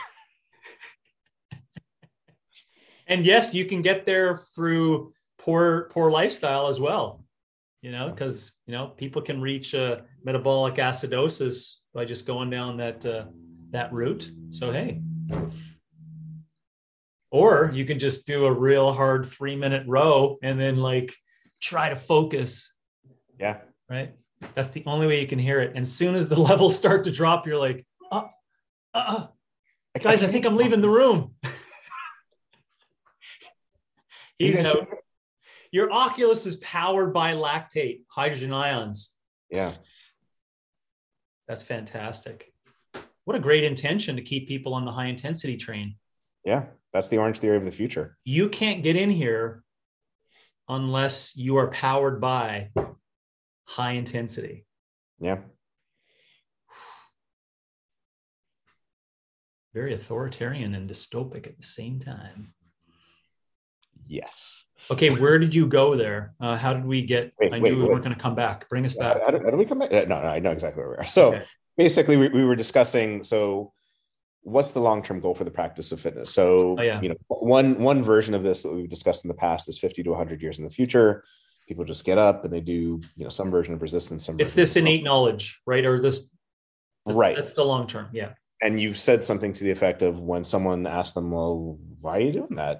and 3.07 3.25
yes, 3.25 3.53
you 3.53 3.63
can 3.65 3.81
get 3.81 4.05
there 4.05 4.37
through 4.55 5.13
poor 5.37 5.87
poor 5.91 6.11
lifestyle 6.11 6.67
as 6.67 6.79
well. 6.81 7.23
You 7.81 7.91
know, 7.91 8.09
because 8.09 8.53
you 8.65 8.73
know 8.73 8.87
people 8.87 9.21
can 9.21 9.39
reach 9.39 9.73
uh, 9.75 10.01
metabolic 10.27 10.75
acidosis 10.75 11.75
by 11.93 12.03
just 12.03 12.27
going 12.27 12.49
down 12.49 12.75
that 12.75 13.05
uh, 13.05 13.25
that 13.71 13.91
route. 13.93 14.29
So 14.49 14.71
hey, 14.73 15.01
or 17.31 17.71
you 17.73 17.85
can 17.85 17.97
just 17.97 18.27
do 18.27 18.45
a 18.45 18.51
real 18.51 18.91
hard 18.91 19.25
three 19.25 19.55
minute 19.55 19.85
row 19.87 20.37
and 20.43 20.59
then 20.59 20.75
like 20.75 21.15
try 21.61 21.87
to 21.89 21.95
focus 21.95 22.73
Yeah. 23.39 23.59
right? 23.89 24.13
That's 24.53 24.69
the 24.69 24.83
only 24.85 25.07
way 25.07 25.21
you 25.21 25.27
can 25.27 25.39
hear 25.39 25.61
it. 25.61 25.71
And 25.75 25.87
soon 25.87 26.13
as 26.13 26.27
the 26.27 26.39
levels 26.49 26.75
start 26.75 27.05
to 27.05 27.11
drop, 27.11 27.47
you're 27.47 27.57
like, 27.57 27.85
uh, 28.11 28.23
uh, 28.93 29.27
uh, 29.95 29.99
guys, 30.01 30.23
I 30.23 30.27
think 30.27 30.45
I'm 30.45 30.57
leaving 30.57 30.81
the 30.81 30.89
room. 30.89 31.35
He's 34.39 34.59
out. 34.59 34.87
Your 35.71 35.91
Oculus 35.91 36.45
is 36.45 36.57
powered 36.57 37.13
by 37.13 37.33
lactate, 37.33 38.01
hydrogen 38.09 38.51
ions. 38.53 39.13
Yeah. 39.49 39.73
That's 41.47 41.63
fantastic. 41.63 42.53
What 43.25 43.37
a 43.37 43.41
great 43.41 43.63
intention 43.63 44.15
to 44.15 44.21
keep 44.21 44.47
people 44.47 44.73
on 44.73 44.85
the 44.85 44.91
high 44.91 45.07
intensity 45.07 45.57
train. 45.57 45.95
Yeah. 46.45 46.65
That's 46.93 47.09
the 47.09 47.17
Orangetheory 47.17 47.57
of 47.57 47.65
the 47.65 47.71
future. 47.71 48.17
You 48.23 48.49
can't 48.49 48.83
get 48.83 48.95
in 48.95 49.09
here 49.09 49.63
unless 50.69 51.35
you 51.35 51.57
are 51.57 51.67
powered 51.67 52.19
by 52.19 52.71
high 53.65 53.93
intensity. 53.93 54.65
Yeah. 55.19 55.39
Very 59.73 59.93
authoritarian 59.93 60.73
and 60.73 60.89
dystopic 60.89 61.45
at 61.45 61.57
the 61.57 61.67
same 61.67 61.99
time. 61.99 62.53
Yes. 64.07 64.65
Okay, 64.89 65.09
where 65.09 65.37
did 65.37 65.53
you 65.53 65.67
go 65.67 65.95
there? 65.95 66.33
Uh, 66.39 66.55
how 66.55 66.71
did 66.73 66.85
we 66.85 67.01
get? 67.01 67.33
Wait, 67.39 67.53
I 67.53 67.59
wait, 67.59 67.71
knew 67.71 67.77
we 67.77 67.83
wait. 67.83 67.91
weren't 67.91 68.03
going 68.03 68.15
to 68.15 68.21
come 68.21 68.35
back. 68.35 68.69
Bring 68.69 68.85
us 68.85 68.93
back. 68.93 69.21
how 69.21 69.31
do, 69.31 69.39
how 69.43 69.49
do 69.49 69.57
we 69.57 69.65
come 69.65 69.79
back? 69.79 69.91
No, 69.91 70.05
no, 70.05 70.15
I 70.15 70.39
know 70.39 70.51
exactly 70.51 70.81
where 70.81 70.91
we 70.91 70.97
are. 70.97 71.07
So 71.07 71.33
Okay. 71.35 71.43
basically 71.75 72.15
we, 72.17 72.29
we 72.29 72.45
were 72.45 72.55
discussing 72.55 73.23
so 73.23 73.73
what's 74.43 74.71
the 74.71 74.79
long-term 74.79 75.19
goal 75.19 75.35
for 75.35 75.43
the 75.43 75.51
practice 75.51 75.91
of 75.91 75.99
fitness 75.99 76.33
so 76.33 76.77
Oh, 76.79 76.81
yeah. 76.81 77.01
you 77.01 77.09
know 77.09 77.15
one 77.27 77.79
one 77.79 78.01
version 78.01 78.33
of 78.33 78.43
this 78.43 78.63
that 78.63 78.71
we've 78.73 78.87
discussed 78.89 79.25
in 79.25 79.27
the 79.27 79.33
past 79.33 79.67
is 79.67 79.77
50 79.77 80.03
to 80.03 80.09
100 80.11 80.41
years 80.41 80.57
in 80.57 80.63
the 80.63 80.69
future 80.69 81.25
people 81.67 81.83
just 81.83 82.05
get 82.05 82.17
up 82.17 82.45
and 82.45 82.53
they 82.53 82.61
do 82.61 83.01
you 83.17 83.23
know 83.25 83.29
some 83.29 83.51
version 83.51 83.73
of 83.73 83.81
resistance 83.81 84.25
some 84.25 84.39
It's 84.39 84.53
this 84.53 84.77
innate 84.77 85.03
knowledge, 85.03 85.59
right? 85.65 85.83
Or 85.85 85.99
this, 86.01 86.29
this- 87.05 87.15
Right. 87.17 87.35
That's 87.35 87.53
the 87.55 87.65
long 87.65 87.87
term. 87.87 88.07
Yeah. 88.13 88.29
and 88.61 88.79
you've 88.79 88.97
said 88.97 89.21
something 89.21 89.51
to 89.51 89.63
the 89.65 89.71
effect 89.71 90.01
of 90.01 90.21
when 90.21 90.45
someone 90.45 90.87
asks 90.87 91.13
them 91.13 91.29
well 91.31 91.77
why 91.99 92.17
are 92.17 92.21
you 92.21 92.31
doing 92.31 92.55
that 92.55 92.79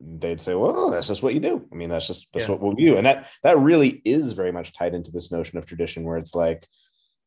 they'd 0.00 0.40
say 0.40 0.54
well 0.54 0.90
that's 0.90 1.08
just 1.08 1.22
what 1.22 1.34
you 1.34 1.40
do. 1.40 1.66
I 1.72 1.74
mean 1.74 1.88
that's 1.88 2.06
just 2.06 2.32
that's 2.32 2.46
Yeah. 2.48 2.54
what 2.54 2.76
we 2.76 2.84
do. 2.84 2.96
And 2.96 3.06
that 3.06 3.28
that 3.42 3.58
really 3.58 4.00
is 4.04 4.32
very 4.32 4.52
much 4.52 4.72
tied 4.72 4.94
into 4.94 5.10
this 5.10 5.32
notion 5.32 5.58
of 5.58 5.66
tradition 5.66 6.04
where 6.04 6.18
it's 6.18 6.34
like 6.34 6.66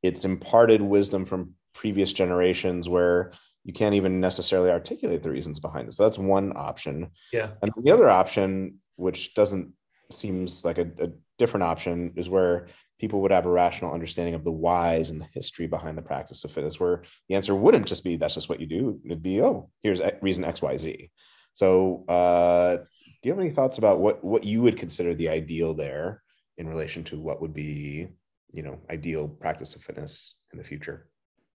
it's 0.03 0.25
imparted 0.25 0.81
wisdom 0.81 1.25
from 1.25 1.53
previous 1.73 2.13
generations 2.13 2.87
where 2.89 3.33
you 3.63 3.73
can't 3.73 3.95
even 3.95 4.19
necessarily 4.19 4.71
articulate 4.71 5.21
the 5.21 5.29
reasons 5.29 5.59
behind 5.59 5.87
it. 5.87 5.93
So 5.93 6.03
that's 6.03 6.17
one 6.17 6.53
option. 6.55 7.11
Yeah. 7.31 7.51
and 7.61 7.71
the 7.81 7.91
other 7.91 8.09
option 8.09 8.79
which 8.95 9.33
doesn't 9.33 9.73
seems 10.11 10.65
like 10.65 10.77
a, 10.77 10.89
a 10.99 11.09
different 11.39 11.63
option 11.63 12.13
is 12.15 12.29
where 12.29 12.67
people 12.99 13.21
would 13.21 13.31
have 13.31 13.45
a 13.45 13.49
rational 13.51 13.93
understanding 13.93 14.35
of 14.35 14.43
the 14.43 14.51
whys 14.51 15.09
and 15.09 15.19
the 15.21 15.27
history 15.33 15.65
behind 15.67 15.97
the 15.97 16.01
practice 16.01 16.43
of 16.43 16.51
fitness 16.51 16.79
where 16.79 17.01
the 17.29 17.35
answer 17.35 17.55
wouldn't 17.55 17.85
just 17.87 18.03
be 18.03 18.15
that's 18.15 18.35
just 18.35 18.47
what 18.49 18.59
you 18.59 18.67
do. 18.67 18.99
It'd 19.05 19.23
be 19.23 19.41
oh 19.41 19.69
here's 19.83 20.01
X- 20.01 20.17
reason 20.21 20.43
xyz 20.45 21.09
so 21.53 22.03
uh 22.07 22.77
do 22.77 23.29
you 23.29 23.31
have 23.31 23.39
any 23.39 23.49
thoughts 23.51 23.77
about 23.77 23.99
what 23.99 24.23
what 24.23 24.43
you 24.43 24.61
would 24.61 24.77
consider 24.77 25.13
the 25.13 25.29
ideal 25.29 25.73
there 25.73 26.21
in 26.57 26.67
relation 26.67 27.03
to 27.03 27.19
what 27.19 27.41
would 27.41 27.53
be 27.53 28.07
you 28.53 28.63
know 28.63 28.79
ideal 28.89 29.27
practice 29.27 29.75
of 29.75 29.81
fitness 29.81 30.35
in 30.53 30.57
the 30.57 30.63
future 30.63 31.07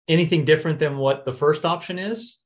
Anything 0.07 0.45
different 0.45 0.77
than 0.77 0.97
what 0.97 1.25
the 1.25 1.33
first 1.33 1.65
option 1.65 1.97
is? 1.97 2.37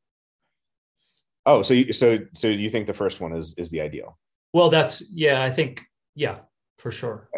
oh 1.45 1.61
so 1.61 1.73
you, 1.73 1.91
so 1.91 2.19
so 2.34 2.47
you 2.47 2.69
think 2.69 2.88
the 2.88 2.93
first 2.93 3.19
one 3.19 3.34
is 3.34 3.53
is 3.57 3.69
the 3.71 3.81
ideal 3.81 4.17
Well, 4.53 4.69
that's 4.69 5.03
yeah. 5.13 5.43
I 5.43 5.51
think 5.51 5.81
yeah, 6.15 6.39
for 6.77 6.91
sure. 6.91 7.30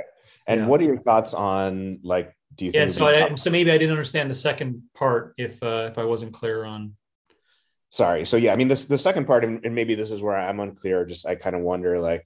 and 0.47 0.61
Yeah. 0.61 0.67
what 0.67 0.79
are 0.81 0.85
your 0.85 0.97
thoughts 0.99 1.33
on 1.33 1.99
like 2.03 2.35
do 2.55 2.65
you 2.65 2.71
Yeah. 2.73 2.85
think 2.85 2.91
So 2.97 3.05
I, 3.07 3.35
so 3.35 3.49
maybe 3.49 3.71
I 3.71 3.77
didn't 3.77 3.91
understand 3.97 4.29
the 4.29 4.35
second 4.35 4.83
part 4.93 5.33
if 5.38 5.61
uh, 5.63 5.89
if 5.91 5.97
I 5.97 6.05
wasn't 6.05 6.33
clear 6.33 6.65
on. 6.65 6.93
Sorry. 7.91 8.26
So 8.26 8.38
yeah 8.38 8.53
i 8.53 8.55
mean 8.55 8.68
this 8.68 8.85
the 8.85 8.97
second 8.97 9.26
part 9.26 9.43
and, 9.43 9.76
maybe 9.76 9.93
this 9.95 10.11
is 10.11 10.22
where 10.22 10.35
i'm 10.35 10.59
unclear 10.59 11.05
just 11.05 11.27
i 11.27 11.35
kind 11.35 11.55
of 11.55 11.61
wonder 11.61 11.99
like 11.99 12.26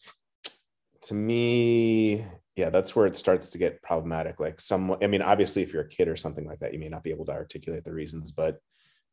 to 1.02 1.14
me 1.14 2.26
yeah 2.56 2.70
that's 2.70 2.96
where 2.96 3.06
it 3.06 3.18
starts 3.18 3.50
to 3.50 3.58
get 3.58 3.82
problematic. 3.82 4.40
Like 4.40 4.62
some 4.62 4.96
i 5.02 5.08
mean 5.08 5.22
obviously 5.22 5.62
if 5.64 5.74
you're 5.74 5.84
a 5.84 5.90
kid 5.90 6.08
or 6.08 6.16
something 6.16 6.48
like 6.48 6.60
that 6.60 6.74
you 6.74 6.80
may 6.80 6.90
not 6.90 7.04
be 7.04 7.12
able 7.12 7.26
to 7.26 7.34
articulate 7.34 7.84
the 7.84 7.94
reasons 7.94 8.32
but 8.32 8.60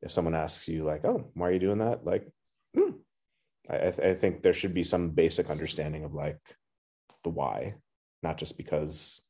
if 0.03 0.13
someone 0.13 0.35
asks 0.35 0.69
you 0.69 0.85
like 0.85 1.05
oh 1.05 1.31
why 1.35 1.49
are 1.49 1.53
you 1.53 1.59
doing 1.59 1.79
that? 1.79 2.05
Like 2.05 2.27
hmm, 2.75 2.91
I 3.69 3.79
th- 3.79 4.01
I 4.01 4.15
think 4.15 4.43
there 4.43 4.55
should 4.55 4.75
be 4.75 4.85
some 4.85 5.11
basic 5.11 5.51
understanding 5.51 6.05
of 6.05 6.13
like 6.13 6.39
the 7.25 7.31
why 7.31 7.75
not 8.23 8.39
just 8.39 8.57
because 8.57 9.23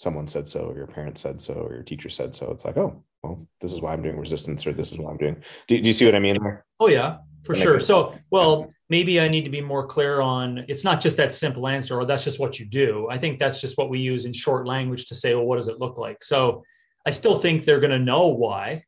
someone 0.00 0.26
said 0.26 0.48
so 0.48 0.60
or 0.60 0.76
your 0.76 0.86
parents 0.86 1.20
said 1.20 1.40
so 1.40 1.54
or 1.54 1.74
your 1.74 1.82
teacher 1.82 2.08
said 2.08 2.34
so 2.34 2.50
it's 2.50 2.64
like 2.64 2.76
oh 2.78 3.02
well 3.22 3.46
this 3.60 3.72
is 3.72 3.80
why 3.82 3.92
i'm 3.92 4.02
doing 4.02 4.18
resistance 4.18 4.66
or 4.66 4.72
this 4.72 4.90
is 4.90 4.98
what 4.98 5.10
i'm 5.10 5.18
doing 5.18 5.36
do, 5.68 5.78
do 5.80 5.86
you 5.86 5.92
see 5.92 6.06
what 6.06 6.14
i 6.14 6.18
mean 6.18 6.36
there 6.42 6.64
Oh 6.80 6.88
yeah, 6.88 7.18
for 7.44 7.54
sure. 7.54 7.78
So 7.78 8.14
well, 8.30 8.70
maybe 8.88 9.20
I 9.20 9.28
need 9.28 9.44
to 9.44 9.50
be 9.50 9.60
more 9.60 9.86
clear 9.86 10.20
on. 10.22 10.64
It's 10.66 10.82
not 10.82 11.00
just 11.00 11.16
that 11.18 11.34
simple 11.34 11.68
answer, 11.68 11.94
or 11.94 12.06
that's 12.06 12.24
just 12.24 12.40
what 12.40 12.58
you 12.58 12.64
do. 12.64 13.06
I 13.10 13.18
think 13.18 13.38
that's 13.38 13.60
just 13.60 13.76
what 13.76 13.90
we 13.90 13.98
use 13.98 14.24
in 14.24 14.32
short 14.32 14.66
language 14.66 15.04
to 15.06 15.14
say, 15.14 15.34
well, 15.34 15.44
what 15.44 15.56
does 15.56 15.68
it 15.68 15.78
look 15.78 15.98
like? 15.98 16.24
So 16.24 16.64
I 17.06 17.10
still 17.10 17.38
think 17.38 17.64
they're 17.64 17.80
going 17.80 17.90
to 17.90 17.98
know 17.98 18.28
why. 18.28 18.84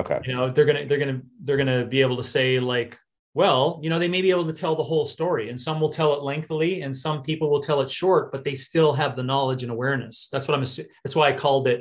okay 0.00 0.20
you 0.24 0.34
know 0.34 0.50
they're 0.50 0.64
gonna 0.64 0.86
they're 0.86 0.98
gonna 0.98 1.20
they're 1.42 1.56
gonna 1.56 1.84
be 1.84 2.00
able 2.00 2.16
to 2.16 2.24
say 2.24 2.58
like 2.58 2.98
well 3.34 3.80
you 3.82 3.90
know 3.90 3.98
they 3.98 4.08
may 4.08 4.22
be 4.22 4.30
able 4.30 4.46
to 4.46 4.52
tell 4.52 4.76
the 4.76 4.82
whole 4.82 5.04
story 5.04 5.50
and 5.50 5.60
some 5.60 5.80
will 5.80 5.90
tell 5.90 6.14
it 6.14 6.22
lengthily 6.22 6.82
and 6.82 6.96
some 6.96 7.22
people 7.22 7.50
will 7.50 7.60
tell 7.60 7.80
it 7.80 7.90
short 7.90 8.32
but 8.32 8.44
they 8.44 8.54
still 8.54 8.92
have 8.92 9.16
the 9.16 9.22
knowledge 9.22 9.62
and 9.62 9.72
awareness. 9.72 10.28
That's 10.32 10.48
what 10.48 10.54
i'm 10.54 10.62
that's 10.62 11.16
why 11.16 11.28
i 11.28 11.32
called 11.32 11.68
it 11.68 11.80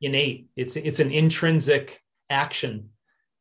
innate. 0.00 0.46
It's 0.56 0.76
it's 0.76 1.00
an 1.00 1.10
intrinsic 1.10 2.00
action 2.30 2.90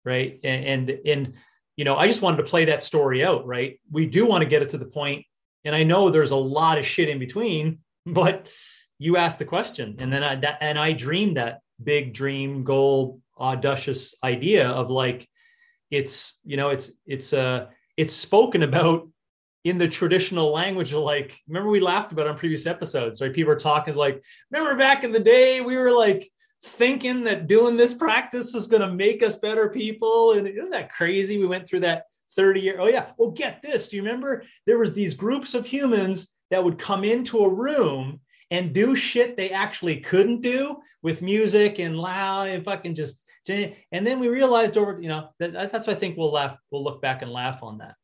right? 0.05 0.39
And 0.43 0.89
and, 0.89 0.99
and 1.05 1.33
you 1.77 1.85
know 1.85 1.97
i 1.97 2.07
just 2.07 2.21
wanted 2.21 2.37
to 2.37 2.43
play 2.43 2.65
that 2.65 2.83
story 2.83 3.23
out 3.25 3.45
right? 3.47 3.79
We 3.91 4.05
do 4.05 4.25
want 4.25 4.41
to 4.43 4.49
get 4.49 4.61
it 4.61 4.69
to 4.71 4.77
the 4.77 4.85
point 4.85 5.25
and 5.65 5.75
i 5.75 5.83
know 5.83 6.09
there's 6.09 6.31
a 6.31 6.35
lot 6.35 6.77
of 6.77 6.85
shit 6.85 7.09
in 7.09 7.19
between 7.19 7.79
but 8.05 8.51
you 8.99 9.17
asked 9.17 9.39
the 9.39 9.45
question 9.45 9.95
and 9.99 10.11
then 10.11 10.23
i 10.23 10.35
that, 10.35 10.57
and 10.61 10.77
i 10.77 10.91
dreamed 10.91 11.37
that 11.37 11.59
big 11.81 12.13
dream 12.13 12.63
goal 12.63 13.19
audacious 13.39 14.15
idea 14.23 14.69
of 14.69 14.89
like 14.89 15.27
it's 15.93 16.39
you 16.43 16.57
know 16.57 16.69
it's 16.69 16.91
it's 17.05 17.33
uh 17.33 17.67
it's 17.97 18.13
spoken 18.13 18.63
about 18.63 19.07
in 19.63 19.77
the 19.77 19.87
traditional 19.87 20.51
language 20.51 20.91
like 20.91 21.39
remember 21.47 21.69
we 21.69 21.79
laughed 21.79 22.11
about 22.11 22.27
on 22.27 22.37
previous 22.37 22.65
episodes 22.65 23.21
right? 23.21 23.33
People 23.33 23.53
are 23.53 23.57
talking 23.57 23.95
like 23.95 24.21
remember 24.51 24.75
back 24.75 25.03
in 25.03 25.11
the 25.11 25.19
day 25.19 25.61
we 25.61 25.77
were 25.77 25.91
like 25.91 26.29
thinking 26.65 27.23
that 27.23 27.47
doing 27.47 27.77
this 27.77 27.93
practice 27.93 28.55
is 28.55 28.67
going 28.67 28.81
to 28.81 28.93
make 28.93 29.21
us 29.21 29.35
better 29.37 29.69
people 29.69 30.33
and 30.33 30.47
isn't 30.47 30.71
that 30.71 30.91
crazy? 30.91 31.37
We 31.37 31.45
went 31.45 31.67
through 31.67 31.81
that 31.81 32.05
30 32.35 32.61
year 32.61 32.77
oh 32.79 32.87
yeah. 32.87 33.11
Well 33.17 33.31
get 33.31 33.61
this 33.61 33.87
do 33.87 33.97
you 33.97 34.03
remember? 34.03 34.43
There 34.65 34.79
was 34.79 34.93
these 34.93 35.13
groups 35.13 35.53
of 35.53 35.65
humans 35.65 36.35
that 36.49 36.63
would 36.63 36.79
come 36.79 37.03
into 37.03 37.39
a 37.39 37.49
room 37.49 38.19
and 38.51 38.73
do 38.73 38.95
shit 38.95 39.37
they 39.37 39.49
actually 39.49 39.99
couldn't 39.99 40.41
do 40.41 40.77
with 41.01 41.21
music 41.21 41.79
and 41.79 41.97
loud 41.97 42.47
and 42.49 42.63
fucking 42.63 42.95
just 42.95 43.23
and 43.49 44.07
then 44.07 44.19
we 44.19 44.29
realized 44.29 44.77
over 44.77 44.99
you 45.01 45.09
know 45.09 45.29
that, 45.39 45.53
that's 45.71 45.87
I 45.87 45.93
think 45.93 46.17
we'll 46.17 46.31
laugh 46.31 46.57
we'll 46.71 46.83
look 46.83 47.01
back 47.01 47.21
and 47.21 47.31
laugh 47.31 47.63
on 47.63 47.79
that. 47.79 47.95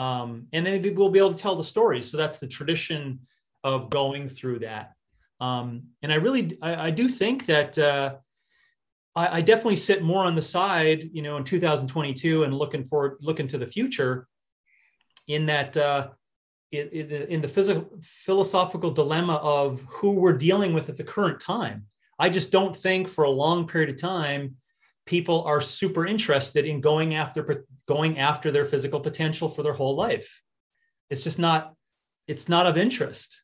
Um, 0.00 0.46
and 0.52 0.64
then 0.64 0.94
we'll 0.94 1.10
be 1.10 1.18
able 1.18 1.34
to 1.34 1.38
tell 1.38 1.56
the 1.56 1.64
stories 1.64 2.08
so 2.08 2.16
that's 2.16 2.38
the 2.38 2.46
tradition 2.46 3.20
of 3.64 3.90
going 3.90 4.28
through 4.28 4.60
that. 4.60 4.92
Um, 5.40 5.88
and 6.02 6.12
I 6.12 6.16
really 6.16 6.56
I, 6.62 6.88
I 6.88 6.90
do 6.90 7.08
think 7.08 7.46
that 7.46 7.76
uh, 7.78 8.16
I, 9.16 9.38
I, 9.38 9.40
definitely 9.40 9.76
sit 9.76 10.02
more 10.02 10.24
on 10.24 10.34
the 10.34 10.42
side 10.42 11.10
you 11.12 11.22
know 11.22 11.36
in 11.36 11.44
2022 11.44 12.44
and 12.44 12.54
looking 12.54 12.84
forward 12.84 13.18
looking 13.20 13.46
to 13.48 13.58
the 13.58 13.66
future 13.66 14.26
in 15.26 15.46
that 15.46 15.76
uh, 15.76 16.08
in, 16.72 16.88
in 16.88 17.40
the 17.40 17.48
physical 17.48 17.88
philosophical 18.02 18.90
dilemma 18.90 19.34
of 19.36 19.80
who 19.88 20.12
we're 20.12 20.32
dealing 20.36 20.72
with 20.72 20.88
at 20.88 20.96
the 20.96 21.04
current 21.04 21.40
time. 21.40 21.86
I 22.18 22.28
just 22.28 22.50
don't 22.50 22.74
think 22.74 23.08
for 23.08 23.24
a 23.24 23.30
long 23.30 23.66
period 23.66 23.90
of 23.90 24.00
time 24.00 24.56
people 25.08 25.42
are 25.44 25.60
super 25.60 26.06
interested 26.06 26.66
in 26.66 26.80
going 26.80 27.14
after 27.14 27.64
going 27.86 28.18
after 28.18 28.50
their 28.50 28.66
physical 28.66 29.00
potential 29.00 29.48
for 29.48 29.62
their 29.62 29.72
whole 29.72 29.96
life. 29.96 30.42
It's 31.10 31.22
just 31.22 31.38
not 31.38 31.74
it's 32.26 32.48
not 32.48 32.66
of 32.66 32.76
interest. 32.76 33.42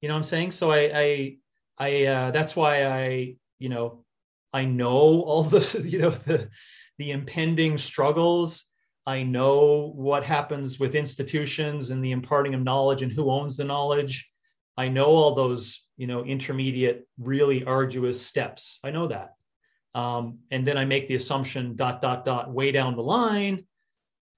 You 0.00 0.08
know 0.08 0.14
what 0.14 0.18
I'm 0.18 0.24
saying? 0.24 0.50
So 0.50 0.70
I 0.70 0.90
I 0.94 1.36
I 1.78 2.04
uh, 2.06 2.30
that's 2.30 2.54
why 2.54 2.84
I 2.84 3.36
you 3.58 3.70
know 3.70 4.04
I 4.52 4.66
know 4.66 5.22
all 5.22 5.42
the 5.54 5.82
you 5.84 5.98
know 5.98 6.10
the 6.10 6.48
the 6.98 7.10
impending 7.10 7.78
struggles. 7.78 8.66
I 9.04 9.24
know 9.24 9.92
what 9.96 10.22
happens 10.22 10.78
with 10.78 10.94
institutions 10.94 11.90
and 11.90 12.04
the 12.04 12.12
imparting 12.12 12.54
of 12.54 12.62
knowledge 12.62 13.02
and 13.02 13.10
who 13.10 13.30
owns 13.30 13.56
the 13.56 13.64
knowledge. 13.64 14.30
I 14.76 14.88
know 14.88 15.06
all 15.06 15.34
those 15.34 15.88
you 15.96 16.06
know 16.06 16.24
intermediate 16.24 17.06
really 17.16 17.64
arduous 17.64 18.20
steps 18.20 18.80
i 18.82 18.90
know 18.90 19.06
that 19.06 19.34
um, 19.94 20.38
and 20.50 20.66
then 20.66 20.76
i 20.76 20.84
make 20.84 21.06
the 21.08 21.14
assumption 21.14 21.76
dot 21.76 22.00
dot 22.02 22.24
dot 22.24 22.52
way 22.52 22.72
down 22.72 22.96
the 22.96 23.02
line 23.02 23.64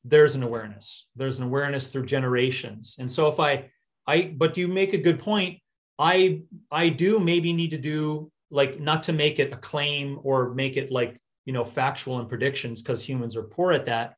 there's 0.05 0.35
an 0.35 0.43
awareness. 0.43 1.09
There's 1.17 1.39
an 1.39 1.45
awareness 1.45 1.89
through 1.89 2.07
generations. 2.07 2.97
And 2.99 3.11
so 3.11 3.29
if 3.29 3.41
i 3.41 3.71
i 4.07 4.35
but 4.37 4.57
you 4.57 4.69
make 4.69 4.93
a 4.93 4.99
good 4.99 5.19
point. 5.19 5.59
I 5.99 6.43
i 6.71 6.89
do 6.89 7.19
maybe 7.19 7.53
need 7.53 7.71
to 7.71 7.79
do 7.79 8.31
like 8.51 8.81
not 8.81 9.03
to 9.05 9.13
make 9.13 9.39
it 9.39 9.53
a 9.53 9.57
claim 9.57 10.19
or 10.23 10.53
make 10.55 10.77
it 10.77 10.91
like 10.91 11.21
you 11.47 11.53
know 11.53 11.65
factual 11.65 12.19
and 12.19 12.29
predictions 12.29 12.83
because 12.83 13.09
humans 13.09 13.37
are 13.37 13.45
poor 13.45 13.73
at 13.73 13.87
that 13.87 14.17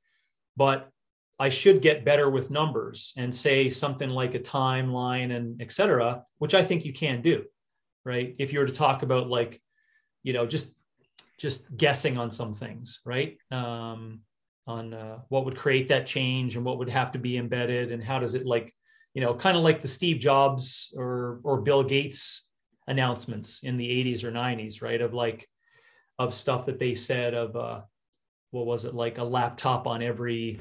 but 0.56 0.90
I 1.38 1.50
should 1.50 1.82
get 1.82 2.06
better 2.06 2.30
with 2.30 2.50
numbers 2.50 3.12
and 3.18 3.34
say 3.34 3.68
something 3.68 4.08
like 4.08 4.34
a 4.34 4.40
timeline 4.40 5.36
and 5.36 5.60
et 5.60 5.70
cetera, 5.70 6.24
which 6.38 6.54
I 6.54 6.64
think 6.64 6.86
you 6.86 6.94
can 6.94 7.20
do, 7.20 7.44
right? 8.06 8.34
If 8.38 8.54
you 8.54 8.58
were 8.58 8.64
to 8.64 8.72
talk 8.72 9.02
about 9.02 9.28
like, 9.28 9.60
you 10.22 10.32
know, 10.32 10.46
just 10.46 10.74
just 11.38 11.74
guessing 11.76 12.16
on 12.16 12.30
some 12.30 12.54
things, 12.54 13.00
right? 13.04 13.36
Um, 13.50 14.20
on 14.66 14.94
uh, 14.94 15.18
what 15.28 15.44
would 15.44 15.56
create 15.56 15.88
that 15.88 16.06
change 16.06 16.56
and 16.56 16.64
what 16.64 16.78
would 16.78 16.90
have 16.90 17.12
to 17.12 17.18
be 17.18 17.36
embedded 17.36 17.92
and 17.92 18.02
how 18.02 18.18
does 18.18 18.34
it 18.34 18.46
like, 18.46 18.74
you 19.14 19.20
know, 19.20 19.34
kind 19.34 19.56
of 19.56 19.62
like 19.62 19.80
the 19.80 19.88
Steve 19.88 20.18
Jobs 20.18 20.92
or 20.96 21.40
or 21.44 21.60
Bill 21.60 21.84
Gates 21.84 22.48
announcements 22.88 23.62
in 23.62 23.76
the 23.76 23.88
80s 24.04 24.24
or 24.24 24.32
90s, 24.32 24.82
right? 24.82 25.00
Of 25.00 25.14
like 25.14 25.48
of 26.18 26.34
stuff 26.34 26.66
that 26.66 26.78
they 26.78 26.94
said 26.94 27.34
of 27.34 27.54
uh, 27.56 27.82
what 28.50 28.66
was 28.66 28.84
it 28.84 28.94
like 28.94 29.18
a 29.18 29.24
laptop 29.24 29.86
on 29.86 30.02
every 30.02 30.58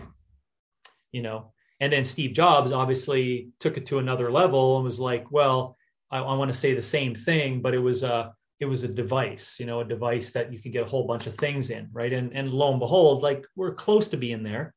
you 1.13 1.21
know 1.21 1.53
and 1.79 1.93
then 1.93 2.03
steve 2.03 2.33
jobs 2.33 2.73
obviously 2.73 3.49
took 3.59 3.77
it 3.77 3.85
to 3.85 3.99
another 3.99 4.29
level 4.29 4.75
and 4.75 4.83
was 4.83 4.99
like 4.99 5.31
well 5.31 5.77
i, 6.11 6.17
I 6.17 6.35
want 6.35 6.51
to 6.51 6.57
say 6.57 6.73
the 6.73 6.81
same 6.81 7.15
thing 7.15 7.61
but 7.61 7.73
it 7.73 7.79
was 7.79 8.03
a 8.03 8.33
it 8.59 8.65
was 8.65 8.83
a 8.83 8.87
device 8.87 9.59
you 9.59 9.65
know 9.65 9.81
a 9.81 9.85
device 9.85 10.31
that 10.31 10.51
you 10.51 10.59
could 10.59 10.71
get 10.71 10.83
a 10.83 10.89
whole 10.89 11.05
bunch 11.05 11.27
of 11.27 11.35
things 11.35 11.69
in 11.69 11.89
right 11.91 12.13
and 12.13 12.33
and 12.33 12.51
lo 12.51 12.71
and 12.71 12.79
behold 12.79 13.21
like 13.21 13.45
we're 13.55 13.73
close 13.73 14.09
to 14.09 14.17
being 14.17 14.43
there 14.43 14.73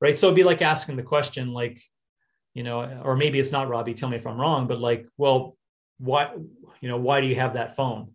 right 0.00 0.18
so 0.18 0.26
it'd 0.26 0.36
be 0.36 0.44
like 0.44 0.62
asking 0.62 0.96
the 0.96 1.02
question 1.02 1.52
like 1.52 1.80
you 2.54 2.62
know 2.62 3.00
or 3.04 3.16
maybe 3.16 3.38
it's 3.38 3.52
not 3.52 3.68
robbie 3.68 3.94
tell 3.94 4.08
me 4.08 4.16
if 4.16 4.26
i'm 4.26 4.40
wrong 4.40 4.66
but 4.66 4.80
like 4.80 5.06
well 5.16 5.56
why 5.98 6.30
you 6.80 6.88
know 6.88 6.98
why 6.98 7.20
do 7.20 7.26
you 7.26 7.34
have 7.36 7.54
that 7.54 7.76
phone 7.76 8.14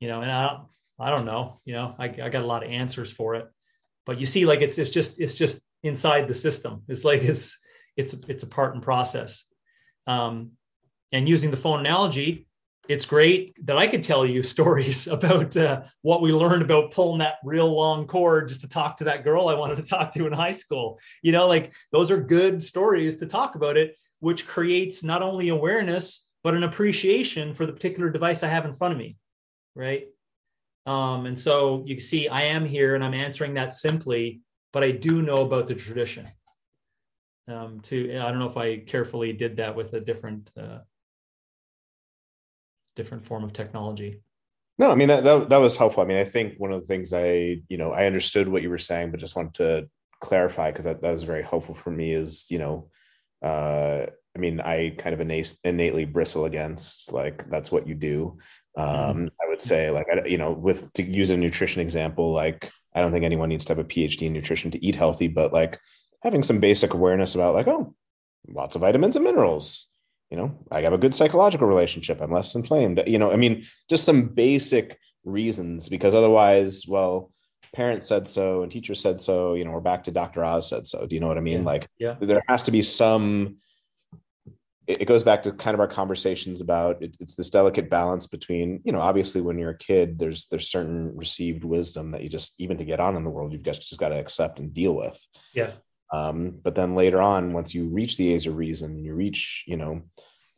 you 0.00 0.08
know 0.08 0.20
and 0.22 0.30
i 0.30 0.46
don't 0.48 0.62
i 0.98 1.10
don't 1.10 1.24
know 1.24 1.60
you 1.64 1.72
know 1.72 1.94
I, 1.98 2.04
I 2.06 2.28
got 2.28 2.42
a 2.42 2.46
lot 2.46 2.64
of 2.64 2.70
answers 2.70 3.12
for 3.12 3.36
it 3.36 3.48
but 4.06 4.18
you 4.18 4.26
see 4.26 4.46
like 4.46 4.60
it's 4.60 4.78
it's 4.78 4.90
just 4.90 5.20
it's 5.20 5.34
just 5.34 5.62
inside 5.82 6.28
the 6.28 6.34
system. 6.34 6.82
It's 6.88 7.04
like 7.04 7.22
it's 7.22 7.58
it's 7.96 8.14
it's 8.28 8.42
a 8.42 8.48
part 8.48 8.74
and 8.74 8.82
process. 8.82 9.44
Um, 10.06 10.52
and 11.12 11.28
using 11.28 11.50
the 11.50 11.56
phone 11.56 11.80
analogy, 11.80 12.46
it's 12.88 13.04
great 13.04 13.54
that 13.66 13.76
I 13.76 13.86
could 13.86 14.02
tell 14.02 14.24
you 14.26 14.42
stories 14.56 15.06
about 15.06 15.56
uh, 15.56 15.82
what 16.02 16.22
we 16.22 16.32
learned 16.32 16.62
about 16.62 16.92
pulling 16.92 17.18
that 17.18 17.36
real 17.44 17.72
long 17.72 18.06
cord 18.06 18.48
just 18.48 18.60
to 18.62 18.68
talk 18.68 18.96
to 18.98 19.04
that 19.04 19.24
girl 19.24 19.48
I 19.48 19.54
wanted 19.54 19.76
to 19.76 19.84
talk 19.84 20.12
to 20.12 20.26
in 20.26 20.32
high 20.32 20.52
school. 20.52 20.98
You 21.22 21.32
know, 21.32 21.46
like 21.46 21.74
those 21.92 22.10
are 22.10 22.20
good 22.20 22.62
stories 22.62 23.16
to 23.18 23.26
talk 23.26 23.54
about 23.54 23.76
it, 23.76 23.98
which 24.20 24.46
creates 24.46 25.02
not 25.02 25.22
only 25.22 25.48
awareness 25.48 26.26
but 26.42 26.54
an 26.54 26.62
appreciation 26.62 27.54
for 27.54 27.66
the 27.66 27.72
particular 27.72 28.08
device 28.08 28.44
I 28.44 28.48
have 28.48 28.64
in 28.64 28.76
front 28.76 28.92
of 28.92 28.98
me, 28.98 29.16
right? 29.74 30.06
Um, 30.86 31.26
and 31.26 31.36
so 31.36 31.82
you 31.86 31.96
can 31.96 32.04
see, 32.04 32.28
I 32.28 32.42
am 32.42 32.64
here 32.64 32.94
and 32.94 33.02
I'm 33.02 33.14
answering 33.14 33.54
that 33.54 33.72
simply 33.72 34.42
but 34.76 34.84
I 34.84 34.90
do 34.90 35.22
know 35.22 35.40
about 35.40 35.66
the 35.66 35.74
tradition. 35.74 36.28
Um, 37.48 37.80
to 37.84 38.18
I 38.18 38.30
don't 38.30 38.38
know 38.38 38.46
if 38.46 38.58
I 38.58 38.80
carefully 38.80 39.32
did 39.32 39.56
that 39.56 39.74
with 39.74 39.94
a 39.94 40.00
different 40.02 40.50
uh, 40.54 40.80
different 42.96 43.24
form 43.24 43.44
of 43.44 43.52
technology. 43.52 44.22
No, 44.78 44.90
I 44.90 44.94
mean 44.94 45.08
that, 45.08 45.24
that 45.24 45.48
that 45.48 45.56
was 45.58 45.76
helpful. 45.76 46.02
I 46.02 46.06
mean, 46.06 46.18
I 46.18 46.24
think 46.24 46.58
one 46.58 46.72
of 46.72 46.80
the 46.80 46.86
things 46.86 47.12
I 47.12 47.62
you 47.68 47.78
know 47.78 47.92
I 47.92 48.06
understood 48.06 48.48
what 48.48 48.62
you 48.62 48.70
were 48.70 48.78
saying, 48.78 49.10
but 49.10 49.20
just 49.20 49.36
wanted 49.36 49.54
to 49.54 49.88
clarify 50.20 50.70
because 50.70 50.84
that, 50.84 51.02
that 51.02 51.12
was 51.12 51.22
very 51.22 51.42
helpful 51.42 51.74
for 51.74 51.90
me. 51.90 52.12
Is 52.12 52.50
you 52.50 52.58
know, 52.58 52.90
uh, 53.42 54.06
I 54.34 54.38
mean, 54.38 54.60
I 54.60 54.94
kind 54.98 55.14
of 55.14 55.20
innate, 55.20 55.54
innately 55.64 56.04
bristle 56.04 56.44
against 56.44 57.12
like 57.12 57.48
that's 57.48 57.72
what 57.72 57.86
you 57.86 57.94
do. 57.94 58.38
Mm-hmm. 58.76 59.10
Um, 59.10 59.30
I 59.42 59.48
would 59.48 59.62
say 59.62 59.90
like 59.90 60.08
I, 60.10 60.26
you 60.26 60.38
know, 60.38 60.52
with 60.52 60.92
to 60.94 61.02
use 61.02 61.30
a 61.30 61.36
nutrition 61.36 61.80
example, 61.80 62.32
like 62.32 62.70
I 62.94 63.00
don't 63.00 63.12
think 63.12 63.24
anyone 63.24 63.48
needs 63.48 63.64
to 63.66 63.72
have 63.72 63.78
a 63.78 63.84
PhD 63.84 64.22
in 64.22 64.34
nutrition 64.34 64.70
to 64.72 64.84
eat 64.84 64.94
healthy, 64.94 65.28
but 65.28 65.52
like 65.52 65.80
having 66.22 66.42
some 66.42 66.60
basic 66.60 66.92
awareness 66.92 67.34
about 67.34 67.54
like, 67.54 67.68
oh, 67.68 67.94
lots 68.48 68.74
of 68.74 68.82
vitamins 68.82 69.16
and 69.16 69.24
minerals. 69.24 69.86
You 70.30 70.36
know, 70.36 70.58
I 70.70 70.82
have 70.82 70.92
a 70.92 70.98
good 70.98 71.14
psychological 71.14 71.68
relationship. 71.68 72.20
I'm 72.20 72.32
less 72.32 72.54
inflamed. 72.54 73.02
You 73.06 73.18
know, 73.18 73.30
I 73.30 73.36
mean, 73.36 73.64
just 73.88 74.04
some 74.04 74.28
basic 74.28 74.98
reasons 75.24 75.88
because 75.88 76.14
otherwise, 76.14 76.84
well, 76.86 77.30
parents 77.72 78.06
said 78.06 78.26
so 78.26 78.62
and 78.62 78.72
teachers 78.72 79.00
said 79.00 79.20
so. 79.20 79.54
You 79.54 79.64
know, 79.64 79.70
we're 79.70 79.80
back 79.80 80.04
to 80.04 80.10
Dr. 80.10 80.44
Oz 80.44 80.68
said 80.68 80.86
so. 80.86 81.06
Do 81.06 81.14
you 81.14 81.20
know 81.20 81.28
what 81.28 81.38
I 81.38 81.42
mean? 81.42 81.60
Yeah. 81.60 81.66
Like, 81.66 81.88
yeah. 81.98 82.16
there 82.20 82.42
has 82.48 82.64
to 82.64 82.70
be 82.70 82.82
some 82.82 83.58
it 84.86 85.06
goes 85.06 85.24
back 85.24 85.42
to 85.42 85.52
kind 85.52 85.74
of 85.74 85.80
our 85.80 85.88
conversations 85.88 86.60
about 86.60 87.02
it, 87.02 87.16
it's 87.18 87.34
this 87.34 87.50
delicate 87.50 87.90
balance 87.90 88.26
between 88.26 88.80
you 88.84 88.92
know 88.92 89.00
obviously 89.00 89.40
when 89.40 89.58
you're 89.58 89.70
a 89.70 89.78
kid 89.78 90.18
there's 90.18 90.46
there's 90.46 90.70
certain 90.70 91.14
received 91.16 91.64
wisdom 91.64 92.10
that 92.10 92.22
you 92.22 92.28
just 92.28 92.54
even 92.58 92.78
to 92.78 92.84
get 92.84 93.00
on 93.00 93.16
in 93.16 93.24
the 93.24 93.30
world 93.30 93.52
you've 93.52 93.62
just, 93.62 93.82
just 93.88 94.00
got 94.00 94.10
to 94.10 94.18
accept 94.18 94.58
and 94.58 94.72
deal 94.72 94.94
with 94.94 95.20
yeah 95.54 95.72
um, 96.12 96.58
but 96.62 96.74
then 96.74 96.94
later 96.94 97.20
on 97.20 97.52
once 97.52 97.74
you 97.74 97.88
reach 97.88 98.16
the 98.16 98.32
age 98.32 98.46
of 98.46 98.56
reason 98.56 99.04
you 99.04 99.14
reach 99.14 99.64
you 99.66 99.76
know 99.76 100.02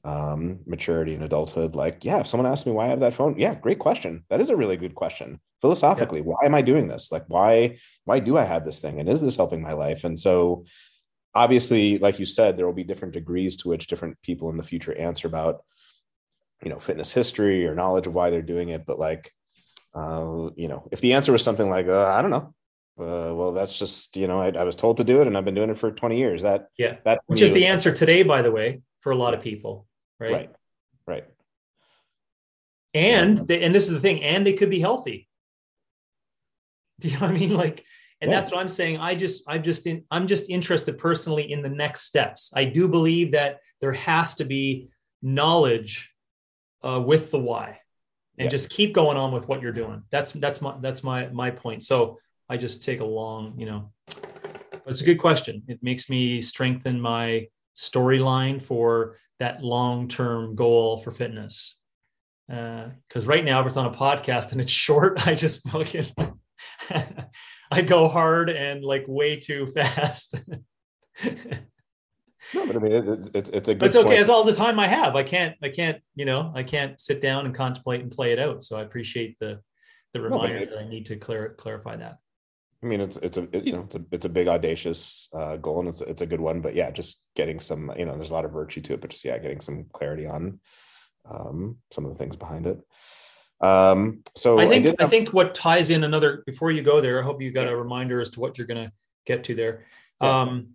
um, 0.04 0.60
maturity 0.66 1.14
and 1.14 1.24
adulthood. 1.24 1.74
Like, 1.74 2.04
yeah, 2.04 2.20
if 2.20 2.26
someone 2.26 2.50
asks 2.50 2.66
me 2.66 2.72
why 2.72 2.86
I 2.86 2.88
have 2.88 3.00
that 3.00 3.14
phone, 3.14 3.38
yeah, 3.38 3.54
great 3.54 3.78
question. 3.78 4.24
That 4.30 4.40
is 4.40 4.50
a 4.50 4.56
really 4.56 4.76
good 4.76 4.94
question. 4.94 5.40
Philosophically, 5.60 6.20
yeah. 6.20 6.26
why 6.26 6.38
am 6.44 6.54
I 6.54 6.62
doing 6.62 6.88
this? 6.88 7.10
Like, 7.10 7.24
why 7.28 7.78
why 8.04 8.20
do 8.20 8.36
I 8.36 8.44
have 8.44 8.64
this 8.64 8.80
thing? 8.80 9.00
And 9.00 9.08
is 9.08 9.20
this 9.20 9.36
helping 9.36 9.60
my 9.60 9.72
life? 9.72 10.04
And 10.04 10.18
so, 10.18 10.64
obviously, 11.34 11.98
like 11.98 12.18
you 12.18 12.26
said, 12.26 12.56
there 12.56 12.66
will 12.66 12.72
be 12.72 12.84
different 12.84 13.14
degrees 13.14 13.56
to 13.58 13.68
which 13.68 13.86
different 13.86 14.20
people 14.22 14.50
in 14.50 14.56
the 14.56 14.62
future 14.62 14.96
answer 14.96 15.26
about, 15.26 15.64
you 16.62 16.70
know, 16.70 16.78
fitness 16.78 17.12
history 17.12 17.66
or 17.66 17.74
knowledge 17.74 18.06
of 18.06 18.14
why 18.14 18.30
they're 18.30 18.40
doing 18.40 18.68
it. 18.68 18.86
But 18.86 18.98
like, 18.98 19.32
uh, 19.94 20.50
you 20.56 20.68
know, 20.68 20.88
if 20.92 21.00
the 21.00 21.14
answer 21.14 21.32
was 21.32 21.42
something 21.42 21.68
like, 21.68 21.88
uh, 21.88 22.06
I 22.06 22.22
don't 22.22 22.30
know, 22.30 22.54
uh, 22.98 23.32
well, 23.34 23.52
that's 23.52 23.78
just 23.78 24.16
you 24.16 24.26
know, 24.26 24.40
I, 24.40 24.50
I, 24.50 24.64
was 24.64 24.76
told 24.76 24.96
to 24.96 25.04
do 25.04 25.20
it, 25.20 25.26
and 25.26 25.36
I've 25.36 25.44
been 25.44 25.54
doing 25.54 25.70
it 25.70 25.78
for 25.78 25.90
20 25.90 26.18
years. 26.18 26.42
That 26.42 26.68
yeah, 26.76 26.96
that 27.04 27.20
which 27.26 27.40
is 27.40 27.52
the 27.52 27.66
answer 27.66 27.92
today, 27.92 28.22
by 28.22 28.42
the 28.42 28.50
way, 28.50 28.82
for 29.00 29.12
a 29.12 29.16
lot 29.16 29.34
of 29.34 29.40
people, 29.40 29.86
right? 30.18 30.32
Right, 30.32 30.50
right. 31.06 31.24
And 32.94 33.38
they, 33.38 33.62
and 33.62 33.74
this 33.74 33.86
is 33.86 33.92
the 33.92 34.00
thing, 34.00 34.22
and 34.22 34.46
they 34.46 34.54
could 34.54 34.70
be 34.70 34.80
healthy. 34.80 35.28
Do 37.00 37.08
you 37.08 37.14
know 37.14 37.26
what 37.26 37.30
I 37.30 37.38
mean? 37.38 37.54
Like, 37.54 37.84
and 38.20 38.30
yeah. 38.30 38.36
that's 38.36 38.50
what 38.50 38.60
I'm 38.60 38.68
saying. 38.68 38.98
I 38.98 39.14
just, 39.14 39.44
I'm 39.46 39.62
just, 39.62 39.86
in, 39.86 40.04
I'm 40.10 40.26
just 40.26 40.50
interested 40.50 40.98
personally 40.98 41.52
in 41.52 41.62
the 41.62 41.68
next 41.68 42.02
steps. 42.02 42.50
I 42.54 42.64
do 42.64 42.88
believe 42.88 43.32
that 43.32 43.60
there 43.80 43.92
has 43.92 44.34
to 44.36 44.44
be 44.44 44.88
knowledge 45.22 46.12
uh, 46.82 47.00
with 47.04 47.30
the 47.30 47.38
why, 47.38 47.78
and 48.38 48.46
yeah. 48.46 48.48
just 48.48 48.70
keep 48.70 48.92
going 48.92 49.16
on 49.16 49.32
with 49.32 49.46
what 49.46 49.62
you're 49.62 49.70
doing. 49.70 50.02
That's 50.10 50.32
that's 50.32 50.60
my 50.60 50.74
that's 50.80 51.04
my 51.04 51.28
my 51.28 51.52
point. 51.52 51.84
So 51.84 52.18
I 52.48 52.56
just 52.56 52.82
take 52.82 53.00
a 53.00 53.04
long, 53.04 53.54
you 53.58 53.66
know, 53.66 53.92
it's 54.86 55.02
a 55.02 55.04
good 55.04 55.18
question. 55.18 55.62
It 55.68 55.82
makes 55.82 56.08
me 56.08 56.40
strengthen 56.40 57.00
my 57.00 57.48
storyline 57.76 58.60
for 58.60 59.16
that 59.38 59.62
long-term 59.62 60.56
goal 60.56 60.98
for 60.98 61.10
fitness. 61.10 61.78
Because 62.46 63.24
uh, 63.24 63.26
right 63.26 63.44
now, 63.44 63.60
if 63.60 63.66
it's 63.66 63.76
on 63.76 63.86
a 63.86 63.96
podcast 63.96 64.52
and 64.52 64.60
it's 64.60 64.72
short, 64.86 65.26
I 65.26 65.34
just 65.34 65.68
fucking 65.68 66.06
I 67.70 67.82
go 67.82 68.08
hard 68.08 68.48
and 68.48 68.82
like 68.82 69.04
way 69.06 69.38
too 69.38 69.66
fast. 69.66 70.40
no, 71.24 72.66
but 72.66 72.76
I 72.76 72.78
mean, 72.78 72.92
it's 72.92 73.30
it's, 73.34 73.50
it's 73.50 73.68
a 73.68 73.74
good. 73.74 73.80
But 73.80 73.86
it's 73.88 73.96
okay. 73.96 74.06
Point. 74.08 74.20
It's 74.20 74.30
all 74.30 74.44
the 74.44 74.54
time 74.54 74.80
I 74.80 74.88
have. 74.88 75.16
I 75.16 75.22
can't. 75.22 75.54
I 75.62 75.68
can't. 75.68 76.00
You 76.14 76.24
know, 76.24 76.50
I 76.54 76.62
can't 76.62 76.98
sit 76.98 77.20
down 77.20 77.44
and 77.44 77.54
contemplate 77.54 78.00
and 78.00 78.10
play 78.10 78.32
it 78.32 78.38
out. 78.38 78.62
So 78.62 78.78
I 78.78 78.82
appreciate 78.82 79.38
the 79.38 79.60
the 80.14 80.22
reminder 80.22 80.56
no, 80.56 80.62
it, 80.62 80.70
that 80.70 80.78
I 80.78 80.88
need 80.88 81.04
to 81.06 81.16
clear, 81.16 81.54
clarify 81.58 81.96
that. 81.96 82.18
I 82.82 82.86
mean, 82.86 83.00
it's 83.00 83.16
it's 83.16 83.36
a 83.36 83.48
you 83.52 83.72
know 83.72 83.82
it's 83.82 83.96
a 83.96 84.04
it's 84.12 84.24
a 84.24 84.28
big 84.28 84.46
audacious 84.46 85.28
uh, 85.32 85.56
goal 85.56 85.80
and 85.80 85.88
it's 85.88 86.00
it's 86.00 86.22
a 86.22 86.26
good 86.26 86.40
one, 86.40 86.60
but 86.60 86.74
yeah, 86.74 86.90
just 86.90 87.26
getting 87.34 87.58
some 87.58 87.92
you 87.96 88.04
know 88.04 88.14
there's 88.14 88.30
a 88.30 88.34
lot 88.34 88.44
of 88.44 88.52
virtue 88.52 88.80
to 88.82 88.94
it, 88.94 89.00
but 89.00 89.10
just 89.10 89.24
yeah, 89.24 89.38
getting 89.38 89.60
some 89.60 89.86
clarity 89.92 90.26
on 90.26 90.60
um, 91.28 91.78
some 91.90 92.04
of 92.04 92.12
the 92.12 92.18
things 92.18 92.36
behind 92.36 92.66
it. 92.66 92.78
Um, 93.60 94.22
so 94.36 94.60
I 94.60 94.68
think 94.68 94.86
I, 94.86 94.88
have... 94.90 94.96
I, 95.00 95.06
think 95.06 95.30
what 95.30 95.54
ties 95.54 95.90
in 95.90 96.04
another 96.04 96.44
before 96.46 96.70
you 96.70 96.82
go 96.82 97.00
there, 97.00 97.20
I 97.20 97.24
hope 97.24 97.42
you 97.42 97.50
got 97.50 97.66
a 97.66 97.76
reminder 97.76 98.20
as 98.20 98.30
to 98.30 98.40
what 98.40 98.56
you're 98.56 98.68
going 98.68 98.86
to 98.86 98.92
get 99.26 99.42
to 99.44 99.54
there. 99.56 99.86
Yeah. 100.20 100.42
Um, 100.42 100.74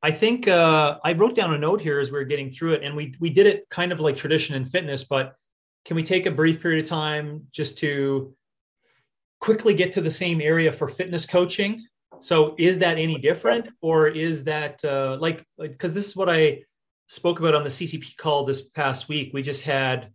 I 0.00 0.12
think 0.12 0.46
uh, 0.46 0.98
I 1.02 1.14
wrote 1.14 1.34
down 1.34 1.52
a 1.52 1.58
note 1.58 1.80
here 1.80 1.98
as 1.98 2.12
we 2.12 2.18
are 2.20 2.24
getting 2.24 2.50
through 2.50 2.74
it, 2.74 2.84
and 2.84 2.94
we 2.94 3.16
we 3.18 3.30
did 3.30 3.46
it 3.46 3.68
kind 3.68 3.90
of 3.90 3.98
like 3.98 4.14
tradition 4.14 4.54
in 4.54 4.64
fitness, 4.64 5.02
but 5.02 5.34
can 5.84 5.96
we 5.96 6.04
take 6.04 6.26
a 6.26 6.30
brief 6.30 6.62
period 6.62 6.84
of 6.84 6.88
time 6.88 7.46
just 7.50 7.78
to 7.78 8.36
quickly 9.40 9.74
get 9.74 9.92
to 9.92 10.00
the 10.00 10.10
same 10.10 10.40
area 10.40 10.72
for 10.72 10.88
fitness 10.88 11.24
coaching. 11.24 11.86
So 12.20 12.54
is 12.58 12.78
that 12.78 12.98
any 12.98 13.18
different 13.18 13.68
or 13.80 14.08
is 14.08 14.44
that 14.44 14.84
uh, 14.84 15.18
like, 15.20 15.44
because 15.58 15.94
this 15.94 16.06
is 16.06 16.16
what 16.16 16.28
I 16.28 16.62
spoke 17.08 17.40
about 17.40 17.54
on 17.54 17.64
the 17.64 17.70
CCP 17.70 18.16
call 18.16 18.44
this 18.44 18.68
past 18.70 19.08
week. 19.08 19.30
We 19.32 19.42
just 19.42 19.62
had, 19.62 20.10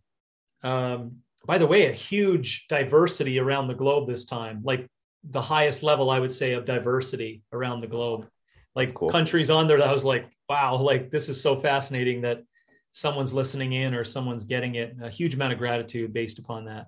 um, 0.63 1.17
by 1.45 1.57
the 1.57 1.67
way, 1.67 1.87
a 1.87 1.91
huge 1.91 2.67
diversity 2.67 3.39
around 3.39 3.67
the 3.67 3.73
globe 3.73 4.07
this 4.07 4.25
time, 4.25 4.61
like 4.63 4.87
the 5.23 5.41
highest 5.41 5.83
level, 5.83 6.09
I 6.09 6.19
would 6.19 6.31
say, 6.31 6.53
of 6.53 6.65
diversity 6.65 7.41
around 7.51 7.81
the 7.81 7.87
globe. 7.87 8.27
Like 8.75 8.93
cool. 8.93 9.09
countries 9.09 9.49
on 9.49 9.67
there 9.67 9.77
that 9.77 9.89
I 9.89 9.93
was 9.93 10.05
like, 10.05 10.25
wow, 10.49 10.75
like 10.77 11.11
this 11.11 11.29
is 11.29 11.41
so 11.41 11.55
fascinating 11.55 12.21
that 12.21 12.43
someone's 12.91 13.33
listening 13.33 13.73
in 13.73 13.93
or 13.93 14.03
someone's 14.03 14.45
getting 14.45 14.75
it. 14.75 14.95
A 15.01 15.09
huge 15.09 15.33
amount 15.33 15.53
of 15.53 15.59
gratitude 15.59 16.13
based 16.13 16.39
upon 16.39 16.65
that. 16.65 16.87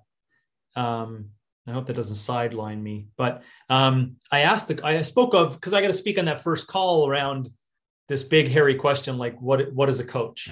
Um, 0.74 1.30
I 1.66 1.72
hope 1.72 1.86
that 1.86 1.96
doesn't 1.96 2.16
sideline 2.16 2.82
me. 2.82 3.08
But 3.16 3.42
um, 3.68 4.16
I 4.30 4.40
asked 4.40 4.68
the 4.68 4.80
I 4.84 5.02
spoke 5.02 5.34
of 5.34 5.54
because 5.54 5.74
I 5.74 5.80
got 5.80 5.88
to 5.88 5.92
speak 5.92 6.18
on 6.18 6.26
that 6.26 6.42
first 6.42 6.66
call 6.66 7.08
around 7.08 7.50
this 8.08 8.22
big 8.22 8.48
hairy 8.48 8.76
question 8.76 9.18
like 9.18 9.40
what 9.40 9.72
what 9.72 9.88
is 9.88 10.00
a 10.00 10.04
coach? 10.04 10.50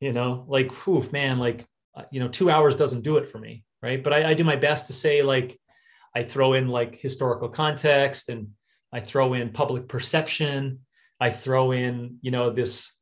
You 0.00 0.12
know, 0.12 0.44
like 0.48 0.72
whew, 0.72 1.08
man, 1.12 1.38
like 1.38 1.64
uh, 1.94 2.04
you 2.10 2.20
know, 2.20 2.28
two 2.28 2.50
hours 2.50 2.74
doesn't 2.74 3.02
do 3.02 3.16
it 3.16 3.30
for 3.30 3.38
me, 3.38 3.64
right? 3.82 4.02
But 4.02 4.12
I, 4.12 4.30
I 4.30 4.34
do 4.34 4.44
my 4.44 4.56
best 4.56 4.88
to 4.88 4.92
say 4.92 5.22
like 5.22 5.58
I 6.14 6.24
throw 6.24 6.54
in 6.54 6.68
like 6.68 6.98
historical 6.98 7.48
context 7.48 8.28
and 8.28 8.48
I 8.92 9.00
throw 9.00 9.34
in 9.34 9.50
public 9.50 9.86
perception. 9.88 10.80
I 11.20 11.30
throw 11.30 11.72
in 11.72 12.16
you 12.22 12.30
know 12.30 12.50
this 12.50 12.92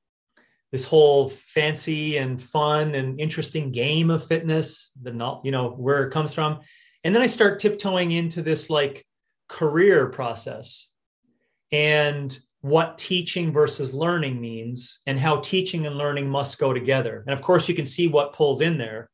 this 0.72 0.84
whole 0.84 1.28
fancy 1.28 2.18
and 2.18 2.42
fun 2.42 2.94
and 2.94 3.20
interesting 3.20 3.72
game 3.72 4.10
of 4.10 4.26
fitness 4.26 4.92
the 5.02 5.12
not 5.12 5.40
you 5.44 5.50
know 5.50 5.70
where 5.70 6.04
it 6.04 6.12
comes 6.12 6.32
from. 6.32 6.60
And 7.04 7.14
then 7.14 7.22
i 7.22 7.26
start 7.26 7.58
tiptoeing 7.58 8.12
into 8.12 8.42
this 8.42 8.68
like 8.70 9.04
career 9.48 10.08
process 10.08 10.88
and 11.72 12.38
what 12.60 12.98
teaching 12.98 13.52
versus 13.52 13.94
learning 13.94 14.40
means 14.40 15.00
and 15.06 15.18
how 15.18 15.40
teaching 15.40 15.86
and 15.86 15.96
learning 15.96 16.28
must 16.28 16.58
go 16.58 16.72
together. 16.72 17.22
And 17.26 17.32
of 17.32 17.40
course 17.40 17.68
you 17.68 17.74
can 17.74 17.86
see 17.86 18.08
what 18.08 18.32
pulls 18.32 18.60
in 18.60 18.78
there 18.78 19.08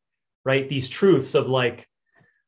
right? 0.44 0.68
These 0.68 0.88
truths 0.88 1.34
of 1.34 1.48
like 1.48 1.88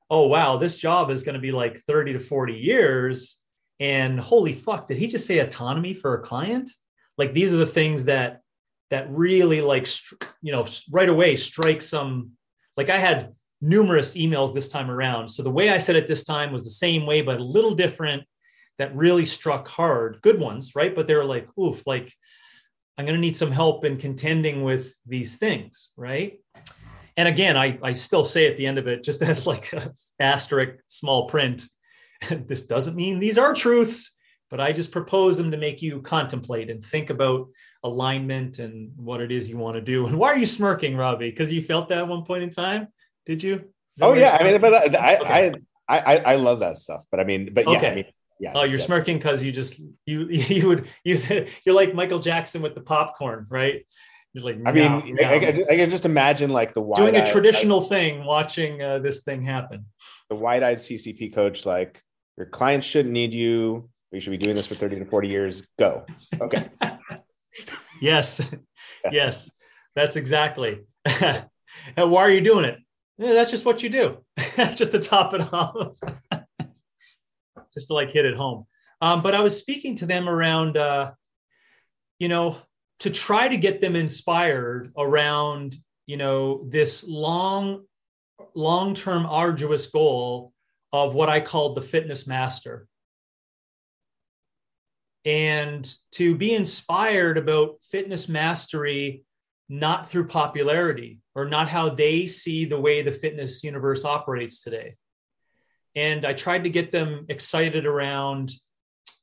oh 0.08 0.28
wow 0.28 0.56
this 0.56 0.76
job 0.76 1.10
is 1.10 1.24
going 1.24 1.34
to 1.34 1.40
be 1.40 1.52
like 1.52 1.78
30 1.86 2.14
to 2.14 2.20
40 2.20 2.54
years. 2.54 3.40
And 3.80 4.18
holy 4.18 4.52
fuck 4.52 4.88
did 4.88 4.96
he 4.96 5.06
just 5.06 5.26
say 5.26 5.38
autonomy 5.38 5.94
for 5.94 6.14
a 6.14 6.22
client? 6.22 6.70
Like 7.18 7.34
these 7.34 7.52
are 7.52 7.58
the 7.58 7.66
things 7.66 8.04
that 8.04 8.40
that 8.90 9.10
really 9.10 9.60
like 9.60 9.88
you 10.42 10.52
know 10.52 10.64
right 10.90 11.08
away 11.08 11.36
strike 11.36 11.82
some 11.82 12.30
like 12.76 12.90
i 12.90 12.98
had 12.98 13.32
numerous 13.60 14.16
emails 14.16 14.52
this 14.52 14.68
time 14.68 14.90
around. 14.90 15.28
So 15.28 15.42
the 15.42 15.50
way 15.50 15.70
i 15.70 15.78
said 15.78 15.96
it 15.96 16.06
this 16.06 16.24
time 16.24 16.52
was 16.52 16.64
the 16.64 16.70
same 16.70 17.06
way 17.06 17.22
but 17.22 17.40
a 17.40 17.44
little 17.44 17.74
different 17.74 18.22
that 18.78 18.94
really 18.94 19.24
struck 19.26 19.68
hard. 19.68 20.20
Good 20.22 20.38
ones 20.38 20.74
right? 20.74 20.94
But 20.94 21.06
they 21.06 21.14
were 21.14 21.24
like 21.24 21.48
oof 21.58 21.82
like 21.86 22.12
i'm 22.98 23.04
going 23.04 23.16
to 23.16 23.20
need 23.20 23.36
some 23.36 23.50
help 23.50 23.84
in 23.84 23.96
contending 23.96 24.62
with 24.62 24.94
these 25.06 25.36
things 25.36 25.92
right? 25.96 26.40
And 27.16 27.28
again 27.28 27.56
i, 27.56 27.78
I 27.82 27.92
still 27.94 28.24
say 28.24 28.46
at 28.46 28.56
the 28.56 28.66
end 28.66 28.78
of 28.78 28.86
it 28.86 29.02
just 29.02 29.22
as 29.30 29.46
like 29.46 29.72
a 29.72 29.90
asterisk 30.20 30.82
small 30.86 31.26
print 31.26 31.66
this 32.30 32.62
doesn't 32.62 32.96
mean 32.96 33.18
these 33.18 33.38
are 33.38 33.54
truths 33.54 34.12
but 34.50 34.60
i 34.60 34.72
just 34.72 34.90
propose 34.90 35.36
them 35.36 35.50
to 35.50 35.56
make 35.56 35.82
you 35.82 36.00
contemplate 36.02 36.70
and 36.70 36.84
think 36.84 37.10
about 37.10 37.48
alignment 37.86 38.58
and 38.58 38.92
what 38.96 39.20
it 39.20 39.30
is 39.30 39.48
you 39.48 39.56
want 39.56 39.76
to 39.76 39.80
do. 39.80 40.06
And 40.06 40.18
why 40.18 40.32
are 40.32 40.38
you 40.38 40.46
smirking, 40.46 40.96
Robbie? 40.96 41.30
Because 41.30 41.52
you 41.52 41.62
felt 41.62 41.88
that 41.88 41.98
at 41.98 42.08
one 42.08 42.24
point 42.24 42.42
in 42.42 42.50
time, 42.50 42.88
did 43.24 43.42
you? 43.42 43.64
Oh 44.00 44.12
yeah, 44.12 44.36
I 44.38 44.44
mean, 44.44 44.60
but 44.60 44.74
I, 44.74 45.16
okay. 45.16 45.54
I, 45.88 45.98
I, 45.98 46.16
I 46.18 46.36
love 46.36 46.60
that 46.60 46.78
stuff. 46.78 47.06
But 47.10 47.20
I 47.20 47.24
mean, 47.24 47.50
but 47.54 47.66
yeah, 47.66 47.76
okay. 47.76 47.90
I 47.90 47.94
mean, 47.94 48.04
yeah. 48.38 48.52
Oh, 48.54 48.64
you're 48.64 48.78
yeah. 48.78 48.84
smirking 48.84 49.16
because 49.16 49.42
you 49.42 49.52
just 49.52 49.80
you 50.04 50.26
you 50.28 50.68
would 50.68 50.88
you 51.04 51.20
you're 51.64 51.74
like 51.74 51.94
Michael 51.94 52.18
Jackson 52.18 52.60
with 52.62 52.74
the 52.74 52.82
popcorn, 52.82 53.46
right? 53.48 53.86
You're 54.32 54.44
like, 54.44 54.58
I 54.66 54.72
mean, 54.72 55.16
I, 55.18 55.24
I, 55.24 55.36
I, 55.36 55.76
can 55.76 55.88
just 55.88 56.04
imagine 56.04 56.50
like 56.50 56.74
the 56.74 56.82
wide 56.82 56.98
doing 56.98 57.16
a 57.16 57.32
traditional 57.32 57.80
thing, 57.80 58.22
watching 58.22 58.82
uh, 58.82 58.98
this 58.98 59.22
thing 59.22 59.42
happen. 59.42 59.86
The 60.28 60.34
wide-eyed 60.34 60.76
CCP 60.76 61.34
coach, 61.34 61.64
like 61.64 62.02
your 62.36 62.44
clients 62.44 62.86
shouldn't 62.86 63.14
need 63.14 63.32
you. 63.32 63.88
We 64.12 64.20
should 64.20 64.32
be 64.32 64.36
doing 64.36 64.54
this 64.54 64.66
for 64.66 64.74
30 64.74 64.98
to 64.98 65.04
40 65.06 65.28
years. 65.28 65.66
Go. 65.78 66.04
Okay. 66.38 66.68
yes, 68.00 68.40
yes, 69.10 69.50
that's 69.94 70.16
exactly. 70.16 70.80
and 71.20 72.10
why 72.10 72.22
are 72.22 72.30
you 72.30 72.40
doing 72.40 72.64
it? 72.64 72.78
Yeah, 73.18 73.32
that's 73.32 73.50
just 73.50 73.64
what 73.64 73.82
you 73.82 73.88
do, 73.88 74.18
just 74.74 74.92
to 74.92 74.98
top 74.98 75.32
it 75.34 75.52
off, 75.52 75.98
just 77.74 77.88
to 77.88 77.94
like 77.94 78.10
hit 78.10 78.26
it 78.26 78.36
home. 78.36 78.66
Um, 79.00 79.22
but 79.22 79.34
I 79.34 79.40
was 79.40 79.58
speaking 79.58 79.96
to 79.96 80.06
them 80.06 80.28
around, 80.28 80.76
uh, 80.76 81.12
you 82.18 82.28
know, 82.28 82.58
to 83.00 83.10
try 83.10 83.48
to 83.48 83.56
get 83.56 83.80
them 83.80 83.96
inspired 83.96 84.92
around, 84.96 85.76
you 86.06 86.16
know, 86.16 86.64
this 86.68 87.04
long, 87.04 87.84
long-term 88.54 89.26
arduous 89.26 89.86
goal 89.86 90.52
of 90.92 91.14
what 91.14 91.28
I 91.28 91.40
called 91.40 91.76
the 91.76 91.82
fitness 91.82 92.26
master 92.26 92.86
and 95.26 95.92
to 96.12 96.36
be 96.36 96.54
inspired 96.54 97.36
about 97.36 97.82
fitness 97.82 98.28
mastery 98.28 99.24
not 99.68 100.08
through 100.08 100.28
popularity 100.28 101.18
or 101.34 101.44
not 101.44 101.68
how 101.68 101.90
they 101.90 102.28
see 102.28 102.64
the 102.64 102.80
way 102.80 103.02
the 103.02 103.10
fitness 103.10 103.64
universe 103.64 104.04
operates 104.04 104.62
today. 104.62 104.94
And 105.96 106.24
i 106.24 106.32
tried 106.32 106.64
to 106.64 106.70
get 106.70 106.92
them 106.92 107.26
excited 107.28 107.84
around 107.84 108.52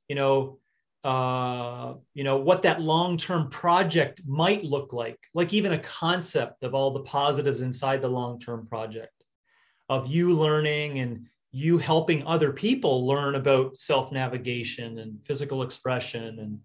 you 0.09 0.15
know 0.15 0.59
uh, 1.03 1.95
you 2.13 2.23
know 2.23 2.37
what 2.37 2.61
that 2.61 2.81
long-term 2.81 3.49
project 3.49 4.21
might 4.25 4.63
look 4.63 4.93
like 4.93 5.19
like 5.33 5.53
even 5.53 5.73
a 5.73 5.79
concept 5.79 6.63
of 6.63 6.73
all 6.73 6.91
the 6.91 7.01
positives 7.01 7.61
inside 7.61 8.01
the 8.01 8.09
long-term 8.09 8.67
project 8.67 9.11
of 9.89 10.07
you 10.07 10.33
learning 10.33 10.99
and 10.99 11.27
you 11.55 11.77
helping 11.77 12.25
other 12.25 12.51
people 12.51 13.05
learn 13.05 13.35
about 13.35 13.77
self-navigation 13.77 14.97
and 14.97 15.23
physical 15.23 15.61
expression 15.61 16.39
and 16.39 16.59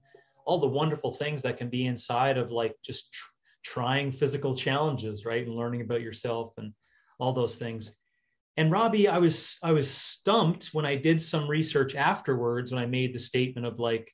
all 0.46 0.58
the 0.58 0.66
wonderful 0.66 1.12
things 1.12 1.42
that 1.42 1.58
can 1.58 1.68
be 1.68 1.86
inside 1.86 2.38
of 2.38 2.50
like 2.50 2.74
just 2.82 3.12
tr- 3.12 3.30
trying 3.62 4.10
physical 4.10 4.56
challenges 4.56 5.26
right 5.26 5.46
and 5.46 5.54
learning 5.54 5.82
about 5.82 6.00
yourself 6.00 6.54
and 6.56 6.72
all 7.18 7.32
those 7.32 7.56
things 7.56 7.96
and 8.56 8.72
robbie 8.72 9.08
i 9.08 9.18
was 9.18 9.58
i 9.62 9.70
was 9.70 9.90
stumped 9.90 10.68
when 10.72 10.86
i 10.86 10.96
did 10.96 11.20
some 11.20 11.46
research 11.46 11.94
afterwards 11.94 12.72
when 12.72 12.82
i 12.82 12.86
made 12.86 13.12
the 13.12 13.18
statement 13.18 13.66
of 13.66 13.78
like 13.78 14.10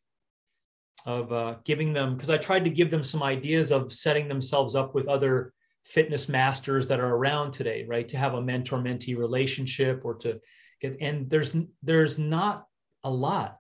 of 1.07 1.33
uh, 1.33 1.57
giving 1.65 1.93
them 1.93 2.15
because 2.15 2.31
I 2.31 2.39
tried 2.39 2.65
to 2.65 2.71
give 2.71 2.91
them 2.91 3.05
some 3.05 3.23
ideas 3.23 3.71
of 3.71 3.93
setting 3.93 4.29
themselves 4.29 4.75
up 4.75 4.95
with 4.95 5.09
other 5.09 5.53
fitness 5.85 6.29
masters 6.29 6.87
that 6.87 7.01
are 7.01 7.15
around 7.15 7.53
today, 7.53 7.85
right? 7.87 8.09
To 8.09 8.17
have 8.17 8.35
a 8.35 8.43
mentor 8.43 8.79
mentee 8.79 9.17
relationship 9.17 10.03
or 10.05 10.15
to 10.17 10.41
and 10.85 11.29
there's 11.29 11.57
there's 11.83 12.19
not 12.19 12.67
a 13.03 13.11
lot. 13.11 13.59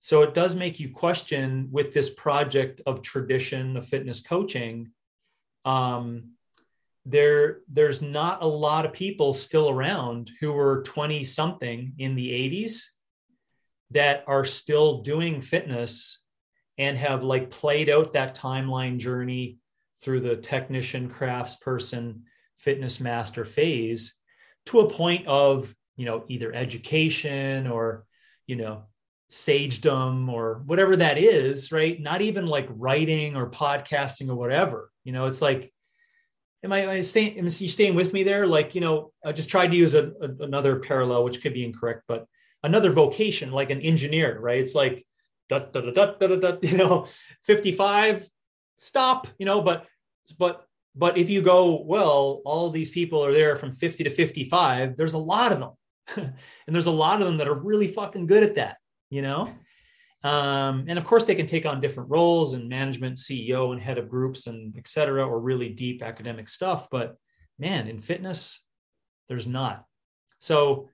So 0.00 0.22
it 0.22 0.34
does 0.34 0.56
make 0.56 0.80
you 0.80 0.90
question 0.90 1.68
with 1.70 1.92
this 1.92 2.10
project 2.10 2.80
of 2.86 3.02
tradition 3.02 3.76
of 3.76 3.86
fitness 3.86 4.20
coaching. 4.20 4.92
Um, 5.64 6.32
there 7.04 7.60
there's 7.68 8.02
not 8.02 8.42
a 8.42 8.46
lot 8.46 8.86
of 8.86 8.92
people 8.92 9.32
still 9.32 9.68
around 9.68 10.30
who 10.40 10.52
were 10.52 10.82
20 10.82 11.24
something 11.24 11.94
in 11.98 12.14
the 12.14 12.30
80s 12.30 12.84
that 13.90 14.24
are 14.26 14.44
still 14.44 15.02
doing 15.02 15.40
fitness 15.40 16.22
and 16.78 16.96
have 16.96 17.22
like 17.22 17.50
played 17.50 17.90
out 17.90 18.12
that 18.12 18.36
timeline 18.36 18.98
journey 18.98 19.58
through 20.02 20.20
the 20.20 20.36
technician 20.36 21.10
craftsperson 21.10 22.20
fitness 22.58 23.00
master 23.00 23.44
phase 23.44 24.14
to 24.66 24.80
a 24.80 24.90
point 24.90 25.26
of 25.26 25.74
you 26.00 26.06
know 26.06 26.24
either 26.28 26.52
education 26.54 27.66
or 27.66 28.06
you 28.46 28.56
know 28.56 28.84
sagedom 29.30 30.28
or 30.28 30.62
whatever 30.66 30.96
that 30.96 31.18
is 31.18 31.70
right? 31.70 32.00
Not 32.00 32.20
even 32.22 32.46
like 32.46 32.68
writing 32.70 33.36
or 33.36 33.50
podcasting 33.50 34.28
or 34.28 34.34
whatever. 34.34 34.90
You 35.04 35.12
know 35.12 35.26
it's 35.26 35.42
like 35.42 35.72
am 36.64 36.72
i, 36.72 36.80
am 36.80 36.90
I 36.90 37.00
staying 37.02 37.38
am 37.38 37.44
you 37.44 37.68
staying 37.68 37.94
with 37.94 38.12
me 38.12 38.22
there? 38.24 38.46
Like 38.46 38.74
you 38.74 38.80
know 38.80 39.12
i 39.24 39.32
just 39.32 39.50
tried 39.50 39.70
to 39.72 39.76
use 39.76 39.94
a, 39.94 40.04
a, 40.20 40.28
another 40.40 40.80
parallel 40.80 41.24
which 41.24 41.40
could 41.42 41.54
be 41.54 41.64
incorrect 41.64 42.02
but 42.08 42.26
another 42.62 42.90
vocation 42.90 43.50
like 43.52 43.70
an 43.70 43.80
engineer 43.80 44.38
right? 44.40 44.60
It's 44.60 44.74
like 44.74 45.06
da, 45.50 45.58
da, 45.58 45.80
da, 45.80 45.90
da, 45.90 46.26
da, 46.26 46.36
da, 46.36 46.56
you 46.62 46.78
know, 46.78 47.06
55, 47.44 48.26
stop, 48.78 49.26
you 49.38 49.44
know, 49.44 49.60
but, 49.60 49.86
but, 50.38 50.64
but 50.94 51.18
if 51.18 51.28
you 51.28 51.42
go, 51.42 51.82
well, 51.82 52.40
all 52.44 52.70
these 52.70 52.90
people 52.90 53.24
are 53.24 53.32
there 53.32 53.56
from 53.56 53.74
50 53.74 54.04
to 54.04 54.10
55, 54.10 54.96
there's 54.96 55.14
a 55.14 55.18
lot 55.18 55.52
of 55.52 55.60
them. 55.60 55.70
and 56.16 56.34
there's 56.66 56.86
a 56.86 56.90
lot 56.90 57.20
of 57.20 57.26
them 57.26 57.38
that 57.38 57.48
are 57.48 57.54
really 57.54 57.88
fucking 57.88 58.26
good 58.26 58.42
at 58.42 58.56
that, 58.56 58.76
you 59.08 59.22
know? 59.22 59.52
Um, 60.22 60.84
and 60.88 60.98
of 60.98 61.04
course, 61.04 61.24
they 61.24 61.34
can 61.34 61.46
take 61.46 61.64
on 61.64 61.80
different 61.80 62.10
roles 62.10 62.54
and 62.54 62.68
management, 62.68 63.16
CEO, 63.16 63.72
and 63.72 63.80
head 63.80 63.96
of 63.96 64.10
groups, 64.10 64.46
and 64.46 64.74
et 64.76 64.86
cetera, 64.86 65.26
or 65.26 65.40
really 65.40 65.70
deep 65.70 66.02
academic 66.02 66.48
stuff. 66.48 66.88
But 66.90 67.16
man, 67.58 67.88
in 67.88 68.00
fitness, 68.00 68.62
there's 69.28 69.46
not. 69.46 69.84
So 70.38 70.90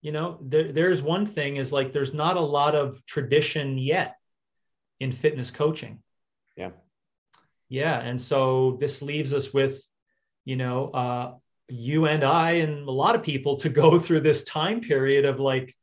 you 0.00 0.12
know 0.12 0.38
there, 0.42 0.72
there's 0.72 1.02
one 1.02 1.26
thing 1.26 1.56
is 1.56 1.72
like 1.72 1.92
there's 1.92 2.14
not 2.14 2.36
a 2.36 2.40
lot 2.40 2.74
of 2.74 3.04
tradition 3.06 3.78
yet 3.78 4.16
in 5.00 5.12
fitness 5.12 5.50
coaching 5.50 6.02
yeah 6.56 6.70
yeah 7.68 7.98
and 7.98 8.20
so 8.20 8.76
this 8.80 9.02
leaves 9.02 9.34
us 9.34 9.52
with 9.52 9.82
you 10.44 10.56
know 10.56 10.90
uh, 10.90 11.34
you 11.68 12.06
and 12.06 12.24
i 12.24 12.52
and 12.52 12.88
a 12.88 12.90
lot 12.90 13.14
of 13.14 13.22
people 13.22 13.56
to 13.56 13.68
go 13.68 13.98
through 13.98 14.20
this 14.20 14.44
time 14.44 14.80
period 14.80 15.24
of 15.24 15.38
like 15.38 15.74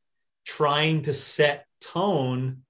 trying 0.45 1.01
to 1.01 1.13
set 1.13 1.65
tone 1.81 2.63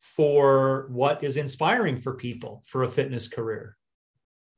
for 0.00 0.88
what 0.90 1.24
is 1.24 1.36
inspiring 1.36 2.00
for 2.00 2.14
people 2.14 2.62
for 2.66 2.82
a 2.82 2.88
fitness 2.88 3.28
career. 3.28 3.76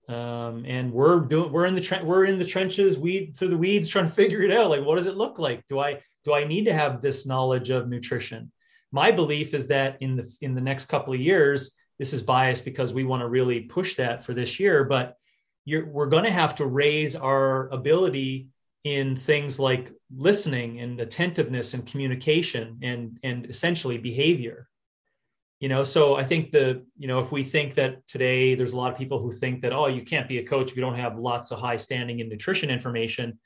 Um, 0.08 0.64
and 0.66 0.92
we're 0.92 1.20
doing 1.20 1.50
we're 1.50 1.64
in 1.64 1.74
the 1.74 1.80
tre- 1.80 2.02
we're 2.02 2.26
in 2.26 2.38
the 2.38 2.44
trenches 2.44 2.98
weed 2.98 3.36
through 3.36 3.48
the 3.48 3.58
weeds 3.58 3.88
trying 3.90 4.06
to 4.06 4.10
figure 4.10 4.42
it 4.42 4.52
out. 4.52 4.70
Like 4.70 4.84
what 4.84 4.96
does 4.96 5.06
it 5.06 5.16
look 5.16 5.38
like? 5.38 5.66
Do 5.66 5.78
i 5.78 6.00
do 6.24 6.34
i 6.34 6.44
need 6.44 6.64
to 6.64 6.72
have 6.72 7.00
this 7.00 7.26
knowledge 7.26 7.70
of 7.70 7.88
nutrition? 7.88 8.50
My 8.92 9.10
belief 9.10 9.54
is 9.54 9.68
that 9.68 9.96
in 10.00 10.16
the 10.16 10.36
in 10.42 10.54
the 10.54 10.60
next 10.60 10.86
couple 10.86 11.14
of 11.14 11.20
years 11.20 11.74
this 11.98 12.12
is 12.12 12.22
biased 12.22 12.64
because 12.64 12.92
we 12.92 13.04
want 13.04 13.20
to 13.20 13.28
really 13.28 13.60
push 13.60 13.94
that 13.94 14.24
for 14.24 14.34
this 14.34 14.58
year 14.58 14.84
but 14.84 15.16
we're 15.66 16.06
going 16.06 16.24
to 16.24 16.30
have 16.30 16.54
to 16.56 16.66
raise 16.66 17.16
our 17.16 17.68
ability 17.68 18.48
in 18.84 19.16
things 19.16 19.58
like 19.58 19.92
listening 20.14 20.80
and 20.80 21.00
attentiveness 21.00 21.74
and 21.74 21.86
communication 21.86 22.78
and 22.82 23.18
and 23.22 23.46
essentially 23.46 23.98
behavior. 23.98 24.68
You 25.60 25.68
know 25.70 25.82
so 25.82 26.16
i 26.16 26.24
think 26.24 26.50
the 26.50 26.84
you 26.98 27.08
know 27.08 27.20
if 27.20 27.32
we 27.32 27.42
think 27.42 27.74
that 27.74 28.06
today 28.06 28.54
there's 28.54 28.74
a 28.74 28.76
lot 28.76 28.92
of 28.92 28.98
people 28.98 29.18
who 29.18 29.32
think 29.32 29.62
that 29.62 29.72
oh 29.72 29.86
you 29.86 30.02
can't 30.02 30.28
be 30.28 30.38
a 30.38 30.46
coach 30.46 30.70
if 30.70 30.76
you 30.76 30.82
don't 30.82 30.98
have 30.98 31.18
lots 31.18 31.52
of 31.52 31.58
high 31.58 31.76
standing 31.76 32.18
in 32.18 32.28
nutrition 32.28 32.68
information 32.68 33.38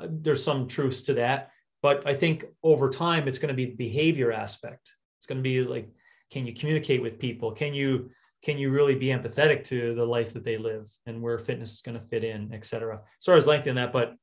uh, 0.00 0.08
there's 0.10 0.42
some 0.42 0.66
truths 0.66 1.02
to 1.02 1.14
that. 1.14 1.50
But 1.80 2.06
i 2.08 2.14
think 2.14 2.46
over 2.64 2.90
time 2.90 3.28
it's 3.28 3.38
going 3.38 3.54
to 3.54 3.62
be 3.62 3.66
the 3.66 3.76
behavior 3.76 4.32
aspect. 4.32 4.94
It's 5.18 5.26
going 5.26 5.38
to 5.38 5.42
be 5.42 5.62
like 5.62 5.88
can 6.32 6.46
you 6.46 6.54
communicate 6.54 7.02
with 7.02 7.18
people? 7.18 7.52
Can 7.52 7.74
you 7.74 8.10
can 8.42 8.56
you 8.56 8.70
really 8.70 8.94
be 8.94 9.08
empathetic 9.08 9.64
to 9.64 9.94
the 9.94 10.04
life 10.04 10.32
that 10.32 10.44
they 10.44 10.56
live 10.56 10.88
and 11.06 11.20
where 11.20 11.38
fitness 11.38 11.74
is 11.74 11.82
going 11.82 11.98
to 11.98 12.06
fit 12.06 12.24
in 12.24 12.52
et 12.52 12.64
cetera 12.64 13.00
sorry 13.18 13.34
i 13.34 13.36
was 13.36 13.46
lengthy 13.46 13.70
on 13.70 13.76
that 13.76 13.92
but 13.92 14.14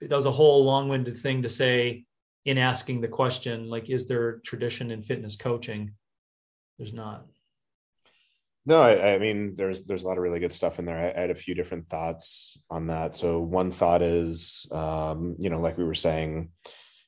that 0.00 0.16
was 0.16 0.26
a 0.26 0.30
whole 0.30 0.64
long-winded 0.64 1.16
thing 1.16 1.42
to 1.42 1.48
say 1.48 2.04
in 2.44 2.58
asking 2.58 3.00
the 3.00 3.08
question 3.08 3.68
like 3.68 3.88
is 3.88 4.06
there 4.06 4.40
tradition 4.44 4.90
in 4.90 5.02
fitness 5.02 5.36
coaching 5.36 5.92
there's 6.82 6.92
not. 6.92 7.26
No, 8.66 8.80
I, 8.80 9.14
I, 9.14 9.18
mean, 9.18 9.54
there's 9.56 9.84
there's 9.84 10.04
a 10.04 10.08
lot 10.08 10.18
of 10.18 10.22
really 10.22 10.40
good 10.40 10.52
stuff 10.52 10.78
in 10.78 10.84
there. 10.84 10.98
I, 10.98 11.16
I, 11.16 11.20
had 11.22 11.30
a 11.30 11.34
few 11.34 11.54
different 11.54 11.88
thoughts 11.88 12.58
on 12.70 12.88
that. 12.88 13.14
So 13.14 13.40
one 13.40 13.70
thought 13.70 14.02
is, 14.02 14.66
um, 14.72 15.36
you 15.38 15.48
know, 15.48 15.60
like 15.60 15.78
we 15.78 15.84
were 15.84 15.94
saying, 15.94 16.50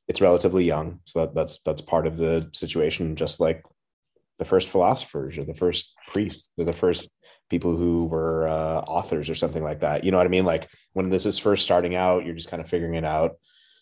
it's 0.07 0.21
relatively 0.21 0.65
young, 0.65 1.01
so 1.07 1.21
that, 1.21 1.35
that's 1.35 1.59
that's 1.61 1.81
part 1.81 2.07
of 2.07 2.17
the 2.17 2.49
situation. 2.53 3.17
Just 3.17 3.41
like 3.41 3.65
the 4.39 4.45
first 4.45 4.69
philosophers 4.69 5.39
or 5.39 5.45
the 5.45 5.55
first 5.55 5.93
priests 6.09 6.51
or 6.59 6.65
the 6.65 6.73
first 6.73 7.11
people 7.51 7.77
who 7.77 8.07
were 8.07 8.49
uh, 8.49 8.81
authors 8.81 9.31
or 9.31 9.35
something 9.35 9.63
like 9.63 9.81
that. 9.81 10.05
You 10.05 10.11
know 10.11 10.17
what 10.17 10.27
I 10.27 10.31
mean? 10.31 10.45
Like 10.45 10.69
when 10.93 11.11
this 11.11 11.27
is 11.27 11.39
first 11.39 11.65
starting 11.65 11.95
out, 11.95 12.25
you're 12.25 12.35
just 12.35 12.51
kind 12.51 12.63
of 12.63 12.69
figuring 12.69 12.95
it 12.95 13.05
out. 13.05 13.33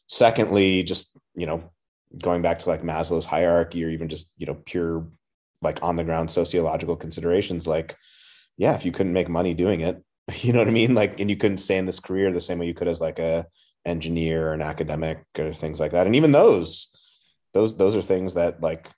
Secondly, 0.09 0.83
just 0.83 1.17
you 1.35 1.47
know, 1.47 1.71
going 2.21 2.43
back 2.43 2.59
to 2.61 2.69
like 2.69 2.83
Maslow's 2.83 3.25
hierarchy 3.25 3.85
or 3.85 3.89
even 3.89 4.09
just 4.09 4.33
you 4.37 4.47
know 4.47 4.55
pure 4.55 5.07
like 5.63 5.83
on 5.83 5.97
the 5.97 6.05
ground 6.05 6.31
sociological 6.31 6.97
considerations 6.97 7.67
like 7.67 7.97
yeah 8.57 8.75
if 8.75 8.85
you 8.85 8.93
couldn't 8.93 9.13
make 9.13 9.29
money 9.29 9.55
doing 9.55 9.81
it 9.81 10.03
you 10.37 10.53
know 10.53 10.59
what 10.59 10.69
i 10.69 10.73
mean 10.73 10.95
like 10.95 11.21
and 11.21 11.31
you 11.31 11.37
couldn't 11.37 11.59
stay 11.59 11.79
in 11.79 11.87
this 11.87 12.01
career 12.01 12.33
the 12.33 12.41
same 12.41 12.59
way 12.59 12.67
you 12.67 12.75
could 12.75 12.89
as 12.89 13.01
like 13.01 13.19
a 13.19 13.47
engineer 13.85 14.49
or 14.49 14.53
an 14.53 14.63
academic 14.63 15.25
or 15.39 15.53
things 15.53 15.81
like 15.81 15.93
that 15.93 16.07
and 16.07 16.17
even 16.17 16.31
those 16.31 16.89
those 17.55 17.77
those 17.77 17.97
are 17.97 18.03
things 18.03 18.35
that 18.35 18.61
like 18.61 18.89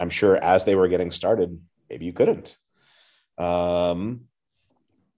i'm 0.00 0.10
sure 0.10 0.36
as 0.36 0.64
they 0.64 0.74
were 0.74 0.88
getting 0.88 1.10
started 1.10 1.58
maybe 1.88 2.04
you 2.04 2.12
couldn't 2.12 2.56
um 3.38 4.22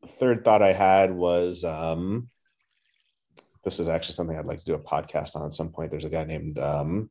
third 0.06 0.44
thought 0.44 0.62
i 0.62 0.72
had 0.72 1.12
was 1.12 1.64
um 1.64 2.28
this 3.64 3.78
is 3.78 3.88
actually 3.88 4.14
something 4.14 4.36
i'd 4.36 4.46
like 4.46 4.58
to 4.58 4.64
do 4.64 4.74
a 4.74 4.78
podcast 4.78 5.36
on 5.36 5.44
at 5.44 5.52
some 5.52 5.70
point 5.70 5.90
there's 5.90 6.04
a 6.04 6.10
guy 6.10 6.24
named 6.24 6.58
um 6.58 7.10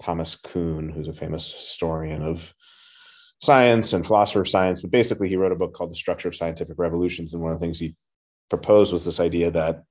thomas 0.00 0.36
kuhn 0.36 0.90
who's 0.90 1.08
a 1.08 1.12
famous 1.12 1.52
historian 1.52 2.22
of 2.22 2.54
science 3.42 3.92
and 3.92 4.06
philosopher 4.06 4.42
of 4.42 4.48
science, 4.48 4.80
but 4.80 4.92
basically 4.92 5.28
he 5.28 5.34
wrote 5.34 5.50
a 5.50 5.56
book 5.56 5.74
called 5.74 5.90
The 5.90 5.96
Structure 5.96 6.28
of 6.28 6.36
Scientific 6.36 6.78
Revolutions. 6.78 7.34
And 7.34 7.42
one 7.42 7.52
of 7.52 7.58
the 7.58 7.64
things 7.66 7.78
he 7.78 7.96
proposed 8.48 8.92
was 8.92 9.04
this 9.04 9.18
idea 9.18 9.50
that 9.50 9.82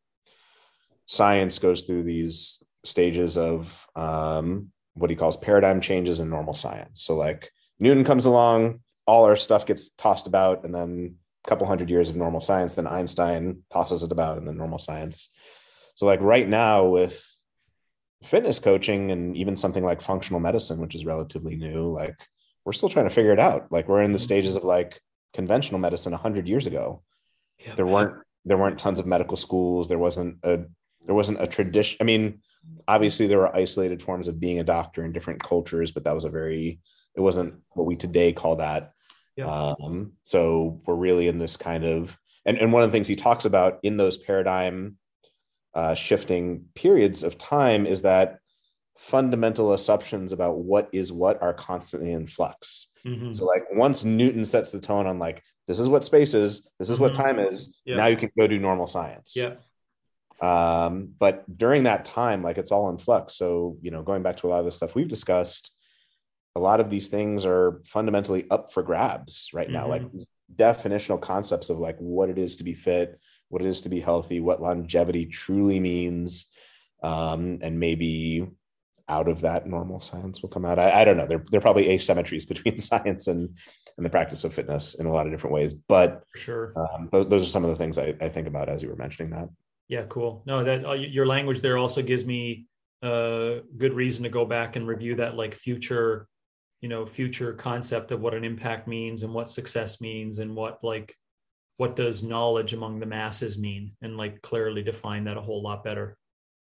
science 1.06 1.60
goes 1.60 1.84
through 1.84 2.04
these 2.04 2.64
stages 2.86 3.38
of 3.38 3.86
um, 3.94 4.72
what 4.94 5.10
he 5.10 5.16
calls 5.16 5.38
paradigm 5.38 5.82
changes 5.82 6.20
in 6.20 6.30
normal 6.30 6.54
science. 6.54 7.04
So, 7.04 7.16
like 7.16 7.52
Newton 7.80 8.04
comes 8.04 8.26
along, 8.26 8.82
all 9.06 9.26
our 9.26 9.36
stuff 9.36 9.66
gets 9.66 9.90
tossed 9.90 10.28
about, 10.28 10.64
and 10.64 10.74
then 10.74 11.16
a 11.46 11.50
couple 11.50 11.68
hundred 11.68 11.90
years 11.90 12.10
of 12.10 12.16
normal 12.16 12.42
science, 12.42 12.74
then 12.74 12.88
Einstein 12.88 13.64
tosses 13.72 14.04
it 14.04 14.12
about, 14.12 14.38
and 14.38 14.48
then 14.48 14.58
normal 14.58 14.80
science. 14.80 15.30
So, 15.96 16.06
like 16.06 16.22
right 16.22 16.48
now 16.48 16.86
with 16.86 17.26
fitness 18.24 18.60
coaching 18.60 19.12
and 19.12 19.36
even 19.36 19.56
something 19.56 19.84
like 19.84 20.02
functional 20.02 20.40
medicine, 20.40 20.80
which 20.80 20.96
is 20.96 21.06
relatively 21.06 21.56
new, 21.56 21.90
like 21.90 22.16
we're 22.66 22.74
still 22.74 22.90
trying 22.90 23.08
to 23.08 23.14
figure 23.14 23.34
it 23.34 23.40
out. 23.40 23.72
Like 23.72 23.88
we're 23.88 24.04
in 24.04 24.12
the 24.12 24.20
stages 24.20 24.56
of 24.56 24.64
like 24.64 25.00
conventional 25.34 25.80
medicine 25.80 26.12
100 26.12 26.48
years 26.48 26.68
ago. 26.68 27.02
Yeah, 27.60 27.76
there 27.76 27.88
weren't 27.88 28.16
there 28.46 28.58
weren't 28.58 28.80
tons 28.80 29.00
of 29.00 29.06
medical 29.06 29.38
schools. 29.38 29.88
There 29.88 30.00
wasn't 30.00 30.38
a 30.44 30.62
there 31.06 31.16
wasn't 31.16 31.42
a 31.42 31.48
tradition. 31.48 31.98
I 32.02 32.04
mean, 32.04 32.42
obviously 32.88 33.28
there 33.28 33.40
were 33.40 33.56
isolated 33.56 34.02
forms 34.02 34.28
of 34.28 34.40
being 34.40 34.60
a 34.60 34.64
doctor 34.64 35.04
in 35.06 35.12
different 35.12 35.42
cultures, 35.44 35.92
but 35.92 36.04
that 36.04 36.16
was 36.16 36.26
a 36.26 36.30
very 36.30 36.80
it 37.16 37.22
wasn't 37.22 37.56
what 37.72 37.86
we 37.86 37.96
today 37.96 38.32
call 38.34 38.56
that. 38.58 38.94
Yeah. 39.36 39.48
Um, 39.48 40.14
so 40.24 40.82
we're 40.86 40.96
really 40.96 41.28
in 41.28 41.38
this 41.40 41.58
kind 41.58 41.84
of 41.84 42.18
and, 42.46 42.58
and 42.58 42.72
one 42.74 42.84
of 42.84 42.90
the 42.90 42.94
things 42.94 43.08
he 43.08 43.16
talks 43.16 43.46
about 43.46 43.80
in 43.84 43.98
those 43.98 44.18
paradigm 44.18 44.98
uh, 45.74 45.96
shifting 45.96 46.66
periods 46.76 47.24
of 47.24 47.38
time 47.38 47.86
is 47.86 48.02
that 48.02 48.40
fundamental 48.98 49.74
assumptions 49.74 50.32
about 50.32 50.58
what 50.60 50.90
is 50.92 51.12
what 51.12 51.42
are 51.42 51.54
constantly 51.54 52.12
in 52.12 52.28
flux. 52.28 52.88
Mhm. 53.06 53.34
So 53.36 53.46
like 53.46 53.64
once 53.74 54.04
Newton 54.06 54.46
sets 54.46 54.72
the 54.72 54.80
tone 54.80 55.08
on 55.08 55.18
like 55.18 55.42
this 55.68 55.80
is 55.80 55.90
what 55.90 56.04
space 56.04 56.34
is, 56.34 56.70
this 56.80 56.90
is 56.90 57.00
what 57.00 57.14
Mhm. 57.14 57.16
time 57.16 57.40
is, 57.40 57.80
Yeah. 57.86 57.96
now 57.98 58.08
you 58.08 58.18
can 58.18 58.30
go 58.38 58.48
do 58.48 58.60
normal 58.60 58.88
science. 58.88 59.34
yeah 59.36 59.56
Um, 60.42 61.14
but 61.20 61.46
during 61.58 61.84
that 61.84 62.06
time, 62.06 62.42
like 62.42 62.58
it's 62.58 62.72
all 62.72 62.90
in 62.90 62.98
flux. 62.98 63.36
So, 63.36 63.78
you 63.82 63.92
know, 63.92 64.02
going 64.02 64.24
back 64.24 64.38
to 64.38 64.48
a 64.48 64.50
lot 64.50 64.60
of 64.60 64.66
the 64.66 64.72
stuff 64.72 64.96
we've 64.96 65.08
discussed, 65.08 65.72
a 66.56 66.60
lot 66.60 66.80
of 66.80 66.90
these 66.90 67.08
things 67.08 67.46
are 67.46 67.82
fundamentally 67.86 68.50
up 68.50 68.74
for 68.74 68.84
grabs 68.84 69.50
right 69.54 69.70
now. 69.70 69.86
Mhm. 69.86 69.90
Like 69.90 70.12
these 70.12 70.28
definitional 70.54 71.22
concepts 71.22 71.70
of 71.70 71.78
like 71.78 71.98
what 72.00 72.30
it 72.30 72.38
is 72.38 72.58
to 72.58 72.64
be 72.64 72.74
fit, 72.74 73.20
what 73.50 73.62
it 73.62 73.68
is 73.68 73.82
to 73.82 73.90
be 73.90 74.00
healthy, 74.00 74.40
what 74.40 74.62
longevity 74.62 75.26
truly 75.28 75.80
means, 75.80 76.48
um, 77.04 77.60
and 77.62 77.80
maybe 77.80 78.48
out 79.08 79.28
of 79.28 79.42
that 79.42 79.68
normal 79.68 80.00
science 80.00 80.42
will 80.42 80.50
come 80.50 80.66
out. 80.66 80.80
I, 80.80 81.02
I 81.02 81.06
don't 81.06 81.18
know. 81.18 81.28
There, 81.28 81.44
there 81.52 81.58
are 81.58 81.62
probably 81.62 81.88
asymmetries 81.88 82.48
between 82.54 82.78
science 82.78 83.28
and 83.28 83.56
and 83.98 84.06
the 84.06 84.10
practice 84.10 84.44
of 84.44 84.54
fitness 84.54 84.96
in 84.96 85.06
a 85.06 85.12
lot 85.12 85.26
of 85.26 85.32
different 85.32 85.54
ways. 85.54 85.74
But 85.74 86.24
sure 86.36 86.74
um, 86.78 87.10
those, 87.12 87.28
those 87.28 87.44
are 87.44 87.50
some 87.50 87.64
of 87.64 87.70
the 87.70 87.76
things 87.76 87.98
I, 87.98 88.16
I 88.22 88.30
think 88.30 88.48
about 88.48 88.70
as 88.70 88.82
you 88.82 88.90
were 88.90 88.96
mentioning 88.96 89.32
that. 89.32 89.50
Yeah, 89.92 90.06
cool. 90.08 90.42
No, 90.46 90.64
that 90.64 90.86
uh, 90.86 90.94
your 90.94 91.26
language 91.26 91.60
there 91.60 91.78
also 91.78 92.02
gives 92.02 92.26
me 92.26 92.66
a 93.02 93.60
good 93.78 93.94
reason 93.94 94.24
to 94.24 94.30
go 94.30 94.46
back 94.46 94.78
and 94.78 94.88
review 94.88 95.16
that 95.16 95.36
like 95.36 95.54
future, 95.54 96.30
you 96.80 96.88
know, 96.88 97.06
future 97.06 97.52
concept 97.52 98.14
of 98.14 98.22
what 98.22 98.34
an 98.34 98.46
impact 98.46 98.88
means 98.88 99.24
and 99.24 99.34
what 99.34 99.50
success 99.50 100.00
means 100.00 100.40
and 100.40 100.56
what 100.56 100.82
like 100.82 101.14
what 101.76 101.98
does 101.98 102.24
knowledge 102.24 102.72
among 102.72 103.02
the 103.02 103.06
masses 103.06 103.60
mean 103.60 103.92
and 104.02 104.16
like 104.16 104.42
clearly 104.42 104.82
define 104.82 105.26
that 105.26 105.36
a 105.36 105.42
whole 105.42 105.62
lot 105.62 105.84
better 105.84 106.18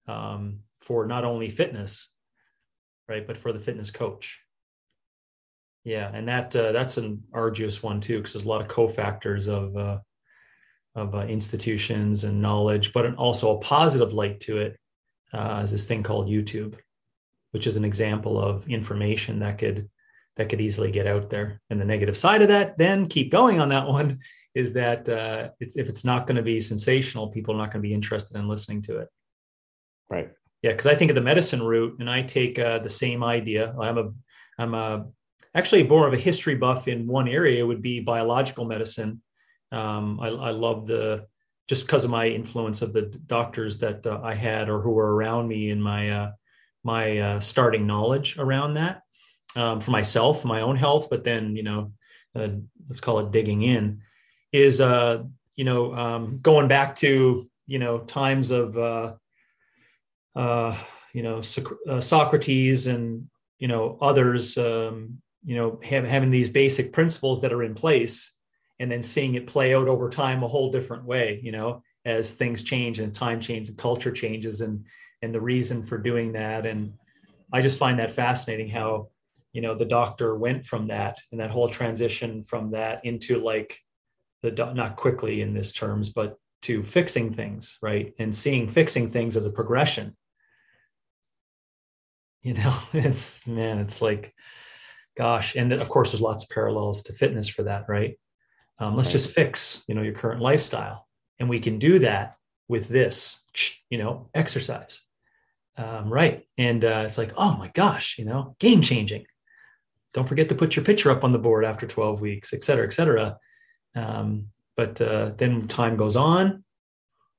um, 0.09 0.59
for 0.81 1.07
not 1.07 1.24
only 1.24 1.48
fitness, 1.48 2.09
right, 3.09 3.28
but 3.28 3.36
for 3.36 3.52
the 3.52 3.61
fitness 3.61 3.93
coach. 3.93 4.40
Yeah, 5.85 6.11
and 6.12 6.28
that 6.28 6.57
uh, 6.57 6.73
that's 6.73 6.97
an 6.97 7.23
arduous 7.32 7.81
one 7.81 8.01
too 8.01 8.16
because 8.16 8.32
there's 8.32 8.44
a 8.44 8.48
lot 8.48 8.61
of 8.61 8.66
cofactors 8.66 9.47
of 9.47 9.77
uh, 9.77 9.98
of 10.95 11.15
uh, 11.15 11.21
institutions 11.21 12.25
and 12.25 12.41
knowledge, 12.41 12.93
but 12.93 13.15
also 13.17 13.57
a 13.57 13.61
positive 13.61 14.12
light 14.12 14.41
to 14.41 14.59
it 14.59 14.77
uh, 15.33 15.61
is 15.62 15.71
this 15.71 15.85
thing 15.85 16.03
called 16.03 16.29
YouTube, 16.29 16.75
which 17.53 17.67
is 17.67 17.77
an 17.77 17.85
example 17.85 18.41
of 18.41 18.69
information 18.69 19.39
that 19.41 19.59
could 19.59 19.89
that 20.37 20.49
could 20.49 20.61
easily 20.61 20.91
get 20.91 21.07
out 21.07 21.29
there. 21.29 21.61
And 21.71 21.81
the 21.81 21.85
negative 21.85 22.17
side 22.17 22.41
of 22.41 22.49
that, 22.49 22.79
then 22.79 23.09
keep 23.09 23.31
going 23.31 23.61
on 23.61 23.69
that 23.71 23.87
one, 23.87 24.21
is 24.55 24.73
that 24.73 25.09
uh, 25.09 25.51
it's, 25.61 25.77
if 25.77 25.89
it's 25.89 26.05
not 26.05 26.27
going 26.27 26.37
to 26.37 26.43
be 26.43 26.61
sensational, 26.61 27.29
people 27.29 27.55
are 27.55 27.59
not 27.59 27.73
going 27.73 27.83
to 27.83 27.89
be 27.89 27.95
interested 27.95 28.39
in 28.39 28.49
listening 28.49 28.83
to 28.83 28.99
it. 28.99 29.09
Right. 30.09 30.31
Yeah, 30.62 30.73
because 30.73 30.87
I 30.87 30.95
think 30.95 31.11
of 31.11 31.15
the 31.15 31.21
medicine 31.21 31.62
route, 31.62 31.99
and 32.01 32.11
I 32.11 32.23
take 32.23 32.59
uh, 32.59 32.79
the 32.79 32.91
same 32.91 33.23
idea. 33.23 33.75
I'm 33.79 33.99
a, 33.99 34.11
I'm 34.59 34.75
a, 34.75 35.07
actually 35.55 35.85
more 35.85 36.07
of 36.07 36.12
a 36.12 36.19
history 36.19 36.55
buff 36.55 36.89
in 36.89 37.07
one 37.07 37.29
area 37.29 37.67
would 37.67 37.83
be 37.83 38.01
biological 38.01 38.65
medicine. 38.65 39.23
Um, 39.73 40.21
I, 40.21 40.29
I 40.29 40.51
love 40.51 40.87
the 40.87 41.27
just 41.69 41.87
because 41.87 42.05
of 42.05 42.11
my 42.11 42.27
influence 42.27 42.83
of 42.83 42.93
the 42.93 43.03
doctors 43.03 43.79
that 43.79 44.05
uh, 44.05 44.21
I 44.25 44.35
had 44.35 44.69
or 44.69 44.81
who 44.81 44.91
were 44.91 45.15
around 45.15 45.47
me 45.47 45.71
in 45.71 45.81
my 45.81 46.11
uh, 46.11 46.33
my 46.83 47.19
uh, 47.19 47.41
starting 47.41 47.87
knowledge 47.87 48.39
around 48.39 48.75
that 48.75 49.03
um, 49.57 49.81
for 49.81 49.91
myself, 49.91 50.45
my 50.45 50.63
own 50.63 50.77
health, 50.77 51.09
but 51.11 51.25
then 51.25 51.57
you 51.57 51.63
know, 51.63 51.93
uh, 52.35 52.49
let's 52.89 53.01
call 53.01 53.19
it 53.21 53.33
digging 53.33 53.63
in, 53.63 54.01
is 54.53 54.81
uh, 54.81 55.23
you 55.57 55.65
know 55.65 55.95
um, 55.95 56.39
going 56.41 56.69
back 56.69 56.97
to 56.97 57.49
you 57.67 57.79
know 57.79 57.99
times 58.01 58.51
of 58.51 58.77
uh, 58.77 59.15
uh, 60.35 60.77
you 61.13 61.23
know 61.23 61.41
Soc- 61.41 61.79
uh, 61.89 62.01
Socrates 62.01 62.87
and 62.87 63.29
you 63.59 63.69
know 63.69 63.99
others 64.01 64.57
um, 64.59 65.21
you 65.45 65.57
know 65.57 65.81
have, 65.83 66.05
having 66.05 66.31
these 66.31 66.49
basic 66.49 66.93
principles 66.93 67.41
that 67.41 67.53
are 67.53 67.63
in 67.63 67.75
place 67.75 68.33
and 68.81 68.90
then 68.90 69.02
seeing 69.02 69.36
it 69.36 69.47
play 69.47 69.74
out 69.74 69.86
over 69.86 70.09
time 70.09 70.43
a 70.43 70.48
whole 70.48 70.70
different 70.70 71.05
way 71.05 71.39
you 71.43 71.52
know 71.52 71.82
as 72.05 72.32
things 72.32 72.62
change 72.62 72.98
and 72.98 73.15
time 73.15 73.40
changes 73.40 73.69
and 73.69 73.78
culture 73.78 74.11
changes 74.11 74.61
and 74.62 74.85
and 75.23 75.35
the 75.35 75.40
reason 75.40 75.85
for 75.85 75.98
doing 75.98 76.32
that. 76.32 76.66
And 76.66 76.94
i 77.52 77.61
just 77.61 77.78
find 77.78 77.98
that 77.98 78.12
fascinating 78.12 78.69
how 78.69 79.09
you 79.52 79.61
know 79.61 79.74
the 79.74 79.85
doctor 79.85 80.36
went 80.36 80.66
from 80.66 80.86
that 80.89 81.19
and 81.32 81.40
that 81.40 81.51
whole 81.51 81.69
transition 81.69 82.44
from 82.44 82.70
that 82.70 83.05
into 83.05 83.39
like 83.39 83.78
the 84.43 84.52
not 84.52 84.97
quickly 84.97 85.43
in 85.43 85.52
this 85.52 85.73
terms 85.73 86.09
but 86.09 86.36
to 86.62 86.82
fixing 86.82 87.35
things 87.35 87.78
right? 87.82 88.15
And 88.19 88.35
seeing 88.35 88.70
fixing 88.70 89.11
things 89.11 89.36
as 89.36 89.47
a 89.47 89.51
progression. 89.51 90.16
You 92.43 92.55
know 92.55 92.78
it's 92.93 93.47
man 93.47 93.78
it's 93.78 94.01
like 94.01 94.32
gosh. 95.16 95.57
And 95.57 95.73
of 95.73 95.89
course 95.89 96.12
there's 96.12 96.23
lots 96.23 96.44
of 96.44 96.48
parallels 96.51 97.02
to 97.02 97.12
fitness 97.12 97.48
for 97.48 97.65
that 97.65 97.85
right 97.89 98.16
um, 98.81 98.97
let's 98.97 99.11
just 99.11 99.31
fix 99.31 99.85
you 99.86 99.94
know 99.94 100.02
your 100.02 100.15
current 100.15 100.40
lifestyle. 100.40 101.07
And 101.39 101.48
we 101.48 101.61
can 101.61 101.78
do 101.78 102.01
that 102.01 102.36
with 102.69 102.89
this 102.89 103.40
you 103.90 103.98
know 103.98 104.31
exercise. 104.35 105.02
Um, 105.77 106.12
right. 106.12 106.44
And 106.59 106.85
uh, 106.85 107.05
it's 107.07 107.19
like 107.19 107.32
oh 107.36 107.57
my 107.59 107.69
gosh 107.69 108.19
you 108.19 108.24
know 108.24 108.57
game 108.59 108.82
changing. 108.82 109.27
Don't 110.12 110.28
forget 110.28 110.48
to 110.48 110.57
put 110.57 110.74
your 110.74 110.85
picture 110.85 111.11
up 111.11 111.23
on 111.23 111.32
the 111.32 111.39
board 111.39 111.65
after 111.65 111.86
12 111.86 112.20
weeks 112.20 112.52
et 112.52 112.65
cetera 112.65 112.86
et 112.86 112.94
cetera. 112.94 113.39
Um, 113.94 114.47
but 114.77 115.01
uh, 115.01 115.32
then 115.36 115.69
time 115.69 115.97
goes 115.97 116.16
on. 116.16 116.65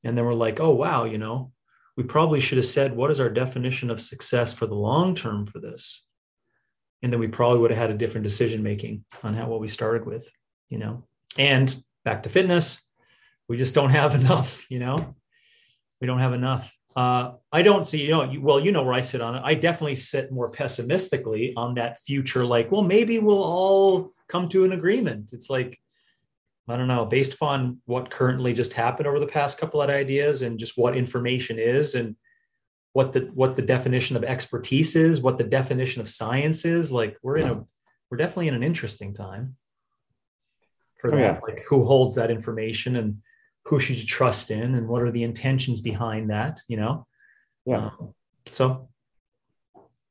And 0.03 0.18
then 0.18 0.26
we're 0.26 0.34
like 0.34 0.59
oh 0.59 0.72
wow 0.72 1.05
you 1.05 1.18
know 1.18 1.51
we 1.97 2.03
probably 2.03 2.39
should 2.39 2.57
have 2.57 2.65
said 2.65 2.95
what 2.95 3.11
is 3.11 3.19
our 3.19 3.30
definition 3.30 3.89
of 3.89 3.99
success 3.99 4.53
for 4.53 4.68
the 4.68 4.76
long 4.76 5.15
term 5.15 5.47
for 5.47 5.59
this? 5.59 6.03
And 7.03 7.11
then 7.11 7.19
we 7.19 7.27
probably 7.27 7.59
would 7.59 7.72
have 7.72 7.80
had 7.80 7.89
a 7.89 7.97
different 7.97 8.23
decision 8.26 8.61
making 8.61 9.05
on 9.23 9.34
how 9.34 9.47
what 9.47 9.59
we 9.59 9.68
started 9.68 10.05
with 10.05 10.30
you 10.69 10.77
know 10.77 11.03
and 11.38 11.84
back 12.03 12.24
to 12.24 12.30
fitness 12.30 12.86
we 13.48 13.58
just 13.58 13.76
don't 13.76 13.90
have 13.90 14.16
enough 14.22 14.66
you 14.70 14.80
know? 14.80 15.16
We 15.99 16.08
don't 16.08 16.20
have 16.20 16.34
enough. 16.34 16.76
Uh, 16.94 17.34
i 17.53 17.62
don't 17.62 17.88
see 17.88 18.02
you 18.02 18.10
know 18.10 18.24
you, 18.24 18.41
well 18.41 18.60
you 18.60 18.70
know 18.74 18.84
where 18.84 18.94
i 18.94 18.99
sit 18.99 19.22
on 19.22 19.36
it. 19.36 19.41
I 19.45 19.53
definitely 19.53 19.95
sit 19.95 20.30
more 20.30 20.49
pessimistically 20.49 21.53
on 21.56 21.76
that 21.76 22.02
future 22.02 22.44
like 22.44 22.70
well 22.70 22.82
maybe 22.82 23.18
we'll 23.18 23.44
all 23.44 24.12
come 24.28 24.49
to 24.49 24.66
an 24.66 24.74
agreement. 24.74 25.32
It's 25.32 25.49
like 25.49 25.80
i 26.68 26.76
don't 26.76 26.90
know 26.90 27.06
based 27.06 27.34
upon 27.36 27.80
what 27.86 28.12
currently 28.12 28.53
just 28.53 28.74
happened 28.74 29.08
over 29.08 29.20
the 29.20 29.26
past 29.28 29.58
couple 29.58 29.82
of 29.82 29.90
ideas 29.90 30.41
and 30.41 30.60
just 30.60 30.78
what 30.78 30.98
information 30.98 31.60
is 31.60 31.95
and 31.95 32.16
what 32.94 33.14
the 33.14 33.22
what 33.34 33.56
the 33.56 33.62
definition 33.62 34.18
of 34.18 34.24
expertise 34.24 34.95
is 34.95 35.22
what 35.22 35.38
the 35.38 35.44
definition 35.44 36.02
of 36.02 36.10
science 36.10 36.66
is 36.66 36.91
like 36.91 37.18
we're 37.24 37.38
in 37.38 37.48
a 37.48 37.64
we're 38.10 38.18
definitely 38.18 38.49
in 38.49 38.53
an 38.53 38.64
interesting 38.64 39.14
time 39.14 39.56
for 41.02 41.11
Oh, 41.14 41.18
that 41.18 41.22
yeah. 41.22 41.40
like 41.48 41.64
who 41.68 41.84
holds 41.84 42.15
that 42.15 42.30
information 42.32 42.95
and 42.95 43.18
who 43.65 43.80
should 43.80 43.98
you 43.98 44.06
trust 44.06 44.52
in 44.52 44.76
and 44.76 44.88
what 44.88 45.02
are 45.02 45.11
the 45.11 45.23
intentions 45.23 45.82
behind 45.82 46.30
that 46.30 46.60
you 46.68 46.78
know 46.78 47.06
Yeah. 47.65 47.88
Um, 47.99 48.14
so 48.45 48.88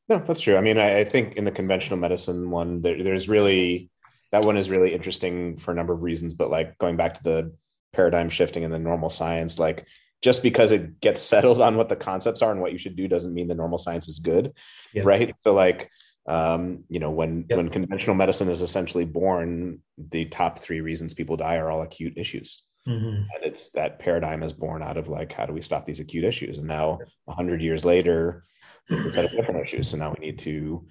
No, 0.08 0.18
that's 0.18 0.40
true. 0.40 0.56
I 0.56 0.60
mean, 0.60 0.76
I, 0.78 0.98
I 1.00 1.04
think 1.04 1.36
in 1.36 1.44
the 1.44 1.52
conventional 1.52 1.98
medicine 1.98 2.50
one, 2.50 2.82
there, 2.82 3.02
there's 3.02 3.28
really 3.28 3.90
that 4.32 4.44
one 4.44 4.56
is 4.56 4.70
really 4.70 4.92
interesting 4.94 5.56
for 5.58 5.70
a 5.72 5.74
number 5.74 5.92
of 5.92 6.02
reasons. 6.02 6.34
But 6.34 6.50
like 6.50 6.76
going 6.78 6.96
back 6.96 7.14
to 7.14 7.22
the 7.22 7.52
paradigm 7.92 8.28
shifting 8.30 8.62
in 8.64 8.70
the 8.70 8.78
normal 8.78 9.08
science, 9.10 9.58
like 9.58 9.86
just 10.22 10.42
because 10.42 10.70
it 10.72 11.00
gets 11.00 11.22
settled 11.32 11.60
on 11.60 11.76
what 11.76 11.88
the 11.88 11.96
concepts 11.96 12.42
are 12.42 12.50
and 12.52 12.60
what 12.60 12.72
you 12.72 12.78
should 12.78 12.96
do 12.96 13.06
doesn't 13.08 13.34
mean 13.34 13.48
the 13.48 13.54
normal 13.54 13.78
science 13.78 14.08
is 14.08 14.18
good, 14.18 14.52
Yeah. 14.92 15.02
right? 15.04 15.34
So 15.42 15.54
like, 15.54 15.88
um, 16.34 16.84
you 16.88 17.00
know, 17.02 17.10
when 17.20 17.32
Yep. 17.48 17.56
when 17.58 17.68
conventional 17.70 18.16
medicine 18.22 18.48
is 18.48 18.60
essentially 18.62 19.04
born, 19.04 19.80
the 20.14 20.24
top 20.26 20.58
three 20.64 20.80
reasons 20.88 21.14
people 21.20 21.36
die 21.36 21.56
are 21.60 21.70
all 21.70 21.82
acute 21.82 22.14
issues. 22.16 22.50
mhm. 22.88 23.16
and 23.34 23.40
it's 23.48 23.64
that 23.78 23.98
paradigm 24.04 24.42
is 24.42 24.54
born 24.64 24.80
out 24.88 24.96
of 25.00 25.06
like 25.16 25.30
how 25.38 25.44
do 25.48 25.52
we 25.52 25.60
stop 25.68 25.84
these 25.84 26.00
acute 26.04 26.24
issues 26.32 26.56
and 26.58 26.66
now 26.78 26.86
100 27.26 27.60
years 27.66 27.84
later 27.84 28.42
it's 28.88 29.04
a 29.06 29.10
set 29.10 29.26
of 29.26 29.32
different 29.36 29.60
issues 29.64 29.86
so 29.88 29.96
now 29.98 30.10
we 30.14 30.26
need 30.26 30.38
to 30.38 30.86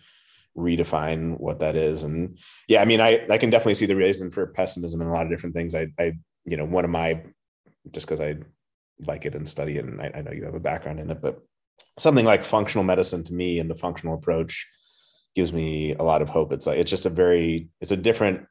redefine 0.55 1.39
what 1.39 1.57
that 1.59 1.75
is 1.75 2.03
and 2.03 2.37
yeah 2.67 2.81
i 2.81 2.85
mean 2.85 3.01
i 3.01 3.11
i 3.35 3.37
can 3.39 3.49
definitely 3.49 3.73
see 3.73 3.85
the 3.87 3.95
reason 3.95 4.29
for 4.29 4.45
pessimism 4.47 5.01
and 5.01 5.09
a 5.09 5.13
lot 5.13 5.25
of 5.25 5.31
different 5.31 5.55
things 5.55 5.73
i 5.73 5.87
i 5.99 6.07
you 6.45 6.57
know 6.57 6.65
one 6.77 6.85
of 6.85 6.91
my 6.91 7.09
just 7.91 8.05
because 8.07 8.21
i 8.21 8.35
like 9.07 9.25
it 9.25 9.35
and 9.35 9.47
study 9.47 9.77
it 9.79 9.85
and 9.85 9.99
I, 10.01 10.11
I 10.17 10.21
know 10.21 10.31
you 10.31 10.45
have 10.45 10.55
a 10.55 10.59
background 10.71 10.99
in 10.99 11.09
it 11.09 11.21
but 11.21 11.35
something 11.97 12.25
like 12.25 12.43
functional 12.43 12.83
medicine 12.83 13.23
to 13.25 13.33
me 13.33 13.59
and 13.59 13.69
the 13.69 13.75
functional 13.85 14.15
approach 14.15 14.53
gives 15.35 15.53
me 15.53 15.93
a 15.93 16.03
lot 16.03 16.21
of 16.21 16.29
hope. 16.29 16.51
It's 16.51 16.67
like 16.67 16.79
it's 16.79 16.89
just 16.89 17.05
a 17.05 17.09
very 17.09 17.69
it's 17.81 17.91
a 17.91 17.97
different 17.97 18.45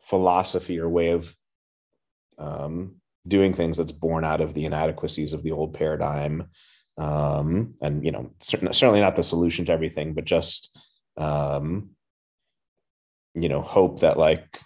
philosophy 0.00 0.78
or 0.78 0.88
way 0.88 1.10
of 1.10 1.34
um, 2.38 2.96
doing 3.26 3.54
things 3.54 3.78
that's 3.78 3.92
born 3.92 4.24
out 4.24 4.40
of 4.40 4.54
the 4.54 4.64
inadequacies 4.64 5.32
of 5.32 5.42
the 5.42 5.52
old 5.52 5.74
paradigm. 5.74 6.48
Um, 6.98 7.74
and 7.80 8.04
you 8.04 8.12
know 8.12 8.32
certainly, 8.40 9.00
not 9.00 9.16
the 9.16 9.22
solution 9.22 9.64
to 9.66 9.72
everything 9.72 10.12
but 10.12 10.24
just 10.24 10.76
um, 11.16 11.90
you 13.34 13.48
know 13.48 13.62
hope 13.62 14.00
that 14.00 14.18
like 14.18 14.60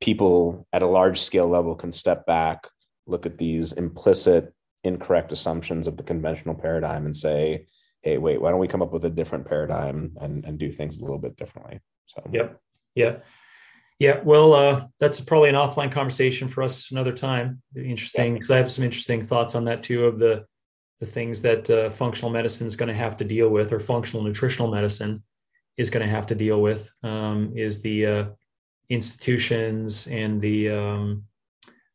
people 0.00 0.66
at 0.72 0.82
a 0.82 0.86
large 0.86 1.20
scale 1.20 1.48
level 1.48 1.74
can 1.74 1.92
step 1.92 2.26
back 2.26 2.68
look 3.06 3.26
at 3.26 3.38
these 3.38 3.72
implicit 3.72 4.54
incorrect 4.84 5.32
assumptions 5.32 5.86
of 5.86 5.96
the 5.96 6.02
conventional 6.02 6.54
paradigm 6.54 7.04
and 7.04 7.16
say 7.16 7.66
hey 8.02 8.18
wait 8.18 8.40
why 8.40 8.50
don't 8.50 8.60
we 8.60 8.68
come 8.68 8.82
up 8.82 8.92
with 8.92 9.04
a 9.04 9.10
different 9.10 9.46
paradigm 9.46 10.12
and 10.20 10.44
and 10.44 10.58
do 10.58 10.70
things 10.70 10.98
a 10.98 11.02
little 11.02 11.18
bit 11.18 11.36
differently? 11.36 11.80
So 12.06 12.22
yep. 12.32 12.60
Yeah. 12.94 13.16
Yeah. 13.98 14.20
Well 14.24 14.52
uh 14.54 14.86
that's 14.98 15.20
probably 15.20 15.48
an 15.48 15.54
offline 15.54 15.92
conversation 15.92 16.48
for 16.48 16.62
us 16.62 16.90
another 16.90 17.12
time. 17.12 17.62
Interesting 17.76 18.34
because 18.34 18.50
yeah. 18.50 18.56
i 18.56 18.58
have 18.58 18.72
some 18.72 18.84
interesting 18.84 19.24
thoughts 19.24 19.54
on 19.54 19.64
that 19.64 19.82
too 19.82 20.06
of 20.06 20.18
the 20.18 20.46
the 21.00 21.06
things 21.06 21.40
that 21.42 21.68
uh, 21.70 21.88
functional 21.90 22.30
medicine 22.30 22.66
is 22.66 22.76
going 22.76 22.88
to 22.88 22.94
have 22.94 23.16
to 23.16 23.24
deal 23.24 23.48
with 23.48 23.72
or 23.72 23.80
functional 23.80 24.22
nutritional 24.22 24.70
medicine 24.70 25.22
is 25.78 25.88
going 25.88 26.06
to 26.06 26.12
have 26.12 26.26
to 26.26 26.34
deal 26.34 26.60
with 26.60 26.90
um, 27.02 27.52
is 27.56 27.80
the 27.80 28.06
uh, 28.06 28.24
institutions 28.90 30.06
and 30.08 30.40
the 30.42 30.68
um, 30.68 31.24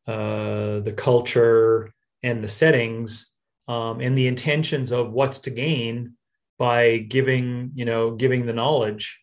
uh, 0.08 0.80
the 0.80 0.94
culture 0.94 1.94
and 2.24 2.44
the 2.44 2.48
settings 2.48 3.32
um, 3.68 4.02
and 4.02 4.18
the 4.18 4.28
intentions 4.28 4.92
of 4.92 5.12
what's 5.12 5.40
to 5.40 5.50
gain 5.50 6.14
by 6.58 6.98
giving 6.98 7.72
you 7.74 7.86
know 7.86 8.12
giving 8.12 8.46
the 8.46 8.54
knowledge 8.54 9.20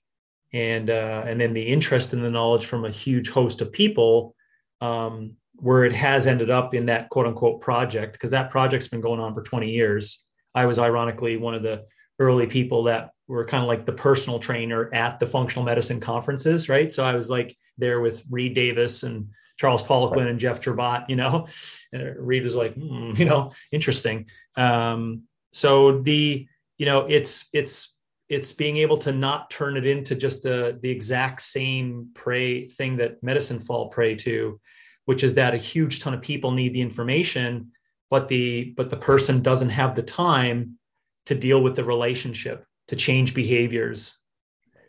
and 0.53 0.91
uh, 0.91 1.25
and 1.27 1.41
then 1.41 1.53
the 1.53 1.67
interest 1.67 2.13
in 2.13 2.23
the 2.23 2.31
knowledge 2.31 2.67
from 2.67 2.85
a 2.85 2.91
huge 2.91 3.31
host 3.31 3.61
of 3.61 3.73
people 3.73 4.35
um, 4.81 5.35
where 5.57 5.85
it 5.85 5.93
has 5.93 6.27
ended 6.27 6.51
up 6.51 6.75
in 6.75 6.87
that 6.87 7.09
quote 7.09 7.27
unquote 7.27 7.61
project 7.61 8.13
because 8.13 8.31
that 8.31 8.51
project's 8.51 8.89
been 8.89 9.01
going 9.01 9.21
on 9.21 9.35
for 9.35 9.43
20 9.43 9.71
years. 9.71 10.25
I 10.55 10.67
was 10.67 10.79
ironically 10.79 11.37
one 11.37 11.55
of 11.55 11.63
the 11.63 11.85
early 12.19 12.47
people 12.47 12.83
that 12.85 13.11
were 13.29 13.47
kind 13.47 13.63
of 13.63 13.69
like 13.69 13.87
the 13.87 13.93
personal 13.93 14.39
trainer 14.39 14.93
at 14.93 15.19
the 15.19 15.27
functional 15.27 15.65
medicine 15.65 16.01
conferences 16.01 16.69
right? 16.69 16.93
So 16.93 17.05
i 17.05 17.15
was 17.15 17.31
like 17.31 17.57
there 17.79 18.01
with 18.01 18.23
reed 18.31 18.55
davis 18.55 19.03
and 19.03 19.29
Charles 19.63 19.85
Poliquin 19.85 20.17
right. 20.17 20.27
and 20.27 20.41
Jeff 20.41 20.61
Trabat, 20.61 21.09
you 21.09 21.15
know, 21.15 21.47
and 21.93 22.17
Reed 22.19 22.43
was 22.43 22.57
like, 22.57 22.75
hmm, 22.75 23.13
you 23.17 23.25
know, 23.25 23.53
interesting. 23.71 24.27
Um, 24.57 25.23
so 25.53 26.01
the, 26.01 26.49
you 26.79 26.87
know, 26.87 27.07
it's, 27.09 27.49
it's, 27.53 27.97
it's 28.29 28.53
being 28.53 28.79
able 28.79 28.99
to 28.99 29.13
not 29.13 29.51
turn 29.51 29.77
it 29.77 29.87
into 29.87 30.17
just 30.17 30.43
the, 30.43 30.81
the 30.83 30.91
exact 30.91 31.43
same 31.43 32.09
prey 32.13 32.67
thing 32.67 32.97
that 32.97 33.23
medicine 33.23 33.61
fall 33.61 33.89
prey 33.89 34.17
to, 34.17 34.59
which 35.05 35.23
is 35.23 35.35
that 35.35 35.55
a 35.55 35.59
huge 35.59 36.01
ton 36.01 36.13
of 36.13 36.23
people 36.23 36.51
need 36.51 36.75
the 36.75 36.83
information, 36.83 37.71
but 38.11 38.27
the, 38.27 38.75
but 38.77 38.91
the 38.91 38.97
person 38.97 39.43
doesn't 39.43 39.71
have 39.71 39.95
the 39.95 40.03
time 40.03 40.77
to 41.27 41.37
deal 41.37 41.63
with 41.63 41.77
the 41.77 41.85
relationship, 41.85 42.67
to 42.89 42.97
change 42.97 43.33
behaviors. 43.33 44.19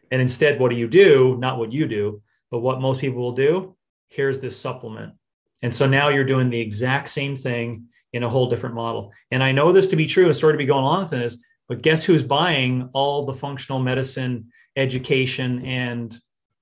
And 0.10 0.20
instead, 0.20 0.60
what 0.60 0.72
do 0.72 0.78
you 0.78 0.88
do? 0.88 1.38
Not 1.38 1.60
what 1.60 1.72
you 1.72 1.86
do, 1.86 2.24
but 2.50 2.60
what 2.60 2.82
most 2.82 3.02
people 3.02 3.22
will 3.22 3.34
do 3.34 3.76
here's 4.14 4.40
this 4.40 4.60
supplement. 4.60 5.14
And 5.62 5.74
so 5.74 5.88
now 5.88 6.10
you're 6.10 6.24
doing 6.24 6.50
the 6.50 6.60
exact 6.60 7.10
same 7.10 7.38
thing 7.38 7.88
in 8.12 8.24
a 8.24 8.30
whole 8.30 8.50
different 8.50 8.76
model. 8.76 9.12
And 9.32 9.44
I 9.44 9.52
know 9.52 9.72
this 9.72 9.88
to 9.88 9.96
be 9.96 10.06
true 10.06 10.26
and 10.26 10.36
sorry 10.36 10.54
to 10.54 10.58
be 10.58 10.66
going 10.66 10.84
on 10.84 11.04
with 11.04 11.12
this, 11.12 11.44
but 11.68 11.82
guess 11.82 12.04
who's 12.04 12.24
buying 12.24 12.90
all 12.94 13.26
the 13.26 13.34
functional 13.34 13.80
medicine 13.80 14.52
education 14.76 15.66
and 15.66 16.14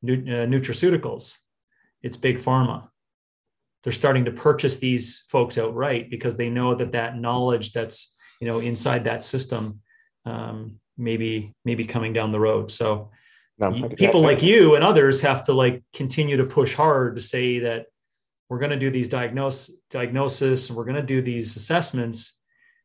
uh, 0.03 0.48
nutraceuticals? 0.48 1.38
It's 2.02 2.18
big 2.18 2.38
pharma. 2.38 2.90
They're 3.84 3.94
starting 3.94 4.26
to 4.26 4.32
purchase 4.32 4.78
these 4.78 5.23
folks 5.30 5.57
outright 5.57 6.10
because 6.10 6.38
they 6.38 6.49
know 6.49 6.76
that 6.76 6.91
that 6.91 7.18
knowledge 7.18 7.73
that's 7.73 8.14
you 8.40 8.48
know 8.48 8.60
inside 8.60 9.03
that 9.06 9.23
system 9.23 9.82
um, 10.26 10.80
maybe 10.98 11.53
maybe 11.65 11.84
coming 11.84 12.14
down 12.14 12.32
the 12.32 12.40
road. 12.40 12.72
So 12.72 13.11
no, 13.70 13.90
people 13.90 14.22
like 14.22 14.42
you 14.42 14.76
and 14.76 14.84
others 14.84 15.22
have 15.22 15.44
to 15.46 15.54
like 15.54 15.84
continue 15.94 16.38
to 16.38 16.46
push 16.46 16.74
hard 16.74 17.16
to 17.16 17.22
say 17.22 17.60
that 17.60 17.86
we're 18.50 18.60
going 18.60 18.72
to 18.72 18.80
do 18.80 18.90
these 18.90 19.08
diagnose 19.08 19.72
diagnosis 19.90 20.68
and 20.68 20.78
we're 20.78 20.86
going 20.86 20.96
to 20.96 21.02
do 21.02 21.22
these 21.22 21.56
assessments. 21.56 22.38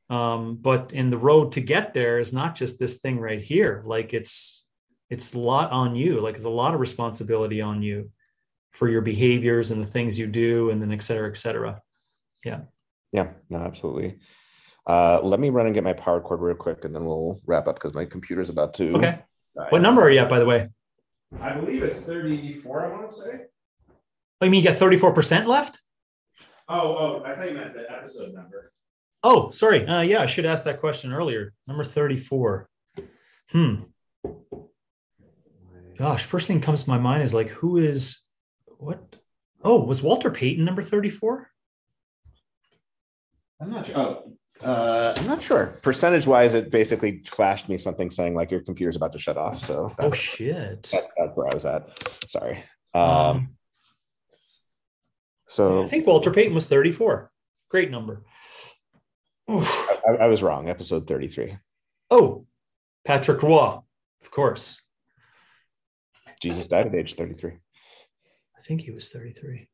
Um, 0.08 0.56
but 0.56 0.92
in 0.92 1.10
the 1.10 1.18
road 1.18 1.52
to 1.52 1.60
get 1.60 1.94
there 1.94 2.20
is 2.20 2.32
not 2.32 2.54
just 2.54 2.78
this 2.78 2.98
thing 2.98 3.18
right 3.18 3.42
here. 3.42 3.82
Like 3.84 4.14
it's 4.14 4.66
it's 5.10 5.34
a 5.34 5.38
lot 5.38 5.72
on 5.72 5.96
you. 5.96 6.20
Like 6.20 6.36
it's 6.36 6.44
a 6.44 6.50
lot 6.50 6.74
of 6.74 6.80
responsibility 6.80 7.60
on 7.60 7.82
you 7.82 8.10
for 8.72 8.88
your 8.88 9.00
behaviors 9.00 9.70
and 9.70 9.82
the 9.82 9.86
things 9.86 10.18
you 10.18 10.26
do 10.26 10.70
and 10.70 10.80
then 10.80 10.92
et 10.92 11.02
cetera 11.02 11.28
et 11.28 11.38
cetera. 11.38 11.80
Yeah. 12.44 12.60
Yeah. 13.12 13.30
No 13.48 13.58
absolutely. 13.58 14.18
Uh, 14.86 15.18
let 15.22 15.40
me 15.40 15.50
run 15.50 15.66
and 15.66 15.74
get 15.74 15.82
my 15.82 15.94
power 15.94 16.20
cord 16.20 16.40
real 16.40 16.54
quick 16.54 16.84
and 16.84 16.94
then 16.94 17.04
we'll 17.04 17.40
wrap 17.44 17.66
up 17.66 17.74
because 17.74 17.94
my 17.94 18.04
computer's 18.04 18.50
about 18.50 18.72
to 18.74 18.96
okay 18.96 19.18
what 19.70 19.82
number 19.82 20.02
are 20.02 20.10
you 20.10 20.20
at, 20.20 20.28
by 20.28 20.38
the 20.38 20.46
way? 20.46 20.68
I 21.40 21.52
believe 21.52 21.82
it's 21.82 22.00
34, 22.00 22.84
I 22.84 22.88
want 22.88 23.10
to 23.10 23.16
say. 23.16 23.40
Oh, 24.40 24.44
you 24.44 24.50
mean 24.50 24.62
you 24.62 24.70
got 24.70 24.78
34% 24.78 25.46
left? 25.46 25.80
Oh, 26.68 26.96
oh, 26.96 27.22
I 27.24 27.34
thought 27.34 27.48
you 27.48 27.56
meant 27.56 27.74
the 27.74 27.90
episode 27.90 28.34
number. 28.34 28.72
Oh, 29.22 29.50
sorry. 29.50 29.86
Uh, 29.86 30.02
yeah, 30.02 30.20
I 30.20 30.26
should 30.26 30.46
ask 30.46 30.64
that 30.64 30.80
question 30.80 31.12
earlier. 31.12 31.52
Number 31.66 31.84
34. 31.84 32.68
Hmm. 33.50 33.74
Gosh, 35.96 36.24
first 36.24 36.46
thing 36.46 36.60
comes 36.60 36.84
to 36.84 36.90
my 36.90 36.98
mind 36.98 37.22
is 37.22 37.32
like, 37.32 37.48
who 37.48 37.78
is 37.78 38.20
what? 38.78 39.16
Oh, 39.64 39.82
was 39.82 40.02
Walter 40.02 40.30
Payton 40.30 40.64
number 40.64 40.82
34? 40.82 41.50
I'm 43.60 43.70
not 43.70 43.86
sure. 43.86 43.98
Oh, 43.98 44.32
uh, 44.62 45.14
I'm 45.16 45.26
not 45.26 45.42
sure. 45.42 45.74
Percentage 45.82 46.26
wise, 46.26 46.54
it 46.54 46.70
basically 46.70 47.22
flashed 47.26 47.68
me 47.68 47.76
something 47.78 48.10
saying 48.10 48.34
like 48.34 48.50
your 48.50 48.60
computer's 48.60 48.96
about 48.96 49.12
to 49.12 49.18
shut 49.18 49.36
off. 49.36 49.62
So 49.64 49.92
oh 49.98 50.12
shit, 50.12 50.82
that's, 50.82 50.92
that's 51.16 51.36
where 51.36 51.48
I 51.48 51.54
was 51.54 51.64
at. 51.64 51.88
Sorry. 52.28 52.64
Um, 52.94 53.02
um, 53.02 53.56
so 55.48 55.84
I 55.84 55.88
think 55.88 56.06
Walter 56.06 56.30
Payton 56.30 56.54
was 56.54 56.66
34. 56.66 57.30
Great 57.68 57.90
number. 57.90 58.22
I, 59.48 60.16
I, 60.20 60.26
was 60.26 60.42
wrong. 60.42 60.68
Episode 60.68 61.06
33. 61.06 61.56
Oh, 62.10 62.46
Patrick 63.04 63.42
Roy, 63.42 63.78
of 64.22 64.30
course. 64.30 64.82
Jesus 66.42 66.66
died 66.68 66.86
at 66.86 66.94
age 66.94 67.14
33. 67.14 67.52
I 67.52 68.60
think 68.62 68.80
he 68.80 68.90
was 68.90 69.08
33. 69.08 69.68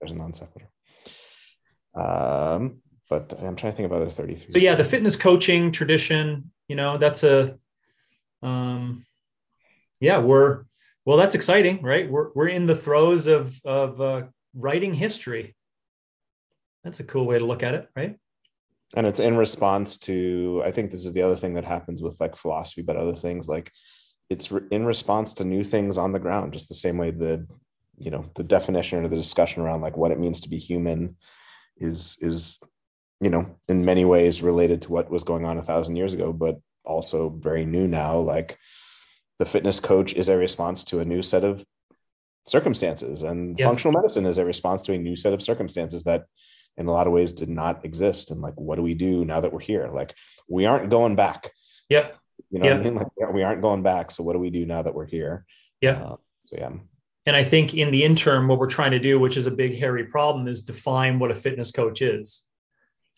There's 0.00 0.12
a 0.12 0.14
non 0.14 0.32
sequitur. 0.32 0.68
Um, 1.94 2.80
but 3.10 3.34
I'm 3.42 3.56
trying 3.56 3.72
to 3.72 3.76
think 3.76 3.86
about 3.86 4.04
the 4.04 4.10
33. 4.10 4.52
So 4.52 4.58
yeah, 4.58 4.76
the 4.76 4.84
fitness 4.84 5.16
coaching 5.16 5.72
tradition, 5.72 6.52
you 6.68 6.76
know, 6.76 6.96
that's 6.96 7.24
a, 7.24 7.58
um, 8.40 9.04
yeah, 9.98 10.18
we're, 10.18 10.62
well, 11.04 11.18
that's 11.18 11.34
exciting, 11.34 11.82
right? 11.82 12.08
We're, 12.08 12.30
we're 12.34 12.48
in 12.48 12.66
the 12.66 12.76
throes 12.76 13.26
of, 13.26 13.60
of 13.64 14.00
uh, 14.00 14.22
writing 14.54 14.94
history. 14.94 15.56
That's 16.84 17.00
a 17.00 17.04
cool 17.04 17.26
way 17.26 17.38
to 17.38 17.44
look 17.44 17.64
at 17.64 17.74
it, 17.74 17.88
right? 17.96 18.16
And 18.94 19.06
it's 19.06 19.20
in 19.20 19.36
response 19.36 19.98
to, 19.98 20.62
I 20.64 20.70
think 20.70 20.92
this 20.92 21.04
is 21.04 21.12
the 21.12 21.22
other 21.22 21.36
thing 21.36 21.54
that 21.54 21.64
happens 21.64 22.02
with 22.02 22.20
like 22.20 22.36
philosophy, 22.36 22.82
but 22.82 22.96
other 22.96 23.12
things 23.12 23.48
like 23.48 23.72
it's 24.30 24.52
re- 24.52 24.62
in 24.70 24.86
response 24.86 25.32
to 25.34 25.44
new 25.44 25.64
things 25.64 25.98
on 25.98 26.12
the 26.12 26.18
ground, 26.20 26.52
just 26.52 26.68
the 26.68 26.74
same 26.74 26.96
way 26.96 27.10
the, 27.10 27.44
you 27.98 28.12
know, 28.12 28.24
the 28.36 28.44
definition 28.44 29.04
or 29.04 29.08
the 29.08 29.16
discussion 29.16 29.62
around 29.62 29.80
like 29.80 29.96
what 29.96 30.12
it 30.12 30.18
means 30.20 30.40
to 30.40 30.48
be 30.48 30.58
human 30.58 31.16
is, 31.76 32.16
is 32.20 32.60
you 33.20 33.30
know, 33.30 33.54
in 33.68 33.84
many 33.84 34.04
ways 34.04 34.42
related 34.42 34.82
to 34.82 34.92
what 34.92 35.10
was 35.10 35.24
going 35.24 35.44
on 35.44 35.58
a 35.58 35.62
thousand 35.62 35.96
years 35.96 36.14
ago, 36.14 36.32
but 36.32 36.60
also 36.84 37.28
very 37.28 37.66
new 37.66 37.86
now. 37.86 38.16
Like 38.16 38.58
the 39.38 39.46
fitness 39.46 39.78
coach 39.78 40.14
is 40.14 40.28
a 40.28 40.36
response 40.36 40.84
to 40.84 41.00
a 41.00 41.04
new 41.04 41.22
set 41.22 41.44
of 41.44 41.64
circumstances, 42.46 43.22
and 43.22 43.58
yeah. 43.58 43.66
functional 43.66 43.92
medicine 43.92 44.26
is 44.26 44.38
a 44.38 44.44
response 44.44 44.82
to 44.82 44.94
a 44.94 44.98
new 44.98 45.16
set 45.16 45.34
of 45.34 45.42
circumstances 45.42 46.04
that, 46.04 46.24
in 46.76 46.86
a 46.86 46.92
lot 46.92 47.06
of 47.06 47.12
ways, 47.12 47.32
did 47.32 47.50
not 47.50 47.84
exist. 47.84 48.30
And 48.30 48.40
like, 48.40 48.54
what 48.54 48.76
do 48.76 48.82
we 48.82 48.94
do 48.94 49.24
now 49.24 49.40
that 49.40 49.52
we're 49.52 49.60
here? 49.60 49.88
Like, 49.88 50.14
we 50.48 50.64
aren't 50.64 50.88
going 50.88 51.14
back. 51.14 51.50
Yeah. 51.90 52.08
You 52.50 52.60
know 52.60 52.70
I 52.70 52.78
mean? 52.78 52.94
Like, 52.94 53.32
we 53.32 53.42
aren't 53.42 53.60
going 53.60 53.82
back. 53.82 54.10
So, 54.10 54.22
what 54.22 54.32
do 54.32 54.38
we 54.38 54.50
do 54.50 54.64
now 54.64 54.80
that 54.82 54.94
we're 54.94 55.06
here? 55.06 55.44
Yeah. 55.82 56.02
Uh, 56.02 56.16
so, 56.44 56.56
yeah. 56.56 56.70
And 57.26 57.36
I 57.36 57.44
think 57.44 57.74
in 57.74 57.90
the 57.90 58.02
interim, 58.02 58.48
what 58.48 58.58
we're 58.58 58.66
trying 58.66 58.92
to 58.92 58.98
do, 58.98 59.20
which 59.20 59.36
is 59.36 59.46
a 59.46 59.50
big, 59.50 59.78
hairy 59.78 60.04
problem, 60.04 60.48
is 60.48 60.62
define 60.62 61.18
what 61.18 61.30
a 61.30 61.34
fitness 61.34 61.70
coach 61.70 62.00
is 62.00 62.46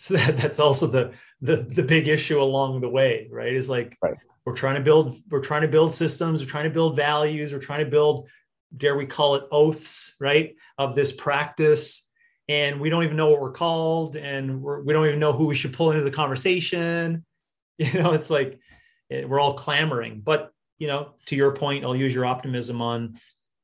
so 0.07 0.17
that, 0.17 0.37
that's 0.37 0.59
also 0.59 0.89
the, 0.89 1.13
the 1.43 1.57
the 1.59 1.83
big 1.83 2.09
issue 2.09 2.41
along 2.41 2.81
the 2.81 2.89
way 2.89 3.29
right? 3.31 3.55
Is 3.55 3.71
like 3.71 3.97
right. 4.03 4.17
we're 4.45 4.55
trying 4.55 4.75
to 4.75 4.81
build 4.81 5.21
we're 5.31 5.41
trying 5.41 5.63
to 5.63 5.69
build 5.69 5.95
systems 5.95 6.43
we're 6.43 6.49
trying 6.49 6.65
to 6.65 6.71
build 6.71 6.97
values 6.97 7.53
we're 7.53 7.61
trying 7.61 7.85
to 7.85 7.91
build 7.91 8.29
dare 8.77 8.97
we 8.97 9.07
call 9.07 9.37
it 9.37 9.45
oaths 9.53 10.17
right 10.19 10.57
of 10.77 10.97
this 10.97 11.13
practice. 11.13 12.09
And 12.49 12.81
we 12.81 12.91
don't 12.91 13.05
even 13.05 13.17
know 13.17 13.31
what 13.31 13.41
we're 13.41 13.53
called 13.53 14.17
and 14.17 14.61
we're, 14.61 14.83
we 14.83 14.93
do 14.93 14.99
not 14.99 15.07
even 15.07 15.21
know 15.21 15.33
who 15.33 15.47
we 15.47 15.55
should 15.55 15.73
pull 15.73 15.93
into 15.93 16.05
the 16.05 16.11
conversation. 16.11 17.25
You 17.79 18.01
know 18.01 18.13
it's 18.13 18.31
like 18.31 18.61
it, 19.09 19.29
we're 19.29 19.41
all 19.41 19.55
clamoring. 19.55 20.21
But 20.21 20.53
you 20.79 20.89
know 20.89 21.15
to 21.27 21.37
your 21.37 21.53
point 21.53 21.85
i'll 21.85 21.95
use 21.95 22.13
your 22.13 22.27
optimism 22.27 22.83
on 22.83 23.17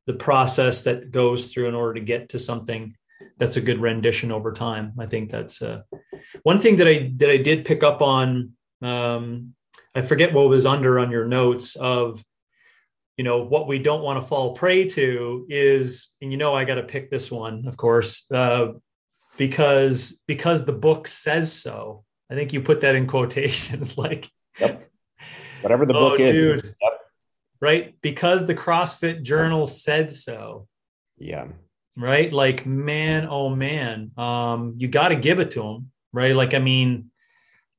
the 0.06 0.14
process 0.14 0.82
that 0.82 1.10
goes 1.10 1.52
through 1.52 1.66
in 1.66 1.74
order 1.74 1.94
to 1.94 2.00
get 2.00 2.28
to 2.28 2.38
something 2.38 2.94
that's 3.38 3.56
a 3.56 3.60
good 3.60 3.80
rendition 3.80 4.32
over 4.32 4.52
time. 4.52 4.92
I 4.98 5.06
think 5.06 5.30
that's 5.30 5.62
uh, 5.62 5.82
one 6.42 6.58
thing 6.58 6.76
that 6.76 6.88
I 6.88 7.12
that 7.16 7.30
I 7.30 7.36
did 7.36 7.64
pick 7.64 7.82
up 7.82 8.02
on. 8.02 8.52
Um, 8.82 9.54
I 9.94 10.02
forget 10.02 10.32
what 10.32 10.48
was 10.48 10.66
under 10.66 10.98
on 10.98 11.10
your 11.10 11.26
notes 11.26 11.76
of 11.76 12.22
you 13.18 13.24
know 13.24 13.42
what 13.42 13.66
we 13.66 13.78
don't 13.78 14.02
want 14.02 14.22
to 14.22 14.26
fall 14.26 14.54
prey 14.54 14.88
to 14.88 15.44
is 15.50 16.14
and 16.22 16.30
you 16.32 16.38
know 16.38 16.54
i 16.54 16.64
got 16.64 16.76
to 16.76 16.84
pick 16.84 17.10
this 17.10 17.30
one 17.30 17.66
of 17.66 17.76
course 17.76 18.30
uh, 18.32 18.68
because 19.36 20.22
because 20.26 20.64
the 20.64 20.72
book 20.72 21.06
says 21.06 21.52
so 21.52 22.04
i 22.30 22.34
think 22.34 22.52
you 22.52 22.62
put 22.62 22.80
that 22.80 22.94
in 22.94 23.06
quotations 23.14 23.98
like 23.98 24.30
yep. 24.58 24.88
whatever 25.60 25.84
the 25.84 25.92
book 25.92 26.18
oh, 26.20 26.22
is 26.22 26.62
dude. 26.62 26.74
Yep. 26.80 27.00
right 27.60 27.94
because 28.00 28.46
the 28.46 28.54
crossfit 28.54 29.22
journal 29.22 29.66
said 29.66 30.12
so 30.12 30.68
yeah 31.18 31.48
right 31.98 32.32
like 32.32 32.64
man 32.64 33.26
oh 33.28 33.48
man 33.48 34.10
um 34.16 34.74
you 34.76 34.88
got 34.88 35.08
to 35.08 35.16
give 35.16 35.40
it 35.40 35.50
to 35.50 35.60
them 35.60 35.90
right 36.12 36.34
like 36.34 36.54
i 36.54 36.58
mean 36.58 37.10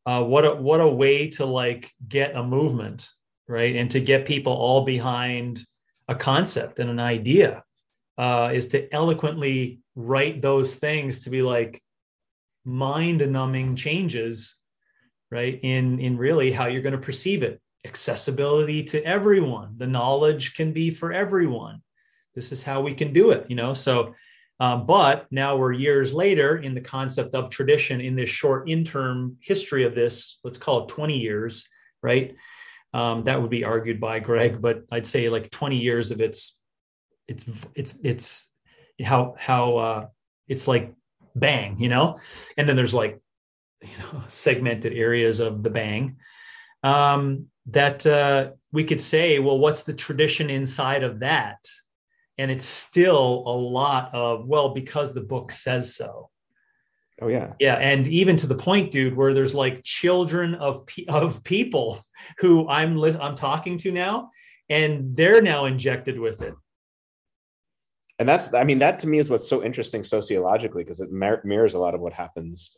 uh 0.06 0.24
what 0.24 0.46
a 0.46 0.54
what 0.56 0.82
a 0.82 0.88
way 0.88 1.30
to 1.30 1.46
like 1.46 1.92
get 2.08 2.36
a 2.36 2.44
movement 2.44 3.10
right? 3.50 3.76
And 3.76 3.90
to 3.92 4.00
get 4.00 4.28
people 4.28 4.54
all 4.54 4.86
behind 4.86 5.66
a 6.08 6.16
concept 6.16 6.80
and 6.80 6.90
an 6.90 7.00
idea 7.00 7.64
uh, 8.18 8.52
is 8.54 8.68
to 8.70 8.94
eloquently 8.94 9.82
write 9.96 10.42
those 10.42 10.76
things 10.76 11.24
to 11.24 11.32
be 11.32 11.42
like 11.42 11.82
mind-numbing 12.64 13.76
changes, 13.76 14.60
right? 15.32 15.60
In 15.64 16.00
in 16.00 16.18
really 16.18 16.52
how 16.52 16.68
you're 16.68 16.84
going 16.84 17.00
to 17.00 17.06
perceive 17.06 17.42
it. 17.42 17.60
Accessibility 17.86 18.84
to 18.84 19.04
everyone. 19.04 19.76
The 19.78 19.88
knowledge 19.88 20.54
can 20.54 20.72
be 20.72 20.92
for 20.92 21.12
everyone. 21.12 21.82
This 22.36 22.52
is 22.52 22.64
how 22.64 22.82
we 22.82 22.94
can 22.94 23.14
do 23.14 23.32
it, 23.32 23.46
you 23.50 23.56
know. 23.56 23.74
So, 23.74 24.16
um, 24.60 24.86
but 24.86 25.28
now 25.32 25.58
we're 25.58 25.72
years 25.72 26.14
later 26.14 26.58
in 26.58 26.74
the 26.76 26.82
concept 26.82 27.34
of 27.34 27.50
tradition 27.50 28.02
in 28.02 28.16
this 28.16 28.30
short 28.30 28.70
interim 28.70 29.38
history 29.42 29.86
of 29.86 29.96
this. 29.96 30.40
Let's 30.44 30.58
call 30.58 30.84
it 30.84 30.90
20 30.90 31.18
years, 31.18 31.68
right? 32.04 32.36
Um, 32.94 33.24
that 33.24 33.42
would 33.42 33.52
be 33.52 33.64
argued 33.64 34.00
by 34.00 34.20
Greg, 34.20 34.62
but 34.62 34.84
I'd 34.92 35.08
say 35.08 35.30
like 35.30 35.50
20 35.52 35.78
years 35.78 36.12
of 36.12 36.22
its, 36.22 36.60
it's, 37.28 37.46
it's, 37.76 37.98
it's 38.04 38.50
how, 39.04 39.36
how, 39.38 39.78
uh, 39.78 40.08
it's 40.48 40.68
like 40.68 40.94
bang, 41.36 41.80
you 41.80 41.90
know, 41.90 42.18
and 42.58 42.68
then 42.68 42.76
there's 42.76 42.94
like, 42.94 43.20
you 43.82 43.98
know, 44.00 44.24
segmented 44.28 44.94
areas 44.94 45.40
of 45.40 45.64
the 45.64 45.70
bang. 45.70 46.18
Um, 46.84 47.48
that 47.68 48.06
uh, 48.06 48.52
we 48.72 48.84
could 48.84 49.02
say, 49.02 49.40
well, 49.40 49.60
what's 49.60 49.84
the 49.84 49.94
tradition 49.94 50.50
inside 50.50 51.04
of 51.04 51.20
that? 51.20 51.58
And 52.40 52.50
it's 52.50 52.66
still 52.66 53.44
a 53.46 53.56
lot 53.56 54.10
of, 54.16 54.48
well, 54.48 54.74
because 54.74 55.14
the 55.14 55.22
book 55.22 55.52
says 55.52 55.94
so. 55.94 56.30
Oh 57.22 57.28
yeah. 57.28 57.54
Yeah, 57.60 57.76
and 57.76 58.08
even 58.08 58.38
to 58.38 58.48
the 58.48 58.56
point, 58.56 58.92
dude, 58.92 59.16
where 59.16 59.34
there's 59.34 59.54
like 59.54 59.84
children 59.84 60.56
of 60.56 60.88
of 61.10 61.44
people 61.44 62.00
who 62.38 62.68
I'm 62.70 62.96
li- 62.96 63.18
I'm 63.20 63.36
talking 63.36 63.78
to 63.80 63.92
now, 63.92 64.32
and 64.70 65.16
they're 65.18 65.42
now 65.42 65.66
injected 65.66 66.18
with 66.18 66.42
it. 66.42 66.54
And 68.20 68.28
that's, 68.28 68.54
I 68.54 68.64
mean, 68.64 68.80
that 68.80 69.00
to 69.00 69.08
me 69.08 69.18
is 69.18 69.30
what's 69.30 69.50
so 69.50 69.64
interesting 69.64 70.02
sociologically 70.02 70.84
because 70.84 71.02
it 71.02 71.12
mir- 71.12 71.42
mirrors 71.44 71.74
a 71.74 71.80
lot 71.80 71.94
of 71.94 72.00
what 72.00 72.14
happens 72.14 72.72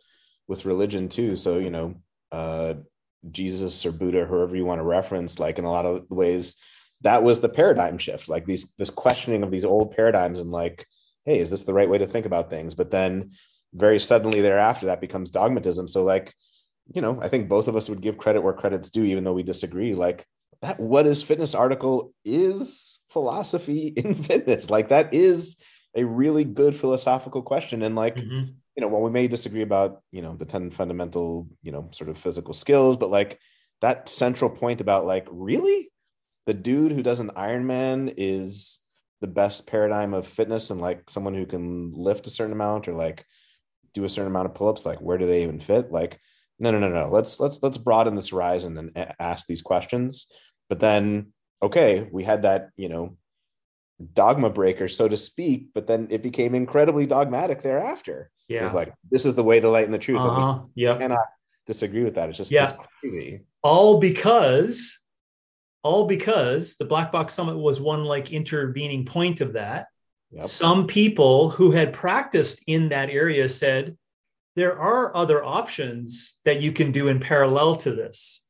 with 0.47 0.65
religion 0.65 1.07
too. 1.07 1.35
So 1.35 1.59
you 1.59 1.69
know, 1.69 1.95
uh, 2.31 2.75
Jesus 3.29 3.85
or 3.85 3.91
Buddha, 3.91 4.25
whoever 4.25 4.55
you 4.55 4.65
want 4.65 4.79
to 4.79 4.83
reference, 4.83 5.39
like 5.39 5.59
in 5.59 5.65
a 5.65 5.71
lot 5.71 5.85
of 5.85 6.09
ways, 6.09 6.57
that 7.01 7.23
was 7.23 7.39
the 7.39 7.49
paradigm 7.49 7.97
shift. 7.97 8.29
Like 8.29 8.45
these 8.45 8.73
this 8.77 8.89
questioning 8.89 9.43
of 9.43 9.51
these 9.51 9.65
old 9.65 9.95
paradigms 9.95 10.39
and 10.39 10.51
like, 10.51 10.85
hey, 11.25 11.39
is 11.39 11.49
this 11.49 11.63
the 11.63 11.73
right 11.73 11.89
way 11.89 11.97
to 11.97 12.07
think 12.07 12.25
about 12.25 12.49
things? 12.49 12.75
But 12.75 12.91
then 12.91 13.31
very 13.73 13.99
suddenly 13.99 14.41
thereafter 14.41 14.87
that 14.87 15.01
becomes 15.01 15.31
dogmatism 15.31 15.87
so 15.87 16.03
like 16.03 16.33
you 16.93 17.01
know 17.01 17.19
i 17.21 17.27
think 17.27 17.47
both 17.47 17.67
of 17.67 17.75
us 17.75 17.89
would 17.89 18.01
give 18.01 18.17
credit 18.17 18.41
where 18.41 18.53
credit's 18.53 18.89
due 18.89 19.03
even 19.03 19.23
though 19.23 19.33
we 19.33 19.43
disagree 19.43 19.93
like 19.93 20.25
that 20.61 20.79
what 20.79 21.07
is 21.07 21.23
fitness 21.23 21.55
article 21.55 22.13
is 22.25 22.99
philosophy 23.09 23.87
in 23.97 24.15
fitness 24.15 24.69
like 24.69 24.89
that 24.89 25.13
is 25.13 25.61
a 25.95 26.03
really 26.03 26.43
good 26.43 26.75
philosophical 26.75 27.41
question 27.41 27.81
and 27.81 27.95
like 27.95 28.15
mm-hmm. 28.15 28.51
you 28.75 28.81
know 28.81 28.87
while 28.87 29.01
we 29.01 29.11
may 29.11 29.27
disagree 29.27 29.61
about 29.61 30.01
you 30.11 30.21
know 30.21 30.35
the 30.35 30.45
10 30.45 30.71
fundamental 30.71 31.47
you 31.61 31.71
know 31.71 31.89
sort 31.91 32.09
of 32.09 32.17
physical 32.17 32.53
skills 32.53 32.97
but 32.97 33.09
like 33.09 33.39
that 33.81 34.09
central 34.09 34.49
point 34.49 34.81
about 34.81 35.05
like 35.05 35.27
really 35.31 35.90
the 36.45 36.53
dude 36.53 36.91
who 36.91 37.03
does 37.03 37.19
an 37.19 37.31
ironman 37.37 38.13
is 38.17 38.79
the 39.21 39.27
best 39.27 39.67
paradigm 39.67 40.13
of 40.13 40.27
fitness 40.27 40.71
and 40.71 40.81
like 40.81 41.09
someone 41.09 41.35
who 41.35 41.45
can 41.45 41.93
lift 41.93 42.27
a 42.27 42.31
certain 42.31 42.53
amount 42.53 42.87
or 42.87 42.93
like 42.93 43.23
do 43.93 44.03
a 44.03 44.09
certain 44.09 44.31
amount 44.31 44.47
of 44.47 44.55
pull-ups 44.55 44.85
like 44.85 44.99
where 44.99 45.17
do 45.17 45.27
they 45.27 45.43
even 45.43 45.59
fit? 45.59 45.91
Like 45.91 46.19
no 46.59 46.71
no 46.71 46.79
no 46.79 46.89
no 46.89 47.09
let's 47.09 47.39
let's 47.39 47.61
let's 47.61 47.77
broaden 47.77 48.15
this 48.15 48.29
horizon 48.29 48.77
and 48.77 49.13
ask 49.19 49.47
these 49.47 49.61
questions. 49.61 50.31
But 50.69 50.79
then 50.79 51.33
okay 51.61 52.07
we 52.11 52.23
had 52.23 52.41
that 52.43 52.69
you 52.75 52.89
know 52.89 53.17
dogma 54.13 54.49
breaker 54.49 54.87
so 54.87 55.07
to 55.07 55.15
speak 55.15 55.67
but 55.75 55.85
then 55.85 56.07
it 56.09 56.23
became 56.23 56.55
incredibly 56.55 57.05
dogmatic 57.05 57.61
thereafter. 57.61 58.31
Yeah 58.47 58.59
it 58.59 58.63
was 58.63 58.73
like 58.73 58.93
this 59.11 59.25
is 59.25 59.35
the 59.35 59.43
way 59.43 59.59
the 59.59 59.69
light 59.69 59.85
and 59.85 59.93
the 59.93 59.99
truth. 59.99 60.21
Uh-huh. 60.21 60.61
yeah 60.73 60.97
cannot 60.97 61.27
disagree 61.67 62.03
with 62.03 62.15
that. 62.15 62.29
It's 62.29 62.37
just 62.37 62.51
yeah. 62.51 62.71
crazy. 62.99 63.41
All 63.61 63.99
because 63.99 65.00
all 65.83 66.05
because 66.05 66.77
the 66.77 66.85
black 66.85 67.11
box 67.11 67.33
summit 67.33 67.57
was 67.57 67.81
one 67.81 68.03
like 68.03 68.31
intervening 68.31 69.05
point 69.05 69.41
of 69.41 69.53
that 69.53 69.87
Yep. 70.31 70.45
Some 70.45 70.87
people 70.87 71.49
who 71.49 71.71
had 71.71 71.93
practiced 71.93 72.63
in 72.67 72.89
that 72.89 73.09
area 73.09 73.49
said, 73.49 73.97
there 74.55 74.79
are 74.79 75.15
other 75.15 75.43
options 75.43 76.39
that 76.45 76.61
you 76.61 76.71
can 76.71 76.91
do 76.91 77.09
in 77.09 77.19
parallel 77.19 77.75
to 77.77 77.93
this. 77.93 78.45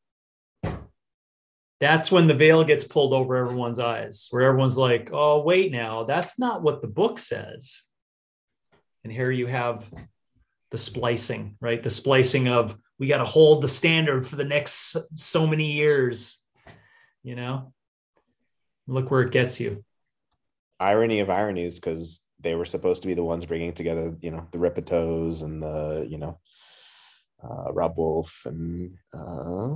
That's 1.79 2.11
when 2.11 2.27
the 2.27 2.35
veil 2.35 2.63
gets 2.63 2.83
pulled 2.83 3.13
over 3.13 3.35
everyone's 3.35 3.79
eyes, 3.79 4.27
where 4.29 4.43
everyone's 4.43 4.77
like, 4.77 5.09
oh, 5.11 5.41
wait 5.41 5.71
now, 5.71 6.03
that's 6.03 6.37
not 6.37 6.61
what 6.61 6.81
the 6.81 6.87
book 6.87 7.17
says. 7.17 7.83
And 9.03 9.11
here 9.11 9.31
you 9.31 9.47
have 9.47 9.89
the 10.69 10.77
splicing, 10.77 11.55
right? 11.59 11.81
The 11.81 11.89
splicing 11.89 12.47
of 12.47 12.77
we 12.99 13.07
got 13.07 13.17
to 13.17 13.25
hold 13.25 13.63
the 13.63 13.67
standard 13.67 14.27
for 14.27 14.35
the 14.35 14.45
next 14.45 14.95
so 15.15 15.47
many 15.47 15.71
years, 15.71 16.40
you 17.23 17.35
know? 17.35 17.73
Look 18.87 19.11
where 19.11 19.21
it 19.21 19.31
gets 19.31 19.59
you 19.59 19.83
irony 20.81 21.19
of 21.19 21.29
ironies 21.29 21.79
because 21.79 22.21
they 22.39 22.55
were 22.55 22.65
supposed 22.65 23.03
to 23.03 23.07
be 23.07 23.13
the 23.13 23.23
ones 23.23 23.45
bringing 23.45 23.71
together, 23.73 24.15
you 24.19 24.31
know, 24.31 24.47
the 24.51 24.57
Rippetoes 24.57 25.43
and 25.43 25.61
the, 25.61 26.07
you 26.09 26.17
know, 26.17 26.39
uh, 27.43 27.71
Robb 27.71 27.97
Wolf 27.97 28.41
and, 28.45 28.97
uh, 29.13 29.75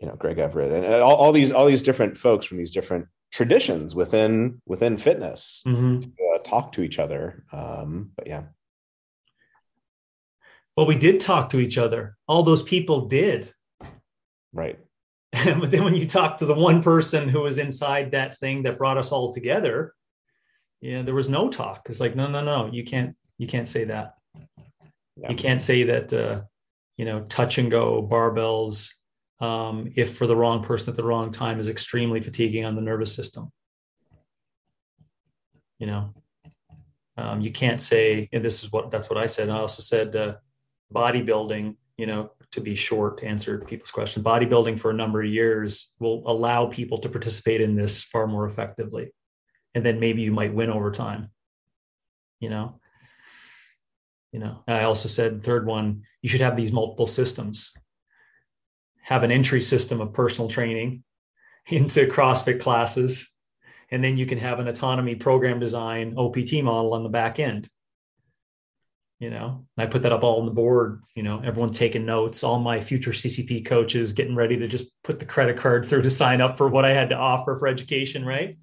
you 0.00 0.06
know, 0.06 0.16
Greg 0.18 0.38
Everett 0.38 0.72
and 0.72 0.84
all, 0.96 1.14
all, 1.14 1.32
these, 1.32 1.52
all 1.52 1.66
these 1.66 1.82
different 1.82 2.18
folks 2.18 2.44
from 2.44 2.58
these 2.58 2.72
different 2.72 3.06
traditions 3.32 3.94
within, 3.94 4.60
within 4.66 4.98
fitness 4.98 5.62
mm-hmm. 5.64 6.00
to 6.00 6.10
uh, 6.34 6.38
talk 6.38 6.72
to 6.72 6.82
each 6.82 6.98
other. 6.98 7.44
Um, 7.52 8.10
but 8.16 8.26
yeah. 8.26 8.42
Well, 10.76 10.86
we 10.86 10.96
did 10.96 11.20
talk 11.20 11.50
to 11.50 11.60
each 11.60 11.78
other. 11.78 12.16
All 12.26 12.42
those 12.42 12.62
people 12.62 13.06
did. 13.06 13.50
Right. 14.52 14.78
but 15.60 15.70
then 15.70 15.84
when 15.84 15.94
you 15.94 16.06
talk 16.06 16.38
to 16.38 16.46
the 16.46 16.54
one 16.54 16.82
person 16.82 17.28
who 17.28 17.40
was 17.40 17.58
inside 17.58 18.12
that 18.12 18.38
thing 18.38 18.62
that 18.62 18.78
brought 18.78 18.98
us 18.98 19.12
all 19.12 19.32
together, 19.32 19.94
yeah, 20.80 21.02
there 21.02 21.14
was 21.14 21.28
no 21.28 21.48
talk. 21.48 21.86
It's 21.88 22.00
like, 22.00 22.14
no, 22.14 22.28
no, 22.28 22.42
no, 22.42 22.70
you 22.72 22.84
can't, 22.84 23.16
you 23.38 23.46
can't 23.46 23.68
say 23.68 23.84
that. 23.84 24.14
Yeah. 25.16 25.30
You 25.30 25.36
can't 25.36 25.60
say 25.60 25.84
that, 25.84 26.12
uh, 26.12 26.42
you 26.96 27.04
know, 27.04 27.22
touch 27.28 27.58
and 27.58 27.70
go 27.70 28.06
barbells, 28.06 28.92
um, 29.40 29.92
if 29.96 30.16
for 30.16 30.26
the 30.26 30.36
wrong 30.36 30.62
person 30.62 30.90
at 30.90 30.96
the 30.96 31.04
wrong 31.04 31.30
time 31.30 31.60
is 31.60 31.68
extremely 31.68 32.20
fatiguing 32.20 32.64
on 32.64 32.74
the 32.74 32.82
nervous 32.82 33.14
system. 33.14 33.50
You 35.78 35.86
know, 35.86 36.14
um, 37.18 37.40
you 37.40 37.50
can't 37.50 37.82
say, 37.82 38.28
and 38.32 38.44
this 38.44 38.64
is 38.64 38.72
what, 38.72 38.90
that's 38.90 39.10
what 39.10 39.18
I 39.18 39.26
said. 39.26 39.48
And 39.48 39.56
I 39.56 39.60
also 39.60 39.82
said, 39.82 40.16
uh, 40.16 40.36
bodybuilding, 40.94 41.76
you 41.96 42.06
know, 42.06 42.30
to 42.52 42.60
be 42.60 42.74
short 42.74 43.18
to 43.18 43.26
answer 43.26 43.58
people's 43.58 43.90
question, 43.90 44.22
bodybuilding 44.22 44.78
for 44.78 44.90
a 44.90 44.94
number 44.94 45.22
of 45.22 45.28
years 45.28 45.94
will 45.98 46.22
allow 46.26 46.66
people 46.66 46.98
to 46.98 47.08
participate 47.08 47.60
in 47.60 47.74
this 47.74 48.02
far 48.02 48.26
more 48.26 48.46
effectively. 48.46 49.12
And 49.74 49.84
then 49.84 50.00
maybe 50.00 50.22
you 50.22 50.32
might 50.32 50.54
win 50.54 50.70
over 50.70 50.90
time 50.90 51.30
you 52.40 52.50
know? 52.50 52.80
You 54.32 54.40
know 54.40 54.62
i 54.68 54.82
also 54.82 55.08
said 55.08 55.42
third 55.42 55.66
one 55.66 56.02
you 56.20 56.28
should 56.28 56.42
have 56.42 56.56
these 56.56 56.72
multiple 56.72 57.06
systems. 57.06 57.72
Have 59.02 59.22
an 59.22 59.30
entry 59.30 59.60
system 59.60 60.00
of 60.00 60.12
personal 60.12 60.50
training 60.50 61.04
into 61.68 62.06
crossfit 62.06 62.60
classes. 62.60 63.32
And 63.90 64.02
then 64.02 64.16
you 64.16 64.26
can 64.26 64.38
have 64.38 64.58
an 64.58 64.66
autonomy 64.66 65.14
program 65.14 65.60
design 65.60 66.14
opt 66.18 66.52
model 66.64 66.92
on 66.92 67.04
the 67.04 67.08
back 67.08 67.38
end 67.38 67.70
you 69.18 69.30
know 69.30 69.64
i 69.78 69.86
put 69.86 70.02
that 70.02 70.12
up 70.12 70.22
all 70.22 70.40
on 70.40 70.46
the 70.46 70.52
board 70.52 71.02
you 71.14 71.22
know 71.22 71.40
everyone 71.44 71.70
taking 71.70 72.04
notes 72.04 72.44
all 72.44 72.58
my 72.58 72.80
future 72.80 73.12
ccp 73.12 73.64
coaches 73.64 74.12
getting 74.12 74.34
ready 74.34 74.56
to 74.56 74.68
just 74.68 74.90
put 75.04 75.18
the 75.18 75.24
credit 75.24 75.56
card 75.56 75.86
through 75.86 76.02
to 76.02 76.10
sign 76.10 76.40
up 76.40 76.58
for 76.58 76.68
what 76.68 76.84
i 76.84 76.92
had 76.92 77.08
to 77.08 77.16
offer 77.16 77.56
for 77.56 77.66
education 77.66 78.24
right? 78.24 78.56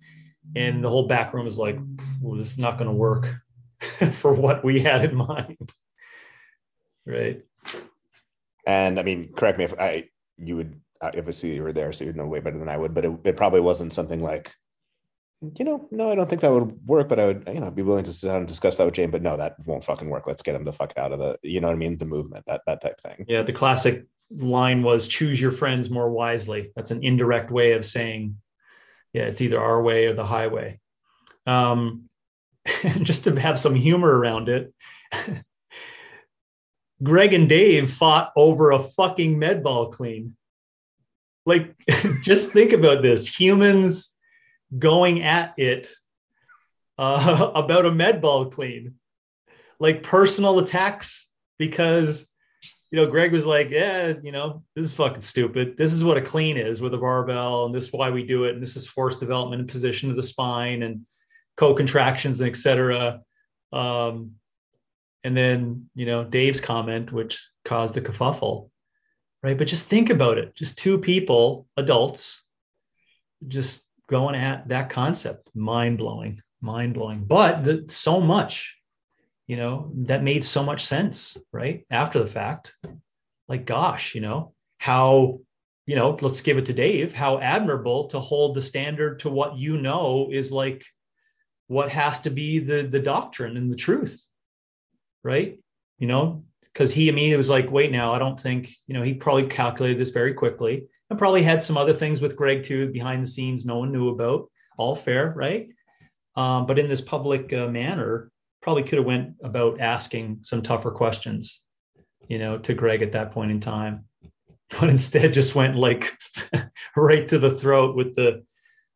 And 0.56 0.84
the 0.84 0.90
whole 0.90 1.08
back 1.08 1.34
room 1.34 1.48
is 1.48 1.58
like 1.58 1.80
well, 2.22 2.38
this 2.38 2.52
is 2.52 2.60
not 2.60 2.78
going 2.78 2.90
to 2.90 2.96
work 2.96 3.34
for 4.12 4.34
what 4.34 4.64
we 4.64 4.82
had 4.82 5.06
in 5.06 5.16
mind. 5.16 5.74
Right. 7.06 7.44
And 8.68 9.00
i 9.00 9.04
mean 9.04 9.34
correct 9.34 9.58
me 9.58 9.64
if 9.66 9.74
i 9.80 10.06
you 10.38 10.56
would 10.56 10.80
uh, 11.02 11.12
obviously 11.18 11.56
you 11.56 11.64
were 11.64 11.74
there 11.74 11.92
so 11.92 12.06
you'd 12.06 12.16
know 12.16 12.26
way 12.26 12.40
better 12.40 12.58
than 12.58 12.70
i 12.70 12.78
would 12.78 12.94
but 12.94 13.06
it, 13.06 13.12
it 13.24 13.38
probably 13.38 13.60
wasn't 13.60 13.92
something 13.92 14.22
like 14.22 14.54
you 15.58 15.66
know, 15.66 15.88
no, 15.92 16.12
I 16.12 16.16
don't 16.16 16.30
think 16.30 16.42
that 16.42 16.52
would 16.52 16.88
work, 16.88 17.10
but 17.10 17.20
I 17.20 17.28
would, 17.28 17.44
you 17.48 17.60
know, 17.60 17.72
be 17.72 17.82
willing 17.82 18.04
to 18.06 18.14
sit 18.14 18.28
down 18.28 18.38
and 18.38 18.48
discuss 18.48 18.78
that 18.78 18.86
with 18.86 18.94
Jane. 18.94 19.12
But 19.12 19.22
no, 19.22 19.38
that 19.38 19.56
won't 19.66 19.84
fucking 19.84 20.10
work. 20.10 20.28
Let's 20.28 20.44
get 20.44 20.56
him 20.56 20.64
the 20.64 20.74
fuck 20.74 20.94
out 20.98 21.12
of 21.12 21.20
the, 21.20 21.38
you 21.44 21.60
know 21.60 21.68
what 21.68 21.74
I 21.74 21.78
mean? 21.78 21.98
The 21.98 22.06
movement, 22.06 22.46
that 22.46 22.62
that 22.66 22.82
type 22.82 23.00
thing. 23.02 23.26
Yeah, 23.28 23.42
the 23.42 23.54
classic 23.54 24.06
line 24.32 24.84
was 24.84 25.08
choose 25.08 25.40
your 25.40 25.52
friends 25.52 25.90
more 25.90 26.10
wisely. 26.10 26.72
That's 26.76 26.92
an 26.92 27.04
indirect 27.04 27.52
way 27.52 27.74
of 27.74 27.86
saying, 27.86 28.38
yeah, 29.14 29.24
it's 29.24 29.42
either 29.42 29.62
our 29.62 29.82
way 29.82 30.08
or 30.08 30.14
the 30.14 30.26
highway. 30.26 30.80
Um, 31.46 32.10
just 33.02 33.26
to 33.26 33.40
have 33.40 33.60
some 33.60 33.76
humor 33.76 34.18
around 34.18 34.50
it, 34.50 34.74
Greg 37.04 37.34
and 37.34 37.50
Dave 37.50 37.92
fought 37.92 38.32
over 38.36 38.72
a 38.72 38.80
fucking 38.80 39.38
med 39.38 39.64
ball 39.64 39.92
clean. 39.92 40.36
Like, 41.46 41.76
just 42.22 42.52
think 42.52 42.72
about 42.72 43.02
this 43.02 43.28
humans 43.28 44.13
going 44.78 45.22
at 45.22 45.54
it 45.58 45.90
uh, 46.98 47.52
about 47.56 47.86
a 47.86 47.92
med 47.92 48.22
ball 48.22 48.48
clean, 48.48 48.96
like 49.80 50.04
personal 50.04 50.60
attacks, 50.60 51.30
because, 51.58 52.32
you 52.92 52.98
know, 52.98 53.08
Greg 53.08 53.32
was 53.32 53.46
like, 53.46 53.70
yeah, 53.70 54.14
you 54.22 54.32
know, 54.32 54.64
this 54.76 54.86
is 54.86 54.94
fucking 54.94 55.22
stupid. 55.22 55.78
This 55.78 55.94
is 55.94 56.04
what 56.04 56.18
a 56.18 56.22
clean 56.22 56.58
is 56.58 56.82
with 56.82 56.94
a 56.94 56.98
barbell, 56.98 57.66
and 57.66 57.76
this 57.76 57.88
is 57.88 57.94
why 57.94 58.10
we 58.10 58.26
do 58.26 58.46
it. 58.46 58.54
And 58.54 58.62
this 58.62 58.76
is 58.76 58.88
force 58.88 59.20
development 59.20 59.62
and 59.62 59.70
position 59.70 60.10
of 60.10 60.16
the 60.16 60.24
spine 60.24 60.84
and 60.84 61.06
co-contractions 61.58 62.42
and 62.42 62.50
et 62.50 62.58
cetera. 62.58 63.22
Um, 63.72 64.34
and 65.24 65.38
then, 65.38 65.90
you 65.96 66.06
know, 66.06 66.24
Dave's 66.24 66.60
comment, 66.60 67.12
which 67.12 67.50
caused 67.64 67.96
a 67.98 68.02
kerfuffle 68.02 68.70
right? 69.44 69.58
But 69.58 69.68
just 69.68 69.88
think 69.88 70.10
about 70.10 70.38
it 70.38 70.56
just 70.56 70.80
two 70.80 70.98
people, 70.98 71.68
adults, 71.78 72.44
just 73.48 73.86
going 74.08 74.36
at 74.36 74.68
that 74.70 74.90
concept. 74.90 75.50
Mind 75.56 75.98
blowing, 75.98 76.40
mind 76.62 76.94
blowing. 76.94 77.24
But 77.26 77.64
the, 77.64 77.86
so 77.88 78.20
much, 78.20 78.78
you 79.48 79.58
know, 79.58 79.92
that 79.96 80.24
made 80.24 80.44
so 80.44 80.64
much 80.64 80.86
sense, 80.86 81.38
right? 81.52 81.86
After 81.90 82.20
the 82.20 82.28
fact. 82.28 82.76
Like, 83.50 83.66
gosh, 83.66 84.16
you 84.16 84.22
know, 84.22 84.54
how, 84.78 85.40
you 85.86 85.96
know, 85.96 86.18
let's 86.22 86.42
give 86.42 86.58
it 86.58 86.66
to 86.68 86.74
Dave, 86.74 87.14
how 87.14 87.40
admirable 87.40 88.08
to 88.08 88.20
hold 88.20 88.56
the 88.56 88.62
standard 88.62 89.20
to 89.20 89.30
what 89.30 89.58
you 89.58 89.78
know 89.78 90.30
is 90.32 90.52
like 90.52 90.86
what 91.68 91.90
has 91.90 92.22
to 92.22 92.30
be 92.30 92.60
the 92.60 92.84
the 92.84 93.00
doctrine 93.00 93.56
and 93.56 93.72
the 93.72 93.76
truth 93.76 94.28
right 95.24 95.60
you 95.98 96.06
know 96.06 96.44
because 96.74 96.92
he 96.92 97.08
immediately 97.08 97.38
was 97.38 97.50
like, 97.50 97.72
wait, 97.72 97.92
now 97.92 98.14
I 98.14 98.20
don't 98.20 98.40
think, 98.40 98.76
you 98.88 98.96
know, 98.96 99.04
he 99.04 99.14
probably 99.14 99.48
calculated 99.48 100.00
this 100.00 100.10
very 100.10 100.34
quickly 100.34 100.88
and 101.10 101.20
probably 101.20 101.44
had 101.44 101.62
some 101.62 101.78
other 101.78 101.94
things 101.94 102.22
with 102.22 102.36
Greg 102.36 102.64
too 102.64 102.90
behind 102.92 103.22
the 103.22 103.28
scenes 103.28 103.66
no 103.66 103.78
one 103.78 103.92
knew 103.92 104.10
about. 104.10 104.50
All 104.78 104.96
fair, 104.96 105.34
right? 105.36 105.70
Um, 106.36 106.66
but 106.66 106.80
in 106.80 106.88
this 106.88 107.02
public 107.02 107.54
uh, 107.54 107.68
manner, 107.68 108.32
probably 108.62 108.84
could 108.84 108.98
have 108.98 109.06
went 109.06 109.36
about 109.44 109.80
asking 109.80 110.40
some 110.42 110.62
tougher 110.62 110.90
questions, 110.90 111.62
you 112.28 112.40
know, 112.40 112.58
to 112.58 112.74
Greg 112.74 113.02
at 113.02 113.12
that 113.12 113.32
point 113.32 113.52
in 113.52 113.60
time, 113.60 114.06
but 114.80 114.90
instead 114.90 115.34
just 115.34 115.54
went 115.54 115.76
like 115.76 116.18
right 116.96 117.28
to 117.28 117.38
the 117.38 117.58
throat 117.58 117.96
with 117.96 118.16
the 118.16 118.44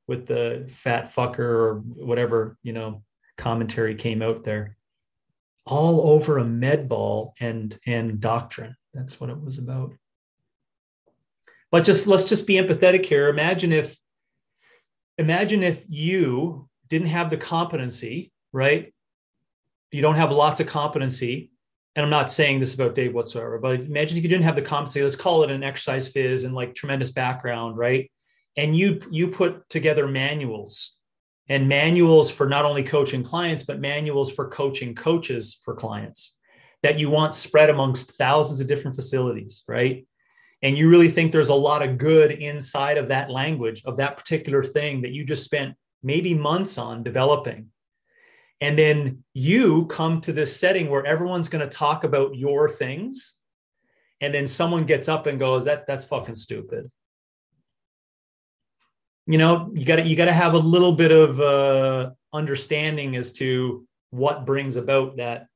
with 0.07 0.25
the 0.25 0.65
fat 0.71 1.13
fucker 1.13 1.39
or 1.39 1.75
whatever 1.79 2.57
you 2.63 2.71
know 2.71 3.03
commentary 3.37 3.93
came 3.93 4.21
out 4.21 4.41
there 4.43 4.77
all 5.67 6.09
over 6.11 6.37
a 6.37 6.43
med 6.43 6.87
ball 6.87 7.33
and 7.39 7.77
and 7.85 8.19
doctrine. 8.19 8.75
That's 8.93 9.19
what 9.19 9.29
it 9.29 9.39
was 9.39 9.57
about. 9.57 9.93
But 11.71 11.83
just 11.83 12.07
let's 12.07 12.23
just 12.23 12.47
be 12.47 12.55
empathetic 12.55 13.05
here. 13.05 13.27
Imagine 13.27 13.73
if 13.73 13.97
imagine 15.17 15.63
if 15.63 15.83
you 15.87 16.69
didn't 16.87 17.07
have 17.07 17.29
the 17.29 17.37
competency, 17.37 18.31
right? 18.53 18.93
You 19.91 20.01
don't 20.01 20.15
have 20.15 20.31
lots 20.31 20.59
of 20.59 20.67
competency. 20.67 21.51
And 21.95 22.03
I'm 22.03 22.11
not 22.11 22.29
saying 22.31 22.59
this 22.59 22.75
about 22.75 22.93
Dave 22.93 23.13
whatsoever, 23.13 23.57
but 23.57 23.79
imagine 23.79 24.17
if 24.17 24.23
you 24.23 24.29
didn't 24.29 24.43
have 24.43 24.55
the 24.55 24.61
competency, 24.61 25.01
let's 25.01 25.15
call 25.15 25.43
it 25.43 25.49
an 25.49 25.63
exercise 25.63 26.11
phys 26.13 26.45
and 26.45 26.53
like 26.53 26.75
tremendous 26.75 27.11
background, 27.11 27.75
right? 27.75 28.09
And 28.55 28.77
you 28.77 29.01
you 29.09 29.29
put 29.29 29.67
together 29.69 30.07
manuals 30.07 30.97
and 31.49 31.67
manuals 31.67 32.29
for 32.29 32.47
not 32.47 32.65
only 32.65 32.83
coaching 32.83 33.23
clients, 33.23 33.63
but 33.63 33.79
manuals 33.79 34.31
for 34.31 34.49
coaching 34.49 34.93
coaches 34.93 35.59
for 35.63 35.75
clients 35.75 36.35
that 36.83 36.99
you 36.99 37.09
want 37.09 37.33
spread 37.33 37.69
amongst 37.69 38.15
thousands 38.17 38.61
of 38.61 38.67
different 38.67 38.95
facilities, 38.95 39.63
right? 39.67 40.05
And 40.61 40.77
you 40.77 40.89
really 40.89 41.09
think 41.09 41.31
there's 41.31 41.49
a 41.49 41.55
lot 41.55 41.87
of 41.87 41.97
good 41.97 42.31
inside 42.31 42.97
of 42.97 43.09
that 43.09 43.29
language, 43.29 43.83
of 43.85 43.97
that 43.97 44.17
particular 44.17 44.63
thing 44.63 45.01
that 45.01 45.11
you 45.11 45.23
just 45.23 45.43
spent 45.43 45.75
maybe 46.01 46.33
months 46.33 46.77
on 46.77 47.03
developing. 47.03 47.67
And 48.59 48.77
then 48.77 49.23
you 49.33 49.85
come 49.85 50.19
to 50.21 50.33
this 50.33 50.59
setting 50.59 50.89
where 50.89 51.05
everyone's 51.05 51.49
going 51.49 51.67
to 51.67 51.77
talk 51.77 52.03
about 52.03 52.35
your 52.35 52.67
things. 52.67 53.35
And 54.19 54.33
then 54.33 54.47
someone 54.47 54.85
gets 54.85 55.07
up 55.07 55.27
and 55.27 55.37
goes, 55.37 55.65
that, 55.65 55.85
that's 55.85 56.05
fucking 56.05 56.35
stupid 56.35 56.89
you 59.27 59.37
know 59.37 59.69
you 59.73 59.85
got 59.85 59.97
to 59.97 60.03
you 60.03 60.15
got 60.15 60.25
to 60.25 60.33
have 60.33 60.53
a 60.53 60.57
little 60.57 60.93
bit 60.93 61.11
of 61.11 61.39
uh, 61.39 62.11
understanding 62.33 63.15
as 63.15 63.33
to 63.33 63.85
what 64.09 64.45
brings 64.45 64.77
about 64.77 65.17
that 65.17 65.47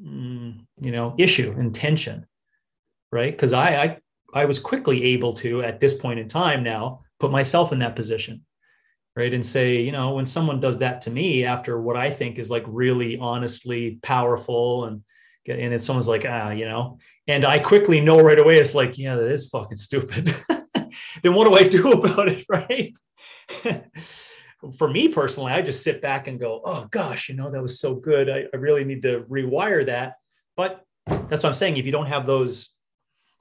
mm, 0.00 0.58
you 0.80 0.92
know 0.92 1.14
issue 1.18 1.54
and 1.58 1.74
tension 1.74 2.26
right 3.14 3.32
because 3.32 3.52
I, 3.52 3.82
I 3.82 3.98
i 4.34 4.44
was 4.44 4.58
quickly 4.58 5.02
able 5.04 5.32
to 5.34 5.62
at 5.62 5.80
this 5.80 5.94
point 5.94 6.20
in 6.20 6.28
time 6.28 6.62
now 6.62 7.00
put 7.18 7.30
myself 7.30 7.72
in 7.72 7.78
that 7.78 7.96
position 7.96 8.44
right 9.16 9.32
and 9.32 9.44
say 9.44 9.76
you 9.80 9.92
know 9.92 10.14
when 10.14 10.26
someone 10.26 10.60
does 10.60 10.78
that 10.78 11.00
to 11.02 11.10
me 11.10 11.44
after 11.44 11.80
what 11.80 11.96
i 11.96 12.10
think 12.10 12.38
is 12.38 12.50
like 12.50 12.64
really 12.66 13.16
honestly 13.18 13.98
powerful 14.02 14.84
and 14.86 15.02
and 15.46 15.72
then 15.72 15.80
someone's 15.80 16.08
like 16.08 16.26
ah 16.28 16.50
you 16.50 16.66
know 16.66 16.98
and 17.28 17.44
i 17.44 17.58
quickly 17.58 18.00
know 18.00 18.20
right 18.20 18.38
away 18.38 18.58
it's 18.58 18.74
like 18.74 18.98
yeah 18.98 19.14
that 19.14 19.30
is 19.30 19.48
fucking 19.48 19.76
stupid 19.76 20.34
then 21.22 21.34
what 21.34 21.46
do 21.46 21.54
I 21.54 21.64
do 21.64 21.92
about 21.98 22.28
it? 22.28 22.44
Right. 22.48 22.94
For 24.78 24.88
me 24.88 25.08
personally, 25.08 25.52
I 25.52 25.60
just 25.60 25.84
sit 25.84 26.00
back 26.00 26.26
and 26.26 26.40
go, 26.40 26.62
oh 26.64 26.86
gosh, 26.90 27.28
you 27.28 27.34
know, 27.34 27.50
that 27.50 27.60
was 27.60 27.80
so 27.80 27.94
good. 27.94 28.30
I, 28.30 28.44
I 28.52 28.56
really 28.56 28.84
need 28.84 29.02
to 29.02 29.20
rewire 29.28 29.84
that. 29.86 30.14
But 30.56 30.82
that's 31.06 31.42
what 31.42 31.46
I'm 31.46 31.54
saying. 31.54 31.76
If 31.76 31.84
you 31.84 31.92
don't 31.92 32.06
have 32.06 32.26
those 32.26 32.70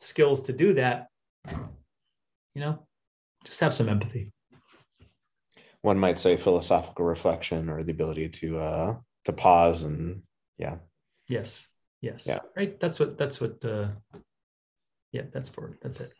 skills 0.04 0.42
to 0.42 0.54
do 0.54 0.74
that, 0.74 1.08
you 1.50 2.62
know, 2.62 2.86
just 3.46 3.60
have 3.60 3.74
some 3.74 3.90
empathy. 3.90 4.32
One 5.82 6.00
might 6.00 6.18
say 6.18 6.38
philosophical 6.38 7.06
reflection 7.06 7.70
or 7.70 7.84
the 7.84 7.92
ability 7.92 8.30
to 8.30 8.58
uh 8.58 8.96
to 9.26 9.34
pause 9.34 9.84
and 9.84 10.24
yeah. 10.58 10.78
Yes. 11.28 11.68
Yes. 12.02 12.28
Yeah. 12.28 12.40
Right. 12.56 12.80
That's 12.80 13.00
what 13.00 13.18
that's 13.18 13.42
what 13.42 13.64
uh 13.66 13.90
yeah, 15.12 15.24
that's 15.32 15.50
for 15.50 15.78
that's 15.82 16.00
it 16.00 16.14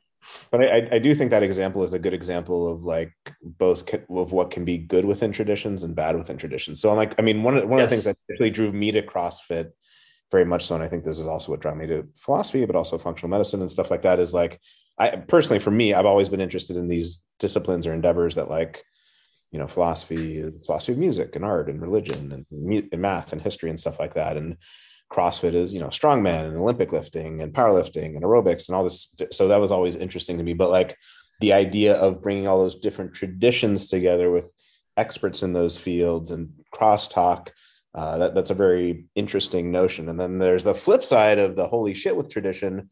but 0.52 0.62
I, 0.62 0.88
I 0.94 1.00
do 1.00 1.14
think 1.14 1.32
that 1.32 1.44
example 1.44 1.84
is 1.84 1.94
a 1.94 2.00
good 2.00 2.14
example 2.14 2.72
of 2.72 2.84
like 2.84 3.14
both 3.44 3.94
of 3.94 4.32
what 4.32 4.52
can 4.52 4.66
be 4.66 4.78
good 4.78 5.06
within 5.06 5.32
traditions 5.32 5.84
and 5.84 5.96
bad 5.96 6.16
within 6.16 6.38
traditions. 6.38 6.80
So 6.80 6.90
I'm 6.90 6.98
like, 6.98 7.16
I 7.20 7.22
mean, 7.22 7.44
one 7.44 7.58
of 7.58 7.68
one 7.68 7.80
yes. 7.80 7.86
of 7.86 7.90
the 7.90 7.96
things 7.96 8.04
that 8.06 8.18
actually 8.32 8.52
drew 8.52 8.72
me 8.72 8.92
to 8.92 9.02
CrossFit 9.02 9.72
very 10.34 10.46
much 10.46 10.66
so, 10.66 10.74
and 10.76 10.84
I 10.84 10.88
think 10.88 11.06
this 11.06 11.20
is 11.20 11.28
also 11.28 11.52
what 11.52 11.62
drew 11.62 11.76
me 11.76 11.86
to 11.88 12.08
philosophy, 12.18 12.66
but 12.66 12.76
also 12.76 12.98
functional 12.98 13.30
medicine 13.30 13.62
and 13.62 13.72
stuff 13.72 13.92
like 13.92 14.02
that. 14.02 14.20
Is 14.20 14.34
like, 14.34 14.60
I 14.98 15.12
personally, 15.12 15.60
for 15.60 15.72
me, 15.72 15.94
I've 15.94 16.08
always 16.08 16.28
been 16.28 16.42
interested 16.42 16.76
in 16.76 16.88
these 16.88 17.24
disciplines 17.40 17.86
or 17.86 17.94
endeavors 17.94 18.36
that 18.36 18.50
like, 18.50 18.84
you 19.52 19.60
know, 19.60 19.68
philosophy, 19.68 20.44
philosophy 20.66 20.94
of 20.94 20.98
music 20.98 21.36
and 21.36 21.46
art 21.46 21.70
and 21.70 21.80
religion 21.80 22.46
and, 22.52 22.90
and 22.92 23.02
math 23.02 23.32
and 23.32 23.42
history 23.42 23.70
and 23.70 23.80
stuff 23.80 24.00
like 24.00 24.16
that. 24.16 24.36
And 24.36 24.58
CrossFit 25.12 25.54
is, 25.54 25.72
you 25.72 25.80
know, 25.80 25.90
strongman 25.90 26.48
and 26.48 26.58
Olympic 26.58 26.92
lifting 26.92 27.42
and 27.42 27.54
powerlifting 27.54 28.16
and 28.16 28.24
aerobics 28.24 28.68
and 28.68 28.76
all 28.76 28.84
this. 28.84 29.16
So 29.32 29.48
that 29.50 29.62
was 29.62 29.72
always 29.72 29.96
interesting 29.96 30.40
to 30.40 30.44
me. 30.44 30.54
But 30.56 30.72
like 30.72 30.98
the 31.42 31.54
idea 31.54 31.94
of 31.96 32.24
bringing 32.24 32.48
all 32.48 32.58
those 32.58 32.80
different 32.80 33.14
traditions 33.14 33.88
together 33.88 34.32
with 34.32 34.52
experts 34.98 35.44
in 35.44 35.54
those 35.54 35.78
fields 35.78 36.32
and 36.32 36.50
crosstalk, 36.74 37.50
uh, 37.96 38.18
that, 38.18 38.36
that's 38.36 38.50
a 38.50 38.56
very 38.56 39.06
interesting 39.16 39.72
notion. 39.72 40.10
And 40.10 40.20
then 40.20 40.40
there's 40.40 40.64
the 40.64 40.74
flip 40.74 41.04
side 41.04 41.40
of 41.40 41.56
the 41.56 41.68
holy 41.68 41.94
shit 41.94 42.16
with 42.16 42.30
tradition, 42.30 42.90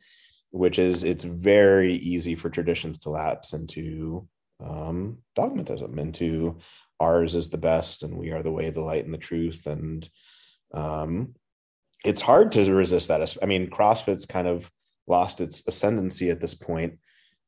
which 0.51 0.77
is 0.77 1.03
it's 1.03 1.23
very 1.23 1.95
easy 1.95 2.35
for 2.35 2.49
traditions 2.49 2.99
to 2.99 3.09
lapse 3.09 3.53
into 3.53 4.27
um, 4.63 5.17
dogmatism, 5.35 5.97
into 5.97 6.59
ours 6.99 7.35
is 7.35 7.49
the 7.49 7.57
best 7.57 8.03
and 8.03 8.15
we 8.15 8.31
are 8.31 8.43
the 8.43 8.51
way, 8.51 8.69
the 8.69 8.81
light, 8.81 9.05
and 9.05 9.13
the 9.13 9.17
truth. 9.17 9.65
And 9.65 10.07
um, 10.73 11.33
it's 12.05 12.21
hard 12.21 12.51
to 12.53 12.73
resist 12.73 13.07
that. 13.07 13.37
I 13.41 13.45
mean, 13.47 13.69
CrossFit's 13.69 14.25
kind 14.25 14.47
of 14.47 14.71
lost 15.07 15.41
its 15.41 15.67
ascendancy 15.67 16.29
at 16.29 16.39
this 16.39 16.53
point, 16.53 16.99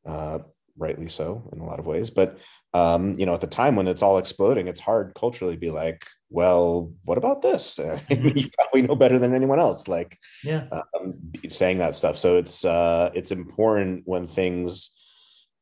uh, 0.08 0.40
rightly 0.76 1.08
so 1.08 1.50
in 1.54 1.60
a 1.60 1.66
lot 1.66 1.80
of 1.80 1.86
ways. 1.86 2.10
But 2.10 2.38
um, 2.74 3.20
you 3.20 3.28
know, 3.28 3.36
at 3.36 3.42
the 3.42 3.48
time 3.48 3.76
when 3.76 3.88
it's 3.88 4.02
all 4.02 4.18
exploding, 4.18 4.68
it's 4.68 4.80
hard 4.80 5.14
culturally 5.16 5.56
be 5.56 5.70
like, 5.70 6.04
well, 6.34 6.92
what 7.06 7.20
about 7.20 7.42
this? 7.42 7.80
Mm-hmm. 8.10 8.38
you 8.38 8.50
probably 8.58 8.82
know 8.82 8.96
better 8.96 9.20
than 9.20 9.34
anyone 9.36 9.60
else. 9.60 9.88
Like, 9.88 10.18
yeah, 10.44 10.66
um, 10.72 11.14
saying 11.48 11.78
that 11.78 11.96
stuff. 11.96 12.18
So 12.18 12.38
it's 12.38 12.66
uh, 12.66 13.12
it's 13.14 13.32
important 13.32 14.02
when 14.06 14.28
things 14.28 14.92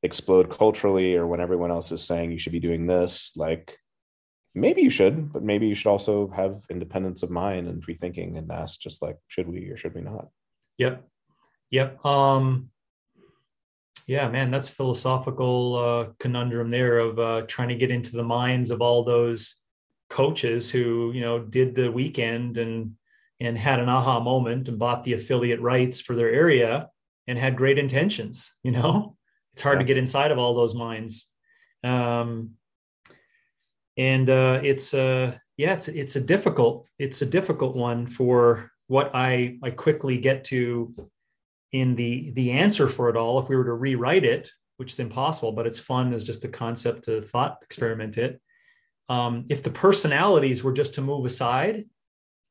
explode 0.02 0.50
culturally 0.50 1.16
or 1.16 1.28
when 1.28 1.42
everyone 1.42 1.72
else 1.72 1.92
is 1.92 2.02
saying 2.02 2.32
you 2.32 2.40
should 2.40 2.54
be 2.54 2.60
doing 2.60 2.88
this. 2.88 3.34
Like, 3.36 3.78
maybe 4.56 4.82
you 4.82 4.90
should, 4.90 5.32
but 5.34 5.44
maybe 5.44 5.68
you 5.68 5.76
should 5.76 5.90
also 5.90 6.30
have 6.30 6.64
independence 6.70 7.22
of 7.22 7.30
mind 7.30 7.68
and 7.68 7.84
free 7.84 7.96
thinking 7.96 8.38
and 8.38 8.52
ask 8.52 8.80
just 8.80 9.02
like, 9.02 9.18
should 9.28 9.48
we 9.48 9.70
or 9.70 9.78
should 9.78 9.94
we 9.94 10.02
not? 10.02 10.30
Yep. 10.78 11.06
Yep. 11.72 12.06
Um, 12.06 12.70
yeah, 14.08 14.28
man, 14.30 14.52
that's 14.52 14.70
philosophical 14.70 15.76
uh, 15.76 16.14
conundrum 16.20 16.70
there 16.70 16.98
of 16.98 17.20
uh, 17.20 17.42
trying 17.48 17.70
to 17.70 17.76
get 17.76 17.92
into 17.92 18.16
the 18.16 18.24
minds 18.24 18.72
of 18.72 18.82
all 18.82 19.04
those 19.04 19.61
coaches 20.12 20.70
who, 20.70 21.12
you 21.14 21.22
know, 21.22 21.40
did 21.40 21.74
the 21.74 21.92
weekend 21.92 22.58
and 22.58 22.94
and 23.40 23.58
had 23.58 23.80
an 23.80 23.90
aha 23.90 24.20
moment 24.20 24.68
and 24.68 24.78
bought 24.78 25.04
the 25.04 25.14
affiliate 25.14 25.62
rights 25.62 26.00
for 26.00 26.16
their 26.16 26.30
area 26.30 26.90
and 27.28 27.40
had 27.40 27.58
great 27.58 27.80
intentions. 27.80 28.56
You 28.64 28.72
know, 28.72 29.18
it's 29.54 29.64
hard 29.64 29.78
yeah. 29.78 29.80
to 29.80 29.86
get 29.86 29.98
inside 29.98 30.32
of 30.32 30.38
all 30.38 30.54
those 30.54 30.76
minds. 30.76 31.32
Um, 31.84 32.52
and 33.98 34.30
uh, 34.30 34.62
it's 34.64 34.94
uh, 34.94 35.36
yeah, 35.58 35.74
it's 35.74 35.88
it's 35.88 36.16
a 36.16 36.22
difficult 36.22 36.86
it's 37.00 37.22
a 37.22 37.26
difficult 37.26 37.76
one 37.76 38.08
for 38.08 38.72
what 38.88 39.12
I 39.14 39.58
I 39.64 39.72
quickly 39.72 40.18
get 40.18 40.44
to 40.46 40.94
in 41.72 41.96
the 41.96 42.32
the 42.32 42.52
answer 42.52 42.88
for 42.88 43.10
it 43.10 43.18
all. 43.18 43.40
If 43.40 43.50
we 43.50 43.56
were 43.56 43.66
to 43.66 43.74
rewrite 43.74 44.26
it, 44.26 44.52
which 44.78 44.92
is 44.94 45.00
impossible, 45.00 45.54
but 45.54 45.68
it's 45.68 45.80
fun 45.80 46.14
as 46.14 46.24
just 46.24 46.46
a 46.46 46.50
concept 46.50 47.06
to 47.06 47.22
thought 47.22 47.60
experiment 47.62 48.18
it. 48.18 48.42
Um, 49.12 49.46
if 49.50 49.62
the 49.62 49.72
personalities 49.72 50.64
were 50.64 50.72
just 50.72 50.94
to 50.94 51.02
move 51.02 51.26
aside, 51.26 51.84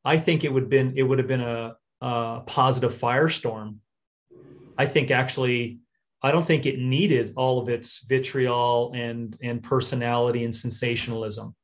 I 0.05 0.19
think 0.19 0.45
it 0.45 0.53
would 0.53 0.69
been 0.69 0.93
it 0.95 1.03
would 1.03 1.19
have 1.19 1.27
been 1.27 1.41
a, 1.41 1.75
a 2.03 2.43
positive 2.47 2.93
firestorm. 2.93 3.77
I 4.77 4.85
think 4.85 5.11
actually 5.11 5.79
I 6.23 6.33
don't 6.33 6.45
think 6.45 6.67
it 6.67 6.79
needed 6.79 7.33
all 7.35 7.61
of 7.61 7.71
its 7.71 8.05
vitriol 8.05 8.93
and, 8.95 9.39
and 9.43 9.63
personality 9.63 10.45
and 10.45 10.55
sensationalism 10.55 11.55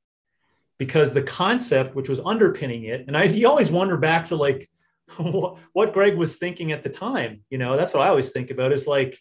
because 0.78 1.12
the 1.12 1.22
concept 1.22 1.94
which 1.94 2.08
was 2.08 2.20
underpinning 2.20 2.84
it, 2.84 3.04
and 3.06 3.14
I 3.18 3.24
you 3.24 3.46
always 3.48 3.70
wonder 3.70 3.98
back 3.98 4.24
to 4.26 4.36
like 4.36 4.66
what 5.18 5.92
Greg 5.92 6.16
was 6.16 6.36
thinking 6.36 6.72
at 6.72 6.82
the 6.82 6.88
time. 6.88 7.42
You 7.50 7.58
know, 7.58 7.76
that's 7.76 7.92
what 7.92 8.06
I 8.06 8.08
always 8.08 8.30
think 8.30 8.50
about 8.50 8.72
is 8.72 8.86
like 8.86 9.18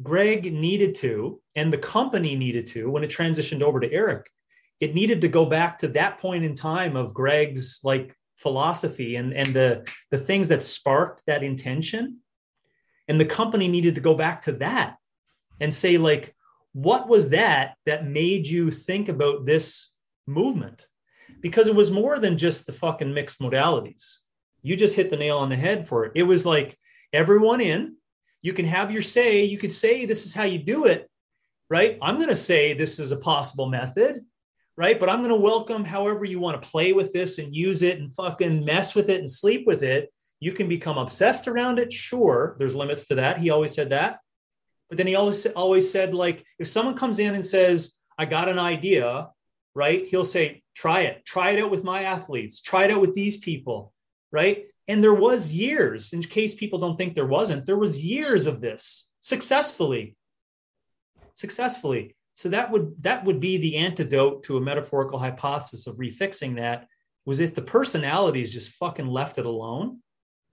Greg 0.00 0.52
needed 0.52 0.94
to, 1.02 1.40
and 1.56 1.72
the 1.72 1.78
company 1.78 2.36
needed 2.36 2.68
to, 2.68 2.88
when 2.88 3.02
it 3.02 3.10
transitioned 3.10 3.62
over 3.62 3.80
to 3.80 3.92
Eric, 3.92 4.30
it 4.80 4.94
needed 4.94 5.20
to 5.22 5.28
go 5.28 5.46
back 5.46 5.78
to 5.78 5.88
that 5.88 6.18
point 6.18 6.44
in 6.44 6.54
time 6.54 6.96
of 6.96 7.14
Greg's 7.14 7.80
like 7.82 8.16
philosophy 8.36 9.16
and, 9.16 9.32
and 9.32 9.48
the, 9.48 9.88
the 10.10 10.18
things 10.18 10.48
that 10.48 10.62
sparked 10.62 11.22
that 11.26 11.42
intention. 11.42 12.18
And 13.08 13.20
the 13.20 13.24
company 13.24 13.68
needed 13.68 13.94
to 13.96 14.00
go 14.00 14.14
back 14.14 14.42
to 14.42 14.52
that 14.52 14.96
and 15.60 15.72
say 15.72 15.98
like 15.98 16.34
what 16.72 17.08
was 17.08 17.30
that 17.30 17.74
that 17.86 18.06
made 18.06 18.46
you 18.46 18.70
think 18.70 19.08
about 19.08 19.46
this 19.46 19.90
movement? 20.26 20.86
Because 21.40 21.66
it 21.66 21.74
was 21.74 21.90
more 21.90 22.18
than 22.18 22.38
just 22.38 22.66
the 22.66 22.72
fucking 22.72 23.12
mixed 23.12 23.40
modalities. 23.40 24.18
You 24.62 24.76
just 24.76 24.94
hit 24.94 25.10
the 25.10 25.16
nail 25.16 25.38
on 25.38 25.48
the 25.48 25.56
head 25.56 25.88
for 25.88 26.04
it. 26.04 26.12
It 26.14 26.24
was 26.24 26.44
like 26.44 26.78
everyone 27.12 27.60
in 27.60 27.96
you 28.42 28.52
can 28.52 28.66
have 28.66 28.92
your 28.92 29.02
say 29.02 29.44
you 29.44 29.58
could 29.58 29.72
say 29.72 30.04
this 30.04 30.26
is 30.26 30.34
how 30.34 30.44
you 30.44 30.58
do 30.58 30.84
it 30.84 31.08
right? 31.70 31.98
I'm 32.00 32.16
going 32.16 32.28
to 32.28 32.36
say 32.36 32.72
this 32.72 32.98
is 32.98 33.12
a 33.12 33.16
possible 33.16 33.68
method 33.68 34.24
right 34.78 34.98
but 34.98 35.10
i'm 35.10 35.18
going 35.18 35.28
to 35.28 35.34
welcome 35.36 35.84
however 35.84 36.24
you 36.24 36.40
want 36.40 36.60
to 36.60 36.68
play 36.68 36.94
with 36.94 37.12
this 37.12 37.38
and 37.38 37.54
use 37.54 37.82
it 37.82 37.98
and 37.98 38.14
fucking 38.14 38.64
mess 38.64 38.94
with 38.94 39.10
it 39.10 39.18
and 39.18 39.30
sleep 39.30 39.66
with 39.66 39.82
it 39.82 40.10
you 40.40 40.52
can 40.52 40.68
become 40.68 40.98
obsessed 40.98 41.48
around 41.48 41.78
it. 41.78 41.92
Sure, 41.92 42.56
there's 42.58 42.74
limits 42.74 43.06
to 43.06 43.16
that. 43.16 43.38
He 43.38 43.50
always 43.50 43.74
said 43.74 43.90
that. 43.90 44.20
But 44.88 44.96
then 44.96 45.06
he 45.06 45.16
always 45.16 45.46
always 45.46 45.90
said 45.90 46.14
like 46.14 46.44
if 46.58 46.68
someone 46.68 46.96
comes 46.96 47.18
in 47.18 47.34
and 47.34 47.44
says, 47.44 47.96
"I 48.16 48.24
got 48.24 48.48
an 48.48 48.58
idea," 48.58 49.28
right? 49.74 50.06
He'll 50.06 50.24
say, 50.24 50.62
"Try 50.74 51.02
it. 51.02 51.24
Try 51.26 51.50
it 51.50 51.62
out 51.62 51.70
with 51.70 51.84
my 51.84 52.04
athletes. 52.04 52.60
Try 52.60 52.84
it 52.84 52.90
out 52.90 53.00
with 53.00 53.14
these 53.14 53.38
people." 53.38 53.92
Right? 54.30 54.66
And 54.86 55.04
there 55.04 55.14
was 55.14 55.54
years, 55.54 56.14
in 56.14 56.22
case 56.22 56.54
people 56.54 56.78
don't 56.78 56.96
think 56.96 57.14
there 57.14 57.26
wasn't, 57.26 57.66
there 57.66 57.76
was 57.76 58.02
years 58.02 58.46
of 58.46 58.62
this 58.62 59.10
successfully. 59.20 60.16
Successfully. 61.34 62.16
So 62.38 62.48
that 62.50 62.70
would 62.70 62.94
that 63.02 63.24
would 63.24 63.40
be 63.40 63.56
the 63.56 63.78
antidote 63.78 64.44
to 64.44 64.58
a 64.58 64.60
metaphorical 64.60 65.18
hypothesis 65.18 65.88
of 65.88 65.96
refixing 65.96 66.54
that 66.54 66.86
was 67.26 67.40
if 67.40 67.52
the 67.52 67.62
personalities 67.62 68.52
just 68.52 68.70
fucking 68.74 69.08
left 69.08 69.38
it 69.38 69.44
alone 69.44 69.98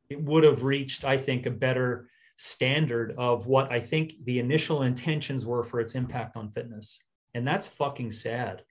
it 0.10 0.20
would 0.20 0.44
have 0.44 0.64
reached, 0.64 1.06
I 1.06 1.20
think, 1.20 1.46
a 1.46 1.52
better 1.52 2.10
standard 2.38 3.14
of 3.20 3.46
what 3.46 3.72
I 3.72 3.80
think 3.80 4.14
the 4.24 4.40
initial 4.40 4.82
intentions 4.82 5.46
were 5.46 5.64
for 5.64 5.80
its 5.80 5.94
impact 5.94 6.36
on 6.38 6.50
fitness. 6.50 7.00
And 7.36 7.48
that's 7.48 7.68
fucking 7.68 8.12
sad. 8.14 8.64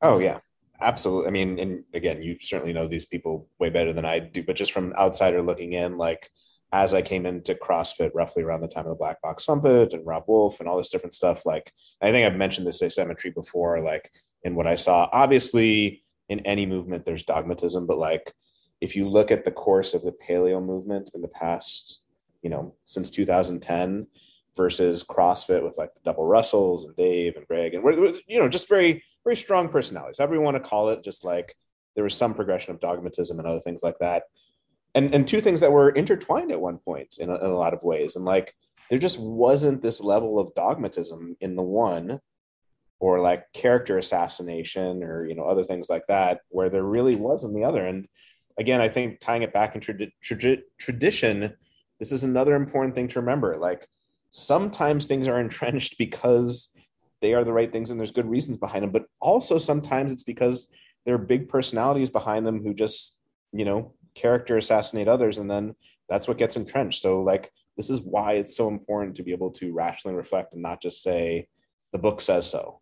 Oh, 0.00 0.20
yeah. 0.20 0.38
Absolutely. 0.80 1.26
I 1.26 1.30
mean, 1.30 1.58
and 1.58 1.84
again, 1.92 2.22
you 2.22 2.36
certainly 2.40 2.72
know 2.72 2.86
these 2.86 3.06
people 3.06 3.48
way 3.58 3.68
better 3.68 3.92
than 3.92 4.04
I 4.04 4.20
do, 4.20 4.44
but 4.44 4.56
just 4.56 4.72
from 4.72 4.92
outsider 4.94 5.42
looking 5.42 5.72
in, 5.72 5.96
like 5.96 6.30
as 6.72 6.94
I 6.94 7.02
came 7.02 7.26
into 7.26 7.54
CrossFit 7.54 8.12
roughly 8.14 8.42
around 8.42 8.62
the 8.62 8.68
time 8.68 8.86
of 8.86 8.90
the 8.90 8.96
Black 8.96 9.20
Box 9.20 9.44
Summit 9.44 9.92
and 9.92 10.06
Robb 10.06 10.24
Wolf 10.26 10.58
and 10.58 10.68
all 10.68 10.78
this 10.78 10.88
different 10.88 11.14
stuff, 11.14 11.44
like 11.44 11.72
I 12.00 12.10
think 12.10 12.26
I've 12.26 12.38
mentioned 12.38 12.66
this 12.66 12.82
asymmetry 12.82 13.30
before, 13.30 13.80
like 13.80 14.10
in 14.42 14.54
what 14.54 14.66
I 14.66 14.76
saw. 14.76 15.08
Obviously, 15.12 16.02
in 16.28 16.40
any 16.40 16.64
movement, 16.64 17.04
there's 17.04 17.24
dogmatism, 17.24 17.86
but 17.86 17.98
like 17.98 18.32
if 18.80 18.96
you 18.96 19.04
look 19.04 19.30
at 19.30 19.44
the 19.44 19.50
course 19.50 19.92
of 19.92 20.02
the 20.02 20.14
paleo 20.26 20.64
movement 20.64 21.10
in 21.14 21.20
the 21.20 21.28
past, 21.28 22.02
you 22.42 22.48
know, 22.48 22.74
since 22.84 23.10
2010 23.10 24.06
versus 24.56 25.04
CrossFit 25.04 25.62
with 25.62 25.76
like 25.78 25.92
the 25.94 26.00
double 26.04 26.26
Russells 26.26 26.86
and 26.86 26.96
Dave 26.96 27.36
and 27.36 27.46
Greg 27.46 27.74
and 27.74 27.84
you 28.26 28.38
know, 28.40 28.48
just 28.48 28.68
very, 28.68 29.04
very 29.24 29.36
strong 29.36 29.68
personalities, 29.68 30.18
however 30.18 30.34
you 30.34 30.40
want 30.40 30.56
to 30.56 30.68
call 30.68 30.88
it, 30.88 31.04
just 31.04 31.24
like 31.24 31.54
there 31.94 32.04
was 32.04 32.16
some 32.16 32.34
progression 32.34 32.72
of 32.72 32.80
dogmatism 32.80 33.38
and 33.38 33.46
other 33.46 33.60
things 33.60 33.82
like 33.82 33.98
that. 34.00 34.24
And, 34.94 35.14
and 35.14 35.26
two 35.26 35.40
things 35.40 35.60
that 35.60 35.72
were 35.72 35.90
intertwined 35.90 36.52
at 36.52 36.60
one 36.60 36.78
point 36.78 37.16
in 37.18 37.30
a, 37.30 37.34
in 37.36 37.50
a 37.50 37.56
lot 37.56 37.72
of 37.72 37.82
ways. 37.82 38.16
And 38.16 38.24
like, 38.24 38.54
there 38.90 38.98
just 38.98 39.18
wasn't 39.18 39.80
this 39.80 40.02
level 40.02 40.38
of 40.38 40.54
dogmatism 40.54 41.36
in 41.40 41.56
the 41.56 41.62
one 41.62 42.20
or 43.00 43.20
like 43.20 43.50
character 43.54 43.96
assassination 43.96 45.02
or, 45.02 45.26
you 45.26 45.34
know, 45.34 45.44
other 45.44 45.64
things 45.64 45.88
like 45.88 46.06
that, 46.08 46.40
where 46.50 46.68
there 46.68 46.84
really 46.84 47.16
was 47.16 47.44
in 47.44 47.54
the 47.54 47.64
other. 47.64 47.86
And 47.86 48.06
again, 48.58 48.82
I 48.82 48.88
think 48.88 49.18
tying 49.18 49.42
it 49.42 49.52
back 49.52 49.74
in 49.74 49.80
tradi- 49.80 50.12
tradi- 50.22 50.62
tradition, 50.78 51.54
this 51.98 52.12
is 52.12 52.22
another 52.22 52.54
important 52.54 52.94
thing 52.94 53.08
to 53.08 53.20
remember. 53.20 53.56
Like 53.56 53.88
sometimes 54.28 55.06
things 55.06 55.26
are 55.26 55.40
entrenched 55.40 55.96
because 55.96 56.68
they 57.22 57.32
are 57.32 57.44
the 57.44 57.52
right 57.52 57.72
things 57.72 57.90
and 57.90 57.98
there's 57.98 58.10
good 58.10 58.28
reasons 58.28 58.58
behind 58.58 58.82
them, 58.82 58.90
but 58.90 59.06
also 59.20 59.56
sometimes 59.56 60.12
it's 60.12 60.24
because 60.24 60.68
there 61.06 61.14
are 61.14 61.18
big 61.18 61.48
personalities 61.48 62.10
behind 62.10 62.46
them 62.46 62.62
who 62.62 62.74
just, 62.74 63.20
you 63.52 63.64
know, 63.64 63.94
character 64.14 64.56
assassinate 64.56 65.08
others 65.08 65.38
and 65.38 65.50
then 65.50 65.74
that's 66.08 66.28
what 66.28 66.38
gets 66.38 66.56
entrenched. 66.56 67.00
So 67.00 67.20
like 67.20 67.52
this 67.76 67.88
is 67.88 68.00
why 68.00 68.34
it's 68.34 68.56
so 68.56 68.68
important 68.68 69.16
to 69.16 69.22
be 69.22 69.32
able 69.32 69.50
to 69.52 69.72
rationally 69.72 70.16
reflect 70.16 70.54
and 70.54 70.62
not 70.62 70.82
just 70.82 71.02
say 71.02 71.48
the 71.92 71.98
book 71.98 72.20
says 72.20 72.48
so 72.48 72.80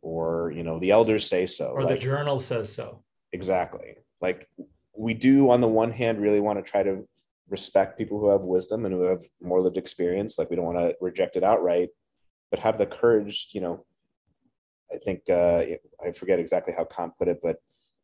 or 0.00 0.52
you 0.54 0.64
know 0.64 0.78
the 0.78 0.90
elders 0.90 1.28
say 1.28 1.46
so 1.46 1.68
or 1.68 1.84
like, 1.84 1.94
the 1.94 2.04
journal 2.04 2.40
says 2.40 2.72
so. 2.72 3.02
Exactly. 3.32 3.96
Like 4.20 4.48
we 4.96 5.14
do 5.14 5.50
on 5.50 5.60
the 5.60 5.68
one 5.68 5.90
hand 5.90 6.20
really 6.20 6.40
want 6.40 6.64
to 6.64 6.70
try 6.70 6.82
to 6.82 7.06
respect 7.48 7.98
people 7.98 8.18
who 8.18 8.30
have 8.30 8.42
wisdom 8.42 8.84
and 8.84 8.94
who 8.94 9.02
have 9.02 9.22
more 9.40 9.60
lived 9.60 9.76
experience. 9.76 10.38
Like 10.38 10.50
we 10.50 10.56
don't 10.56 10.64
want 10.64 10.78
to 10.78 10.96
reject 11.00 11.36
it 11.36 11.44
outright 11.44 11.88
but 12.52 12.60
have 12.60 12.78
the 12.78 12.86
courage 12.86 13.48
you 13.50 13.60
know 13.60 13.84
i 14.92 14.98
think 14.98 15.22
uh, 15.28 15.64
i 16.06 16.12
forget 16.12 16.38
exactly 16.38 16.72
how 16.72 16.84
kant 16.84 17.12
put 17.18 17.26
it 17.26 17.40
but 17.42 17.56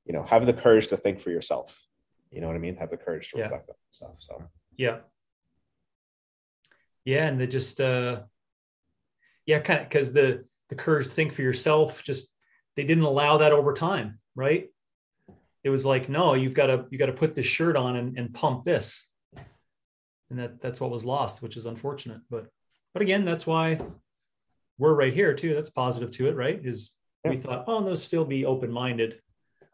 you 0.05 0.12
know 0.12 0.24
have 0.24 0.46
the 0.46 0.52
courage 0.52 0.88
to 0.88 0.96
think 0.96 1.20
for 1.20 1.30
yourself 1.30 1.86
you 2.30 2.40
know 2.40 2.46
what 2.46 2.56
i 2.56 2.59
mean? 2.59 2.76
Have 2.76 2.90
the 2.90 2.96
courage 2.96 3.30
to 3.30 3.38
yeah. 3.38 3.44
reflect 3.44 3.68
on 3.70 3.76
stuff 3.90 4.14
so. 4.18 4.42
Yeah. 4.76 4.98
Yeah 7.05 7.26
and 7.26 7.40
they 7.40 7.46
just 7.46 7.80
uh 7.80 8.22
yeah 9.46 9.60
kind 9.60 9.80
of 9.80 9.88
because 9.88 10.12
the 10.12 10.44
the 10.68 10.74
courage 10.74 11.06
to 11.06 11.12
think 11.12 11.32
for 11.32 11.42
yourself 11.42 12.02
just 12.02 12.32
they 12.76 12.84
didn't 12.84 13.05
allow 13.05 13.38
that 13.38 13.52
over 13.52 13.72
time 13.72 14.18
right? 14.34 14.68
It 15.64 15.70
was 15.70 15.84
like 15.84 16.09
no 16.09 16.34
you've 16.34 16.55
got 16.55 16.66
to 16.66 16.86
you 16.90 16.98
got 16.98 17.06
to 17.06 17.12
put 17.12 17.34
this 17.34 17.46
shirt 17.46 17.76
on 17.76 17.96
and, 17.96 18.18
and 18.18 18.32
pump 18.32 18.64
this. 18.64 19.09
And 20.30 20.38
that 20.38 20.60
that's 20.60 20.80
what 20.80 20.90
was 20.90 21.05
lost 21.05 21.42
which 21.42 21.56
is 21.56 21.66
unfortunate 21.66 22.20
but 22.30 22.48
but 22.92 23.02
again 23.02 23.24
that's 23.24 23.46
why 23.46 23.80
we're 24.78 24.94
right 24.94 25.12
here 25.12 25.34
too. 25.34 25.55
That's 25.55 25.70
positive 25.70 26.10
to 26.12 26.28
it 26.28 26.36
right? 26.36 26.60
Is 26.62 26.94
we 27.24 27.36
thought 27.36 27.64
oh 27.66 27.82
they'll 27.82 27.96
still 27.96 28.24
be 28.24 28.44
open-minded 28.44 29.20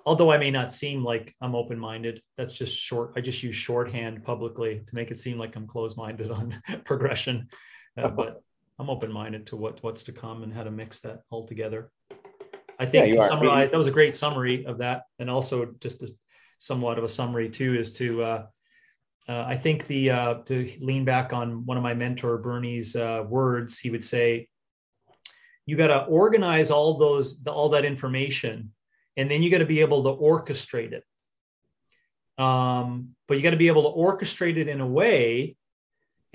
although 0.06 0.30
i 0.30 0.38
may 0.38 0.50
not 0.50 0.72
seem 0.72 1.02
like 1.02 1.34
i'm 1.40 1.54
open-minded 1.54 2.22
that's 2.36 2.52
just 2.52 2.76
short 2.76 3.12
i 3.16 3.20
just 3.20 3.42
use 3.42 3.54
shorthand 3.54 4.22
publicly 4.24 4.82
to 4.86 4.94
make 4.94 5.10
it 5.10 5.18
seem 5.18 5.38
like 5.38 5.56
i'm 5.56 5.66
closed-minded 5.66 6.30
on 6.38 6.60
progression. 6.84 7.48
Uh, 7.96 8.10
but 8.10 8.42
i'm 8.78 8.90
open-minded 8.90 9.46
to 9.46 9.56
what 9.56 9.82
what's 9.82 10.02
to 10.02 10.12
come 10.12 10.42
and 10.42 10.52
how 10.52 10.62
to 10.62 10.70
mix 10.70 11.00
that 11.00 11.20
all 11.30 11.46
together. 11.46 11.90
I 12.78 12.86
think 12.86 13.14
yeah, 13.14 13.22
to 13.22 13.28
summarize, 13.28 13.70
that 13.70 13.76
was 13.76 13.86
a 13.86 13.92
great 13.92 14.14
summary 14.16 14.66
of 14.66 14.78
that, 14.78 15.02
and 15.20 15.30
also 15.30 15.74
just 15.80 16.02
a, 16.02 16.08
somewhat 16.58 16.98
of 16.98 17.04
a 17.04 17.08
summary 17.08 17.48
too 17.48 17.78
is 17.78 17.92
to 17.92 18.22
uh, 18.22 18.46
uh, 19.28 19.44
I 19.46 19.56
think 19.56 19.86
the 19.86 20.10
uh, 20.10 20.34
to 20.46 20.70
lean 20.80 21.04
back 21.04 21.32
on 21.32 21.64
one 21.64 21.76
of 21.76 21.82
my 21.82 21.94
mentor 21.94 22.36
Bernie's 22.38 22.94
uh, 22.94 23.24
words, 23.26 23.78
he 23.78 23.90
would 23.90 24.04
say, 24.04 24.48
"You 25.66 25.76
got 25.76 25.88
to 25.88 26.04
organize 26.04 26.70
all 26.70 26.98
those 26.98 27.42
all 27.46 27.70
that 27.70 27.84
information 27.84 28.72
and 29.16 29.30
then 29.30 29.42
you 29.42 29.50
got 29.50 29.58
to 29.58 29.66
be 29.66 29.80
able 29.80 30.04
to 30.04 30.22
orchestrate 30.22 30.92
it. 30.92 31.04
Um, 32.42 33.10
but 33.28 33.36
you 33.36 33.42
got 33.42 33.50
to 33.50 33.56
be 33.56 33.68
able 33.68 33.92
to 33.92 33.98
orchestrate 33.98 34.56
it 34.56 34.68
in 34.68 34.80
a 34.80 34.86
way 34.86 35.56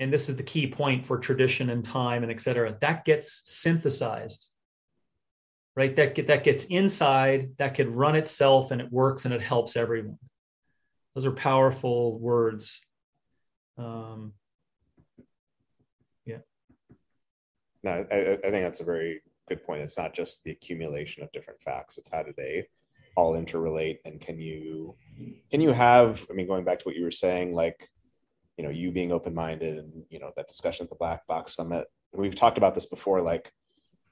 and 0.00 0.10
this 0.10 0.30
is 0.30 0.36
the 0.36 0.42
key 0.42 0.66
point 0.66 1.06
for 1.06 1.18
tradition 1.18 1.68
and 1.68 1.84
time 1.84 2.22
and 2.22 2.32
et 2.32 2.40
cetera 2.40 2.74
that 2.80 3.04
gets 3.04 3.42
synthesized. 3.44 4.48
Right? 5.76 5.94
That 5.94 6.14
get, 6.14 6.26
that 6.26 6.42
gets 6.42 6.64
inside 6.64 7.50
that 7.58 7.74
could 7.74 7.94
run 7.94 8.16
itself 8.16 8.70
and 8.70 8.80
it 8.80 8.90
works 8.90 9.24
and 9.24 9.32
it 9.32 9.42
helps 9.42 9.76
everyone. 9.76 10.18
Those 11.14 11.26
are 11.26 11.32
powerful 11.32 12.18
words. 12.18 12.80
Um, 13.78 14.32
yeah. 16.24 16.38
No 17.82 17.90
I, 18.10 18.16
I 18.16 18.36
think 18.36 18.64
that's 18.64 18.80
a 18.80 18.84
very 18.84 19.22
good 19.50 19.64
point. 19.64 19.82
It's 19.82 19.98
not 19.98 20.14
just 20.14 20.44
the 20.44 20.52
accumulation 20.52 21.22
of 21.22 21.32
different 21.32 21.60
facts. 21.60 21.98
It's 21.98 22.10
how 22.10 22.22
do 22.22 22.32
they 22.36 22.66
all 23.16 23.34
interrelate? 23.34 23.98
And 24.04 24.20
can 24.20 24.38
you 24.38 24.94
can 25.50 25.60
you 25.60 25.70
have 25.70 26.24
i 26.30 26.32
mean 26.32 26.46
going 26.46 26.64
back 26.64 26.78
to 26.78 26.84
what 26.84 26.96
you 26.96 27.04
were 27.04 27.10
saying 27.10 27.52
like 27.52 27.90
you 28.56 28.64
know 28.64 28.70
you 28.70 28.90
being 28.90 29.12
open-minded 29.12 29.76
and 29.76 30.04
you 30.08 30.18
know 30.18 30.30
that 30.36 30.48
discussion 30.48 30.84
at 30.84 30.90
the 30.90 30.96
black 30.96 31.26
box 31.26 31.54
summit. 31.54 31.86
We've 32.12 32.34
talked 32.34 32.58
about 32.58 32.74
this 32.74 32.86
before 32.86 33.20
like 33.20 33.52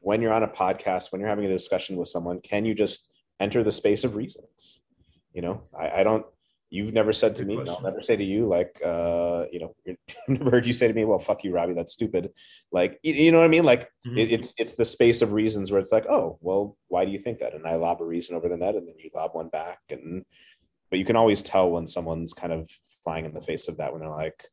when 0.00 0.20
you're 0.20 0.32
on 0.32 0.42
a 0.42 0.48
podcast 0.48 1.10
when 1.10 1.20
you're 1.20 1.30
having 1.30 1.46
a 1.46 1.58
discussion 1.58 1.96
with 1.96 2.08
someone 2.08 2.40
can 2.40 2.64
you 2.64 2.74
just 2.74 3.10
enter 3.40 3.62
the 3.62 3.72
space 3.72 4.04
of 4.04 4.16
reasons? 4.16 4.80
You 5.32 5.42
know 5.42 5.62
i, 5.78 6.00
I 6.00 6.02
don't 6.02 6.26
you've 6.70 6.92
never 6.92 7.12
said 7.12 7.34
to 7.36 7.44
Good 7.44 7.48
me 7.48 7.54
question. 7.56 7.74
i'll 7.74 7.82
never 7.82 8.02
say 8.02 8.16
to 8.16 8.24
you 8.24 8.44
like 8.44 8.80
uh 8.84 9.46
you 9.50 9.60
know 9.60 9.74
i've 9.86 9.96
never 10.28 10.50
heard 10.50 10.66
you 10.66 10.72
say 10.72 10.86
to 10.86 10.92
me 10.94 11.04
well 11.04 11.18
fuck 11.18 11.44
you 11.44 11.52
robbie 11.52 11.74
that's 11.74 11.92
stupid. 11.92 12.30
Like 12.72 12.98
you, 13.02 13.14
you 13.14 13.32
know 13.32 13.38
what 13.38 13.44
i 13.44 13.48
mean? 13.48 13.64
Like 13.64 13.90
mm-hmm. 14.06 14.18
it, 14.18 14.32
it's 14.32 14.54
it's 14.58 14.74
the 14.74 14.84
space 14.84 15.22
of 15.22 15.32
reasons 15.32 15.70
where 15.70 15.80
it's 15.80 15.92
like 15.92 16.06
oh 16.06 16.38
well 16.40 16.76
why 16.88 17.04
do 17.04 17.10
you 17.10 17.18
think 17.18 17.38
that? 17.38 17.54
And 17.54 17.66
i 17.66 17.74
lob 17.74 18.00
a 18.00 18.04
reason 18.04 18.36
over 18.36 18.48
the 18.48 18.56
net 18.56 18.74
and 18.74 18.86
then 18.86 18.94
you 18.98 19.10
lob 19.14 19.34
one 19.34 19.48
back 19.48 19.80
and 19.90 20.24
but 20.90 20.98
you 20.98 21.04
can 21.04 21.16
always 21.16 21.42
tell 21.42 21.70
when 21.70 21.86
someone's 21.86 22.32
kind 22.32 22.52
of 22.52 22.70
flying 23.04 23.24
in 23.24 23.34
the 23.34 23.40
face 23.40 23.68
of 23.68 23.76
that 23.78 23.92
when 23.92 24.00
they're 24.00 24.10
like 24.10 24.44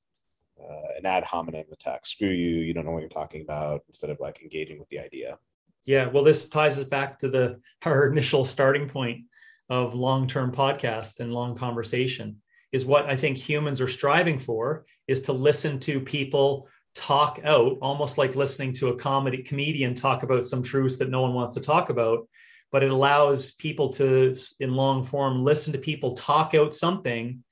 uh, 0.62 0.98
an 0.98 1.06
ad 1.06 1.24
hominem 1.24 1.66
attack 1.72 2.06
screw 2.06 2.30
you 2.30 2.60
you 2.60 2.74
don't 2.74 2.86
know 2.86 2.92
what 2.92 3.02
you're 3.02 3.10
talking 3.10 3.42
about 3.42 3.82
instead 3.88 4.10
of 4.10 4.20
like 4.20 4.42
engaging 4.42 4.80
with 4.80 4.90
the 4.90 5.00
idea. 5.00 5.38
Yeah 5.86 6.08
well 6.08 6.24
this 6.24 6.48
ties 6.48 6.78
us 6.80 6.86
back 6.86 7.20
to 7.20 7.30
the 7.30 7.60
our 7.86 8.08
initial 8.08 8.46
starting 8.46 8.88
point 8.88 9.26
of 9.70 9.94
long-term 9.94 10.52
podcast 10.52 11.20
and 11.20 11.34
long 11.34 11.56
conversation 11.58 12.38
is 12.72 12.86
what 12.86 13.06
I 13.06 13.16
think 13.16 13.38
humans 13.38 13.82
are 13.82 13.88
striving 13.88 14.40
for 14.40 14.86
is 15.08 15.22
to 15.24 15.34
listen 15.34 15.80
to 15.82 16.00
people 16.00 16.68
talk 16.94 17.40
out 17.44 17.78
almost 17.82 18.18
like 18.18 18.36
listening 18.36 18.74
to 18.74 18.90
a 18.90 18.96
comedy 18.96 19.44
comedian 19.44 19.94
talk 19.94 20.24
about 20.24 20.46
some 20.46 20.64
truths 20.64 20.98
that 20.98 21.10
no 21.10 21.22
one 21.22 21.34
wants 21.34 21.54
to 21.54 21.62
talk 21.62 21.90
about. 21.90 22.28
But 22.72 22.84
it 22.84 22.92
allows 22.92 23.52
people 23.52 23.90
to 23.94 24.34
in 24.60 24.74
long 24.74 25.04
form 25.04 25.44
listen 25.44 25.74
to 25.74 25.80
people 25.80 26.14
talk 26.14 26.54
out 26.54 26.74
something 26.74 27.44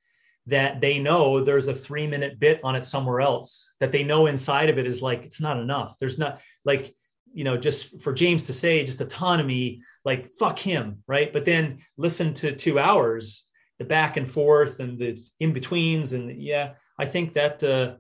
that 0.48 0.82
they 0.82 1.00
know 1.00 1.40
there's 1.40 1.68
a 1.70 1.76
3 1.76 2.08
minute 2.08 2.40
bit 2.40 2.60
on 2.64 2.76
it 2.76 2.84
somewhere 2.84 3.22
else 3.22 3.72
that 3.80 3.94
they 3.94 4.04
know 4.04 4.26
inside 4.26 4.70
of 4.70 4.78
it 4.78 4.86
is 4.86 5.02
like 5.02 5.24
it's 5.24 5.40
not 5.40 5.58
enough. 5.58 5.96
There's 6.00 6.18
not 6.18 6.42
like 6.66 6.94
you 7.34 7.44
know, 7.44 7.58
just 7.58 8.02
for 8.02 8.14
James 8.14 8.46
to 8.46 8.54
say 8.54 8.84
just 8.84 9.02
autonomy, 9.02 9.82
like 10.06 10.32
fuck 10.34 10.60
him, 10.60 11.04
right? 11.08 11.34
But 11.34 11.46
then 11.46 11.80
listen 11.98 12.34
to 12.36 12.56
two 12.56 12.78
hours, 12.80 13.48
the 13.80 13.86
back 13.86 14.18
and 14.18 14.30
forth 14.30 14.80
and 14.80 15.00
the 15.00 15.20
in 15.40 15.52
betweens, 15.52 16.14
and 16.14 16.42
yeah, 16.42 16.74
I 17.00 17.06
think 17.06 17.34
that 17.34 17.64
uh, 17.64 17.96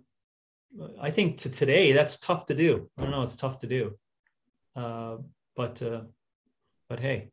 I 1.01 1.10
think 1.11 1.39
to 1.39 1.49
today 1.49 1.91
that's 1.91 2.19
tough 2.19 2.45
to 2.47 2.55
do. 2.55 2.89
I 2.97 3.01
don't 3.01 3.11
know, 3.11 3.23
it's 3.23 3.35
tough 3.35 3.60
to 3.60 3.68
do, 3.68 3.97
uh, 4.76 5.18
but 5.55 5.81
uh, 5.81 6.01
but 6.88 6.99
hey, 6.99 7.31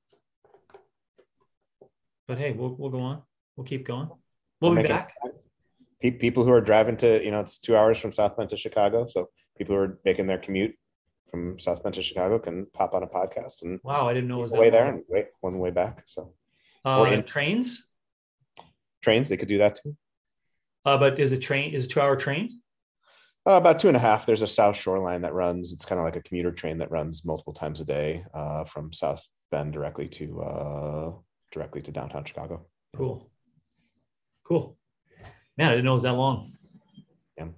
but 2.27 2.39
hey, 2.39 2.52
we'll 2.52 2.74
we'll 2.78 2.90
go 2.90 3.01
on. 3.01 3.22
We'll 3.56 3.66
keep 3.66 3.86
going. 3.86 4.09
We'll 4.60 4.74
be 4.74 4.82
back. 4.82 5.12
People 6.01 6.44
who 6.44 6.51
are 6.51 6.62
driving 6.62 6.97
to, 6.98 7.22
you 7.22 7.31
know, 7.31 7.40
it's 7.40 7.59
two 7.59 7.77
hours 7.77 7.98
from 7.98 8.10
South 8.10 8.35
Bend 8.35 8.48
to 8.51 8.56
Chicago. 8.56 9.06
So 9.06 9.28
people 9.59 9.77
who 9.77 9.82
are 9.82 9.98
making 10.02 10.27
their 10.27 10.39
commute 10.39 10.74
from 11.31 11.59
South 11.59 11.82
Bend 11.82 11.94
to 11.94 12.02
Chicago 12.02 12.39
can 12.39 12.66
pop 12.73 12.94
on 12.94 13.02
a 13.02 13.07
podcast 13.07 13.62
and 13.62 13.81
wow, 13.82 14.09
I 14.09 14.12
didn't 14.12 14.28
know 14.28 14.40
it 14.40 14.43
was 14.43 14.52
way 14.52 14.70
there 14.70 14.86
and 14.86 15.02
wait 15.09 15.27
one 15.40 15.59
way 15.59 15.70
back. 15.70 16.02
So 16.07 16.35
uh, 16.85 17.09
in, 17.11 17.23
trains, 17.24 17.86
trains 19.02 19.28
they 19.28 19.36
could 19.36 19.48
do 19.48 19.59
that 19.59 19.78
too. 19.82 19.97
Uh, 20.85 20.98
but 20.98 21.19
is 21.19 21.32
a 21.32 21.39
train 21.39 21.74
is 21.74 21.85
a 21.85 21.89
two 21.89 22.01
hour 22.01 22.16
train? 22.16 22.61
Uh, 23.47 23.52
about 23.52 23.78
two 23.78 23.89
and 23.89 23.97
a 23.97 24.01
half. 24.01 24.27
There's 24.27 24.43
a 24.43 24.47
South 24.47 24.77
Shore 24.77 24.98
line 24.98 25.23
that 25.23 25.32
runs. 25.32 25.73
It's 25.73 25.85
kind 25.85 25.98
of 25.98 26.05
like 26.05 26.16
a 26.16 26.23
commuter 26.23 26.52
train 26.52 26.78
that 26.78 26.90
runs 26.90 27.24
multiple 27.24 27.55
times 27.55 27.81
a 27.81 27.85
day 27.85 28.24
uh, 28.35 28.65
from 28.65 28.93
South 28.93 29.24
Bend 29.51 29.73
directly 29.73 30.09
to 30.09 30.40
uh, 30.43 31.12
directly 31.51 31.81
to 31.82 31.93
downtown 31.93 32.24
Chicago. 32.24 32.66
Cool, 32.97 33.31
cool. 34.44 34.77
Man, 35.57 35.69
I 35.69 35.70
didn't 35.70 35.85
know 35.85 35.93
it 35.93 35.94
was 35.94 36.02
that 36.02 36.12
long. 36.12 36.52
Yeah, 37.39 37.48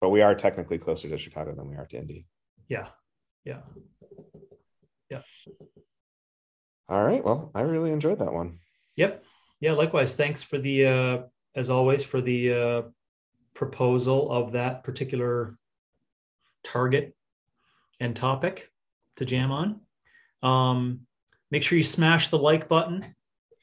but 0.00 0.10
we 0.10 0.20
are 0.20 0.34
technically 0.34 0.78
closer 0.78 1.08
to 1.08 1.18
Chicago 1.18 1.54
than 1.54 1.68
we 1.68 1.76
are 1.76 1.86
to 1.86 1.98
Indy. 1.98 2.26
Yeah. 2.68 2.88
Yeah. 3.44 3.60
Yeah. 5.10 5.22
All 6.88 7.04
right. 7.04 7.24
Well, 7.24 7.50
I 7.54 7.62
really 7.62 7.92
enjoyed 7.92 8.18
that 8.20 8.32
one. 8.32 8.58
Yep. 8.96 9.24
Yeah. 9.60 9.72
Likewise. 9.72 10.14
Thanks 10.14 10.42
for 10.42 10.58
the, 10.58 10.86
uh, 10.86 11.18
as 11.54 11.70
always, 11.70 12.04
for 12.04 12.20
the 12.20 12.52
uh, 12.52 12.82
proposal 13.54 14.30
of 14.30 14.52
that 14.52 14.84
particular 14.84 15.56
target 16.64 17.14
and 18.00 18.16
topic 18.16 18.70
to 19.16 19.24
jam 19.24 19.52
on. 19.52 19.80
Um, 20.42 21.00
make 21.50 21.62
sure 21.62 21.76
you 21.76 21.84
smash 21.84 22.28
the 22.28 22.38
like 22.38 22.68
button 22.68 23.14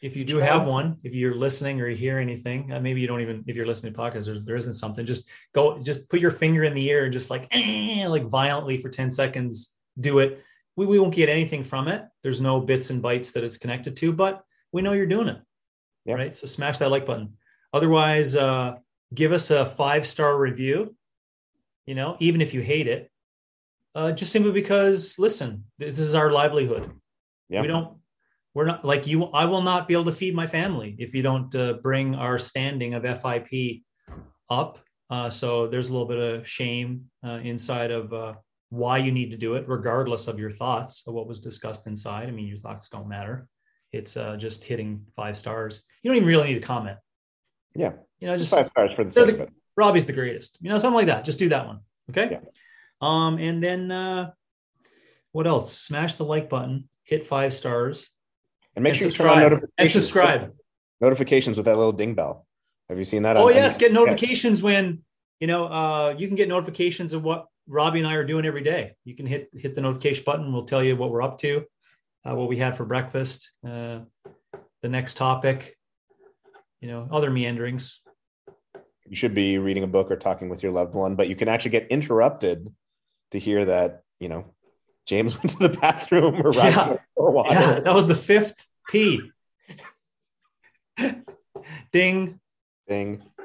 if 0.02 0.16
you 0.16 0.24
do 0.24 0.38
have 0.38 0.66
one, 0.66 0.98
if 1.04 1.14
you're 1.14 1.36
listening 1.36 1.82
or 1.82 1.90
you 1.90 1.96
hear 1.96 2.20
anything, 2.20 2.72
uh, 2.72 2.80
maybe 2.80 3.02
you 3.02 3.08
don't 3.08 3.20
even 3.20 3.44
if 3.48 3.56
you're 3.56 3.66
listening 3.66 3.94
to 3.94 4.00
podcasts, 4.00 4.26
there's, 4.26 4.44
there 4.44 4.56
isn't 4.56 4.76
something. 4.76 5.06
Just 5.06 5.28
go, 5.54 5.78
just 5.80 6.10
put 6.10 6.22
your 6.22 6.32
finger 6.32 6.64
in 6.64 6.74
the 6.74 6.90
air 6.90 7.04
and 7.04 7.14
just 7.14 7.30
like 7.30 7.48
eh, 7.52 8.08
like 8.10 8.24
violently 8.26 8.80
for 8.82 8.90
ten 8.90 9.12
seconds. 9.12 9.76
Do 10.00 10.20
it. 10.20 10.42
We 10.78 10.86
we 10.86 11.00
won't 11.00 11.14
get 11.14 11.28
anything 11.28 11.64
from 11.64 11.90
it. 11.90 12.06
There's 12.24 12.40
no 12.40 12.62
bits 12.62 12.92
and 12.92 13.04
bytes 13.04 13.34
that 13.34 13.44
it's 13.44 13.58
connected 13.58 13.98
to, 13.98 14.14
but 14.14 14.44
we 14.72 14.82
know 14.82 14.94
you're 14.94 15.06
doing 15.06 15.28
it. 15.28 15.42
Yep. 16.06 16.18
Right. 16.18 16.36
So 16.36 16.48
smash 16.48 16.78
that 16.78 16.92
like 16.92 17.06
button. 17.06 17.34
Otherwise, 17.74 18.36
uh, 18.36 18.76
give 19.14 19.34
us 19.34 19.52
a 19.52 19.66
five 19.66 20.08
star 20.08 20.38
review. 20.38 20.96
You 21.86 21.96
know, 21.96 22.16
even 22.20 22.40
if 22.40 22.54
you 22.54 22.62
hate 22.62 22.88
it, 22.88 23.12
uh, 23.96 24.14
just 24.14 24.32
simply 24.32 24.52
because 24.52 25.20
listen, 25.20 25.66
this 25.78 26.00
is 26.00 26.16
our 26.16 26.32
livelihood. 26.32 26.90
Yep. 27.50 27.62
We 27.64 27.68
don't 27.68 27.99
we're 28.56 28.66
not 28.66 28.84
like 28.84 29.06
you 29.06 29.26
i 29.26 29.46
will 29.46 29.62
not 29.62 29.88
be 29.88 29.94
able 29.94 30.06
to 30.06 30.12
feed 30.12 30.36
my 30.36 30.48
family 30.48 30.96
if 30.98 31.14
you 31.14 31.22
don't 31.22 31.54
uh, 31.56 31.74
bring 31.84 32.16
our 32.16 32.38
standing 32.38 32.94
of 32.94 33.04
fip 33.04 33.82
up. 34.50 34.80
Uh, 35.10 35.30
so 35.30 35.68
there's 35.68 35.90
a 35.90 35.92
little 35.92 36.08
bit 36.08 36.20
of 36.20 36.48
shame 36.48 37.06
uh, 37.26 37.40
inside 37.44 37.92
of 37.92 38.14
uh, 38.14 38.34
why 38.70 38.98
you 38.98 39.12
need 39.12 39.32
to 39.32 39.38
do 39.38 39.56
it 39.56 39.68
regardless 39.68 40.28
of 40.28 40.38
your 40.38 40.52
thoughts 40.52 41.04
of 41.08 41.14
what 41.14 41.28
was 41.28 41.40
discussed 41.40 41.88
inside. 41.88 42.28
I 42.28 42.32
mean 42.32 42.48
your 42.48 42.60
thoughts 42.60 42.90
don't 42.90 43.08
matter. 43.08 43.48
It's 43.92 44.16
uh, 44.18 44.38
just 44.38 44.64
hitting 44.64 45.06
five 45.16 45.38
stars. 45.38 45.82
You 46.04 46.12
don't 46.12 46.18
even 46.18 46.28
really 46.28 46.50
need 46.50 46.62
to 46.62 46.68
comment. 46.68 46.98
Yeah. 47.76 47.94
You 48.20 48.28
know 48.28 48.38
just, 48.38 48.52
just 48.52 48.62
five 48.62 48.68
stars 48.70 48.92
for 48.96 49.04
the 49.04 49.10
sake 49.10 49.30
of 49.30 49.40
it. 49.40 49.50
Robbie's 49.76 50.06
the 50.06 50.14
greatest. 50.14 50.58
You 50.62 50.70
know 50.70 50.78
something 50.78 50.96
like 50.96 51.08
that. 51.08 51.26
Just 51.26 51.40
do 51.40 51.50
that 51.50 51.66
one. 51.66 51.80
Okay? 52.12 52.30
Yeah. 52.32 52.40
um 53.02 53.40
and 53.40 53.64
then 53.64 53.92
uh 53.92 54.32
what 55.32 55.48
else? 55.48 55.76
Smash 55.76 56.18
the 56.18 56.26
like 56.26 56.50
button. 56.50 56.90
Hit 57.04 57.26
five 57.26 57.54
stars 57.54 58.10
and 58.80 58.84
make 58.84 58.92
and 58.92 59.00
sure 59.00 59.10
subscribe. 59.10 59.28
you 59.28 59.34
turn 59.34 59.44
on 59.44 59.50
notifications. 59.52 59.74
And 59.78 60.04
subscribe. 60.04 60.54
Notifications 61.02 61.58
with 61.58 61.66
that 61.66 61.78
little 61.78 61.92
ding 61.92 62.16
bell. 62.16 62.46
Have 62.88 62.98
you 62.98 63.04
seen 63.04 63.24
that? 63.24 63.38
Oh, 63.38 63.48
on, 63.48 63.54
yes. 63.54 63.78
Get 63.78 63.94
notifications 63.94 64.62
when, 64.62 65.04
you 65.40 65.48
know, 65.48 65.66
uh, 65.66 66.16
you 66.18 66.28
can 66.28 66.36
get 66.36 66.48
notifications 66.48 67.14
of 67.14 67.24
what 67.24 67.48
Robbie 67.68 68.00
and 68.00 68.08
I 68.08 68.16
are 68.16 68.26
doing 68.26 68.46
every 68.46 68.64
day. 68.64 68.96
You 69.06 69.16
can 69.16 69.26
hit 69.26 69.50
hit 69.54 69.76
the 69.76 69.82
notification 69.82 70.24
button. 70.26 70.52
We'll 70.52 70.66
tell 70.66 70.84
you 70.84 70.96
what 70.96 71.12
we're 71.12 71.22
up 71.22 71.38
to, 71.40 71.66
uh, 72.26 72.36
what 72.36 72.50
we 72.50 72.58
had 72.58 72.76
for 72.76 72.86
breakfast, 72.86 73.52
uh, 73.68 74.00
the 74.82 74.90
next 74.90 75.18
topic, 75.18 75.78
you 76.82 76.88
know, 76.88 77.08
other 77.12 77.30
meanderings. 77.30 78.02
You 79.06 79.16
should 79.16 79.34
be 79.34 79.58
reading 79.58 79.84
a 79.84 79.88
book 79.88 80.10
or 80.10 80.16
talking 80.16 80.50
with 80.50 80.64
your 80.64 80.72
loved 80.72 80.94
one, 80.94 81.16
but 81.16 81.28
you 81.28 81.36
can 81.36 81.48
actually 81.48 81.72
get 81.72 81.88
interrupted 81.88 82.74
to 83.32 83.40
hear 83.40 83.66
that, 83.66 84.04
you 84.20 84.30
know, 84.30 84.54
James 85.06 85.38
went 85.44 85.50
to 85.50 85.68
the 85.68 85.78
bathroom 85.78 86.42
or 86.46 86.54
yeah. 86.54 86.98
water. 87.18 87.54
Yeah, 87.54 87.80
that 87.82 87.94
was 87.94 88.08
the 88.08 88.16
fifth 88.16 88.69
P. 88.90 89.32
Ding. 91.92 92.40
Ding. 92.88 93.24
I 93.40 93.44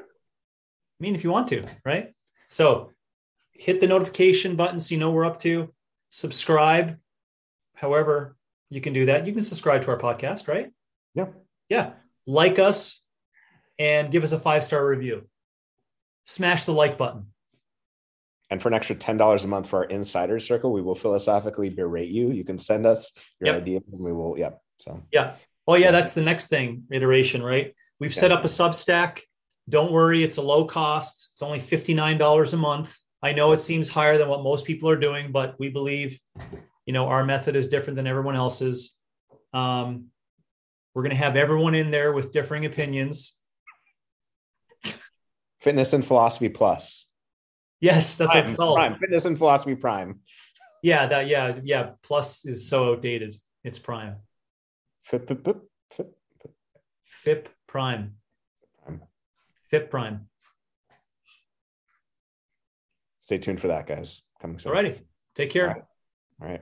mean, 0.99 1.15
if 1.15 1.23
you 1.23 1.29
want 1.29 1.49
to, 1.49 1.65
right? 1.85 2.13
So 2.49 2.91
hit 3.51 3.79
the 3.79 3.87
notification 3.87 4.55
button 4.55 4.79
so 4.79 4.93
you 4.93 4.99
know 4.99 5.11
we're 5.11 5.25
up 5.25 5.39
to. 5.41 5.71
Subscribe. 6.09 6.97
However, 7.75 8.35
you 8.69 8.81
can 8.81 8.93
do 8.93 9.05
that. 9.05 9.27
You 9.27 9.33
can 9.33 9.43
subscribe 9.43 9.83
to 9.83 9.89
our 9.89 9.99
podcast, 9.99 10.47
right? 10.47 10.71
Yeah. 11.13 11.27
Yeah. 11.69 11.93
Like 12.25 12.57
us 12.57 13.03
and 13.77 14.11
give 14.11 14.23
us 14.23 14.31
a 14.31 14.39
five 14.39 14.63
star 14.63 14.85
review. 14.85 15.27
Smash 16.23 16.65
the 16.65 16.73
like 16.73 16.97
button. 16.97 17.27
And 18.49 18.61
for 18.61 18.67
an 18.67 18.73
extra 18.73 18.95
$10 18.95 19.43
a 19.43 19.47
month 19.47 19.67
for 19.67 19.77
our 19.77 19.85
insider 19.85 20.39
circle, 20.39 20.71
we 20.71 20.81
will 20.81 20.95
philosophically 20.95 21.69
berate 21.69 22.09
you. 22.09 22.31
You 22.31 22.43
can 22.43 22.57
send 22.57 22.85
us 22.85 23.11
your 23.39 23.53
yep. 23.53 23.61
ideas 23.61 23.95
and 23.95 24.05
we 24.05 24.11
will, 24.11 24.37
yeah, 24.37 24.51
So 24.79 25.03
yeah. 25.11 25.33
Oh 25.67 25.75
yeah, 25.75 25.91
that's 25.91 26.13
the 26.13 26.21
next 26.21 26.47
thing 26.47 26.83
iteration, 26.91 27.41
right? 27.41 27.73
We've 27.99 28.13
yeah. 28.13 28.19
set 28.19 28.31
up 28.31 28.43
a 28.43 28.47
Substack. 28.47 29.21
Don't 29.67 29.91
worry, 29.91 30.23
it's 30.23 30.37
a 30.37 30.41
low 30.41 30.65
cost. 30.65 31.31
It's 31.33 31.41
only 31.41 31.59
$59 31.59 32.53
a 32.53 32.57
month. 32.57 32.97
I 33.23 33.31
know 33.31 33.53
it 33.53 33.61
seems 33.61 33.89
higher 33.89 34.17
than 34.17 34.27
what 34.27 34.43
most 34.43 34.65
people 34.65 34.89
are 34.89 34.95
doing, 34.95 35.31
but 35.31 35.55
we 35.57 35.69
believe, 35.69 36.19
you 36.85 36.93
know, 36.93 37.07
our 37.07 37.25
method 37.25 37.55
is 37.55 37.67
different 37.67 37.97
than 37.97 38.05
everyone 38.05 38.35
else's. 38.35 38.95
Um, 39.53 40.09
we're 40.93 41.01
going 41.01 41.15
to 41.15 41.23
have 41.23 41.35
everyone 41.35 41.73
in 41.73 41.89
there 41.89 42.13
with 42.13 42.31
differing 42.31 42.65
opinions. 42.65 43.35
Fitness 45.59 45.93
and 45.93 46.05
philosophy 46.05 46.49
plus. 46.49 47.07
Yes, 47.81 48.17
that's 48.17 48.31
prime, 48.31 48.43
what 48.43 48.49
it's 48.49 48.57
called. 48.57 48.77
Prime. 48.77 48.99
Fitness 48.99 49.25
and 49.25 49.37
philosophy 49.37 49.75
prime. 49.75 50.19
Yeah, 50.83 51.07
that 51.07 51.27
yeah, 51.27 51.59
yeah. 51.63 51.91
Plus 52.03 52.45
is 52.45 52.69
so 52.69 52.91
outdated. 52.91 53.35
It's 53.63 53.79
prime. 53.79 54.17
FIP, 55.05 55.27
FIP, 55.27 55.61
FIP, 55.91 56.15
FIP 57.05 57.49
prime. 57.67 58.15
prime. 58.83 59.01
FIP 59.69 59.91
prime. 59.91 60.27
Stay 63.21 63.37
tuned 63.37 63.61
for 63.61 63.67
that, 63.67 63.85
guys. 63.85 64.23
Coming 64.41 64.57
soon. 64.57 64.73
Alrighty. 64.73 64.99
Take 65.35 65.51
care. 65.51 65.67
All 65.67 65.73
right. 65.73 65.83
All 66.41 66.47
right. 66.47 66.61